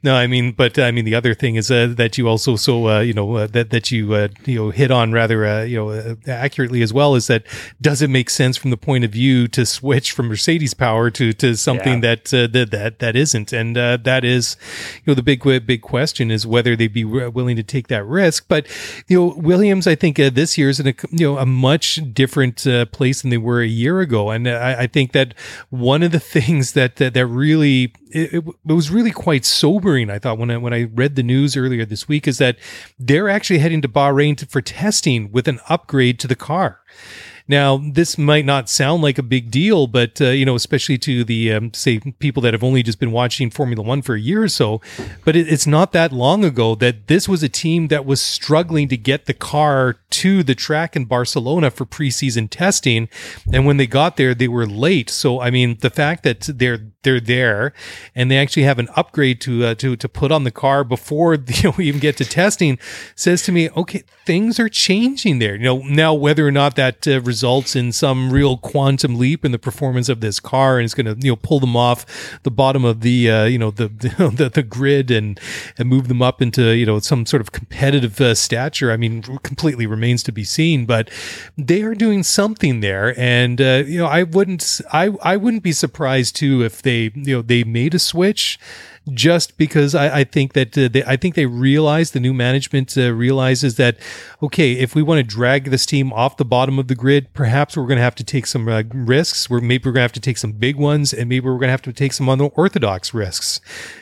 No, 0.04 0.14
I 0.14 0.26
mean, 0.26 0.52
but 0.52 0.78
I 0.78 0.90
mean, 0.90 1.06
the 1.06 1.14
other 1.14 1.32
thing 1.32 1.54
is 1.54 1.70
uh, 1.70 1.86
that 1.96 2.18
you 2.18 2.28
also 2.28 2.56
so 2.56 2.90
uh, 2.90 3.00
you 3.00 3.14
know 3.14 3.36
uh, 3.36 3.46
that 3.46 3.70
that 3.70 3.90
you 3.90 4.12
uh, 4.12 4.28
you 4.44 4.56
know 4.56 4.70
hit 4.70 4.90
on 4.90 5.12
rather 5.12 5.46
uh, 5.46 5.62
you 5.62 5.78
know 5.78 5.88
uh, 5.88 6.14
accurately 6.26 6.82
as 6.82 6.92
well 6.92 7.14
is 7.14 7.26
that 7.28 7.42
does 7.80 8.02
it 8.02 8.10
make 8.10 8.28
sense 8.28 8.58
from 8.58 8.70
the 8.70 8.76
point 8.76 9.04
of 9.04 9.10
view 9.10 9.48
to 9.48 9.64
switch 9.64 10.12
from 10.12 10.28
Mercedes 10.28 10.74
power 10.74 11.10
to 11.12 11.32
to 11.32 11.56
something 11.56 12.04
yeah. 12.04 12.16
that, 12.16 12.24
that 12.52 12.70
that 12.70 12.98
that 12.98 13.16
isn't, 13.16 13.50
and 13.54 13.76
that 13.76 14.24
is 14.26 14.58
you 14.96 15.10
know 15.10 15.14
the 15.14 15.22
big 15.22 15.42
big 15.66 15.80
question 15.80 16.30
is 16.30 16.46
whether 16.46 16.76
they'd 16.76 16.92
be 16.92 17.04
willing 17.04 17.56
to 17.56 17.62
take 17.62 17.88
that 17.88 18.04
risk. 18.04 18.44
But 18.46 18.66
you 19.08 19.18
know, 19.18 19.34
Williams, 19.38 19.86
I 19.86 19.94
think 19.94 20.18
this 20.18 20.58
year 20.58 20.68
is 20.68 20.80
in 20.80 20.88
a 20.88 20.94
you 21.12 21.26
know 21.26 21.38
a 21.38 21.46
much 21.46 22.00
different 22.12 22.66
place 22.92 23.22
than 23.22 23.30
they 23.30 23.38
were 23.38 23.62
a 23.62 23.66
year 23.66 24.00
ago, 24.00 24.28
and 24.28 24.46
I, 24.46 24.82
I 24.82 24.86
think 24.86 25.12
that 25.12 25.32
one 25.70 26.02
of 26.02 26.12
the 26.12 26.20
things 26.34 26.74
that 26.74 26.96
that, 26.96 27.14
that 27.14 27.26
really 27.26 27.94
it, 28.14 28.34
it, 28.34 28.44
was 28.64 28.90
really 28.90 29.10
quite 29.10 29.44
I 30.02 30.18
thought 30.18 30.38
when 30.38 30.50
I 30.50 30.56
when 30.56 30.74
I 30.74 30.84
read 30.84 31.14
the 31.14 31.22
news 31.22 31.56
earlier 31.56 31.84
this 31.84 32.08
week 32.08 32.26
is 32.26 32.38
that 32.38 32.58
they're 32.98 33.28
actually 33.28 33.58
heading 33.58 33.82
to 33.82 33.88
Bahrain 33.88 34.36
to, 34.38 34.46
for 34.46 34.60
testing 34.60 35.30
with 35.30 35.48
an 35.48 35.60
upgrade 35.68 36.18
to 36.20 36.26
the 36.26 36.36
car. 36.36 36.80
Now, 37.46 37.76
this 37.76 38.16
might 38.16 38.46
not 38.46 38.70
sound 38.70 39.02
like 39.02 39.18
a 39.18 39.22
big 39.22 39.50
deal, 39.50 39.86
but 39.86 40.18
uh, 40.18 40.30
you 40.30 40.46
know, 40.46 40.54
especially 40.54 40.96
to 40.98 41.24
the 41.24 41.52
um, 41.52 41.74
say 41.74 41.98
people 42.18 42.40
that 42.42 42.54
have 42.54 42.64
only 42.64 42.82
just 42.82 42.98
been 42.98 43.12
watching 43.12 43.50
Formula 43.50 43.82
One 43.82 44.00
for 44.00 44.14
a 44.14 44.20
year 44.20 44.42
or 44.42 44.48
so, 44.48 44.80
but 45.26 45.36
it, 45.36 45.52
it's 45.52 45.66
not 45.66 45.92
that 45.92 46.10
long 46.10 46.42
ago 46.42 46.74
that 46.76 47.06
this 47.06 47.28
was 47.28 47.42
a 47.42 47.48
team 47.50 47.88
that 47.88 48.06
was 48.06 48.22
struggling 48.22 48.88
to 48.88 48.96
get 48.96 49.26
the 49.26 49.34
car 49.34 49.96
to 50.10 50.42
the 50.42 50.54
track 50.54 50.96
in 50.96 51.04
Barcelona 51.04 51.70
for 51.70 51.84
preseason 51.84 52.48
testing, 52.48 53.10
and 53.52 53.66
when 53.66 53.76
they 53.76 53.86
got 53.86 54.16
there, 54.16 54.34
they 54.34 54.48
were 54.48 54.66
late. 54.66 55.10
So, 55.10 55.40
I 55.40 55.50
mean, 55.50 55.76
the 55.80 55.90
fact 55.90 56.22
that 56.22 56.48
they're 56.54 56.92
they're 57.04 57.20
there 57.20 57.72
and 58.14 58.30
they 58.30 58.38
actually 58.38 58.64
have 58.64 58.78
an 58.78 58.88
upgrade 58.96 59.40
to 59.42 59.64
uh, 59.64 59.74
to 59.76 59.96
to 59.96 60.08
put 60.08 60.32
on 60.32 60.44
the 60.44 60.50
car 60.50 60.84
before 60.84 61.34
you 61.46 61.62
know 61.64 61.74
we 61.76 61.86
even 61.86 62.00
get 62.00 62.16
to 62.16 62.24
testing 62.24 62.78
says 63.14 63.42
to 63.42 63.52
me, 63.52 63.70
okay, 63.70 64.02
things 64.24 64.58
are 64.58 64.68
changing 64.68 65.38
there. 65.38 65.54
You 65.54 65.62
know, 65.62 65.78
now 65.78 66.14
whether 66.14 66.46
or 66.46 66.50
not 66.50 66.76
that 66.76 67.06
uh, 67.06 67.20
results 67.20 67.76
in 67.76 67.92
some 67.92 68.32
real 68.32 68.56
quantum 68.56 69.16
leap 69.16 69.44
in 69.44 69.52
the 69.52 69.58
performance 69.58 70.08
of 70.08 70.20
this 70.20 70.40
car 70.40 70.78
and 70.78 70.84
it's 70.84 70.94
going 70.94 71.06
to 71.06 71.16
you 71.24 71.32
know 71.32 71.36
pull 71.36 71.60
them 71.60 71.76
off 71.76 72.40
the 72.42 72.50
bottom 72.50 72.84
of 72.84 73.00
the 73.00 73.30
uh, 73.30 73.44
you 73.44 73.58
know 73.58 73.70
the, 73.70 73.88
the 73.88 74.50
the 74.52 74.62
grid 74.62 75.10
and 75.10 75.38
and 75.78 75.88
move 75.88 76.08
them 76.08 76.22
up 76.22 76.40
into 76.40 76.74
you 76.74 76.86
know 76.86 76.98
some 76.98 77.26
sort 77.26 77.40
of 77.40 77.52
competitive 77.52 78.20
uh, 78.20 78.34
stature. 78.34 78.90
I 78.90 78.96
mean, 78.96 79.22
completely 79.22 79.86
remains 79.86 80.22
to 80.24 80.32
be 80.32 80.44
seen, 80.44 80.86
but 80.86 81.10
they 81.56 81.82
are 81.82 81.94
doing 81.94 82.22
something 82.22 82.80
there, 82.80 83.18
and 83.18 83.60
uh, 83.60 83.82
you 83.86 83.98
know 83.98 84.06
I 84.06 84.22
wouldn't 84.22 84.80
I 84.92 85.10
I 85.22 85.36
wouldn't 85.36 85.62
be 85.62 85.72
surprised 85.72 86.36
too 86.36 86.62
if 86.64 86.82
they 86.82 86.93
you 87.14 87.36
know 87.36 87.42
they 87.42 87.64
made 87.64 87.94
a 87.94 87.98
switch 87.98 88.58
just 89.12 89.58
because 89.58 89.94
I, 89.94 90.20
I 90.20 90.24
think 90.24 90.54
that 90.54 90.76
uh, 90.78 90.88
they, 90.88 91.04
I 91.04 91.16
think 91.16 91.34
they 91.34 91.44
realize 91.44 92.12
the 92.12 92.20
new 92.20 92.32
management 92.32 92.96
uh, 92.96 93.12
realizes 93.12 93.76
that 93.76 93.98
okay, 94.42 94.72
if 94.72 94.94
we 94.94 95.02
want 95.02 95.18
to 95.18 95.22
drag 95.22 95.70
this 95.70 95.84
team 95.84 96.12
off 96.12 96.36
the 96.36 96.44
bottom 96.44 96.78
of 96.78 96.88
the 96.88 96.94
grid, 96.94 97.32
perhaps 97.34 97.76
we're 97.76 97.86
going 97.86 97.98
to 97.98 98.02
have 98.02 98.14
to 98.14 98.24
take 98.24 98.46
some 98.46 98.66
uh, 98.68 98.82
risks. 98.92 99.50
We're 99.50 99.60
maybe 99.60 99.88
we're 99.88 99.92
going 99.92 100.00
to 100.00 100.04
have 100.04 100.12
to 100.12 100.20
take 100.20 100.38
some 100.38 100.52
big 100.52 100.76
ones, 100.76 101.12
and 101.12 101.28
maybe 101.28 101.46
we're 101.46 101.58
going 101.58 101.68
to 101.68 101.72
have 101.72 101.82
to 101.82 101.92
take 101.92 102.14
some 102.14 102.28
unorthodox 102.28 103.12
risks. 103.12 103.60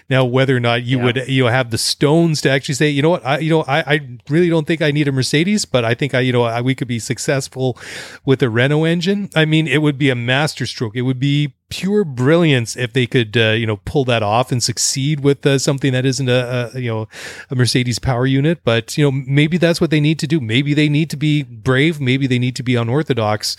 Now, 0.08 0.24
whether 0.24 0.56
or 0.56 0.60
not 0.60 0.84
you 0.84 0.98
yeah. 0.98 1.04
would 1.04 1.28
you 1.28 1.44
know 1.44 1.50
have 1.50 1.70
the 1.70 1.78
stones 1.78 2.40
to 2.42 2.50
actually 2.50 2.76
say, 2.76 2.88
you 2.88 3.02
know 3.02 3.10
what, 3.10 3.26
I 3.26 3.38
you 3.38 3.50
know 3.50 3.62
I, 3.62 3.94
I 3.94 4.18
really 4.28 4.48
don't 4.48 4.66
think 4.66 4.82
I 4.82 4.92
need 4.92 5.08
a 5.08 5.12
Mercedes, 5.12 5.64
but 5.64 5.84
I 5.84 5.94
think 5.94 6.14
I 6.14 6.20
you 6.20 6.32
know 6.32 6.44
I, 6.44 6.60
we 6.60 6.76
could 6.76 6.88
be 6.88 7.00
successful 7.00 7.76
with 8.24 8.40
a 8.42 8.48
Renault 8.48 8.84
engine. 8.84 9.30
I 9.34 9.46
mean, 9.46 9.66
it 9.66 9.82
would 9.82 9.98
be 9.98 10.10
a 10.10 10.14
masterstroke. 10.14 10.94
It 10.94 11.02
would 11.02 11.18
be 11.18 11.54
pure 11.72 12.04
brilliance 12.04 12.76
if 12.76 12.92
they 12.92 13.06
could 13.06 13.36
uh, 13.36 13.50
you 13.50 13.66
know 13.66 13.78
pull 13.78 14.04
that 14.04 14.22
off 14.22 14.52
and 14.52 14.62
succeed 14.62 15.20
with 15.20 15.46
uh, 15.46 15.58
something 15.58 15.92
that 15.92 16.04
isn't 16.04 16.28
a, 16.28 16.70
a, 16.74 16.78
you 16.78 16.90
know 16.90 17.08
a 17.50 17.54
Mercedes 17.54 17.98
power 17.98 18.26
unit. 18.26 18.60
But 18.64 18.98
you 18.98 19.04
know 19.04 19.10
maybe 19.10 19.56
that's 19.56 19.80
what 19.80 19.90
they 19.90 20.00
need 20.00 20.18
to 20.18 20.26
do. 20.26 20.40
Maybe 20.40 20.74
they 20.74 20.88
need 20.88 21.08
to 21.10 21.16
be 21.16 21.42
brave. 21.42 22.00
Maybe 22.00 22.26
they 22.26 22.38
need 22.38 22.56
to 22.56 22.62
be 22.62 22.76
unorthodox 22.76 23.56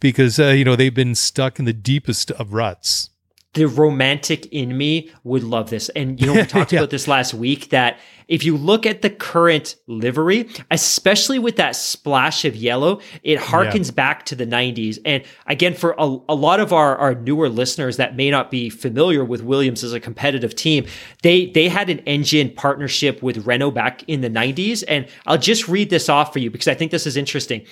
because 0.00 0.38
uh, 0.38 0.48
you 0.48 0.64
know 0.64 0.76
they've 0.76 0.94
been 0.94 1.14
stuck 1.14 1.58
in 1.58 1.64
the 1.64 1.72
deepest 1.72 2.30
of 2.32 2.52
ruts 2.52 3.10
the 3.58 3.66
romantic 3.66 4.46
in 4.52 4.76
me 4.78 5.10
would 5.24 5.42
love 5.42 5.68
this. 5.68 5.88
And 5.90 6.20
you 6.20 6.26
know, 6.26 6.34
we 6.34 6.42
talked 6.46 6.72
yeah. 6.72 6.78
about 6.78 6.90
this 6.90 7.08
last 7.08 7.34
week 7.34 7.70
that 7.70 7.98
if 8.28 8.44
you 8.44 8.56
look 8.56 8.86
at 8.86 9.02
the 9.02 9.10
current 9.10 9.74
livery, 9.88 10.48
especially 10.70 11.40
with 11.40 11.56
that 11.56 11.74
splash 11.74 12.44
of 12.44 12.54
yellow, 12.54 13.00
it 13.24 13.40
harkens 13.40 13.86
yeah. 13.86 13.94
back 13.94 14.26
to 14.26 14.36
the 14.36 14.46
90s. 14.46 14.98
And 15.04 15.24
again, 15.46 15.74
for 15.74 15.96
a, 15.98 16.04
a, 16.28 16.36
lot 16.36 16.60
of 16.60 16.72
our, 16.72 16.96
our 16.98 17.14
newer 17.16 17.48
listeners 17.48 17.96
that 17.96 18.14
may 18.14 18.30
not 18.30 18.50
be 18.50 18.70
familiar 18.70 19.24
with 19.24 19.42
Williams 19.42 19.82
as 19.82 19.92
a 19.92 19.98
competitive 19.98 20.54
team, 20.54 20.86
they 21.22 21.46
they 21.46 21.68
had 21.68 21.90
an 21.90 21.98
engine 22.00 22.50
partnership 22.50 23.22
with 23.22 23.44
Renault 23.44 23.72
back 23.72 24.04
in 24.06 24.20
the 24.20 24.30
90s. 24.30 24.84
And 24.86 25.08
I'll 25.26 25.38
just 25.38 25.66
read 25.66 25.90
this 25.90 26.08
off 26.08 26.32
for 26.32 26.38
you 26.38 26.50
because 26.50 26.68
I 26.68 26.74
think 26.74 26.92
this 26.92 27.06
is 27.06 27.16
interesting 27.16 27.66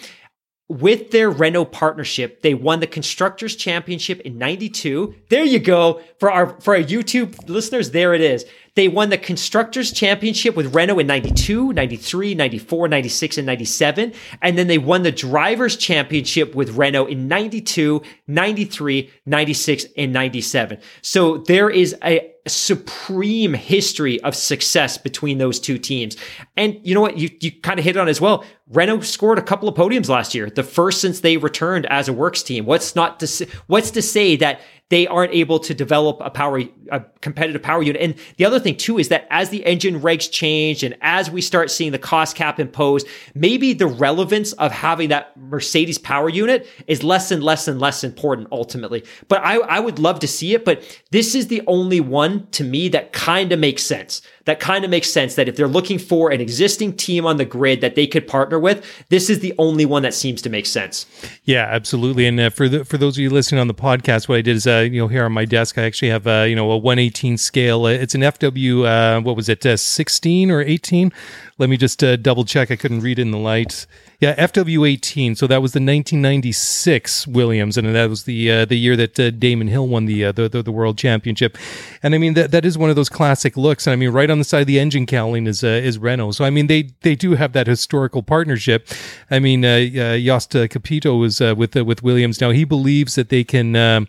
with 0.68 1.12
their 1.12 1.30
Renault 1.30 1.66
partnership, 1.66 2.43
they 2.43 2.55
won 2.55 2.80
the 2.80 2.86
Constructors 2.86 3.55
Championship 3.55 4.20
in 4.20 4.36
92. 4.36 5.14
There 5.28 5.44
you 5.44 5.60
go. 5.60 6.02
For 6.18 6.30
our 6.30 6.60
for 6.60 6.74
our 6.74 6.82
YouTube 6.82 7.48
listeners, 7.48 7.93
there 7.93 8.14
it 8.14 8.20
is. 8.20 8.44
They 8.77 8.89
won 8.89 9.09
the 9.09 9.19
Constructors 9.19 9.90
Championship 9.90 10.55
with 10.55 10.74
Renault 10.74 10.98
in 10.98 11.07
92, 11.07 11.73
93, 11.73 12.35
94, 12.35 12.89
96, 12.89 13.39
and 13.39 13.47
97. 13.47 14.12
And 14.43 14.59
then 14.59 14.66
they 14.66 14.77
won 14.77 15.03
the 15.03 15.11
Drivers 15.11 15.77
Championship 15.77 16.55
with 16.55 16.77
Renault 16.77 17.07
in 17.07 17.27
92, 17.27 18.03
93, 18.27 19.11
96, 19.24 19.86
and 19.97 20.12
97. 20.12 20.78
So 21.01 21.39
there 21.39 21.70
is 21.70 21.97
a 22.05 22.32
supreme 22.47 23.55
history 23.55 24.20
of 24.23 24.35
success 24.35 24.98
between 24.98 25.39
those 25.39 25.59
two 25.59 25.78
teams. 25.78 26.16
And 26.57 26.78
you 26.85 26.94
know 26.94 27.01
what? 27.01 27.19
You, 27.19 27.31
you 27.40 27.53
kind 27.53 27.78
of 27.78 27.85
hit 27.85 27.97
on 27.97 28.09
as 28.09 28.20
well. 28.20 28.44
Renault 28.69 29.01
scored 29.01 29.39
a 29.39 29.43
couple 29.43 29.69
of 29.69 29.74
podiums 29.74 30.09
last 30.09 30.35
year, 30.35 30.51
the 30.51 30.62
first 30.62 31.01
since 31.01 31.20
they 31.20 31.36
returned 31.36 31.86
as 31.86 32.09
a 32.09 32.12
works 32.12 32.43
team. 32.43 32.66
What's 32.66 32.94
not 32.94 33.20
to 33.20 33.27
say, 33.27 33.48
what's 33.66 33.90
to 33.93 34.03
say 34.03 34.36
that 34.36 34.61
they 34.89 35.07
aren't 35.07 35.33
able 35.33 35.59
to 35.59 35.75
develop 35.75 36.19
a 36.21 36.31
power, 36.31 36.63
a 36.93 37.01
competitive 37.21 37.63
power 37.63 37.83
unit. 37.83 38.01
And 38.01 38.15
the 38.37 38.45
other 38.45 38.61
thing 38.61 38.77
too 38.77 38.99
is 38.99 39.09
that 39.09 39.27
as 39.31 39.51
the 39.51 39.65
engine 39.67 40.01
regs 40.01 40.31
change 40.31 40.85
and 40.85 40.97
as 41.01 41.31
we 41.31 41.41
start 41.41 41.71
seeing 41.71 41.93
the 41.93 41.99
cost 41.99 42.37
cap 42.37 42.61
imposed, 42.61 43.07
maybe 43.35 43.73
the 43.73 43.89
relevance 43.89 44.53
of 44.55 44.71
having 44.71 45.09
that 45.09 45.37
Mercedes 45.37 45.99
power 45.99 46.29
unit 46.29 46.69
is 46.87 47.03
less 47.03 47.31
and 47.31 47.43
less 47.43 47.67
and 47.67 47.81
less 47.81 48.05
important 48.05 48.49
ultimately. 48.53 49.05
But 49.27 49.45
I, 49.45 49.57
I 49.59 49.81
would 49.81 49.99
love 49.99 50.21
to 50.21 50.29
see 50.29 50.55
it, 50.55 50.65
but 50.65 50.83
this 51.11 51.35
is 51.35 51.49
the 51.49 51.63
only 51.67 52.01
one 52.01 52.47
to 52.53 52.63
me 52.63 52.89
that 52.91 53.13
kind 53.13 53.51
of 53.53 53.59
makes 53.59 53.83
sense 53.83 54.23
that 54.47 54.61
kind 54.61 54.85
of 54.85 54.91
makes 54.91 55.11
sense 55.11 55.35
that 55.35 55.49
if 55.49 55.57
they're 55.57 55.69
looking 55.69 55.99
for 55.99 56.31
an 56.31 56.41
existing 56.41 56.97
team 56.97 57.27
on 57.27 57.37
the 57.37 57.45
grid 57.45 57.81
that 57.81 57.97
they 57.97 58.07
could 58.07 58.27
partner 58.27 58.59
with, 58.59 58.85
this 59.09 59.29
is 59.29 59.41
the 59.41 59.53
only 59.59 59.85
one 59.85 60.03
that 60.03 60.15
seems 60.15 60.41
to 60.43 60.49
make 60.49 60.67
sense. 60.67 61.05
Yeah, 61.45 61.67
absolutely. 61.69 62.27
And 62.27 62.39
uh, 62.41 62.51
for 62.51 62.69
the, 62.69 62.85
for 62.85 62.97
those 62.97 63.17
of 63.17 63.23
you 63.23 63.31
listening 63.31 63.61
on 63.61 63.67
the 63.67 63.75
podcast, 63.75 64.29
what 64.29 64.39
I 64.39 64.43
did 64.43 64.57
is, 64.57 64.67
uh, 64.67 64.76
you 64.81 65.01
know, 65.01 65.09
here 65.09 65.24
on 65.24 65.32
my 65.32 65.44
desk, 65.44 65.78
I 65.78 65.82
actually 65.82 66.11
have, 66.11 66.27
uh, 66.27 66.44
you 66.48 66.57
know, 66.57 66.70
a 66.70 66.77
118 66.77 67.36
scale. 67.39 67.85
Uh, 67.85 67.90
it's 67.90 68.15
an 68.15 68.23
FW, 68.23 68.85
uh, 68.85 69.20
what 69.20 69.36
was 69.36 69.48
it, 69.48 69.65
uh, 69.65 69.77
16 69.77 70.51
or 70.51 70.62
18? 70.62 71.12
Let 71.59 71.70
me 71.70 71.78
just 71.78 72.01
double 72.01 72.45
check. 72.45 72.70
I 72.70 72.77
couldn't 72.77 73.01
read 73.01 73.19
in 73.19 73.31
the 73.31 73.39
light. 73.39 73.87
Yeah, 74.20 74.35
FW18. 74.35 75.37
So 75.37 75.47
that 75.47 75.62
was 75.62 75.73
the 75.73 75.78
1996 75.78 77.27
Williams, 77.27 77.77
and 77.78 77.95
that 77.95 78.09
was 78.11 78.24
the 78.24 78.51
uh, 78.51 78.65
the 78.65 78.77
year 78.77 78.97
that 78.97 79.19
uh, 79.19 79.31
Damon 79.31 79.69
Hill 79.69 79.87
won 79.89 80.07
the, 80.07 80.24
uh, 80.27 80.33
the, 80.33 80.49
the 80.49 80.62
the 80.62 80.73
world 80.73 80.99
championship. 80.99 81.57
And 82.03 82.15
I 82.15 82.19
mean 82.19 82.35
that 82.35 82.51
that 82.51 82.65
is 82.65 82.77
one 82.77 82.91
of 82.91 82.97
those 82.97 83.09
classic 83.09 83.57
looks. 83.57 83.87
And 83.87 83.93
I 83.93 83.97
mean, 83.97 84.11
right 84.11 84.31
on 84.31 84.39
the 84.39 84.45
side 84.45 84.62
of 84.62 84.66
the 84.66 84.78
engine 84.78 85.07
cowling 85.07 85.47
is 85.47 85.65
uh, 85.65 85.69
is 85.69 85.99
Renault. 85.99 86.33
So 86.33 86.45
I 86.45 86.51
mean, 86.51 86.66
they 86.66 86.91
they 87.01 87.15
do 87.15 87.33
have 87.33 87.53
that 87.53 87.66
historical 87.66 88.23
partnership. 88.23 88.89
I 89.31 89.39
mean, 89.39 89.65
uh, 89.65 89.87
uh, 89.99 90.66
Capito 90.69 91.16
was 91.16 91.41
with 91.41 91.74
with 91.74 92.03
Williams. 92.03 92.41
Now 92.41 92.51
he 92.51 92.65
believes 92.65 93.15
that 93.15 93.28
they 93.31 93.45
can, 93.45 93.77
uh, 93.77 94.01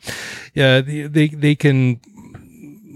they 0.54 1.30
they 1.34 1.56
can 1.56 2.00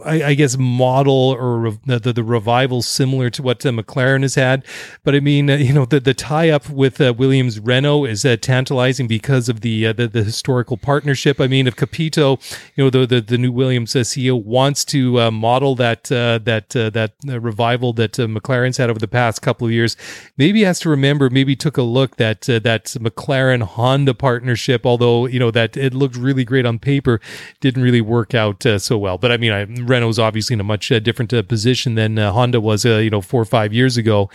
I, 0.05 0.23
I, 0.23 0.33
guess 0.33 0.57
model 0.57 1.35
or 1.37 1.77
the, 1.85 2.13
the, 2.13 2.23
revival 2.23 2.81
similar 2.81 3.29
to 3.31 3.41
what 3.41 3.65
uh, 3.65 3.69
McLaren 3.69 4.21
has 4.21 4.35
had. 4.35 4.65
But 5.03 5.15
I 5.15 5.19
mean, 5.19 5.49
uh, 5.49 5.55
you 5.55 5.73
know, 5.73 5.85
the, 5.85 5.99
the 5.99 6.13
tie 6.13 6.49
up 6.49 6.69
with 6.69 6.99
uh, 7.01 7.13
Williams 7.17 7.59
Renault 7.59 8.05
is 8.05 8.25
uh, 8.25 8.37
tantalizing 8.39 9.07
because 9.07 9.49
of 9.49 9.61
the, 9.61 9.87
uh, 9.87 9.93
the, 9.93 10.07
the 10.07 10.23
historical 10.23 10.77
partnership. 10.77 11.39
I 11.39 11.47
mean, 11.47 11.67
if 11.67 11.75
Capito, 11.75 12.39
you 12.75 12.83
know, 12.83 12.89
the 12.89 13.05
the, 13.05 13.21
the 13.21 13.37
new 13.37 13.51
Williams 13.51 13.95
uh, 13.95 13.99
CEO 13.99 14.41
wants 14.41 14.85
to 14.85 15.31
model 15.31 15.75
that 15.75 16.05
that 16.05 16.69
that 16.69 17.11
revival 17.23 17.93
that 17.93 18.13
McLaren's 18.13 18.77
had 18.77 18.89
over 18.89 18.99
the 18.99 19.07
past 19.07 19.41
couple 19.41 19.67
of 19.67 19.73
years, 19.73 19.97
maybe 20.37 20.59
he 20.59 20.65
has 20.65 20.79
to 20.81 20.89
remember, 20.89 21.29
maybe 21.29 21.55
took 21.55 21.77
a 21.77 21.81
look 21.81 22.17
that 22.17 22.41
that 22.41 22.85
McLaren 22.99 23.63
Honda 23.63 24.13
partnership, 24.13 24.85
although 24.85 25.25
you 25.25 25.39
know 25.39 25.51
that 25.51 25.75
it 25.77 25.93
looked 25.93 26.15
really 26.15 26.43
great 26.43 26.65
on 26.65 26.79
paper, 26.79 27.19
didn't 27.59 27.83
really 27.83 28.01
work 28.01 28.33
out 28.33 28.63
so 28.77 28.97
well. 28.97 29.17
But 29.17 29.31
I 29.31 29.37
mean, 29.37 29.51
I 29.51 29.65
Renault's 29.91 30.17
obviously 30.17 30.53
in 30.53 30.61
a 30.61 30.63
much 30.63 30.89
uh, 30.91 30.99
different 30.99 31.33
uh, 31.33 31.43
position 31.43 31.95
than 31.95 32.17
uh, 32.17 32.31
Honda 32.31 32.61
was, 32.61 32.85
uh, 32.85 32.97
you 32.97 33.09
know, 33.09 33.19
four 33.19 33.41
or 33.41 33.45
five 33.45 33.73
years 33.73 33.97
ago 33.97 34.29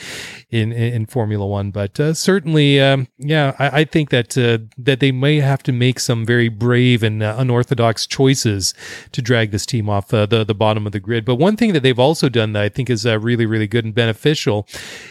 in 0.50 0.70
in 0.70 1.06
Formula 1.06 1.46
One. 1.46 1.70
But 1.70 1.98
uh, 1.98 2.12
certainly, 2.12 2.78
um, 2.78 3.08
yeah, 3.18 3.56
I, 3.58 3.80
I, 3.80 3.84
think 3.84 4.10
that 4.10 4.30
that 4.30 5.00
they 5.00 5.12
may 5.12 5.40
have 5.40 5.62
to 5.64 5.72
make 5.72 5.98
some 5.98 6.26
very 6.26 6.48
brave 6.48 7.02
and 7.02 7.22
unorthodox 7.22 8.06
choices 8.06 8.74
to 9.12 9.22
drag 9.22 9.50
this 9.50 9.64
team 9.64 9.88
off 9.88 10.08
the 10.08 10.26
the 10.26 10.54
bottom 10.54 10.86
of 10.86 10.92
the 10.92 11.00
grid. 11.00 11.24
But 11.24 11.36
one 11.36 11.56
thing 11.56 11.72
that 11.72 11.82
they've 11.82 11.98
also 11.98 12.28
done 12.28 12.52
that 12.52 12.62
I 12.62 12.68
think 12.68 12.90
is 12.90 13.06
really 13.06 13.46
really 13.46 13.66
good 13.66 13.84
and 13.84 13.94
beneficial 13.94 14.68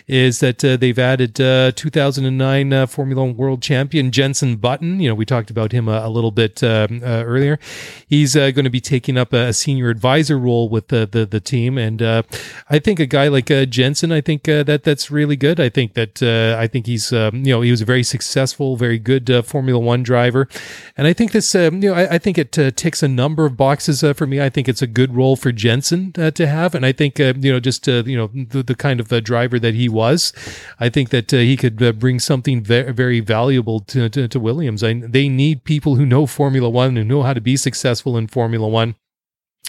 is 0.08 0.40
that 0.42 0.60
they've 0.60 1.00
added 1.00 1.36
2009 1.36 2.88
Formula 2.88 3.26
One 3.26 3.36
World 3.36 3.62
Champion 3.64 4.12
Jenson 4.12 4.58
Button. 4.58 5.00
You 5.00 5.10
know, 5.10 5.16
we 5.16 5.26
talked 5.26 5.50
about 5.50 5.72
him 5.72 5.90
a, 5.90 6.02
a 6.06 6.10
little 6.10 6.32
bit 6.32 6.64
um, 6.64 7.02
earlier. 7.04 7.58
He's 8.08 8.36
going 8.36 8.64
to 8.64 8.70
be 8.70 8.82
taking 8.82 9.18
up 9.18 9.34
a, 9.34 9.48
a 9.48 9.54
senior 9.54 9.90
advisor 9.90 10.35
role 10.38 10.70
with 10.70 10.90
the 10.90 11.06
the, 11.06 11.26
the 11.26 11.40
team, 11.40 11.78
and 11.78 12.02
uh, 12.02 12.24
I 12.70 12.80
think 12.80 13.00
a 13.00 13.06
guy 13.06 13.28
like 13.28 13.50
uh, 13.52 13.66
Jenson, 13.66 14.12
I 14.12 14.22
think 14.22 14.48
uh, 14.48 14.64
that 14.64 14.84
that's 14.84 15.12
really 15.12 15.36
good. 15.36 15.60
I 15.60 15.70
think 15.70 15.94
that 15.94 16.22
uh, 16.22 16.60
I 16.60 16.68
think 16.68 16.88
he's 16.88 17.12
um, 17.14 17.46
you 17.46 17.54
know 17.54 17.62
he 17.62 17.72
was 17.72 17.82
a 17.82 17.86
very 17.86 18.04
successful, 18.04 18.76
very 18.78 19.00
good 19.00 19.30
uh, 19.30 19.42
Formula 19.42 19.80
One 19.80 20.04
driver, 20.04 20.48
and 20.98 21.08
I 21.08 21.14
think 21.14 21.32
this 21.32 21.56
um, 21.56 21.82
you 21.82 21.90
know 21.90 21.96
I, 21.96 22.16
I 22.16 22.18
think 22.18 22.38
it 22.38 22.52
ticks 22.52 23.04
a 23.04 23.08
number 23.08 23.46
of 23.46 23.58
boxes 23.58 24.04
for 24.16 24.28
me. 24.28 24.42
I 24.42 24.50
think 24.50 24.68
it's 24.68 24.82
a 24.82 24.88
good 24.88 25.16
role 25.16 25.36
for 25.36 25.52
Jenson 25.52 26.12
to 26.14 26.48
have, 26.48 26.76
and 26.76 26.86
I 26.86 26.92
think 26.92 27.20
you 27.20 27.34
know 27.34 27.60
just 27.60 27.88
you 27.88 28.18
know 28.18 28.28
the, 28.28 28.64
the 28.64 28.76
kind 28.76 29.00
of 29.00 29.10
driver 29.24 29.60
that 29.60 29.74
he 29.74 29.90
was, 29.90 30.34
I 30.80 30.90
think 30.90 31.10
that 31.10 31.32
he 31.32 31.58
could 31.58 32.00
bring 32.00 32.20
something 32.20 32.62
very, 32.62 32.92
very 32.92 33.20
valuable 33.20 33.80
to, 33.82 34.10
to, 34.10 34.28
to 34.28 34.40
Williams. 34.40 34.84
I, 34.84 34.94
they 34.94 35.30
need 35.30 35.64
people 35.64 35.96
who 35.96 36.06
know 36.06 36.26
Formula 36.26 36.70
One 36.70 36.98
and 36.98 37.08
know 37.08 37.24
how 37.24 37.34
to 37.34 37.42
be 37.42 37.58
successful 37.58 38.18
in 38.18 38.28
Formula 38.28 38.68
One. 38.68 38.96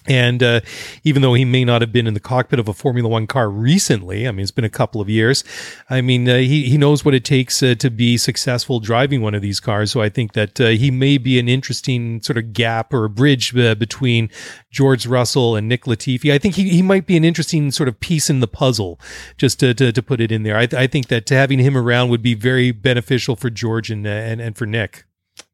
And 0.09 0.43
uh, 0.43 0.61
even 1.05 1.23
though 1.23 1.35
he 1.35 1.45
may 1.45 1.65
not 1.65 1.83
have 1.83 1.93
been 1.93 2.07
in 2.07 2.15
the 2.15 2.21
cockpit 2.21 2.59
of 2.59 2.69
a 2.69 2.75
Formula 2.75 3.09
One 3.09 3.27
car 3.27 3.51
recently, 3.51 4.27
I 4.27 4.31
mean, 4.31 4.43
it's 4.43 4.51
been 4.51 4.65
a 4.65 4.71
couple 4.71 5.01
of 5.01 5.09
years. 5.09 5.45
I 5.91 6.01
mean, 6.01 6.29
uh, 6.29 6.37
he, 6.37 6.69
he 6.69 6.79
knows 6.79 7.05
what 7.05 7.15
it 7.15 7.25
takes 7.25 7.63
uh, 7.63 7.75
to 7.77 7.91
be 7.91 8.17
successful 8.17 8.81
driving 8.81 9.23
one 9.23 9.35
of 9.35 9.43
these 9.43 9.61
cars. 9.61 9.91
So 9.91 10.01
I 10.01 10.09
think 10.09 10.33
that 10.33 10.61
uh, 10.61 10.69
he 10.69 10.91
may 10.91 11.19
be 11.19 11.39
an 11.39 11.49
interesting 11.49 12.21
sort 12.23 12.39
of 12.39 12.53
gap 12.53 12.93
or 12.93 13.09
bridge 13.09 13.57
uh, 13.57 13.75
between 13.75 14.31
George 14.71 15.07
Russell 15.07 15.57
and 15.57 15.69
Nick 15.69 15.85
Latifi. 15.85 16.33
I 16.33 16.39
think 16.39 16.55
he, 16.55 16.69
he 16.69 16.83
might 16.83 17.07
be 17.07 17.17
an 17.17 17.25
interesting 17.25 17.71
sort 17.71 17.89
of 17.89 17.99
piece 18.01 18.31
in 18.31 18.41
the 18.41 18.49
puzzle, 18.49 19.01
just 19.37 19.61
to, 19.61 19.75
to, 19.75 19.93
to 19.93 20.03
put 20.03 20.21
it 20.21 20.31
in 20.31 20.43
there. 20.43 20.57
I, 20.57 20.69
I 20.77 20.87
think 20.87 21.09
that 21.09 21.29
having 21.29 21.59
him 21.59 21.77
around 21.77 22.11
would 22.11 22.23
be 22.23 22.35
very 22.35 22.71
beneficial 22.71 23.37
for 23.37 23.51
George 23.51 23.91
and, 23.91 24.07
uh, 24.07 24.11
and, 24.11 24.41
and 24.41 24.57
for 24.57 24.67
Nick 24.67 25.05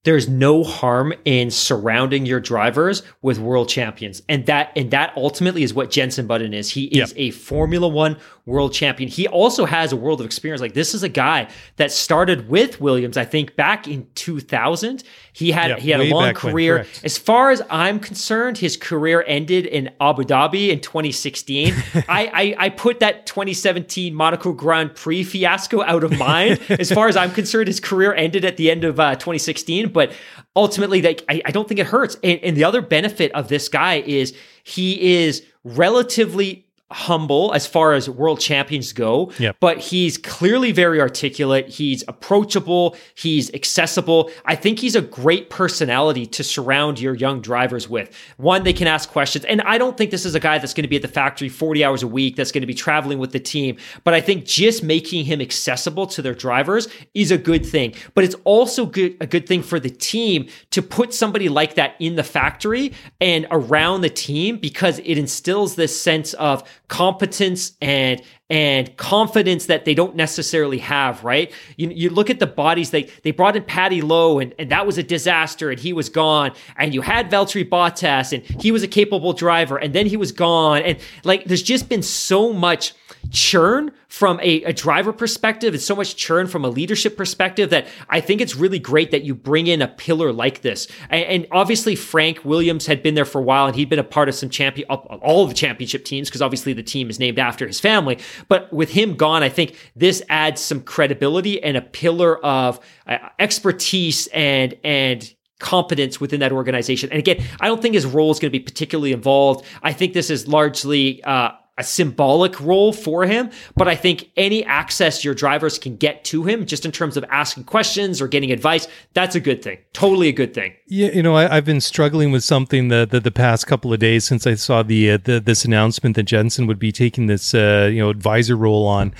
there's 0.04 0.28
no 0.28 0.64
harm 0.64 1.12
in 1.24 1.50
surrounding 1.50 2.26
your 2.26 2.40
drivers 2.40 3.02
with 3.22 3.38
world 3.38 3.68
champions 3.68 4.22
and 4.28 4.46
that 4.46 4.72
and 4.76 4.90
that 4.90 5.12
ultimately 5.16 5.62
is 5.62 5.72
what 5.72 5.90
jenson 5.90 6.26
button 6.26 6.52
is 6.52 6.70
he 6.70 6.84
is 6.86 7.10
yep. 7.10 7.12
a 7.16 7.30
formula 7.30 7.88
one 7.88 8.16
world 8.44 8.72
champion. 8.72 9.08
He 9.08 9.28
also 9.28 9.64
has 9.64 9.92
a 9.92 9.96
world 9.96 10.20
of 10.20 10.26
experience. 10.26 10.60
Like 10.60 10.74
this 10.74 10.94
is 10.94 11.02
a 11.02 11.08
guy 11.08 11.48
that 11.76 11.90
started 11.92 12.48
with 12.48 12.80
williams 12.80 13.16
i 13.16 13.24
think 13.24 13.56
back 13.56 13.86
in 13.86 14.06
2000 14.14 15.02
he 15.32 15.50
had 15.50 15.78
he 15.78 15.90
had 15.90 16.00
a 16.00 16.10
long 16.10 16.34
career. 16.34 16.78
when, 16.78 16.86
as 17.04 17.18
far 17.18 17.50
as 17.50 17.62
i'm 17.70 17.98
concerned 18.00 18.58
his 18.58 18.76
career 18.76 19.24
ended 19.26 19.66
in 19.66 19.90
abu 20.00 20.22
dhabi 20.22 20.70
in 20.70 20.80
2016 20.80 21.72
I, 21.94 22.04
I 22.08 22.66
i 22.66 22.68
put 22.68 23.00
that 23.00 23.26
2017 23.26 24.14
monaco 24.14 24.52
grand 24.52 24.94
prix 24.94 25.24
fiasco 25.24 25.82
out 25.82 26.04
of 26.04 26.18
mind. 26.18 26.60
As 26.68 26.90
far 26.90 27.08
as 27.08 27.16
i'm 27.16 27.30
concerned 27.30 27.68
his 27.68 27.80
career 27.80 28.14
ended 28.14 28.44
at 28.44 28.56
the 28.56 28.70
end 28.70 28.84
of 28.84 28.98
uh, 28.98 29.14
2016 29.14 29.90
but 29.90 30.12
ultimately, 30.56 31.02
like 31.02 31.24
I, 31.28 31.42
I 31.44 31.50
don't 31.50 31.68
think 31.68 31.80
it 31.80 31.86
hurts. 31.86 32.16
And, 32.22 32.40
and 32.42 32.56
the 32.56 32.64
other 32.64 32.82
benefit 32.82 33.32
of 33.32 33.48
this 33.48 33.68
guy 33.68 34.00
is 34.00 34.34
he 34.64 35.22
is 35.22 35.44
relatively 35.64 36.66
humble 36.92 37.52
as 37.54 37.66
far 37.66 37.92
as 37.94 38.08
world 38.08 38.40
champions 38.40 38.92
go, 38.92 39.32
yep. 39.38 39.56
but 39.60 39.78
he's 39.78 40.18
clearly 40.18 40.72
very 40.72 41.00
articulate. 41.00 41.68
He's 41.68 42.04
approachable. 42.08 42.96
He's 43.14 43.52
accessible. 43.54 44.30
I 44.44 44.54
think 44.54 44.78
he's 44.78 44.94
a 44.94 45.02
great 45.02 45.50
personality 45.50 46.26
to 46.26 46.44
surround 46.44 47.00
your 47.00 47.14
young 47.14 47.40
drivers 47.40 47.88
with. 47.88 48.14
One, 48.36 48.64
they 48.64 48.72
can 48.72 48.86
ask 48.86 49.10
questions. 49.10 49.44
And 49.44 49.60
I 49.62 49.78
don't 49.78 49.96
think 49.96 50.10
this 50.10 50.24
is 50.24 50.34
a 50.34 50.40
guy 50.40 50.58
that's 50.58 50.74
going 50.74 50.84
to 50.84 50.88
be 50.88 50.96
at 50.96 51.02
the 51.02 51.08
factory 51.08 51.48
40 51.48 51.84
hours 51.84 52.02
a 52.02 52.08
week, 52.08 52.36
that's 52.36 52.52
going 52.52 52.62
to 52.62 52.66
be 52.66 52.74
traveling 52.74 53.18
with 53.18 53.32
the 53.32 53.40
team. 53.40 53.76
But 54.04 54.14
I 54.14 54.20
think 54.20 54.44
just 54.44 54.82
making 54.82 55.24
him 55.24 55.40
accessible 55.40 56.06
to 56.08 56.22
their 56.22 56.34
drivers 56.34 56.88
is 57.14 57.30
a 57.30 57.38
good 57.38 57.64
thing. 57.64 57.94
But 58.14 58.24
it's 58.24 58.36
also 58.44 58.86
good, 58.86 59.16
a 59.20 59.26
good 59.26 59.46
thing 59.46 59.62
for 59.62 59.80
the 59.80 59.90
team 59.90 60.48
to 60.70 60.82
put 60.82 61.14
somebody 61.14 61.48
like 61.48 61.74
that 61.74 61.96
in 61.98 62.16
the 62.16 62.22
factory 62.22 62.92
and 63.20 63.46
around 63.50 64.02
the 64.02 64.10
team 64.10 64.58
because 64.58 64.98
it 65.00 65.18
instills 65.18 65.76
this 65.76 65.98
sense 65.98 66.34
of 66.34 66.68
competence 66.92 67.72
and 67.80 68.20
and 68.50 68.94
confidence 68.98 69.64
that 69.64 69.86
they 69.86 69.94
don't 69.94 70.14
necessarily 70.14 70.76
have, 70.76 71.24
right? 71.24 71.50
You, 71.78 71.88
you 71.88 72.10
look 72.10 72.28
at 72.28 72.38
the 72.38 72.46
bodies, 72.46 72.90
they, 72.90 73.04
they 73.22 73.30
brought 73.30 73.56
in 73.56 73.64
Paddy 73.64 74.02
Lowe 74.02 74.40
and, 74.40 74.54
and 74.58 74.70
that 74.70 74.86
was 74.86 74.98
a 74.98 75.02
disaster 75.02 75.70
and 75.70 75.80
he 75.80 75.94
was 75.94 76.10
gone. 76.10 76.52
And 76.76 76.92
you 76.92 77.00
had 77.00 77.30
Valtteri 77.30 77.66
Bottas 77.66 78.34
and 78.34 78.44
he 78.60 78.70
was 78.70 78.82
a 78.82 78.88
capable 78.88 79.32
driver 79.32 79.78
and 79.78 79.94
then 79.94 80.04
he 80.04 80.18
was 80.18 80.32
gone. 80.32 80.82
And 80.82 80.98
like, 81.24 81.46
there's 81.46 81.62
just 81.62 81.88
been 81.88 82.02
so 82.02 82.52
much 82.52 82.92
churn 83.30 83.92
from 84.08 84.38
a, 84.40 84.62
a 84.64 84.72
driver 84.72 85.12
perspective 85.12 85.74
and 85.74 85.82
so 85.82 85.96
much 85.96 86.16
churn 86.16 86.46
from 86.46 86.64
a 86.64 86.68
leadership 86.68 87.16
perspective 87.16 87.70
that 87.70 87.86
I 88.08 88.20
think 88.20 88.40
it's 88.40 88.56
really 88.56 88.78
great 88.78 89.10
that 89.10 89.22
you 89.22 89.34
bring 89.34 89.66
in 89.66 89.80
a 89.80 89.88
pillar 89.88 90.32
like 90.32 90.62
this. 90.62 90.88
And, 91.08 91.24
and 91.24 91.46
obviously 91.50 91.96
Frank 91.96 92.44
Williams 92.44 92.86
had 92.86 93.02
been 93.02 93.14
there 93.14 93.24
for 93.24 93.38
a 93.40 93.42
while 93.42 93.66
and 93.66 93.76
he'd 93.76 93.88
been 93.88 93.98
a 93.98 94.04
part 94.04 94.28
of 94.28 94.34
some 94.34 94.50
champion, 94.50 94.88
all 94.88 95.44
of 95.44 95.48
the 95.48 95.54
championship 95.54 96.04
teams 96.04 96.28
because 96.28 96.42
obviously 96.42 96.72
the 96.72 96.82
team 96.82 97.08
is 97.08 97.18
named 97.18 97.38
after 97.38 97.66
his 97.66 97.80
family. 97.80 98.18
But 98.48 98.72
with 98.72 98.90
him 98.90 99.16
gone, 99.16 99.42
I 99.42 99.48
think 99.48 99.76
this 99.96 100.22
adds 100.28 100.60
some 100.60 100.82
credibility 100.82 101.62
and 101.62 101.76
a 101.76 101.82
pillar 101.82 102.44
of 102.44 102.80
uh, 103.06 103.18
expertise 103.38 104.26
and 104.28 104.76
and 104.84 105.34
competence 105.62 106.20
within 106.20 106.40
that 106.40 106.52
organization. 106.52 107.08
And 107.10 107.18
again, 107.18 107.42
I 107.60 107.68
don't 107.68 107.80
think 107.80 107.94
his 107.94 108.04
role 108.04 108.30
is 108.32 108.40
going 108.40 108.50
to 108.50 108.58
be 108.58 108.62
particularly 108.62 109.12
involved. 109.12 109.64
I 109.82 109.92
think 109.92 110.12
this 110.12 110.28
is 110.28 110.48
largely 110.48 111.22
uh, 111.22 111.52
a 111.78 111.84
symbolic 111.84 112.60
role 112.60 112.92
for 112.92 113.24
him, 113.24 113.50
but 113.74 113.88
I 113.88 113.94
think 113.94 114.30
any 114.36 114.62
access 114.64 115.24
your 115.24 115.34
drivers 115.34 115.78
can 115.78 115.96
get 115.96 116.22
to 116.26 116.44
him, 116.44 116.66
just 116.66 116.84
in 116.84 116.92
terms 116.92 117.16
of 117.16 117.24
asking 117.30 117.64
questions 117.64 118.20
or 118.20 118.28
getting 118.28 118.52
advice, 118.52 118.86
that's 119.14 119.34
a 119.34 119.40
good 119.40 119.62
thing. 119.62 119.78
Totally 119.94 120.28
a 120.28 120.32
good 120.32 120.52
thing. 120.52 120.74
Yeah, 120.86 121.10
you 121.12 121.22
know, 121.22 121.34
I, 121.34 121.54
have 121.54 121.64
been 121.64 121.80
struggling 121.80 122.30
with 122.30 122.44
something 122.44 122.88
the, 122.88 123.08
the, 123.10 123.20
the 123.20 123.30
past 123.30 123.66
couple 123.66 123.90
of 123.90 124.00
days 124.00 124.24
since 124.24 124.46
I 124.46 124.54
saw 124.54 124.82
the, 124.82 125.12
uh, 125.12 125.18
the 125.24 125.40
this 125.40 125.64
announcement 125.64 126.16
that 126.16 126.24
Jenson 126.24 126.66
would 126.66 126.78
be 126.78 126.92
taking 126.92 127.26
this 127.26 127.54
uh, 127.54 127.88
you 127.90 128.00
know 128.00 128.10
advisor 128.10 128.56
role 128.56 128.86
on. 128.86 129.14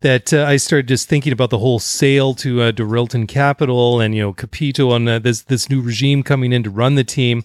That 0.00 0.32
uh, 0.32 0.44
I 0.44 0.56
started 0.56 0.88
just 0.88 1.08
thinking 1.08 1.32
about 1.32 1.50
the 1.50 1.58
whole 1.58 1.80
sale 1.80 2.32
to 2.36 2.62
uh, 2.62 3.26
Capital 3.26 4.00
and 4.00 4.14
you 4.14 4.22
know 4.22 4.32
Capito 4.32 4.90
on 4.92 5.08
uh, 5.08 5.18
this 5.18 5.42
this 5.42 5.68
new 5.68 5.82
regime 5.82 6.22
coming 6.22 6.52
in 6.52 6.62
to 6.62 6.70
run 6.70 6.94
the 6.94 7.04
team 7.04 7.44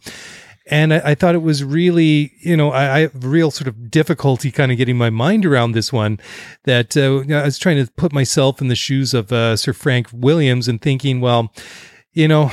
and 0.65 0.93
I, 0.93 1.01
I, 1.11 1.15
thought 1.15 1.35
it 1.35 1.41
was 1.41 1.63
really, 1.63 2.33
you 2.39 2.55
know, 2.55 2.71
I, 2.71 2.95
I, 2.95 2.99
have 3.01 3.23
real 3.23 3.51
sort 3.51 3.67
of 3.67 3.91
difficulty 3.91 4.49
kind 4.51 4.71
of 4.71 4.77
getting 4.77 4.97
my 4.97 5.09
mind 5.09 5.45
around 5.45 5.73
this 5.73 5.91
one. 5.91 6.19
That 6.63 6.95
uh, 6.95 7.23
I 7.33 7.43
was 7.43 7.57
trying 7.57 7.83
to 7.85 7.91
put 7.91 8.13
myself 8.13 8.61
in 8.61 8.69
the 8.69 8.75
shoes 8.75 9.13
of 9.13 9.31
uh, 9.31 9.57
Sir 9.57 9.73
Frank 9.73 10.07
Williams 10.13 10.67
and 10.67 10.81
thinking, 10.81 11.19
well, 11.19 11.51
you 12.13 12.27
know, 12.27 12.51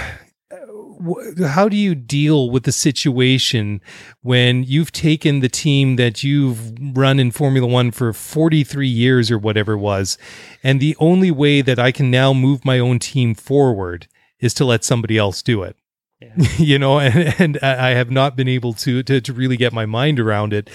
how 1.46 1.68
do 1.68 1.76
you 1.76 1.94
deal 1.94 2.50
with 2.50 2.64
the 2.64 2.72
situation 2.72 3.80
when 4.22 4.64
you've 4.64 4.92
taken 4.92 5.40
the 5.40 5.48
team 5.48 5.96
that 5.96 6.22
you've 6.22 6.72
run 6.96 7.18
in 7.18 7.30
Formula 7.30 7.66
One 7.66 7.90
for 7.90 8.12
43 8.12 8.86
years 8.86 9.30
or 9.30 9.38
whatever 9.38 9.74
it 9.74 9.78
was, 9.78 10.18
and 10.62 10.80
the 10.80 10.96
only 10.98 11.30
way 11.30 11.62
that 11.62 11.78
I 11.78 11.92
can 11.92 12.10
now 12.10 12.32
move 12.32 12.64
my 12.64 12.78
own 12.78 12.98
team 12.98 13.34
forward 13.34 14.08
is 14.40 14.52
to 14.54 14.64
let 14.64 14.84
somebody 14.84 15.16
else 15.16 15.42
do 15.42 15.62
it? 15.62 15.76
Yeah. 16.20 16.34
you 16.58 16.78
know, 16.78 17.00
and, 17.00 17.34
and 17.40 17.58
I 17.62 17.90
have 17.90 18.10
not 18.10 18.36
been 18.36 18.48
able 18.48 18.74
to 18.74 19.02
to, 19.02 19.20
to 19.22 19.32
really 19.32 19.56
get 19.56 19.72
my 19.72 19.86
mind 19.86 20.20
around 20.20 20.52
it. 20.52 20.68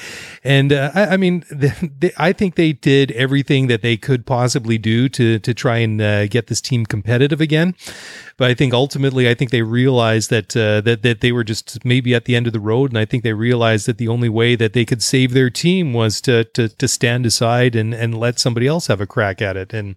And 0.43 0.73
uh, 0.73 0.91
I, 0.95 1.05
I, 1.05 1.17
mean, 1.17 1.41
the, 1.49 1.91
the, 1.99 2.13
I 2.17 2.33
think 2.33 2.55
they 2.55 2.73
did 2.73 3.11
everything 3.11 3.67
that 3.67 3.83
they 3.83 3.95
could 3.95 4.25
possibly 4.25 4.79
do 4.79 5.07
to 5.09 5.37
to 5.37 5.53
try 5.53 5.77
and 5.77 6.01
uh, 6.01 6.25
get 6.27 6.47
this 6.47 6.61
team 6.61 6.85
competitive 6.85 7.41
again. 7.41 7.75
But 8.37 8.49
I 8.49 8.53
think 8.53 8.73
ultimately, 8.73 9.29
I 9.29 9.33
think 9.33 9.51
they 9.51 9.61
realized 9.61 10.29
that 10.31 10.57
uh, 10.57 10.81
that 10.81 11.03
that 11.03 11.21
they 11.21 11.31
were 11.31 11.43
just 11.43 11.85
maybe 11.85 12.15
at 12.15 12.25
the 12.25 12.35
end 12.35 12.47
of 12.47 12.53
the 12.53 12.59
road, 12.59 12.91
and 12.91 12.97
I 12.97 13.05
think 13.05 13.23
they 13.23 13.33
realized 13.33 13.85
that 13.85 13.99
the 13.99 14.07
only 14.07 14.29
way 14.29 14.55
that 14.55 14.73
they 14.73 14.83
could 14.83 15.03
save 15.03 15.33
their 15.33 15.51
team 15.51 15.93
was 15.93 16.21
to 16.21 16.43
to, 16.43 16.69
to 16.69 16.87
stand 16.87 17.25
aside 17.25 17.75
and, 17.75 17.93
and 17.93 18.17
let 18.17 18.39
somebody 18.39 18.65
else 18.65 18.87
have 18.87 18.99
a 18.99 19.07
crack 19.07 19.43
at 19.43 19.55
it. 19.55 19.73
And 19.73 19.95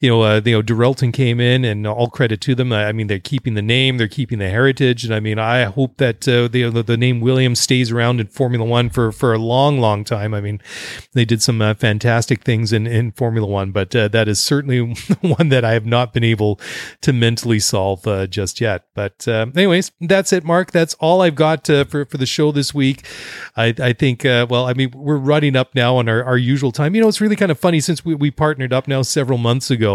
you 0.00 0.10
know, 0.10 0.22
uh, 0.22 0.40
you 0.44 0.52
know, 0.52 0.62
Dorilton 0.62 1.12
came 1.12 1.40
in, 1.40 1.64
and 1.64 1.86
all 1.86 2.08
credit 2.08 2.40
to 2.42 2.54
them. 2.54 2.72
I 2.72 2.92
mean, 2.92 3.06
they're 3.06 3.18
keeping 3.18 3.54
the 3.54 3.62
name, 3.62 3.98
they're 3.98 4.08
keeping 4.08 4.38
the 4.38 4.48
heritage 4.48 5.04
and 5.04 5.14
I 5.14 5.20
mean, 5.20 5.38
I 5.38 5.64
hope 5.64 5.96
that 5.96 6.28
uh, 6.28 6.48
the, 6.48 6.70
the 6.70 6.96
name 6.96 7.20
Williams 7.20 7.60
stays 7.60 7.90
around 7.90 8.20
in 8.20 8.26
Formula 8.26 8.64
One 8.64 8.90
for 8.90 9.10
for 9.12 9.32
a 9.32 9.38
long, 9.38 9.80
long 9.80 10.04
time. 10.04 10.34
I 10.34 10.40
mean, 10.40 10.60
they 11.14 11.24
did 11.24 11.42
some 11.42 11.60
uh, 11.60 11.74
fantastic 11.74 12.42
things 12.42 12.72
in 12.72 12.86
in 12.86 13.12
Formula 13.12 13.46
One, 13.46 13.70
but 13.70 13.94
uh, 13.94 14.08
that 14.08 14.28
is 14.28 14.40
certainly 14.40 14.80
one 15.20 15.48
that 15.48 15.64
I 15.64 15.72
have 15.72 15.86
not 15.86 16.12
been 16.12 16.24
able 16.24 16.60
to 17.02 17.12
mentally 17.12 17.58
solve 17.58 18.06
uh, 18.06 18.26
just 18.26 18.60
yet. 18.60 18.84
But 18.94 19.26
uh, 19.26 19.46
anyways, 19.54 19.92
that's 20.00 20.32
it, 20.32 20.44
Mark. 20.44 20.72
That's 20.72 20.94
all 20.94 21.22
I've 21.22 21.34
got 21.34 21.66
for 21.66 22.04
for 22.04 22.16
the 22.16 22.26
show 22.26 22.52
this 22.52 22.74
week. 22.74 23.04
I 23.56 23.74
I 23.80 23.92
think 23.92 24.22
well, 24.24 24.66
I 24.66 24.74
mean, 24.74 24.92
we're 24.94 25.16
running 25.16 25.56
up 25.56 25.74
now 25.74 25.96
on 25.96 26.08
our, 26.08 26.22
our 26.22 26.38
usual 26.38 26.72
time. 26.72 26.94
You 26.94 27.00
know, 27.00 27.08
it's 27.08 27.20
really 27.20 27.36
kind 27.36 27.50
of 27.50 27.58
funny 27.58 27.80
since 27.80 28.04
we, 28.04 28.14
we 28.14 28.30
partnered 28.30 28.72
up 28.72 28.88
now 28.88 29.02
several 29.02 29.38
months 29.38 29.70
ago 29.70 29.87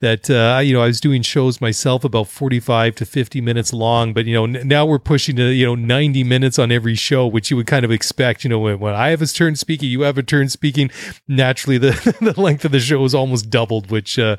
that 0.00 0.28
you 0.64 0.74
know 0.74 0.82
I 0.82 0.86
was 0.86 1.00
doing 1.00 1.22
shows 1.22 1.60
myself 1.60 2.04
about 2.04 2.28
45 2.28 2.94
to 2.96 3.06
50 3.06 3.40
minutes 3.40 3.72
long, 3.72 4.12
but 4.12 4.26
you 4.26 4.34
know, 4.34 4.44
n- 4.44 4.66
now 4.66 4.84
we're 4.84 4.98
pushing 4.98 5.36
to, 5.36 5.44
you 5.44 5.64
know, 5.64 5.74
90 5.74 6.24
minutes 6.24 6.58
on 6.58 6.72
every 6.72 6.94
show, 6.94 7.26
which 7.26 7.50
you 7.50 7.56
would 7.56 7.66
kind 7.66 7.84
of 7.84 7.90
expect, 7.90 8.44
you 8.44 8.50
know, 8.50 8.58
when, 8.58 8.78
when 8.78 8.94
I 8.94 9.08
have 9.08 9.22
a 9.22 9.26
turn 9.26 9.56
speaking, 9.56 9.90
you 9.90 10.02
have 10.02 10.18
a 10.18 10.22
turn 10.22 10.48
speaking, 10.48 10.90
naturally 11.28 11.78
the, 11.78 11.92
the 12.20 12.40
length 12.40 12.64
of 12.64 12.72
the 12.72 12.80
show 12.80 13.04
is 13.04 13.14
almost 13.14 13.50
doubled, 13.50 13.90
which, 13.90 14.18
uh, 14.18 14.36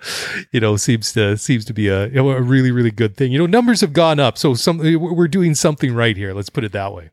you 0.52 0.60
know, 0.60 0.76
seems 0.76 1.14
to, 1.14 1.38
seems 1.38 1.65
to 1.65 1.74
be 1.74 1.88
a, 1.88 2.06
a 2.14 2.41
really, 2.41 2.72
really 2.72 2.91
good 2.91 3.15
thing. 3.15 3.32
You 3.32 3.40
know, 3.40 3.45
numbers 3.45 3.82
have 3.82 3.94
gone 3.94 4.20
up. 4.20 4.38
So 4.38 4.53
some, 4.53 4.78
we're 4.78 5.28
doing 5.28 5.56
something 5.56 5.94
right 5.94 6.18
here. 6.18 6.34
Let's 6.34 6.49
put 6.49 6.64
it 6.64 6.72
that 6.72 6.94
way. 6.94 7.10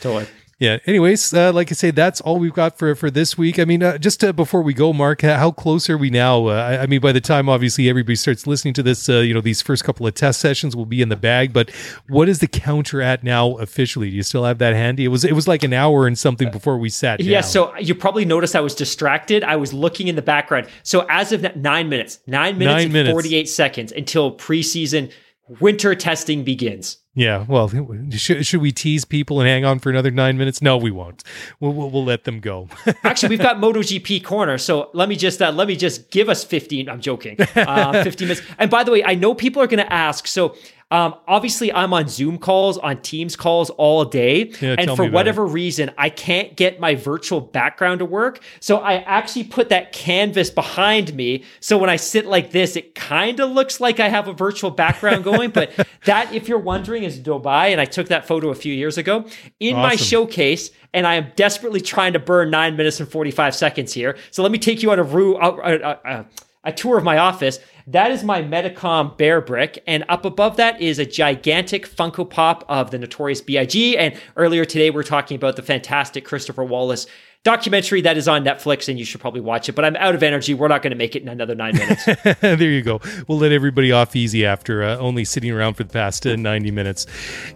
Totally 0.00 0.26
yeah. 0.58 0.78
Anyways, 0.86 1.34
uh, 1.34 1.52
like 1.52 1.70
I 1.70 1.74
say, 1.74 1.90
that's 1.90 2.22
all 2.22 2.38
we've 2.38 2.54
got 2.54 2.78
for 2.78 2.94
for 2.94 3.10
this 3.10 3.36
week. 3.36 3.58
I 3.58 3.66
mean, 3.66 3.82
uh, 3.82 3.98
just 3.98 4.24
uh, 4.24 4.32
before 4.32 4.62
we 4.62 4.72
go, 4.72 4.94
Mark, 4.94 5.20
how 5.20 5.50
close 5.50 5.90
are 5.90 5.98
we 5.98 6.08
now? 6.08 6.46
Uh, 6.46 6.52
I, 6.54 6.82
I, 6.82 6.86
mean, 6.86 7.00
by 7.00 7.12
the 7.12 7.20
time 7.20 7.48
obviously 7.50 7.90
everybody 7.90 8.16
starts 8.16 8.46
listening 8.46 8.72
to 8.74 8.82
this, 8.82 9.06
uh, 9.08 9.18
you 9.18 9.34
know, 9.34 9.42
these 9.42 9.60
first 9.60 9.84
couple 9.84 10.06
of 10.06 10.14
test 10.14 10.40
sessions 10.40 10.74
will 10.74 10.86
be 10.86 11.02
in 11.02 11.10
the 11.10 11.16
bag. 11.16 11.52
But 11.52 11.70
what 12.08 12.28
is 12.30 12.38
the 12.38 12.46
counter 12.46 13.02
at 13.02 13.22
now 13.22 13.56
officially? 13.58 14.08
Do 14.08 14.16
you 14.16 14.22
still 14.22 14.44
have 14.44 14.56
that 14.58 14.72
handy? 14.72 15.04
It 15.04 15.08
was 15.08 15.24
it 15.24 15.34
was 15.34 15.46
like 15.46 15.62
an 15.62 15.74
hour 15.74 16.06
and 16.06 16.18
something 16.18 16.50
before 16.50 16.78
we 16.78 16.88
sat. 16.88 17.20
Yeah. 17.20 17.42
So 17.42 17.76
you 17.76 17.94
probably 17.94 18.24
noticed 18.24 18.56
I 18.56 18.60
was 18.60 18.74
distracted. 18.74 19.44
I 19.44 19.56
was 19.56 19.74
looking 19.74 20.08
in 20.08 20.16
the 20.16 20.22
background. 20.22 20.68
So 20.84 21.04
as 21.10 21.32
of 21.32 21.54
nine 21.56 21.90
minutes, 21.90 22.20
nine 22.26 22.56
minutes, 22.56 22.74
nine 22.74 22.84
and 22.84 22.92
minutes. 22.94 23.12
forty 23.12 23.36
eight 23.36 23.50
seconds 23.50 23.92
until 23.92 24.34
preseason 24.34 25.12
winter 25.60 25.94
testing 25.94 26.44
begins. 26.44 26.98
Yeah, 27.14 27.46
well, 27.48 27.70
should, 28.10 28.46
should 28.46 28.60
we 28.60 28.72
tease 28.72 29.04
people 29.04 29.40
and 29.40 29.48
hang 29.48 29.64
on 29.64 29.78
for 29.78 29.88
another 29.90 30.10
nine 30.10 30.36
minutes? 30.36 30.60
No, 30.60 30.76
we 30.76 30.90
won't. 30.90 31.24
We'll, 31.60 31.72
we'll, 31.72 31.90
we'll 31.90 32.04
let 32.04 32.24
them 32.24 32.40
go. 32.40 32.68
Actually, 33.04 33.30
we've 33.30 33.40
got 33.40 33.56
MotoGP 33.56 34.22
corner, 34.22 34.58
so 34.58 34.90
let 34.92 35.08
me 35.08 35.16
just 35.16 35.40
uh, 35.40 35.50
let 35.50 35.66
me 35.66 35.76
just 35.76 36.10
give 36.10 36.28
us 36.28 36.44
fifteen. 36.44 36.88
I'm 36.88 37.00
joking, 37.00 37.40
uh, 37.40 38.02
fifteen 38.04 38.28
minutes. 38.28 38.46
And 38.58 38.70
by 38.70 38.84
the 38.84 38.92
way, 38.92 39.02
I 39.02 39.14
know 39.14 39.34
people 39.34 39.62
are 39.62 39.66
going 39.66 39.84
to 39.84 39.92
ask. 39.92 40.26
So 40.26 40.56
um, 40.92 41.16
obviously, 41.26 41.72
I'm 41.72 41.92
on 41.92 42.06
Zoom 42.08 42.38
calls, 42.38 42.78
on 42.78 43.02
Teams 43.02 43.34
calls 43.34 43.70
all 43.70 44.04
day. 44.04 44.52
Yeah, 44.60 44.76
and 44.78 44.94
for 44.94 45.10
whatever 45.10 45.44
it. 45.44 45.50
reason, 45.50 45.90
I 45.98 46.10
can't 46.10 46.54
get 46.54 46.78
my 46.78 46.94
virtual 46.94 47.40
background 47.40 47.98
to 47.98 48.04
work. 48.04 48.40
So 48.60 48.78
I 48.78 48.98
actually 48.98 49.44
put 49.44 49.68
that 49.70 49.90
canvas 49.90 50.48
behind 50.48 51.12
me. 51.14 51.42
So 51.58 51.76
when 51.76 51.90
I 51.90 51.96
sit 51.96 52.24
like 52.26 52.52
this, 52.52 52.76
it 52.76 52.94
kind 52.94 53.40
of 53.40 53.50
looks 53.50 53.80
like 53.80 53.98
I 53.98 54.08
have 54.08 54.28
a 54.28 54.32
virtual 54.32 54.70
background 54.70 55.24
going. 55.24 55.50
but 55.50 55.72
that, 56.04 56.32
if 56.32 56.48
you're 56.48 56.58
wondering, 56.58 57.02
is 57.02 57.18
Dubai. 57.18 57.72
And 57.72 57.80
I 57.80 57.84
took 57.84 58.06
that 58.08 58.28
photo 58.28 58.50
a 58.50 58.54
few 58.54 58.72
years 58.72 58.96
ago 58.96 59.26
in 59.58 59.74
awesome. 59.74 59.82
my 59.82 59.96
showcase. 59.96 60.70
And 60.94 61.04
I 61.04 61.16
am 61.16 61.32
desperately 61.34 61.80
trying 61.80 62.12
to 62.12 62.20
burn 62.20 62.50
nine 62.50 62.76
minutes 62.76 63.00
and 63.00 63.10
45 63.10 63.56
seconds 63.56 63.92
here. 63.92 64.16
So 64.30 64.44
let 64.44 64.52
me 64.52 64.58
take 64.58 64.84
you 64.84 64.92
on 64.92 65.00
a, 65.00 65.02
ru- 65.02 65.36
a, 65.36 65.50
a, 65.50 66.00
a, 66.04 66.26
a 66.66 66.72
tour 66.72 66.98
of 66.98 67.04
my 67.04 67.16
office. 67.16 67.60
That 67.86 68.10
is 68.10 68.24
my 68.24 68.42
Medicom 68.42 69.16
Bear 69.16 69.40
Brick. 69.40 69.82
And 69.86 70.04
up 70.08 70.24
above 70.24 70.56
that 70.56 70.82
is 70.82 70.98
a 70.98 71.06
gigantic 71.06 71.88
Funko 71.88 72.28
Pop 72.28 72.64
of 72.68 72.90
the 72.90 72.98
Notorious 72.98 73.40
B.I.G. 73.40 73.96
And 73.96 74.20
earlier 74.36 74.64
today, 74.64 74.90
we 74.90 75.00
are 75.00 75.04
talking 75.04 75.36
about 75.36 75.54
the 75.54 75.62
fantastic 75.62 76.24
Christopher 76.24 76.64
Wallace 76.64 77.06
documentary 77.46 78.00
that 78.00 78.16
is 78.16 78.26
on 78.26 78.44
Netflix, 78.44 78.88
and 78.88 78.98
you 78.98 79.04
should 79.04 79.20
probably 79.20 79.40
watch 79.40 79.68
it. 79.68 79.74
But 79.74 79.84
I'm 79.84 79.94
out 79.96 80.16
of 80.16 80.22
energy. 80.24 80.52
We're 80.52 80.66
not 80.66 80.82
going 80.82 80.90
to 80.90 80.96
make 80.96 81.14
it 81.14 81.22
in 81.22 81.28
another 81.28 81.54
nine 81.54 81.76
minutes. 81.76 82.04
there 82.40 82.60
you 82.60 82.82
go. 82.82 83.00
We'll 83.28 83.38
let 83.38 83.52
everybody 83.52 83.92
off 83.92 84.16
easy 84.16 84.44
after 84.44 84.82
uh, 84.82 84.96
only 84.96 85.24
sitting 85.24 85.52
around 85.52 85.74
for 85.74 85.84
the 85.84 85.92
past 85.92 86.26
uh, 86.26 86.34
90 86.34 86.72
minutes. 86.72 87.06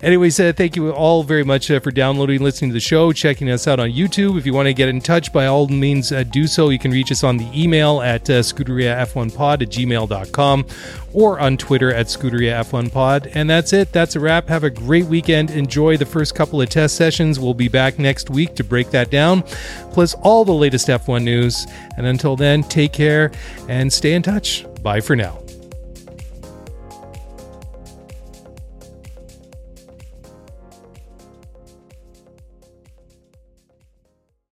Anyways, 0.01 0.39
uh, 0.39 0.53
thank 0.57 0.77
you 0.77 0.93
all 0.93 1.25
very 1.25 1.43
much 1.43 1.73
uh, 1.73 1.81
for 1.81 1.91
downloading 1.91 2.41
listening 2.41 2.71
to 2.71 2.75
the 2.75 2.81
show, 2.81 3.13
checking 3.13 3.51
us 3.51 3.67
out 3.67 3.81
on 3.81 3.91
YouTube. 3.91 4.39
If 4.39 4.47
you 4.47 4.55
want 4.55 4.67
to 4.67 4.75
get 4.75 4.89
in 4.89 5.01
touch, 5.01 5.33
by 5.33 5.47
all 5.47 5.67
means, 5.67 6.13
uh, 6.13 6.23
do 6.23 6.47
so. 6.47 6.69
You 6.69 6.79
can 6.79 6.93
reach 6.93 7.11
us 7.11 7.25
on 7.25 7.37
the 7.37 7.51
email 7.53 8.01
at 8.01 8.31
uh, 8.31 8.41
scuderiaf1pod 8.41 9.63
at 9.63 9.71
gmail.com 9.71 10.67
or 11.13 11.41
on 11.41 11.57
Twitter 11.57 11.93
at 11.93 12.07
Scuderia 12.07 12.65
F1 12.65 12.93
Pod. 12.93 13.31
And 13.35 13.49
that's 13.49 13.73
it. 13.73 13.93
That's 13.93 14.17
a 14.17 14.21
wrap. 14.21 14.49
Have 14.49 14.65
a 14.65 14.71
great 14.71 15.07
weekend. 15.07 15.51
Enjoy 15.51 15.97
the 15.97 16.07
first 16.07 16.35
couple 16.35 16.61
of 16.61 16.69
test 16.69 16.97
sessions. 16.97 17.39
We'll 17.41 17.55
be 17.55 17.69
back 17.69 17.99
next 17.99 18.31
week 18.31 18.55
to 18.57 18.65
break 18.65 18.91
that 18.91 19.11
down 19.11 19.43
plus 19.93 20.15
all 20.15 20.45
the 20.45 20.53
latest 20.53 20.89
F1 20.89 21.23
news. 21.23 21.67
And 21.97 22.07
until 22.07 22.37
then, 22.37 22.63
take 22.63 22.93
care 22.93 23.33
and 23.69 23.93
stay 23.93 24.15
in 24.15 24.23
touch. 24.23 24.67
Bye 24.83 25.01
for 25.01 25.17
now. 25.17 25.50